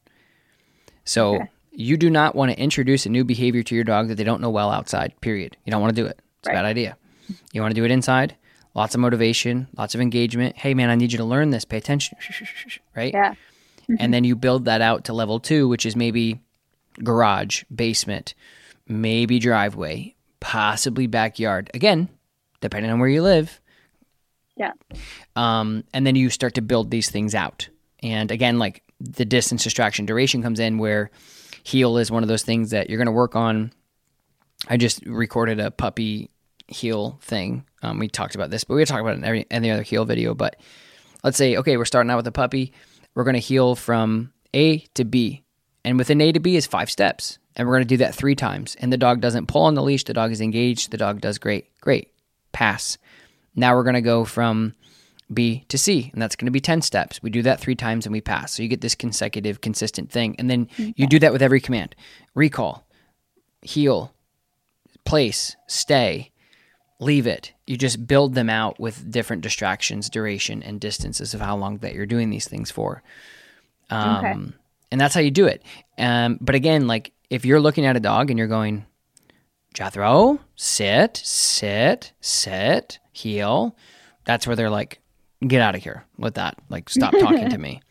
So 1.05 1.35
Okay. 1.35 1.51
you 1.73 1.99
do 1.99 2.09
not 2.09 2.35
want 2.35 2.51
to 2.51 2.59
introduce 2.59 3.05
a 3.05 3.11
new 3.11 3.25
behavior 3.25 3.63
to 3.63 3.75
your 3.75 3.85
dog 3.85 4.09
that 4.09 4.15
they 4.15 4.25
don't 4.25 4.41
know 4.41 4.49
well 4.49 4.71
outside, 4.71 5.13
period. 5.21 5.59
You 5.67 5.71
don't 5.71 5.83
want 5.83 5.95
to 5.95 6.03
do 6.03 6.07
it. 6.07 6.19
It's 6.39 6.49
a 6.49 6.53
bad 6.53 6.65
idea. 6.65 6.97
You 7.53 7.61
want 7.61 7.75
to 7.75 7.79
do 7.79 7.85
it 7.85 7.91
inside, 7.91 8.37
lots 8.77 8.95
of 8.95 9.01
motivation, 9.01 9.67
lots 9.77 9.95
of 9.95 10.03
engagement. 10.03 10.55
Hey, 10.57 10.75
man, 10.75 10.91
I 10.91 10.95
need 10.95 11.11
you 11.11 11.19
to 11.19 11.25
learn 11.25 11.49
this. 11.51 11.65
Pay 11.65 11.79
attention. 11.79 12.17
Right? 12.95 13.13
Yeah. 13.13 13.35
and 13.99 14.13
then 14.13 14.25
you 14.25 14.35
build 14.37 14.65
that 14.65 14.81
out 14.81 15.05
to 15.05 15.13
level 15.13 15.39
two, 15.39 15.69
which 15.69 15.85
is 15.85 15.95
maybe 15.97 16.41
garage, 17.03 17.65
basement, 17.75 18.35
maybe 18.89 19.39
driveway, 19.39 20.15
possibly 20.41 21.07
backyard. 21.07 21.71
Again, 21.75 22.09
depending 22.63 22.91
on 22.91 23.01
where 23.01 23.09
you 23.09 23.23
live. 23.23 23.61
Yeah. 24.57 24.73
Um, 25.37 25.85
and 25.93 26.07
then 26.07 26.17
you 26.17 26.31
start 26.31 26.55
to 26.55 26.63
build 26.63 26.91
these 26.91 27.11
things 27.11 27.35
out. 27.35 27.69
And 28.03 28.31
again, 28.31 28.59
like 28.59 28.83
the 28.99 29.27
distance, 29.27 29.63
distraction, 29.63 30.07
duration 30.07 30.43
comes 30.43 30.59
in 30.59 30.79
where 30.79 31.11
heel 31.65 31.99
is 31.99 32.11
one 32.11 32.23
of 32.23 32.29
those 32.31 32.45
things 32.45 32.71
that 32.71 32.89
you're 32.89 32.99
going 32.99 33.07
to 33.07 33.13
work 33.13 33.37
on. 33.37 33.73
I 34.69 34.79
just 34.79 35.05
recorded 35.05 35.61
a 35.61 35.71
puppy 35.71 36.31
heel 36.69 37.19
thing. 37.23 37.65
Um, 37.83 37.99
we 37.99 38.09
talked 38.09 38.35
about 38.35 38.51
this, 38.51 38.65
but 38.65 38.75
we 38.75 38.85
talked 38.85 39.01
about 39.01 39.15
it 39.15 39.19
in 39.19 39.25
every 39.25 39.47
any 39.51 39.71
other 39.71 39.83
heel 39.83 40.05
video. 40.05 40.35
But 40.35 40.57
let's 41.23 41.37
say, 41.37 41.57
okay, 41.57 41.77
we're 41.77 41.85
starting 41.85 42.11
out 42.11 42.17
with 42.17 42.27
a 42.27 42.33
puppy. 42.33 42.73
We're 43.15 43.25
going 43.25 43.35
to 43.35 43.41
heel 43.41 43.75
from 43.75 44.33
A 44.55 44.79
to 44.95 45.05
B. 45.05 45.45
And 45.85 45.99
within 45.99 46.21
A 46.21 46.33
to 46.33 46.41
B 46.41 46.57
is 46.57 46.67
five 46.67 46.91
steps. 46.91 47.39
And 47.55 47.67
we're 47.67 47.75
going 47.75 47.85
to 47.85 47.95
do 47.95 47.97
that 47.99 48.15
three 48.15 48.35
times. 48.35 48.77
And 48.81 48.93
the 48.93 48.99
dog 48.99 49.21
doesn't 49.21 49.47
pull 49.47 49.63
on 49.63 49.75
the 49.75 49.83
leash. 49.83 50.05
The 50.05 50.13
dog 50.13 50.31
is 50.31 50.43
engaged. 50.43 50.91
The 50.91 50.99
dog 50.99 51.21
does 51.21 51.39
great. 51.39 51.69
Great. 51.81 52.13
Pass. 52.53 52.99
Now 53.55 53.75
we're 53.75 53.83
going 53.83 53.95
to 53.95 54.03
go 54.03 54.27
from 54.27 54.75
B 55.33 55.65
to 55.69 55.79
C, 55.79 56.11
and 56.13 56.23
that's 56.23 56.37
going 56.37 56.47
to 56.47 56.53
be 56.53 56.61
10 56.61 56.83
steps. 56.83 57.23
We 57.23 57.31
do 57.31 57.43
that 57.43 57.59
three 57.59 57.75
times 57.75 58.07
and 58.07 58.13
we 58.13 58.21
pass. 58.21 58.53
So 58.53 58.63
you 58.63 58.69
get 58.69 58.81
this 58.81 58.95
consecutive, 58.95 59.61
consistent 59.61 60.11
thing. 60.11 60.37
And 60.39 60.49
then 60.49 60.69
you 60.77 61.07
do 61.07 61.19
that 61.19 61.33
with 61.33 61.43
every 61.43 61.61
command 61.61 61.97
recall, 62.35 62.87
heel, 63.63 64.13
place, 65.05 65.57
stay, 65.67 66.31
leave 66.99 67.27
it. 67.27 67.53
You 67.67 67.77
just 67.77 68.07
build 68.07 68.35
them 68.35 68.49
out 68.49 68.79
with 68.81 69.11
different 69.11 69.43
distractions, 69.43 70.09
duration, 70.09 70.63
and 70.63 70.81
distances 70.81 71.35
of 71.35 71.41
how 71.41 71.57
long 71.57 71.79
that 71.79 71.95
you're 71.95 72.07
doing 72.07 72.31
these 72.31 72.49
things 72.49 72.71
for. 72.71 73.03
Um, 73.91 74.17
Okay. 74.25 74.35
And 74.93 75.01
that's 75.01 75.15
how 75.15 75.21
you 75.21 75.33
do 75.33 75.47
it. 75.47 75.63
Um, 75.99 76.39
but 76.41 76.55
again, 76.55 76.87
like 76.87 77.13
if 77.29 77.45
you're 77.45 77.61
looking 77.61 77.85
at 77.85 77.97
a 77.97 78.01
dog 78.01 78.31
and 78.31 78.39
you're 78.39 78.47
going, 78.49 78.87
Jethro, 79.75 80.39
sit, 80.55 81.17
sit, 81.23 82.13
sit, 82.21 82.99
heel. 83.13 83.77
That's 84.25 84.47
where 84.47 84.57
they're 84.57 84.71
like, 84.71 85.01
get 85.47 85.61
out 85.61 85.75
of 85.75 85.83
here 85.83 86.05
with 86.17 86.35
that. 86.35 86.57
Like, 86.71 86.89
stop 86.89 87.13
talking 87.21 87.51
to 87.51 87.59
me. 87.59 87.83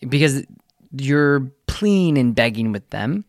Because 0.00 0.44
you're 0.90 1.52
pleading 1.66 2.18
and 2.18 2.34
begging 2.34 2.72
with 2.72 2.88
them. 2.90 3.24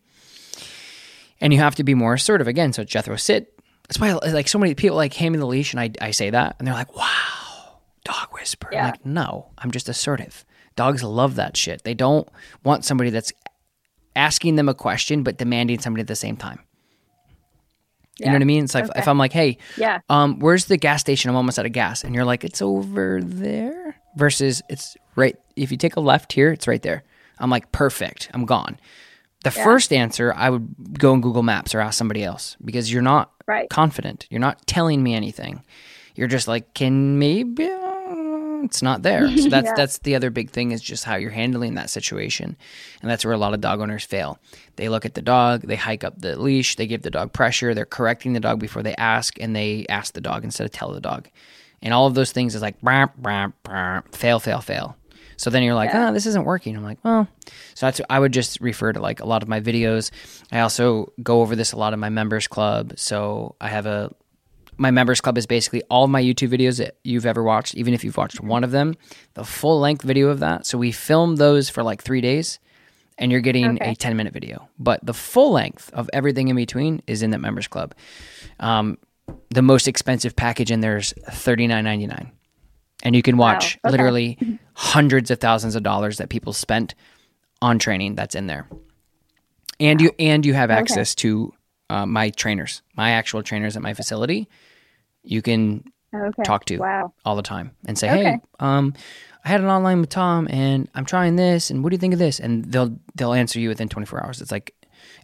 And 1.40 1.52
you 1.52 1.60
have 1.60 1.76
to 1.76 1.84
be 1.84 1.94
more 1.94 2.14
assertive 2.14 2.48
again. 2.48 2.72
So, 2.72 2.82
Jethro, 2.84 3.16
sit. 3.16 3.59
That's 3.90 3.98
why, 3.98 4.12
like, 4.30 4.46
so 4.46 4.56
many 4.60 4.76
people 4.76 4.96
like 4.96 5.12
hand 5.14 5.32
me 5.32 5.38
the 5.40 5.46
leash 5.46 5.72
and 5.72 5.80
I, 5.80 5.90
I 6.00 6.12
say 6.12 6.30
that. 6.30 6.54
And 6.58 6.66
they're 6.68 6.74
like, 6.74 6.94
wow, 6.96 7.80
dog 8.04 8.28
whisper. 8.32 8.68
Yeah. 8.70 8.86
like, 8.86 9.04
no, 9.04 9.50
I'm 9.58 9.72
just 9.72 9.88
assertive. 9.88 10.44
Dogs 10.76 11.02
love 11.02 11.34
that 11.34 11.56
shit. 11.56 11.82
They 11.82 11.94
don't 11.94 12.28
want 12.62 12.84
somebody 12.84 13.10
that's 13.10 13.32
asking 14.14 14.54
them 14.54 14.68
a 14.68 14.74
question 14.74 15.24
but 15.24 15.38
demanding 15.38 15.80
somebody 15.80 16.02
at 16.02 16.06
the 16.06 16.14
same 16.14 16.36
time. 16.36 16.60
You 18.20 18.26
know 18.26 18.32
what 18.32 18.42
I 18.42 18.44
mean? 18.44 18.64
It's 18.64 18.74
like 18.74 18.84
if 18.84 18.90
Okay. 18.90 19.10
I'm 19.10 19.18
like, 19.18 19.32
hey, 19.32 19.56
Yeah. 19.76 20.00
um, 20.08 20.38
where's 20.40 20.66
the 20.66 20.76
gas 20.76 21.00
station? 21.00 21.28
I'm 21.30 21.36
almost 21.36 21.58
out 21.58 21.66
of 21.66 21.72
gas. 21.72 22.04
And 22.04 22.14
you're 22.14 22.24
like, 22.26 22.44
it's 22.44 22.60
over 22.62 23.20
there. 23.22 23.96
Versus 24.16 24.62
it's 24.68 24.96
right. 25.16 25.36
If 25.56 25.70
you 25.72 25.76
take 25.78 25.96
a 25.96 26.00
left 26.00 26.32
here, 26.32 26.52
it's 26.52 26.68
right 26.68 26.82
there. 26.82 27.02
I'm 27.38 27.50
like, 27.50 27.72
perfect. 27.72 28.30
I'm 28.34 28.44
gone. 28.44 28.78
The 29.42 29.50
first 29.50 29.90
answer, 29.92 30.34
I 30.36 30.50
would 30.50 30.98
go 30.98 31.12
on 31.12 31.22
Google 31.22 31.42
Maps 31.42 31.74
or 31.74 31.80
ask 31.80 31.96
somebody 31.96 32.22
else 32.22 32.58
because 32.62 32.92
you're 32.92 33.00
not 33.02 33.32
Right. 33.50 33.68
confident. 33.70 34.26
You're 34.30 34.40
not 34.48 34.66
telling 34.66 35.02
me 35.02 35.14
anything. 35.14 35.62
You're 36.14 36.28
just 36.28 36.48
like, 36.48 36.72
can 36.74 37.18
maybe 37.18 37.64
uh, 37.64 38.62
it's 38.64 38.82
not 38.82 39.02
there. 39.02 39.26
So 39.42 39.48
that's 39.48 39.66
Yeah. 39.66 39.74
that's 39.76 39.98
the 39.98 40.14
other 40.16 40.30
big 40.30 40.50
thing 40.50 40.72
is 40.72 40.82
just 40.82 41.04
how 41.04 41.16
you're 41.16 41.30
handling 41.42 41.74
that 41.74 41.88
situation, 41.90 42.56
and 43.00 43.10
that's 43.10 43.24
where 43.24 43.34
a 43.34 43.38
lot 43.38 43.54
of 43.54 43.60
dog 43.60 43.80
owners 43.80 44.04
fail. 44.04 44.38
They 44.76 44.88
look 44.88 45.04
at 45.06 45.14
the 45.14 45.22
dog, 45.22 45.62
they 45.62 45.76
hike 45.76 46.04
up 46.04 46.14
the 46.20 46.38
leash, 46.38 46.76
they 46.76 46.86
give 46.86 47.02
the 47.02 47.10
dog 47.10 47.32
pressure, 47.32 47.74
they're 47.74 47.86
correcting 47.98 48.32
the 48.34 48.40
dog 48.40 48.58
before 48.60 48.82
they 48.82 48.94
ask, 48.96 49.40
and 49.40 49.54
they 49.56 49.86
ask 49.88 50.12
the 50.14 50.20
dog 50.20 50.44
instead 50.44 50.64
of 50.66 50.72
tell 50.72 50.92
the 50.92 51.00
dog, 51.00 51.28
and 51.82 51.94
all 51.94 52.06
of 52.06 52.14
those 52.14 52.32
things 52.32 52.54
is 52.54 52.62
like 52.62 52.80
brr, 52.82 53.06
brr, 53.16 54.02
fail, 54.12 54.38
fail, 54.40 54.60
fail. 54.60 54.96
So 55.40 55.48
then 55.48 55.62
you're 55.62 55.74
like, 55.74 55.94
ah, 55.94 56.10
this 56.10 56.26
isn't 56.26 56.44
working. 56.44 56.76
I'm 56.76 56.82
like, 56.82 56.98
well, 57.02 57.26
so 57.74 57.86
that's 57.86 57.98
I 58.10 58.20
would 58.20 58.30
just 58.30 58.60
refer 58.60 58.92
to 58.92 59.00
like 59.00 59.20
a 59.20 59.24
lot 59.24 59.42
of 59.42 59.48
my 59.48 59.58
videos. 59.58 60.10
I 60.52 60.60
also 60.60 61.14
go 61.22 61.40
over 61.40 61.56
this 61.56 61.72
a 61.72 61.78
lot 61.78 61.94
in 61.94 61.98
my 61.98 62.10
members 62.10 62.46
club. 62.46 62.92
So 62.96 63.56
I 63.58 63.68
have 63.68 63.86
a 63.86 64.14
my 64.76 64.90
members 64.90 65.22
club 65.22 65.38
is 65.38 65.46
basically 65.46 65.82
all 65.88 66.04
of 66.04 66.10
my 66.10 66.22
YouTube 66.22 66.50
videos 66.50 66.76
that 66.76 66.96
you've 67.04 67.24
ever 67.24 67.42
watched, 67.42 67.74
even 67.74 67.94
if 67.94 68.04
you've 68.04 68.18
watched 68.18 68.42
one 68.42 68.62
of 68.64 68.70
them, 68.70 68.96
the 69.32 69.42
full 69.42 69.80
length 69.80 70.02
video 70.02 70.28
of 70.28 70.40
that. 70.40 70.66
So 70.66 70.76
we 70.76 70.92
film 70.92 71.36
those 71.36 71.70
for 71.70 71.82
like 71.82 72.02
three 72.02 72.20
days, 72.20 72.58
and 73.16 73.32
you're 73.32 73.40
getting 73.40 73.76
Okay. 73.76 73.92
a 73.92 73.94
10 73.94 74.18
minute 74.18 74.34
video. 74.34 74.68
But 74.78 75.00
the 75.02 75.14
full 75.14 75.52
length 75.52 75.90
of 75.94 76.10
everything 76.12 76.48
in 76.48 76.56
between 76.56 77.00
is 77.06 77.22
in 77.22 77.30
that 77.30 77.38
members 77.38 77.66
club. 77.66 77.94
Um, 78.58 78.98
the 79.48 79.62
most 79.62 79.88
expensive 79.88 80.36
package 80.36 80.70
in 80.70 80.80
there 80.80 80.98
is 80.98 81.14
$39.99. 81.30 82.30
And 83.02 83.16
you 83.16 83.22
can 83.22 83.38
watch 83.38 83.78
okay. 83.82 83.90
literally 83.92 84.58
hundreds 84.82 85.30
of 85.30 85.38
thousands 85.38 85.76
of 85.76 85.82
dollars 85.82 86.16
that 86.16 86.30
people 86.30 86.54
spent 86.54 86.94
on 87.60 87.78
training 87.78 88.14
that's 88.14 88.34
in 88.34 88.46
there. 88.46 88.66
And 89.78 90.00
you 90.00 90.10
and 90.18 90.44
you 90.46 90.54
have 90.54 90.70
access 90.70 91.14
to 91.16 91.52
uh, 91.90 92.06
my 92.06 92.30
trainers, 92.30 92.80
my 92.96 93.10
actual 93.10 93.42
trainers 93.42 93.76
at 93.76 93.82
my 93.82 93.92
facility. 93.94 94.48
You 95.22 95.42
can 95.42 95.84
Okay. 96.14 96.42
talk 96.44 96.64
to 96.64 96.78
Wow. 96.78 97.12
all 97.24 97.36
the 97.36 97.42
time 97.42 97.70
and 97.86 97.96
say, 97.98 98.10
Okay. 98.10 98.22
"Hey, 98.24 98.40
um, 98.58 98.94
I 99.44 99.48
had 99.48 99.60
an 99.60 99.68
online 99.68 100.00
with 100.00 100.08
Tom, 100.10 100.48
and 100.50 100.88
I'm 100.94 101.04
trying 101.04 101.36
this, 101.36 101.70
and 101.70 101.84
what 101.84 101.90
do 101.90 101.94
you 101.94 101.98
think 102.00 102.14
of 102.14 102.18
this?" 102.18 102.40
And 102.40 102.64
they'll 102.64 102.98
they'll 103.16 103.32
answer 103.34 103.60
you 103.60 103.68
within 103.68 103.88
24 103.88 104.24
hours. 104.24 104.40
It's 104.40 104.50
like 104.50 104.74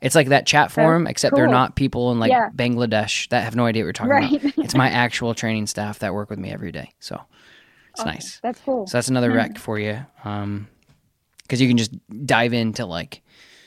it's 0.02 0.14
like 0.14 0.28
that 0.28 0.46
chat 0.46 0.70
forum, 0.70 1.07
except 1.07 1.34
they're 1.34 1.48
not 1.48 1.76
people 1.76 2.12
in 2.12 2.20
like 2.20 2.30
Yeah. 2.30 2.50
Bangladesh 2.54 3.28
that 3.30 3.42
have 3.44 3.57
no 3.57 3.64
idea 3.66 3.82
what 3.82 3.88
we're 3.88 3.92
talking 3.94 4.11
Right. 4.12 4.42
about. 4.42 4.52
It's 4.64 4.74
my 4.74 4.90
actual 4.90 5.34
training 5.34 5.66
staff 5.66 5.98
that 6.00 6.12
work 6.14 6.28
with 6.30 6.38
me 6.38 6.50
every 6.50 6.72
day, 6.72 6.92
so 7.00 7.20
it's 7.97 8.05
nice. 8.05 8.40
That's 8.42 8.61
cool. 8.61 8.86
So 8.86 8.99
that's 8.99 9.09
another 9.09 9.30
rec 9.32 9.59
for 9.59 9.78
you, 9.78 9.99
um, 10.24 10.68
because 11.42 11.61
you 11.61 11.68
can 11.68 11.76
just 11.76 11.92
dive 12.26 12.53
into 12.53 12.84
like, 12.84 13.22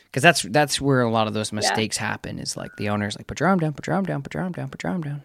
because 0.06 0.22
that's 0.22 0.44
that's 0.44 0.80
where 0.80 1.02
a 1.02 1.10
lot 1.10 1.28
of 1.28 1.34
those 1.34 1.52
mistakes 1.52 1.98
happen. 1.98 2.40
Is 2.40 2.56
like 2.56 2.76
the 2.78 2.90
owners 2.90 3.18
like 3.18 3.28
put 3.28 3.40
your 3.40 3.50
arm 3.50 3.60
down, 3.60 3.74
put 3.74 3.88
your 3.88 3.96
arm 3.96 4.06
down, 4.06 4.22
put 4.22 4.34
your 4.34 4.44
arm 4.44 4.52
down, 4.52 4.70
put 4.70 4.84
your 4.84 4.92
arm 4.92 5.02
down, 5.02 5.24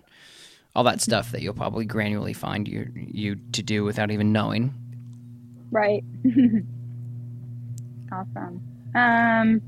all 0.74 0.84
that 0.84 1.00
stuff 1.00 1.32
that 1.32 1.42
you'll 1.42 1.55
probably 1.55 1.86
granularly 1.86 2.34
find 2.34 2.66
you 2.66 2.90
you 2.94 3.36
to 3.52 3.62
do 3.62 3.84
without 3.84 4.11
even 4.11 4.32
knowing. 4.32 4.72
Right. 5.70 6.05
awesome. 8.12 8.62
Um, 8.94 9.61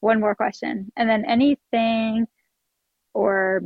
one 0.00 0.18
more 0.18 0.34
question, 0.34 0.90
and 0.96 1.08
then 1.08 1.24
anything, 1.26 2.26
or 3.14 3.62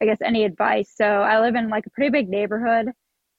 I 0.00 0.04
guess 0.04 0.18
any 0.24 0.44
advice. 0.44 0.92
So 0.94 1.04
I 1.04 1.40
live 1.40 1.54
in 1.54 1.68
like 1.68 1.86
a 1.86 1.90
pretty 1.90 2.10
big 2.10 2.28
neighborhood, 2.28 2.92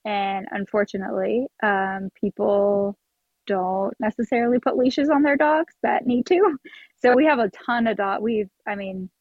and 0.08 0.48
unfortunately, 0.52 1.48
um, 1.62 2.10
people 2.20 2.98
don't 3.46 3.94
necessarily 4.00 4.58
put 4.58 4.78
leashes 4.78 5.10
on 5.10 5.22
their 5.22 5.36
dogs 5.36 5.74
that 5.84 6.08
need 6.08 6.26
to. 6.28 6.58
So 7.00 7.14
we 7.14 7.26
have 7.26 7.38
a 7.38 7.52
ton 7.52 7.86
of 7.86 7.98
dog. 7.98 8.24
We've, 8.24 8.50
I 8.68 8.74
mean, 8.74 9.12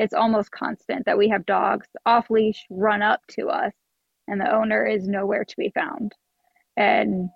it's 0.00 0.14
almost 0.14 0.50
constant 0.50 1.06
that 1.06 1.16
we 1.16 1.28
have 1.28 1.46
dogs 1.46 1.86
off 2.04 2.28
leash 2.28 2.66
run 2.70 3.02
up 3.02 3.20
to 3.36 3.50
us, 3.50 3.72
and 4.26 4.40
the 4.40 4.52
owner 4.52 4.84
is 4.84 5.06
nowhere 5.06 5.44
to 5.44 5.56
be 5.56 5.70
found. 5.70 6.16
And 6.76 7.30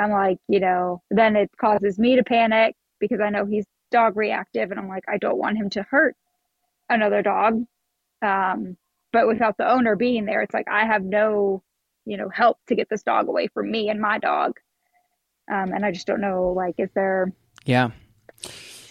I'm 0.00 0.10
like, 0.10 0.38
you 0.48 0.58
know, 0.58 1.00
then 1.12 1.36
it 1.36 1.48
causes 1.60 1.96
me 1.96 2.16
to 2.16 2.24
panic 2.24 2.74
because 2.98 3.20
I 3.20 3.30
know 3.30 3.46
he's 3.46 3.66
dog 3.92 4.16
reactive, 4.16 4.72
and 4.72 4.80
I'm 4.80 4.88
like, 4.88 5.04
I 5.08 5.18
don't 5.18 5.38
want 5.38 5.58
him 5.58 5.70
to 5.70 5.84
hurt 5.84 6.16
another 6.90 7.22
dog. 7.22 7.64
Um, 8.20 8.76
but 9.12 9.28
without 9.28 9.56
the 9.58 9.70
owner 9.70 9.94
being 9.94 10.24
there, 10.24 10.42
it's 10.42 10.54
like 10.54 10.66
I 10.68 10.86
have 10.86 11.04
no 11.04 11.62
you 12.06 12.16
know, 12.16 12.28
help 12.28 12.58
to 12.68 12.74
get 12.74 12.88
this 12.90 13.02
dog 13.02 13.28
away 13.28 13.48
from 13.48 13.70
me 13.70 13.88
and 13.88 14.00
my 14.00 14.18
dog. 14.18 14.58
Um, 15.50 15.72
and 15.72 15.84
I 15.84 15.90
just 15.92 16.06
don't 16.06 16.20
know, 16.20 16.52
like, 16.56 16.74
is 16.78 16.90
there 16.94 17.32
Yeah. 17.64 17.90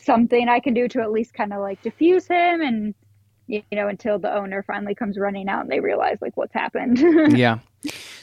something 0.04 0.50
I 0.50 0.60
can 0.60 0.74
do 0.74 0.88
to 0.90 1.02
at 1.02 1.12
least 1.12 1.34
kind 1.34 1.54
of 1.54 1.62
like 1.62 1.82
diffuse 1.82 2.28
him 2.28 2.62
and, 2.62 2.94
you 3.48 3.64
know, 3.72 3.88
until 3.88 4.20
the 4.20 4.34
owner 4.34 4.64
finally 4.64 4.96
comes 4.96 5.18
running 5.18 5.48
out 5.50 5.62
and 5.62 5.70
they 5.72 5.80
realize 5.80 6.18
like 6.22 6.36
what's 6.38 6.54
happened. 6.54 7.00
yeah. 7.38 7.60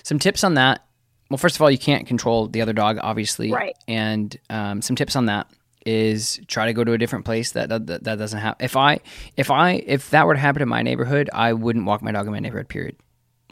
Some 0.03 0.19
tips 0.19 0.45
on 0.45 0.55
that. 0.55 0.85
Well, 1.31 1.39
first 1.39 1.57
of 1.57 1.63
all, 1.63 1.71
you 1.71 1.79
can't 1.79 2.07
control 2.07 2.49
the 2.49 2.61
other 2.63 2.73
dog, 2.73 2.99
obviously. 3.01 3.53
Right. 3.53 3.77
And 3.87 4.37
um, 4.49 4.83
some 4.83 4.97
tips 4.97 5.15
on 5.17 5.27
that 5.27 5.47
is 5.87 6.41
try 6.47 6.67
to 6.67 6.73
go 6.73 6.85
to 6.85 6.93
a 6.93 6.99
different 6.99 7.25
place 7.25 7.53
that 7.53 7.69
that, 7.71 7.87
that 7.87 8.19
doesn't 8.19 8.39
happen. 8.41 8.63
If 8.65 8.77
I 8.77 8.99
if 9.37 9.51
I 9.51 9.83
if 9.87 10.11
that 10.11 10.27
were 10.27 10.35
to 10.35 10.41
happen 10.41 10.61
in 10.61 10.69
my 10.69 10.83
neighborhood, 10.83 11.31
I 11.33 11.53
wouldn't 11.55 11.87
walk 11.87 12.03
my 12.03 12.13
dog 12.13 12.27
in 12.27 12.33
my 12.33 12.39
neighborhood. 12.41 12.69
Period. 12.69 12.97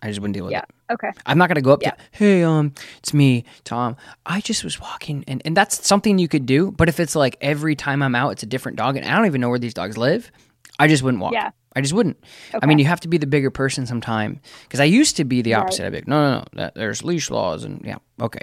I 0.03 0.09
just 0.09 0.21
wouldn't 0.21 0.35
deal 0.35 0.45
with 0.45 0.53
it. 0.53 0.57
yeah. 0.57 0.63
it. 0.91 0.93
Okay. 0.95 1.11
I'm 1.27 1.39
not 1.39 1.49
gonna 1.49 1.61
go 1.61 1.73
up 1.73 1.83
Yeah. 1.83 1.91
to 1.91 1.97
hey 2.13 2.43
um 2.43 2.73
it's 2.99 3.13
me 3.13 3.45
Tom. 3.65 3.97
I 4.25 4.41
just 4.41 4.65
was 4.65 4.81
walking 4.81 5.25
and 5.27 5.43
and 5.45 5.57
that's 5.57 5.87
something 5.87 6.19
you 6.19 6.29
could 6.29 6.47
do. 6.47 6.71
But 6.73 6.89
if 6.89 7.01
it's 7.01 7.15
like 7.17 7.37
every 7.41 7.75
time 7.77 8.03
I'm 8.03 8.15
out, 8.15 8.31
it's 8.31 8.43
a 8.43 8.47
different 8.47 8.79
dog, 8.79 8.97
and 8.97 9.05
I 9.07 9.17
don't 9.17 9.27
even 9.27 9.41
know 9.41 9.49
where 9.49 9.59
these 9.59 9.75
dogs 9.75 9.99
live, 9.99 10.31
I 10.79 10.87
just 10.89 11.03
wouldn't 11.03 11.23
walk. 11.23 11.33
Yeah. 11.33 11.51
I 11.77 11.81
just 11.81 11.93
wouldn't. 11.95 12.17
Okay. 12.49 12.59
I 12.61 12.67
mean, 12.67 12.79
you 12.79 12.87
have 12.87 13.01
to 13.01 13.09
be 13.09 13.19
the 13.19 13.27
bigger 13.27 13.51
person 13.51 13.87
sometime. 13.87 14.41
Because 14.63 14.81
I 14.81 14.85
used 14.85 15.17
to 15.19 15.25
be 15.25 15.43
the 15.43 15.55
opposite. 15.55 15.87
I'd 15.87 15.91
be 15.91 15.99
like, 15.99 16.09
no, 16.09 16.23
no, 16.31 16.39
no, 16.39 16.45
that, 16.55 16.75
there's 16.75 17.05
leash 17.05 17.31
laws, 17.31 17.63
and 17.63 17.81
yeah, 17.85 17.99
okay. 18.21 18.41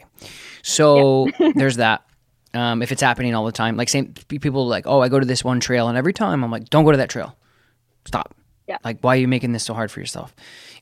So 0.62 1.28
there's 1.56 1.78
that. 1.78 2.04
Um, 2.54 2.82
if 2.82 2.94
it's 2.94 3.02
happening 3.02 3.36
all 3.36 3.44
the 3.46 3.52
time, 3.52 3.76
like 3.76 3.90
same 3.90 4.14
pe- 4.30 4.38
people 4.38 4.66
like, 4.68 4.88
oh, 4.88 5.02
I 5.02 5.10
go 5.10 5.20
to 5.20 5.26
this 5.26 5.44
one 5.44 5.60
trail, 5.60 5.90
and 5.90 5.98
every 5.98 6.14
time 6.14 6.44
I'm 6.44 6.52
like, 6.52 6.70
don't 6.70 6.86
go 6.86 6.92
to 6.92 6.98
that 6.98 7.10
trail. 7.10 7.36
Stop. 8.06 8.34
Yeah. 8.68 8.78
Like, 8.86 9.00
why 9.02 9.16
are 9.18 9.20
you 9.20 9.28
making 9.28 9.52
this 9.52 9.64
so 9.66 9.74
hard 9.74 9.92
for 9.92 10.00
yourself? 10.00 10.34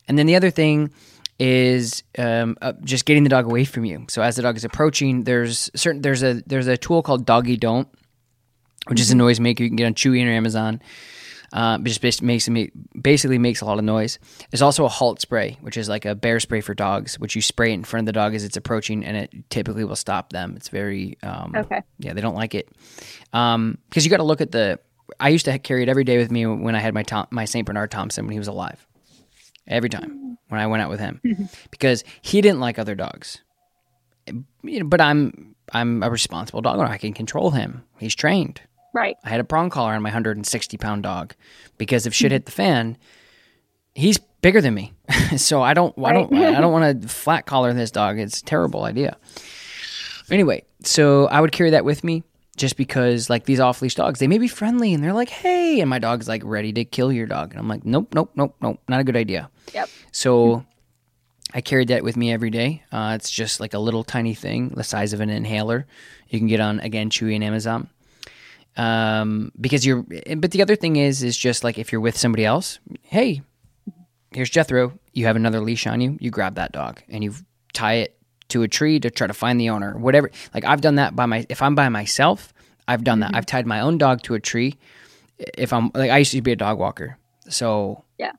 And 0.08 0.18
then 0.18 0.26
the 0.26 0.36
other 0.36 0.49
thing 0.49 0.91
is 1.39 2.04
um, 2.18 2.58
uh, 2.62 2.74
just 2.84 3.06
getting 3.06 3.24
the 3.24 3.30
dog 3.30 3.45
away 3.45 3.66
from 3.66 3.86
you. 3.86 4.06
So 4.10 4.22
as 4.22 4.36
the 4.36 4.41
dog 4.41 4.56
is 4.56 4.64
approaching, 4.64 5.24
there's 5.24 5.70
certain 5.76 6.01
there's 6.01 6.24
a 6.24 6.43
there's 6.45 6.68
a 6.68 6.78
tool 6.78 7.01
called 7.01 7.26
Doggy 7.26 7.58
Don't, 7.58 7.88
which 8.88 8.99
is 8.99 9.12
a 9.12 9.16
noise 9.16 9.39
maker 9.39 9.64
you 9.64 9.70
can 9.70 9.76
get 9.76 9.86
on 9.86 9.93
Chewy 9.93 10.26
or 10.26 10.30
Amazon. 10.30 10.82
Uh, 11.51 11.78
but 11.78 11.86
just 11.91 12.24
makes 12.24 12.49
basically 12.99 13.38
makes 13.38 13.62
a 13.62 13.66
lot 13.66 13.78
of 13.78 13.84
noise. 13.84 14.18
There's 14.49 14.64
also 14.64 14.86
a 14.86 14.89
halt 14.89 15.22
spray, 15.22 15.60
which 15.62 15.78
is 15.78 15.88
like 15.88 16.04
a 16.04 16.16
bear 16.16 16.39
spray 16.39 16.62
for 16.62 16.74
dogs, 16.74 17.20
which 17.20 17.36
you 17.36 17.43
spray 17.43 17.72
in 17.72 17.84
front 17.84 18.01
of 18.01 18.06
the 18.08 18.12
dog 18.12 18.34
as 18.34 18.43
it's 18.43 18.58
approaching, 18.58 19.06
and 19.06 19.16
it 19.16 19.32
typically 19.51 19.84
will 19.84 19.95
stop 19.95 20.32
them. 20.34 20.56
It's 20.56 20.70
very 20.70 21.16
um, 21.22 21.54
Okay. 21.56 21.82
yeah, 21.99 22.14
they 22.14 22.22
don't 22.22 22.34
like 22.34 22.56
it 22.56 22.70
because 23.32 24.04
you 24.04 24.10
got 24.10 24.18
to 24.18 24.24
look 24.24 24.41
at 24.41 24.51
the. 24.51 24.80
I 25.20 25.30
used 25.30 25.45
to 25.45 25.60
carry 25.60 25.84
it 25.84 25.89
every 25.89 26.04
day 26.06 26.18
with 26.18 26.32
me 26.32 26.47
when 26.47 26.74
I 26.76 26.80
had 26.80 26.95
my 26.95 27.04
Tom, 27.04 27.28
my 27.30 27.45
Saint 27.45 27.68
Bernard 27.68 27.91
Thompson 27.91 28.26
when 28.26 28.32
he 28.34 28.39
was 28.39 28.47
alive. 28.47 28.84
Every 29.68 29.89
time 29.89 30.38
when 30.49 30.59
I 30.59 30.68
went 30.68 30.84
out 30.84 30.89
with 30.89 30.99
him, 30.99 31.22
mm-hmm. 31.26 31.45
because 31.72 32.03
he 32.22 32.41
didn't 32.41 32.59
like 32.59 32.78
other 32.78 32.95
dogs. 32.95 33.41
You 34.28 34.80
know, 34.80 34.86
but 34.86 35.01
I'm 35.01 35.55
I'm 35.72 36.03
a 36.03 36.09
responsible 36.09 36.61
dog 36.61 36.78
owner. 36.78 36.88
I 36.88 36.97
can 36.97 37.14
control 37.14 37.51
him. 37.51 37.84
He's 37.97 38.16
trained. 38.16 38.61
Right. 38.93 39.18
I 39.24 39.30
had 39.30 39.39
a 39.39 39.43
prong 39.43 39.70
collar 39.70 39.93
on 39.93 40.01
my 40.01 40.09
160 40.09 40.78
pound 40.78 41.03
dog 41.03 41.34
because 41.78 42.05
if 42.05 42.14
shit 42.14 42.28
mm-hmm. 42.28 42.34
hit 42.34 42.45
the 42.45 42.51
fan, 42.51 42.97
he's 43.95 44.20
bigger 44.41 44.61
than 44.61 44.76
me. 44.76 44.93
so 45.38 45.61
I 45.61 45.74
don't, 45.74 45.97
I 45.97 46.14
don't, 46.14 46.34
I 46.34 46.61
don't 46.61 46.72
want 46.72 47.01
to 47.01 47.07
flat 47.14 47.45
collar 47.45 47.74
this 47.74 47.91
dog. 47.91 48.20
It's 48.20 48.41
a 48.41 48.45
terrible 48.45 48.84
idea. 48.84 49.18
Anyway, 50.30 50.64
so 50.84 51.28
I 51.28 51.41
would 51.41 51.51
carry 51.51 51.72
that 51.72 51.86
with 51.86 52.03
me 52.03 52.24
just 52.56 52.78
because 52.78 53.30
like 53.30 53.45
these 53.45 53.60
off 53.60 53.82
leash 53.82 53.95
dogs, 53.95 54.20
they 54.20 54.28
may 54.28 54.38
be 54.38 54.47
friendly 54.47 54.93
and 54.93 55.04
they're 55.04 55.14
like, 55.14 55.30
hey, 55.30 55.80
and 55.80 55.89
my 55.89 55.99
dog's 55.99 56.28
like 56.28 56.41
ready 56.45 56.72
to 56.74 56.86
kill 56.86 57.12
your 57.12 57.26
dog. 57.26 57.51
And 57.51 57.60
I'm 57.60 57.68
like, 57.68 57.86
nope, 57.86 58.14
nope, 58.14 58.32
nope, 58.36 58.56
nope, 58.62 58.80
not 58.88 58.99
a 58.99 59.04
good 59.04 59.16
idea. 59.16 59.49
Yep. 59.74 59.89
So 60.12 60.66
I 61.54 61.62
carried 61.62 61.88
that 61.89 62.04
with 62.04 62.16
me 62.16 62.32
every 62.32 62.49
day. 62.49 62.84
Uh, 62.91 63.14
it's 63.16 63.32
just 63.32 63.60
like 63.60 63.74
a 63.74 63.80
little 63.80 64.04
tiny 64.04 64.36
thing, 64.36 64.70
the 64.70 64.84
size 64.84 65.14
of 65.14 65.22
an 65.22 65.30
inhaler. 65.30 65.88
You 66.30 66.39
can 66.39 66.47
get 66.47 66.60
on 66.60 66.80
again 66.80 67.10
Chewy 67.10 67.36
and 67.36 67.43
Amazon. 67.43 67.89
Um, 68.76 69.51
because 69.60 69.86
you're, 69.86 70.04
but 70.36 70.51
the 70.51 70.62
other 70.64 70.76
thing 70.76 70.95
is, 70.95 71.22
is 71.22 71.38
just 71.38 71.64
like 71.64 71.78
if 71.78 71.91
you're 71.91 72.01
with 72.01 72.18
somebody 72.18 72.45
else, 72.45 72.80
hey, 73.04 73.41
here's 74.32 74.49
Jethro. 74.49 74.97
You 75.14 75.26
have 75.26 75.36
another 75.36 75.60
leash 75.60 75.86
on 75.86 76.01
you. 76.01 76.18
You 76.20 76.32
grab 76.32 76.56
that 76.56 76.72
dog 76.72 77.01
and 77.08 77.24
you 77.24 77.34
tie 77.74 77.95
it 77.95 78.18
to 78.54 78.64
a 78.64 78.68
tree 78.68 78.99
to 78.99 79.10
try 79.12 79.28
to 79.28 79.34
find 79.34 79.60
the 79.60 79.70
owner. 79.70 79.97
Whatever. 79.97 80.32
Like 80.54 80.64
I've 80.66 80.82
done 80.82 80.95
that 80.95 81.16
by 81.16 81.26
my. 81.26 81.45
If 81.49 81.62
I'm 81.62 81.76
by 81.76 81.89
myself, 81.89 82.54
I've 82.88 83.04
done 83.04 83.20
that. 83.20 83.28
Mm-hmm. 83.28 83.36
I've 83.38 83.45
tied 83.45 83.68
my 83.68 83.82
own 83.82 83.97
dog 83.97 84.22
to 84.24 84.34
a 84.34 84.39
tree. 84.39 84.78
If 85.58 85.74
I'm 85.74 85.91
like 85.93 86.12
I 86.12 86.18
used 86.20 86.32
to 86.32 86.41
be 86.41 86.51
a 86.54 86.56
dog 86.56 86.80
walker, 86.80 87.18
so 87.49 88.04
Yeah. 88.18 88.32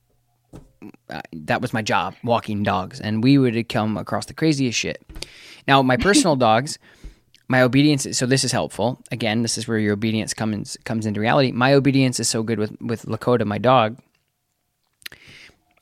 that 1.32 1.60
was 1.60 1.72
my 1.72 1.82
job, 1.82 2.14
walking 2.24 2.62
dogs, 2.62 3.00
and 3.00 3.22
we 3.22 3.38
would 3.38 3.68
come 3.68 3.96
across 3.96 4.26
the 4.26 4.34
craziest 4.34 4.78
shit. 4.78 5.02
Now, 5.68 5.82
my 5.82 5.96
personal 5.96 6.36
dogs, 6.48 6.78
my 7.48 7.62
obedience. 7.62 8.06
So 8.16 8.26
this 8.26 8.44
is 8.44 8.52
helpful. 8.52 9.02
Again, 9.10 9.42
this 9.42 9.58
is 9.58 9.66
where 9.68 9.78
your 9.78 9.92
obedience 9.92 10.32
comes 10.34 10.76
comes 10.84 11.04
into 11.06 11.20
reality. 11.20 11.52
My 11.52 11.74
obedience 11.74 12.20
is 12.20 12.28
so 12.28 12.42
good 12.42 12.58
with 12.58 12.72
with 12.80 13.02
Lakota, 13.06 13.44
my 13.46 13.58
dog. 13.58 13.98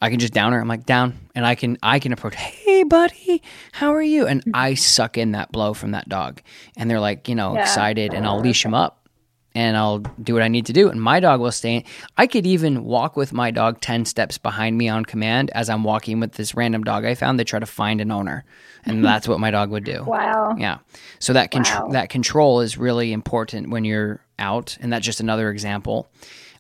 I 0.03 0.11
can 0.11 0.19
just 0.19 0.33
down 0.33 0.53
her. 0.53 0.61
I'm 0.61 0.67
like 0.67 0.85
down, 0.85 1.15
and 1.37 1.47
I 1.47 1.55
can 1.55 1.79
I 1.81 2.01
can 2.01 2.13
approach. 2.13 2.35
Hey, 2.35 2.83
buddy, 2.83 3.41
how 3.71 3.95
are 3.95 4.03
you? 4.03 4.27
And 4.27 4.41
mm-hmm. 4.41 4.51
I 4.53 4.75
suck 4.75 5.17
in 5.17 5.33
that 5.33 5.53
blow 5.53 5.75
from 5.75 5.93
that 5.93 6.09
dog, 6.09 6.43
and 6.77 6.91
they're 6.91 6.99
like, 7.01 7.29
you 7.29 7.37
know, 7.37 7.55
Yeah. 7.55 7.61
excited, 7.61 8.13
and 8.13 8.27
I'll 8.27 8.41
leash 8.41 8.65
them 8.65 8.75
up, 8.75 9.09
and 9.55 9.77
I'll 9.77 10.01
do 10.01 10.35
what 10.35 10.43
I 10.43 10.49
need 10.49 10.67
to 10.67 10.73
do, 10.73 10.89
and 10.91 11.01
my 11.01 11.21
dog 11.21 11.41
will 11.41 11.53
stay. 11.53 11.85
I 12.19 12.27
could 12.27 12.47
even 12.47 12.83
walk 12.83 13.17
with 13.17 13.33
my 13.33 13.53
dog 13.53 13.81
ten 13.81 14.05
steps 14.05 14.39
behind 14.39 14.77
me 14.77 14.89
on 14.89 15.05
command 15.05 15.51
as 15.55 15.71
I'm 15.71 15.85
walking 15.85 16.19
with 16.19 16.33
this 16.33 16.55
random 16.57 16.83
dog 16.83 17.05
I 17.05 17.15
found. 17.15 17.39
They 17.39 17.45
try 17.45 17.61
to 17.61 17.67
find 17.67 18.01
an 18.01 18.11
owner, 18.11 18.45
and 18.85 19.05
that's 19.09 19.29
what 19.29 19.39
my 19.39 19.53
dog 19.53 19.71
would 19.71 19.85
do. 19.85 20.03
Wow. 20.03 20.57
Yeah. 20.59 20.79
So 21.21 21.33
that 21.35 21.53
control 21.53 21.87
Wow. 21.87 21.93
that 21.93 22.09
control 22.11 22.61
is 22.61 22.77
really 22.77 23.13
important 23.13 23.71
when 23.71 23.85
you're 23.85 24.21
out, 24.41 24.77
and 24.81 24.93
that's 24.93 25.07
just 25.07 25.21
another 25.21 25.49
example. 25.51 26.11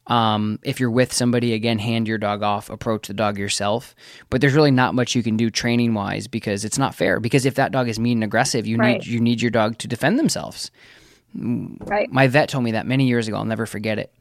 Um, 0.08 0.58
if 0.64 0.80
you're 0.80 0.90
with 0.90 1.12
somebody, 1.12 1.52
again, 1.54 1.78
hand 1.78 2.08
your 2.08 2.18
dog 2.18 2.42
off, 2.42 2.70
approach 2.70 3.06
the 3.06 3.14
dog 3.14 3.38
yourself. 3.38 3.94
But 4.30 4.40
there's 4.40 4.54
really 4.54 4.72
not 4.72 4.94
much 4.94 5.14
you 5.14 5.22
can 5.22 5.36
do 5.36 5.48
training 5.48 5.94
wise 5.94 6.26
because 6.26 6.64
it's 6.64 6.78
not 6.78 6.94
fair. 6.94 7.20
Because 7.20 7.46
if 7.46 7.54
that 7.54 7.70
dog 7.70 7.88
is 7.88 8.00
mean 8.00 8.18
and 8.18 8.24
aggressive, 8.24 8.66
you 8.66 8.76
Right. 8.78 8.94
need 9.00 9.06
you 9.06 9.20
need 9.20 9.40
your 9.40 9.50
dog 9.52 9.78
to 9.78 9.88
defend 9.88 10.18
themselves. 10.18 10.70
Right. 11.34 12.10
My 12.12 12.26
vet 12.26 12.48
told 12.48 12.64
me 12.64 12.72
that 12.72 12.86
many 12.86 13.06
years 13.06 13.28
ago. 13.28 13.36
I'll 13.36 13.44
never 13.44 13.64
forget 13.66 13.98
it. 13.98 14.12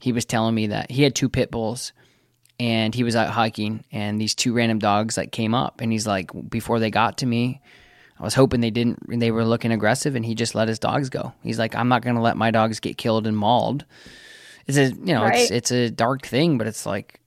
He 0.00 0.12
was 0.12 0.24
telling 0.24 0.54
me 0.54 0.68
that 0.68 0.90
he 0.90 1.02
had 1.02 1.14
two 1.14 1.28
pit 1.28 1.50
bulls 1.50 1.92
and 2.60 2.94
he 2.94 3.04
was 3.04 3.16
out 3.16 3.30
hiking 3.30 3.84
and 3.92 4.20
these 4.20 4.34
two 4.34 4.52
random 4.52 4.78
dogs 4.78 5.16
like 5.16 5.32
came 5.32 5.54
up 5.54 5.80
and 5.80 5.92
he's 5.92 6.06
like 6.06 6.30
before 6.50 6.78
they 6.80 6.90
got 6.90 7.18
to 7.18 7.26
me 7.26 7.60
I 8.18 8.24
was 8.24 8.34
hoping 8.34 8.60
they 8.60 8.70
didn't 8.70 8.98
they 9.20 9.30
were 9.30 9.44
looking 9.44 9.70
aggressive 9.72 10.14
and 10.16 10.24
he 10.26 10.34
just 10.34 10.54
let 10.56 10.66
his 10.68 10.78
dogs 10.80 11.08
go. 11.08 11.32
He's 11.42 11.58
like 11.58 11.74
I'm 11.76 11.88
not 11.88 12.02
going 12.02 12.16
to 12.16 12.22
let 12.22 12.36
my 12.36 12.50
dogs 12.50 12.80
get 12.80 12.98
killed 12.98 13.26
and 13.26 13.36
mauled. 13.36 13.84
It's 14.68 14.76
a 14.76 14.86
you 14.94 15.14
know 15.14 15.24
it's 15.26 15.38
Right. 15.38 15.50
it's 15.50 15.70
a 15.72 15.90
dark 15.90 16.26
thing 16.26 16.58
but 16.58 16.66
it's 16.66 16.84
like 16.86 17.20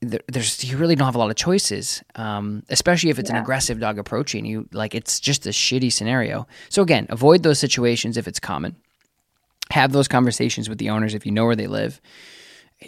there's 0.00 0.62
you 0.64 0.76
really 0.78 0.94
don't 0.96 1.06
have 1.06 1.14
a 1.14 1.18
lot 1.18 1.30
of 1.30 1.36
choices, 1.36 2.02
um, 2.16 2.64
especially 2.68 3.10
if 3.10 3.18
it's 3.20 3.30
an 3.30 3.36
aggressive 3.36 3.78
dog 3.78 3.98
approaching 4.00 4.44
you. 4.44 4.68
Like 4.72 4.96
it's 4.96 5.20
just 5.20 5.46
a 5.46 5.50
shitty 5.50 5.92
scenario. 5.92 6.46
So 6.70 6.82
again, 6.82 7.06
avoid 7.08 7.44
those 7.44 7.60
situations 7.60 8.16
if 8.16 8.26
it's 8.26 8.40
common. 8.40 8.74
Have 9.70 9.92
those 9.92 10.08
conversations 10.08 10.68
with 10.68 10.78
the 10.78 10.90
owners 10.90 11.14
if 11.14 11.24
you 11.24 11.30
know 11.30 11.46
where 11.46 11.54
they 11.54 11.68
live. 11.68 12.00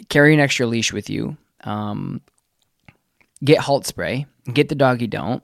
Carry 0.09 0.33
an 0.33 0.41
extra 0.41 0.65
leash 0.67 0.91
with 0.91 1.09
you. 1.09 1.37
Um, 1.63 2.19
get 3.43 3.59
halt 3.59 3.85
spray. 3.85 4.25
Get 4.53 4.67
the 4.67 4.75
doggy 4.75 5.07
don't. 5.07 5.41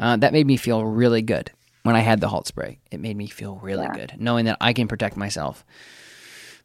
Uh, 0.00 0.16
that 0.16 0.32
made 0.32 0.46
me 0.46 0.56
feel 0.56 0.84
really 0.84 1.22
good 1.22 1.52
when 1.84 1.94
I 1.94 2.00
had 2.00 2.20
the 2.20 2.28
halt 2.28 2.48
spray. 2.48 2.80
It 2.90 2.98
made 2.98 3.16
me 3.16 3.28
feel 3.28 3.60
really 3.62 3.84
Yeah. 3.84 3.94
good 3.94 4.14
knowing 4.18 4.46
that 4.46 4.56
I 4.60 4.72
can 4.72 4.88
protect 4.88 5.16
myself. 5.16 5.64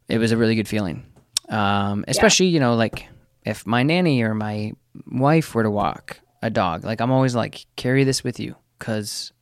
It 0.08 0.18
was 0.18 0.32
a 0.32 0.36
really 0.36 0.56
good 0.56 0.66
feeling. 0.68 1.04
Um, 1.52 2.04
especially, 2.08 2.46
you 2.46 2.60
know, 2.60 2.74
like 2.74 3.06
if 3.44 3.66
my 3.66 3.82
nanny 3.82 4.22
or 4.22 4.34
my 4.34 4.72
wife 5.06 5.54
were 5.54 5.62
to 5.62 5.70
walk 5.70 6.18
a 6.40 6.50
dog, 6.50 6.84
like 6.84 7.00
I'm 7.00 7.10
always 7.10 7.34
like, 7.34 7.66
carry 7.76 8.04
this 8.04 8.24
with 8.24 8.40
you 8.40 8.56
because 8.78 9.32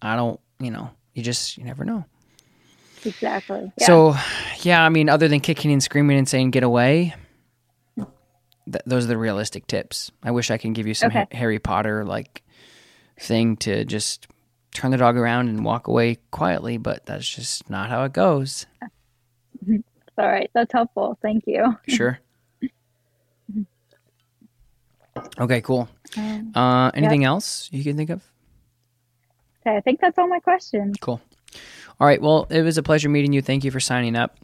I 0.00 0.16
don't, 0.16 0.40
you 0.58 0.70
know, 0.70 0.90
you 1.14 1.22
just, 1.22 1.58
you 1.58 1.64
never 1.64 1.84
know. 1.84 2.04
Exactly. 3.04 3.70
Yeah. 3.78 3.86
So, 3.86 4.14
yeah, 4.62 4.82
I 4.82 4.88
mean, 4.88 5.08
other 5.08 5.28
than 5.28 5.40
kicking 5.40 5.70
and 5.70 5.82
screaming 5.82 6.16
and 6.16 6.28
saying, 6.28 6.50
get 6.50 6.62
away, 6.62 7.14
th- 7.96 8.82
those 8.86 9.04
are 9.04 9.08
the 9.08 9.18
realistic 9.18 9.66
tips. 9.66 10.10
I 10.22 10.30
wish 10.30 10.50
I 10.50 10.56
can 10.56 10.72
give 10.72 10.86
you 10.86 10.94
some 10.94 11.08
Okay. 11.08 11.18
Ha- 11.20 11.26
Harry 11.36 11.58
Potter 11.58 12.04
like 12.04 12.42
thing 13.20 13.56
to 13.58 13.84
just 13.84 14.26
turn 14.72 14.90
the 14.90 14.96
dog 14.96 15.16
around 15.16 15.48
and 15.48 15.64
walk 15.64 15.86
away 15.86 16.16
quietly, 16.30 16.78
but 16.78 17.04
that's 17.06 17.28
just 17.28 17.68
not 17.68 17.90
how 17.90 18.04
it 18.04 18.12
goes. 18.14 18.66
All 20.18 20.26
right. 20.28 20.50
That's 20.54 20.72
helpful. 20.72 21.18
Thank 21.22 21.44
you. 21.46 21.76
Sure. 21.88 22.18
Okay, 25.38 25.60
cool. 25.60 25.88
Um, 26.16 26.52
Uh, 26.54 26.90
anything 26.94 27.24
else 27.24 27.68
you 27.72 27.82
can 27.84 27.96
think 27.96 28.10
of? 28.10 28.22
okay. 29.66 29.76
I 29.76 29.80
think 29.80 30.00
that's 30.00 30.18
all 30.18 30.28
my 30.28 30.40
questions. 30.40 30.96
Cool. 31.00 31.20
All 32.00 32.06
right. 32.06 32.20
Well, 32.20 32.46
it 32.50 32.62
was 32.62 32.78
a 32.78 32.82
pleasure 32.82 33.08
meeting 33.08 33.32
you. 33.32 33.40
Thank 33.42 33.64
you 33.64 33.70
for 33.70 33.80
signing 33.80 34.16
up. 34.16 34.36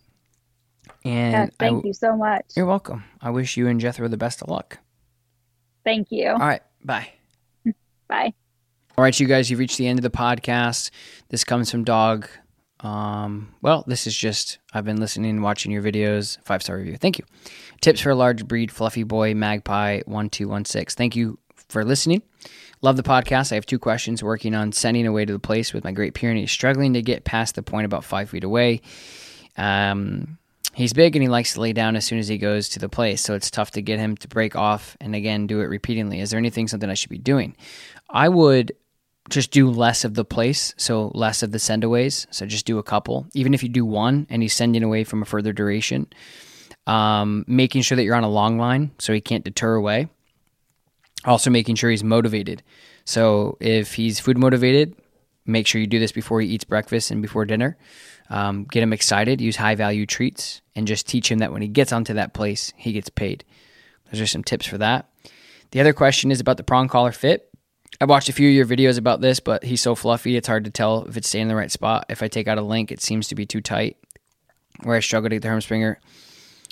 And 1.04 1.32
Yes, 1.32 1.50
thank 1.58 1.70
w- 1.78 1.88
you 1.88 1.92
so 1.92 2.16
much. 2.16 2.44
You're 2.56 2.66
welcome. 2.66 3.04
I 3.20 3.30
wish 3.30 3.56
you 3.56 3.66
and 3.68 3.80
Jethro 3.80 4.06
the 4.08 4.16
best 4.16 4.42
of 4.42 4.48
luck. 4.48 4.78
Thank 5.84 6.08
you. 6.12 6.28
All 6.28 6.38
right. 6.38 6.62
Bye. 6.84 7.08
Bye. 8.08 8.32
All 8.98 9.02
right, 9.04 9.18
you 9.18 9.26
guys, 9.26 9.50
you've 9.50 9.58
reached 9.60 9.78
the 9.78 9.86
end 9.86 9.98
of 9.98 10.02
the 10.02 10.10
podcast. 10.10 10.90
This 11.30 11.42
comes 11.42 11.70
from 11.70 11.84
Dog. 11.84 12.28
Um, 12.82 13.54
well, 13.60 13.84
this 13.86 14.06
is 14.06 14.16
just 14.16 14.58
I've 14.72 14.84
been 14.84 15.00
listening 15.00 15.30
and 15.30 15.42
watching 15.42 15.70
your 15.70 15.82
videos. 15.82 16.38
Five 16.44 16.62
star 16.62 16.76
review. 16.76 16.96
Thank 16.96 17.18
you. 17.18 17.24
Tips 17.80 18.00
for 18.00 18.10
a 18.10 18.14
large 18.14 18.46
breed, 18.46 18.70
fluffy 18.70 19.02
boy, 19.02 19.34
magpie, 19.34 20.00
one 20.06 20.30
two 20.30 20.48
one 20.48 20.64
six. 20.64 20.94
Thank 20.94 21.14
you 21.16 21.38
for 21.68 21.84
listening. 21.84 22.22
Love 22.82 22.96
the 22.96 23.02
podcast. 23.02 23.52
I 23.52 23.56
have 23.56 23.66
two 23.66 23.78
questions. 23.78 24.22
Working 24.22 24.54
on 24.54 24.72
sending 24.72 25.06
away 25.06 25.26
to 25.26 25.32
the 25.32 25.38
place 25.38 25.74
with 25.74 25.84
my 25.84 25.92
Great 25.92 26.14
Pyrenees, 26.14 26.50
struggling 26.50 26.94
to 26.94 27.02
get 27.02 27.24
past 27.24 27.54
the 27.54 27.62
point 27.62 27.84
about 27.84 28.04
five 28.04 28.30
feet 28.30 28.44
away. 28.44 28.80
Um, 29.58 30.38
he's 30.72 30.94
big 30.94 31.14
and 31.14 31.22
he 31.22 31.28
likes 31.28 31.52
to 31.54 31.60
lay 31.60 31.74
down 31.74 31.96
as 31.96 32.06
soon 32.06 32.18
as 32.18 32.28
he 32.28 32.38
goes 32.38 32.70
to 32.70 32.78
the 32.78 32.88
place, 32.88 33.20
so 33.20 33.34
it's 33.34 33.50
tough 33.50 33.72
to 33.72 33.82
get 33.82 33.98
him 33.98 34.16
to 34.18 34.28
break 34.28 34.56
off 34.56 34.96
and 35.00 35.14
again 35.14 35.46
do 35.46 35.60
it 35.60 35.64
repeatedly. 35.64 36.20
Is 36.20 36.30
there 36.30 36.38
anything 36.38 36.68
something 36.68 36.88
I 36.88 36.94
should 36.94 37.10
be 37.10 37.18
doing? 37.18 37.54
I 38.08 38.30
would 38.30 38.72
just 39.28 39.50
do 39.50 39.70
less 39.70 40.04
of 40.04 40.14
the 40.14 40.24
place, 40.24 40.74
so 40.76 41.12
less 41.14 41.42
of 41.42 41.52
the 41.52 41.58
sendaways. 41.58 42.26
So 42.30 42.46
just 42.46 42.66
do 42.66 42.78
a 42.78 42.82
couple. 42.82 43.26
Even 43.34 43.54
if 43.54 43.62
you 43.62 43.68
do 43.68 43.84
one 43.84 44.26
and 44.30 44.42
he's 44.42 44.54
sending 44.54 44.82
away 44.82 45.04
from 45.04 45.22
a 45.22 45.26
further 45.26 45.52
duration, 45.52 46.06
um, 46.86 47.44
making 47.46 47.82
sure 47.82 47.96
that 47.96 48.04
you're 48.04 48.16
on 48.16 48.24
a 48.24 48.30
long 48.30 48.58
line 48.58 48.92
so 48.98 49.12
he 49.12 49.20
can't 49.20 49.44
deter 49.44 49.74
away. 49.74 50.08
Also, 51.24 51.50
making 51.50 51.76
sure 51.76 51.90
he's 51.90 52.02
motivated. 52.02 52.62
So 53.04 53.58
if 53.60 53.94
he's 53.94 54.18
food 54.18 54.38
motivated, 54.38 54.96
make 55.44 55.66
sure 55.66 55.80
you 55.80 55.86
do 55.86 55.98
this 55.98 56.12
before 56.12 56.40
he 56.40 56.48
eats 56.48 56.64
breakfast 56.64 57.10
and 57.10 57.20
before 57.20 57.44
dinner. 57.44 57.76
Um, 58.30 58.64
get 58.64 58.82
him 58.82 58.92
excited, 58.92 59.40
use 59.40 59.56
high 59.56 59.74
value 59.74 60.06
treats, 60.06 60.62
and 60.74 60.86
just 60.86 61.06
teach 61.06 61.30
him 61.30 61.40
that 61.40 61.52
when 61.52 61.62
he 61.62 61.68
gets 61.68 61.92
onto 61.92 62.14
that 62.14 62.32
place, 62.32 62.72
he 62.76 62.92
gets 62.92 63.10
paid. 63.10 63.44
Those 64.10 64.20
are 64.22 64.26
some 64.26 64.44
tips 64.44 64.66
for 64.66 64.78
that. 64.78 65.10
The 65.72 65.80
other 65.80 65.92
question 65.92 66.30
is 66.30 66.40
about 66.40 66.56
the 66.56 66.62
prong 66.62 66.88
collar 66.88 67.12
fit. 67.12 67.49
I 68.00 68.06
watched 68.06 68.30
a 68.30 68.32
few 68.32 68.48
of 68.48 68.54
your 68.54 68.64
videos 68.66 68.96
about 68.96 69.20
this, 69.20 69.40
but 69.40 69.62
he's 69.62 69.82
so 69.82 69.94
fluffy, 69.94 70.36
it's 70.36 70.48
hard 70.48 70.64
to 70.64 70.70
tell 70.70 71.04
if 71.04 71.18
it's 71.18 71.28
staying 71.28 71.42
in 71.42 71.48
the 71.48 71.56
right 71.56 71.70
spot. 71.70 72.06
If 72.08 72.22
I 72.22 72.28
take 72.28 72.48
out 72.48 72.56
a 72.56 72.62
link, 72.62 72.90
it 72.90 73.02
seems 73.02 73.28
to 73.28 73.34
be 73.34 73.44
too 73.44 73.60
tight. 73.60 73.98
Where 74.82 74.96
I 74.96 75.00
struggle 75.00 75.28
to 75.28 75.36
get 75.36 75.42
the 75.42 75.48
Herm 75.48 75.60
Sprenger, 75.60 76.00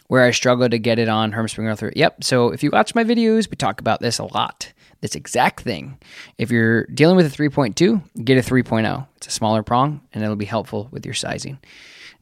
where 0.07 0.25
I 0.25 0.31
struggle 0.31 0.69
to 0.71 0.79
get 0.79 0.99
it 0.99 1.11
on 1.11 1.33
Herm 1.33 1.47
Sprenger 1.47 1.77
through. 1.77 1.93
Yep. 1.95 2.25
So 2.25 2.49
if 2.51 2.63
you 2.63 2.71
watch 2.71 2.95
my 2.95 3.05
videos, 3.05 3.51
we 3.51 3.57
talk 3.57 3.81
about 3.81 4.01
this 4.01 4.19
a 4.19 4.25
lot. 4.25 4.73
This 5.03 5.15
exact 5.15 5.61
thing. 5.61 5.99
If 6.39 6.51
you're 6.51 6.87
dealing 6.87 7.17
with 7.17 7.27
a 7.27 7.37
3.2, 7.37 8.25
get 8.25 8.39
a 8.39 8.51
3.0. 8.51 9.07
It's 9.19 9.27
a 9.27 9.31
smaller 9.31 9.63
prong, 9.63 10.01
and 10.15 10.25
it'll 10.25 10.35
be 10.35 10.47
helpful 10.47 10.89
with 10.91 11.05
your 11.05 11.15
sizing. 11.15 11.59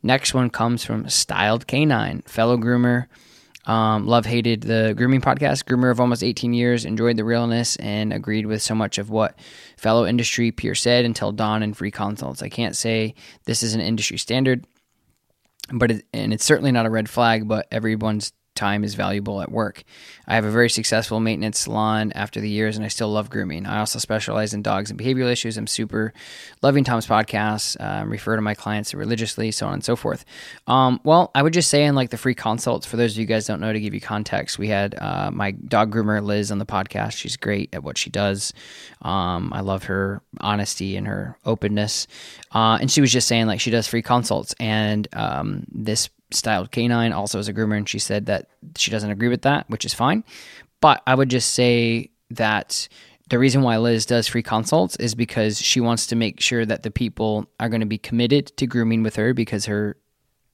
Next 0.02 0.34
one 0.34 0.50
comes 0.50 0.84
from 0.84 1.08
Styled 1.08 1.68
Canine, 1.68 2.22
fellow 2.22 2.56
groomer 2.56 3.06
um, 3.66 4.06
love 4.06 4.24
hated 4.24 4.62
the 4.62 4.94
grooming 4.96 5.20
podcast. 5.20 5.64
Groomer 5.64 5.90
of 5.90 6.00
almost 6.00 6.22
18 6.22 6.54
years, 6.54 6.84
enjoyed 6.84 7.16
the 7.16 7.24
realness 7.24 7.76
and 7.76 8.12
agreed 8.12 8.46
with 8.46 8.62
so 8.62 8.74
much 8.74 8.98
of 8.98 9.10
what 9.10 9.38
fellow 9.76 10.06
industry 10.06 10.52
peer 10.52 10.74
said 10.74 11.04
until 11.04 11.32
dawn 11.32 11.62
and 11.62 11.76
free 11.76 11.90
consults. 11.90 12.42
I 12.42 12.48
can't 12.48 12.76
say 12.76 13.14
this 13.44 13.62
is 13.62 13.74
an 13.74 13.80
industry 13.80 14.18
standard, 14.18 14.66
but 15.72 15.90
it, 15.90 16.06
and 16.12 16.32
it's 16.32 16.44
certainly 16.44 16.72
not 16.72 16.86
a 16.86 16.90
red 16.90 17.08
flag. 17.10 17.48
But 17.48 17.66
everyone's 17.72 18.32
time 18.56 18.82
is 18.84 18.94
valuable 18.94 19.40
at 19.40 19.50
work. 19.50 19.84
I 20.26 20.34
have 20.34 20.44
a 20.44 20.50
very 20.50 20.68
successful 20.68 21.20
maintenance 21.20 21.60
salon 21.60 22.12
after 22.14 22.40
the 22.40 22.48
years, 22.48 22.76
and 22.76 22.84
I 22.84 22.88
still 22.88 23.10
love 23.10 23.30
grooming. 23.30 23.66
I 23.66 23.78
also 23.78 23.98
specialize 23.98 24.54
in 24.54 24.62
dogs 24.62 24.90
and 24.90 24.98
behavioral 24.98 25.30
issues. 25.30 25.56
I'm 25.56 25.68
super 25.68 26.12
loving 26.62 26.82
Tom's 26.82 27.06
podcast, 27.06 27.80
um, 27.80 28.10
refer 28.10 28.34
to 28.34 28.42
my 28.42 28.54
clients 28.54 28.92
religiously, 28.92 29.52
so 29.52 29.68
on 29.68 29.74
and 29.74 29.84
so 29.84 29.94
forth. 29.94 30.24
Um, 30.66 31.00
well, 31.04 31.30
I 31.34 31.42
would 31.42 31.52
just 31.52 31.70
say 31.70 31.84
in 31.84 31.94
like 31.94 32.10
the 32.10 32.16
free 32.16 32.34
consults, 32.34 32.86
for 32.86 32.96
those 32.96 33.12
of 33.12 33.18
you 33.18 33.26
guys 33.26 33.46
don't 33.46 33.60
know, 33.60 33.72
to 33.72 33.80
give 33.80 33.94
you 33.94 34.00
context, 34.00 34.58
we 34.58 34.68
had 34.68 34.96
uh, 34.98 35.30
my 35.32 35.52
dog 35.52 35.94
groomer 35.94 36.22
Liz 36.22 36.50
on 36.50 36.58
the 36.58 36.66
podcast. 36.66 37.12
She's 37.12 37.36
great 37.36 37.72
at 37.72 37.84
what 37.84 37.96
she 37.96 38.10
does. 38.10 38.52
Um, 39.02 39.52
I 39.52 39.60
love 39.60 39.84
her 39.84 40.22
honesty 40.40 40.96
and 40.96 41.06
her 41.06 41.38
openness. 41.44 42.08
Uh, 42.52 42.78
and 42.80 42.90
she 42.90 43.00
was 43.00 43.12
just 43.12 43.28
saying 43.28 43.46
like 43.46 43.60
she 43.60 43.70
does 43.70 43.86
free 43.86 44.02
consults, 44.02 44.54
and 44.58 45.06
um, 45.12 45.64
this 45.70 46.08
styled 46.30 46.70
canine 46.70 47.12
also 47.12 47.38
as 47.38 47.48
a 47.48 47.54
groomer, 47.54 47.76
and 47.76 47.88
she 47.88 47.98
said 47.98 48.26
that 48.26 48.48
she 48.76 48.90
doesn't 48.90 49.10
agree 49.10 49.28
with 49.28 49.42
that, 49.42 49.68
which 49.68 49.84
is 49.84 49.94
fine. 49.94 50.24
But 50.80 51.02
I 51.06 51.14
would 51.14 51.30
just 51.30 51.52
say 51.52 52.10
that 52.30 52.88
the 53.28 53.38
reason 53.38 53.62
why 53.62 53.76
Liz 53.78 54.06
does 54.06 54.28
free 54.28 54.42
consults 54.42 54.96
is 54.96 55.14
because 55.14 55.60
she 55.60 55.80
wants 55.80 56.06
to 56.08 56.16
make 56.16 56.40
sure 56.40 56.64
that 56.64 56.82
the 56.82 56.90
people 56.90 57.46
are 57.58 57.68
going 57.68 57.80
to 57.80 57.86
be 57.86 57.98
committed 57.98 58.56
to 58.56 58.66
grooming 58.66 59.02
with 59.02 59.16
her 59.16 59.34
because 59.34 59.66
her 59.66 59.96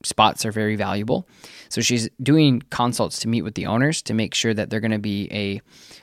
spots 0.07 0.45
are 0.45 0.53
very 0.53 0.77
valuable. 0.77 1.27
So 1.69 1.81
she's 1.81 2.09
doing 2.23 2.62
consults 2.70 3.20
to 3.20 3.29
meet 3.29 3.43
with 3.43 3.55
the 3.55 3.66
owners 3.66 4.03
to 4.03 4.15
make 4.15 4.35
sure 4.35 4.53
that 4.55 4.70
they're 4.70 4.81
going 4.81 4.91
to 4.91 4.99
be 4.99 5.29
a 5.33 5.61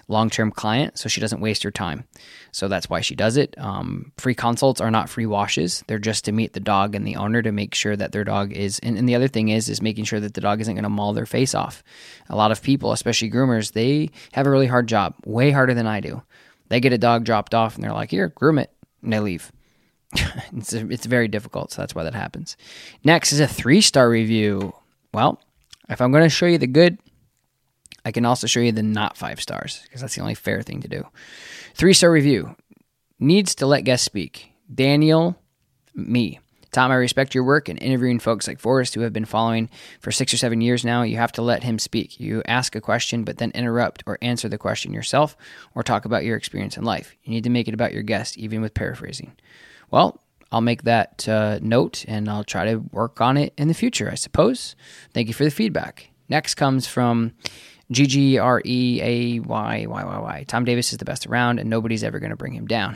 long 0.07 0.29
term 0.29 0.51
client 0.51 0.97
so 0.97 1.07
she 1.07 1.21
doesn't 1.21 1.41
waste 1.41 1.63
her 1.63 1.71
time. 1.71 2.05
So 2.51 2.67
that's 2.67 2.89
why 2.89 3.01
she 3.01 3.15
does 3.15 3.37
it. 3.37 3.55
Um, 3.57 4.11
free 4.17 4.33
consults 4.33 4.81
are 4.81 4.91
not 4.91 5.09
free 5.09 5.25
washes, 5.25 5.83
they're 5.87 5.99
just 5.99 6.25
to 6.25 6.31
meet 6.31 6.53
the 6.53 6.59
dog 6.59 6.95
and 6.95 7.05
the 7.05 7.15
owner 7.15 7.41
to 7.41 7.51
make 7.51 7.75
sure 7.75 7.95
that 7.95 8.11
their 8.11 8.23
dog 8.23 8.51
is. 8.51 8.79
And, 8.79 8.97
and 8.97 9.07
the 9.07 9.15
other 9.15 9.27
thing 9.27 9.49
is, 9.49 9.69
is 9.69 9.81
making 9.81 10.05
sure 10.05 10.19
that 10.19 10.33
the 10.33 10.41
dog 10.41 10.59
isn't 10.61 10.73
going 10.73 10.83
to 10.83 10.89
maul 10.89 11.13
their 11.13 11.25
face 11.25 11.53
off. 11.53 11.83
A 12.29 12.35
lot 12.35 12.51
of 12.51 12.61
people, 12.61 12.91
especially 12.91 13.29
groomers, 13.29 13.73
they 13.73 14.09
have 14.31 14.47
a 14.47 14.51
really 14.51 14.67
hard 14.67 14.87
job, 14.87 15.15
way 15.25 15.51
harder 15.51 15.73
than 15.73 15.87
I 15.87 15.99
do. 15.99 16.23
They 16.69 16.79
get 16.79 16.93
a 16.93 16.97
dog 16.97 17.25
dropped 17.25 17.53
off 17.53 17.75
and 17.75 17.83
they're 17.83 17.93
like, 17.93 18.11
here, 18.11 18.29
groom 18.29 18.59
it. 18.59 18.71
And 19.03 19.13
they 19.13 19.19
leave. 19.19 19.51
it's, 20.53 20.73
it's 20.73 21.05
very 21.05 21.27
difficult, 21.27 21.71
so 21.71 21.81
that's 21.81 21.95
why 21.95 22.03
that 22.03 22.15
happens. 22.15 22.57
Next 23.03 23.31
is 23.31 23.39
a 23.39 23.47
three 23.47 23.81
star 23.81 24.09
review. 24.09 24.73
Well, 25.13 25.39
if 25.89 26.01
I'm 26.01 26.11
going 26.11 26.23
to 26.23 26.29
show 26.29 26.45
you 26.45 26.57
the 26.57 26.67
good, 26.67 26.97
I 28.05 28.11
can 28.11 28.25
also 28.25 28.47
show 28.47 28.59
you 28.59 28.71
the 28.71 28.83
not 28.83 29.17
five 29.17 29.41
stars 29.41 29.81
because 29.83 30.01
that's 30.01 30.15
the 30.15 30.21
only 30.21 30.35
fair 30.35 30.61
thing 30.61 30.81
to 30.81 30.87
do. 30.87 31.07
Three 31.73 31.93
star 31.93 32.11
review 32.11 32.55
needs 33.19 33.55
to 33.55 33.65
let 33.65 33.81
guests 33.81 34.05
speak. 34.05 34.51
Daniel, 34.73 35.35
me. 35.93 36.39
Tom, 36.71 36.91
I 36.91 36.95
respect 36.95 37.33
your 37.33 37.43
work 37.43 37.67
and 37.67 37.81
interviewing 37.81 38.19
folks 38.19 38.47
like 38.47 38.59
Forrest 38.59 38.93
who 38.93 39.01
have 39.01 39.11
been 39.11 39.25
following 39.25 39.69
for 40.01 40.11
six 40.11 40.31
or 40.33 40.37
seven 40.37 40.61
years 40.61 40.85
now. 40.85 41.01
You 41.01 41.17
have 41.17 41.31
to 41.33 41.41
let 41.41 41.63
him 41.63 41.79
speak. 41.79 42.19
You 42.19 42.43
ask 42.45 42.75
a 42.75 42.81
question, 42.81 43.23
but 43.23 43.39
then 43.39 43.51
interrupt 43.55 44.03
or 44.05 44.19
answer 44.21 44.47
the 44.47 44.59
question 44.59 44.93
yourself 44.93 45.35
or 45.73 45.81
talk 45.81 46.05
about 46.05 46.25
your 46.25 46.37
experience 46.37 46.77
in 46.77 46.83
life. 46.83 47.15
You 47.23 47.31
need 47.31 47.43
to 47.45 47.49
make 47.49 47.67
it 47.67 47.73
about 47.73 47.91
your 47.91 48.03
guest, 48.03 48.37
even 48.37 48.61
with 48.61 48.75
paraphrasing. 48.75 49.35
Well, 49.91 50.21
I'll 50.51 50.61
make 50.61 50.83
that 50.83 51.27
uh, 51.27 51.59
note 51.61 52.05
and 52.07 52.27
I'll 52.29 52.43
try 52.43 52.65
to 52.65 52.77
work 52.91 53.21
on 53.21 53.37
it 53.37 53.53
in 53.57 53.67
the 53.67 53.73
future, 53.73 54.09
I 54.11 54.15
suppose. 54.15 54.75
Thank 55.13 55.27
you 55.27 55.33
for 55.33 55.43
the 55.43 55.51
feedback. 55.51 56.09
Next 56.27 56.55
comes 56.55 56.87
from 56.87 57.33
G 57.91 58.05
G 58.05 58.37
R 58.37 58.61
E 58.65 59.01
A 59.01 59.39
Y 59.39 59.85
Y 59.87 60.03
Y 60.03 60.19
Y. 60.19 60.45
Tom 60.47 60.65
Davis 60.65 60.91
is 60.91 60.97
the 60.97 61.05
best 61.05 61.27
around 61.27 61.59
and 61.59 61.69
nobody's 61.69 62.03
ever 62.03 62.19
going 62.19 62.31
to 62.31 62.35
bring 62.35 62.53
him 62.53 62.67
down. 62.67 62.95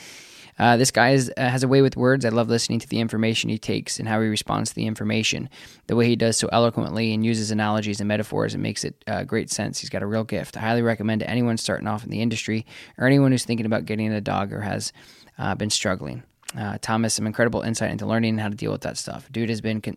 uh, 0.58 0.76
this 0.78 0.90
guy 0.90 1.10
is, 1.10 1.30
uh, 1.36 1.48
has 1.48 1.62
a 1.62 1.68
way 1.68 1.82
with 1.82 1.96
words. 1.96 2.24
I 2.24 2.30
love 2.30 2.48
listening 2.48 2.80
to 2.80 2.88
the 2.88 3.00
information 3.00 3.50
he 3.50 3.58
takes 3.58 3.98
and 3.98 4.08
how 4.08 4.20
he 4.20 4.28
responds 4.28 4.70
to 4.70 4.74
the 4.74 4.86
information. 4.86 5.50
The 5.86 5.96
way 5.96 6.06
he 6.06 6.16
does 6.16 6.38
so 6.38 6.48
eloquently 6.50 7.12
and 7.12 7.24
uses 7.24 7.50
analogies 7.50 8.00
and 8.00 8.08
metaphors 8.08 8.54
and 8.54 8.62
makes 8.62 8.84
it 8.84 9.02
uh, 9.06 9.24
great 9.24 9.50
sense. 9.50 9.80
He's 9.80 9.90
got 9.90 10.02
a 10.02 10.06
real 10.06 10.24
gift. 10.24 10.56
I 10.56 10.60
highly 10.60 10.82
recommend 10.82 11.20
to 11.20 11.30
anyone 11.30 11.58
starting 11.58 11.86
off 11.86 12.04
in 12.04 12.10
the 12.10 12.22
industry 12.22 12.64
or 12.96 13.06
anyone 13.06 13.32
who's 13.32 13.44
thinking 13.44 13.66
about 13.66 13.84
getting 13.84 14.12
a 14.12 14.20
dog 14.20 14.52
or 14.52 14.60
has 14.60 14.94
uh, 15.38 15.54
been 15.54 15.70
struggling. 15.70 16.22
Uh, 16.56 16.78
Thomas, 16.80 17.14
some 17.14 17.26
incredible 17.26 17.62
insight 17.62 17.90
into 17.90 18.06
learning 18.06 18.38
how 18.38 18.48
to 18.48 18.54
deal 18.54 18.72
with 18.72 18.82
that 18.82 18.98
stuff. 18.98 19.30
Dude 19.32 19.48
has 19.48 19.60
been 19.60 19.80
con- 19.80 19.96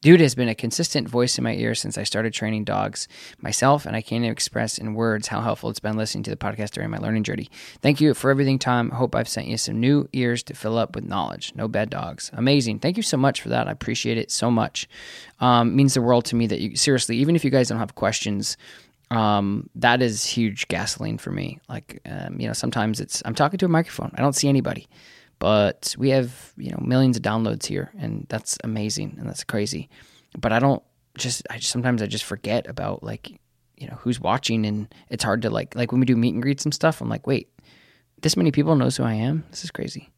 dude 0.00 0.20
has 0.20 0.34
been 0.34 0.48
a 0.48 0.54
consistent 0.54 1.08
voice 1.08 1.38
in 1.38 1.44
my 1.44 1.54
ear 1.54 1.74
since 1.74 1.98
I 1.98 2.02
started 2.02 2.32
training 2.32 2.64
dogs 2.64 3.08
myself, 3.40 3.86
and 3.86 3.96
I 3.96 4.02
can't 4.02 4.24
express 4.24 4.78
in 4.78 4.94
words 4.94 5.28
how 5.28 5.40
helpful 5.40 5.70
it's 5.70 5.80
been 5.80 5.96
listening 5.96 6.24
to 6.24 6.30
the 6.30 6.36
podcast 6.36 6.70
during 6.70 6.90
my 6.90 6.98
learning 6.98 7.24
journey. 7.24 7.48
Thank 7.82 8.00
you 8.00 8.14
for 8.14 8.30
everything, 8.30 8.58
Tom. 8.58 8.90
Hope 8.90 9.14
I've 9.14 9.28
sent 9.28 9.46
you 9.46 9.56
some 9.56 9.80
new 9.80 10.08
ears 10.12 10.42
to 10.44 10.54
fill 10.54 10.78
up 10.78 10.94
with 10.94 11.04
knowledge. 11.04 11.52
No 11.54 11.68
bad 11.68 11.90
dogs. 11.90 12.30
Amazing. 12.34 12.80
Thank 12.80 12.96
you 12.96 13.02
so 13.02 13.16
much 13.16 13.40
for 13.40 13.48
that. 13.50 13.68
I 13.68 13.72
appreciate 13.72 14.18
it 14.18 14.30
so 14.30 14.50
much. 14.50 14.88
Um, 15.40 15.76
means 15.76 15.94
the 15.94 16.02
world 16.02 16.24
to 16.26 16.36
me 16.36 16.46
that 16.46 16.60
you 16.60 16.76
seriously, 16.76 17.16
even 17.18 17.36
if 17.36 17.44
you 17.44 17.50
guys 17.50 17.68
don't 17.68 17.78
have 17.78 17.94
questions 17.94 18.56
um, 19.10 19.70
that 19.76 20.02
is 20.02 20.24
huge 20.24 20.68
gasoline 20.68 21.18
for 21.18 21.30
me. 21.30 21.60
Like, 21.68 22.00
um, 22.06 22.40
you 22.40 22.46
know, 22.46 22.52
sometimes 22.52 23.00
it's 23.00 23.22
I'm 23.24 23.34
talking 23.34 23.58
to 23.58 23.66
a 23.66 23.68
microphone. 23.68 24.12
I 24.16 24.20
don't 24.20 24.34
see 24.34 24.48
anybody, 24.48 24.88
but 25.38 25.94
we 25.98 26.10
have 26.10 26.52
you 26.56 26.70
know 26.70 26.78
millions 26.80 27.16
of 27.16 27.22
downloads 27.22 27.66
here, 27.66 27.92
and 27.98 28.26
that's 28.28 28.58
amazing 28.64 29.16
and 29.18 29.28
that's 29.28 29.44
crazy. 29.44 29.88
But 30.38 30.52
I 30.52 30.58
don't 30.58 30.82
just 31.16 31.42
I 31.50 31.58
just, 31.58 31.70
sometimes 31.70 32.02
I 32.02 32.06
just 32.06 32.24
forget 32.24 32.66
about 32.66 33.02
like 33.02 33.40
you 33.76 33.86
know 33.86 33.96
who's 34.00 34.20
watching, 34.20 34.66
and 34.66 34.92
it's 35.08 35.24
hard 35.24 35.42
to 35.42 35.50
like 35.50 35.74
like 35.74 35.92
when 35.92 36.00
we 36.00 36.06
do 36.06 36.16
meet 36.16 36.34
and 36.34 36.42
greets 36.42 36.64
and 36.64 36.74
stuff. 36.74 37.00
I'm 37.00 37.08
like, 37.08 37.26
wait, 37.26 37.48
this 38.22 38.36
many 38.36 38.50
people 38.50 38.74
knows 38.74 38.96
who 38.96 39.04
I 39.04 39.14
am. 39.14 39.44
This 39.50 39.64
is 39.64 39.70
crazy. 39.70 40.10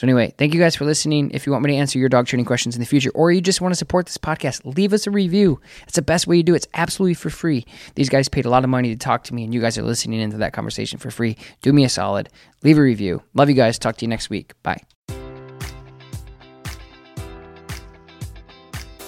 So, 0.00 0.06
anyway, 0.06 0.32
thank 0.38 0.54
you 0.54 0.60
guys 0.60 0.74
for 0.74 0.86
listening. 0.86 1.30
If 1.32 1.44
you 1.44 1.52
want 1.52 1.62
me 1.62 1.72
to 1.72 1.76
answer 1.76 1.98
your 1.98 2.08
dog 2.08 2.26
training 2.26 2.46
questions 2.46 2.74
in 2.74 2.80
the 2.80 2.86
future, 2.86 3.10
or 3.14 3.30
you 3.30 3.42
just 3.42 3.60
want 3.60 3.72
to 3.72 3.76
support 3.76 4.06
this 4.06 4.16
podcast, 4.16 4.62
leave 4.64 4.94
us 4.94 5.06
a 5.06 5.10
review. 5.10 5.60
It's 5.82 5.96
the 5.96 6.00
best 6.00 6.26
way 6.26 6.38
to 6.38 6.42
do 6.42 6.54
it. 6.54 6.64
It's 6.64 6.68
absolutely 6.72 7.12
for 7.12 7.28
free. 7.28 7.66
These 7.96 8.08
guys 8.08 8.26
paid 8.26 8.46
a 8.46 8.48
lot 8.48 8.64
of 8.64 8.70
money 8.70 8.88
to 8.88 8.96
talk 8.96 9.24
to 9.24 9.34
me, 9.34 9.44
and 9.44 9.52
you 9.52 9.60
guys 9.60 9.76
are 9.76 9.82
listening 9.82 10.20
into 10.20 10.38
that 10.38 10.54
conversation 10.54 10.98
for 10.98 11.10
free. 11.10 11.36
Do 11.60 11.74
me 11.74 11.84
a 11.84 11.90
solid. 11.90 12.30
Leave 12.62 12.78
a 12.78 12.80
review. 12.80 13.22
Love 13.34 13.50
you 13.50 13.54
guys. 13.54 13.78
Talk 13.78 13.98
to 13.98 14.06
you 14.06 14.08
next 14.08 14.30
week. 14.30 14.54
Bye. 14.62 14.80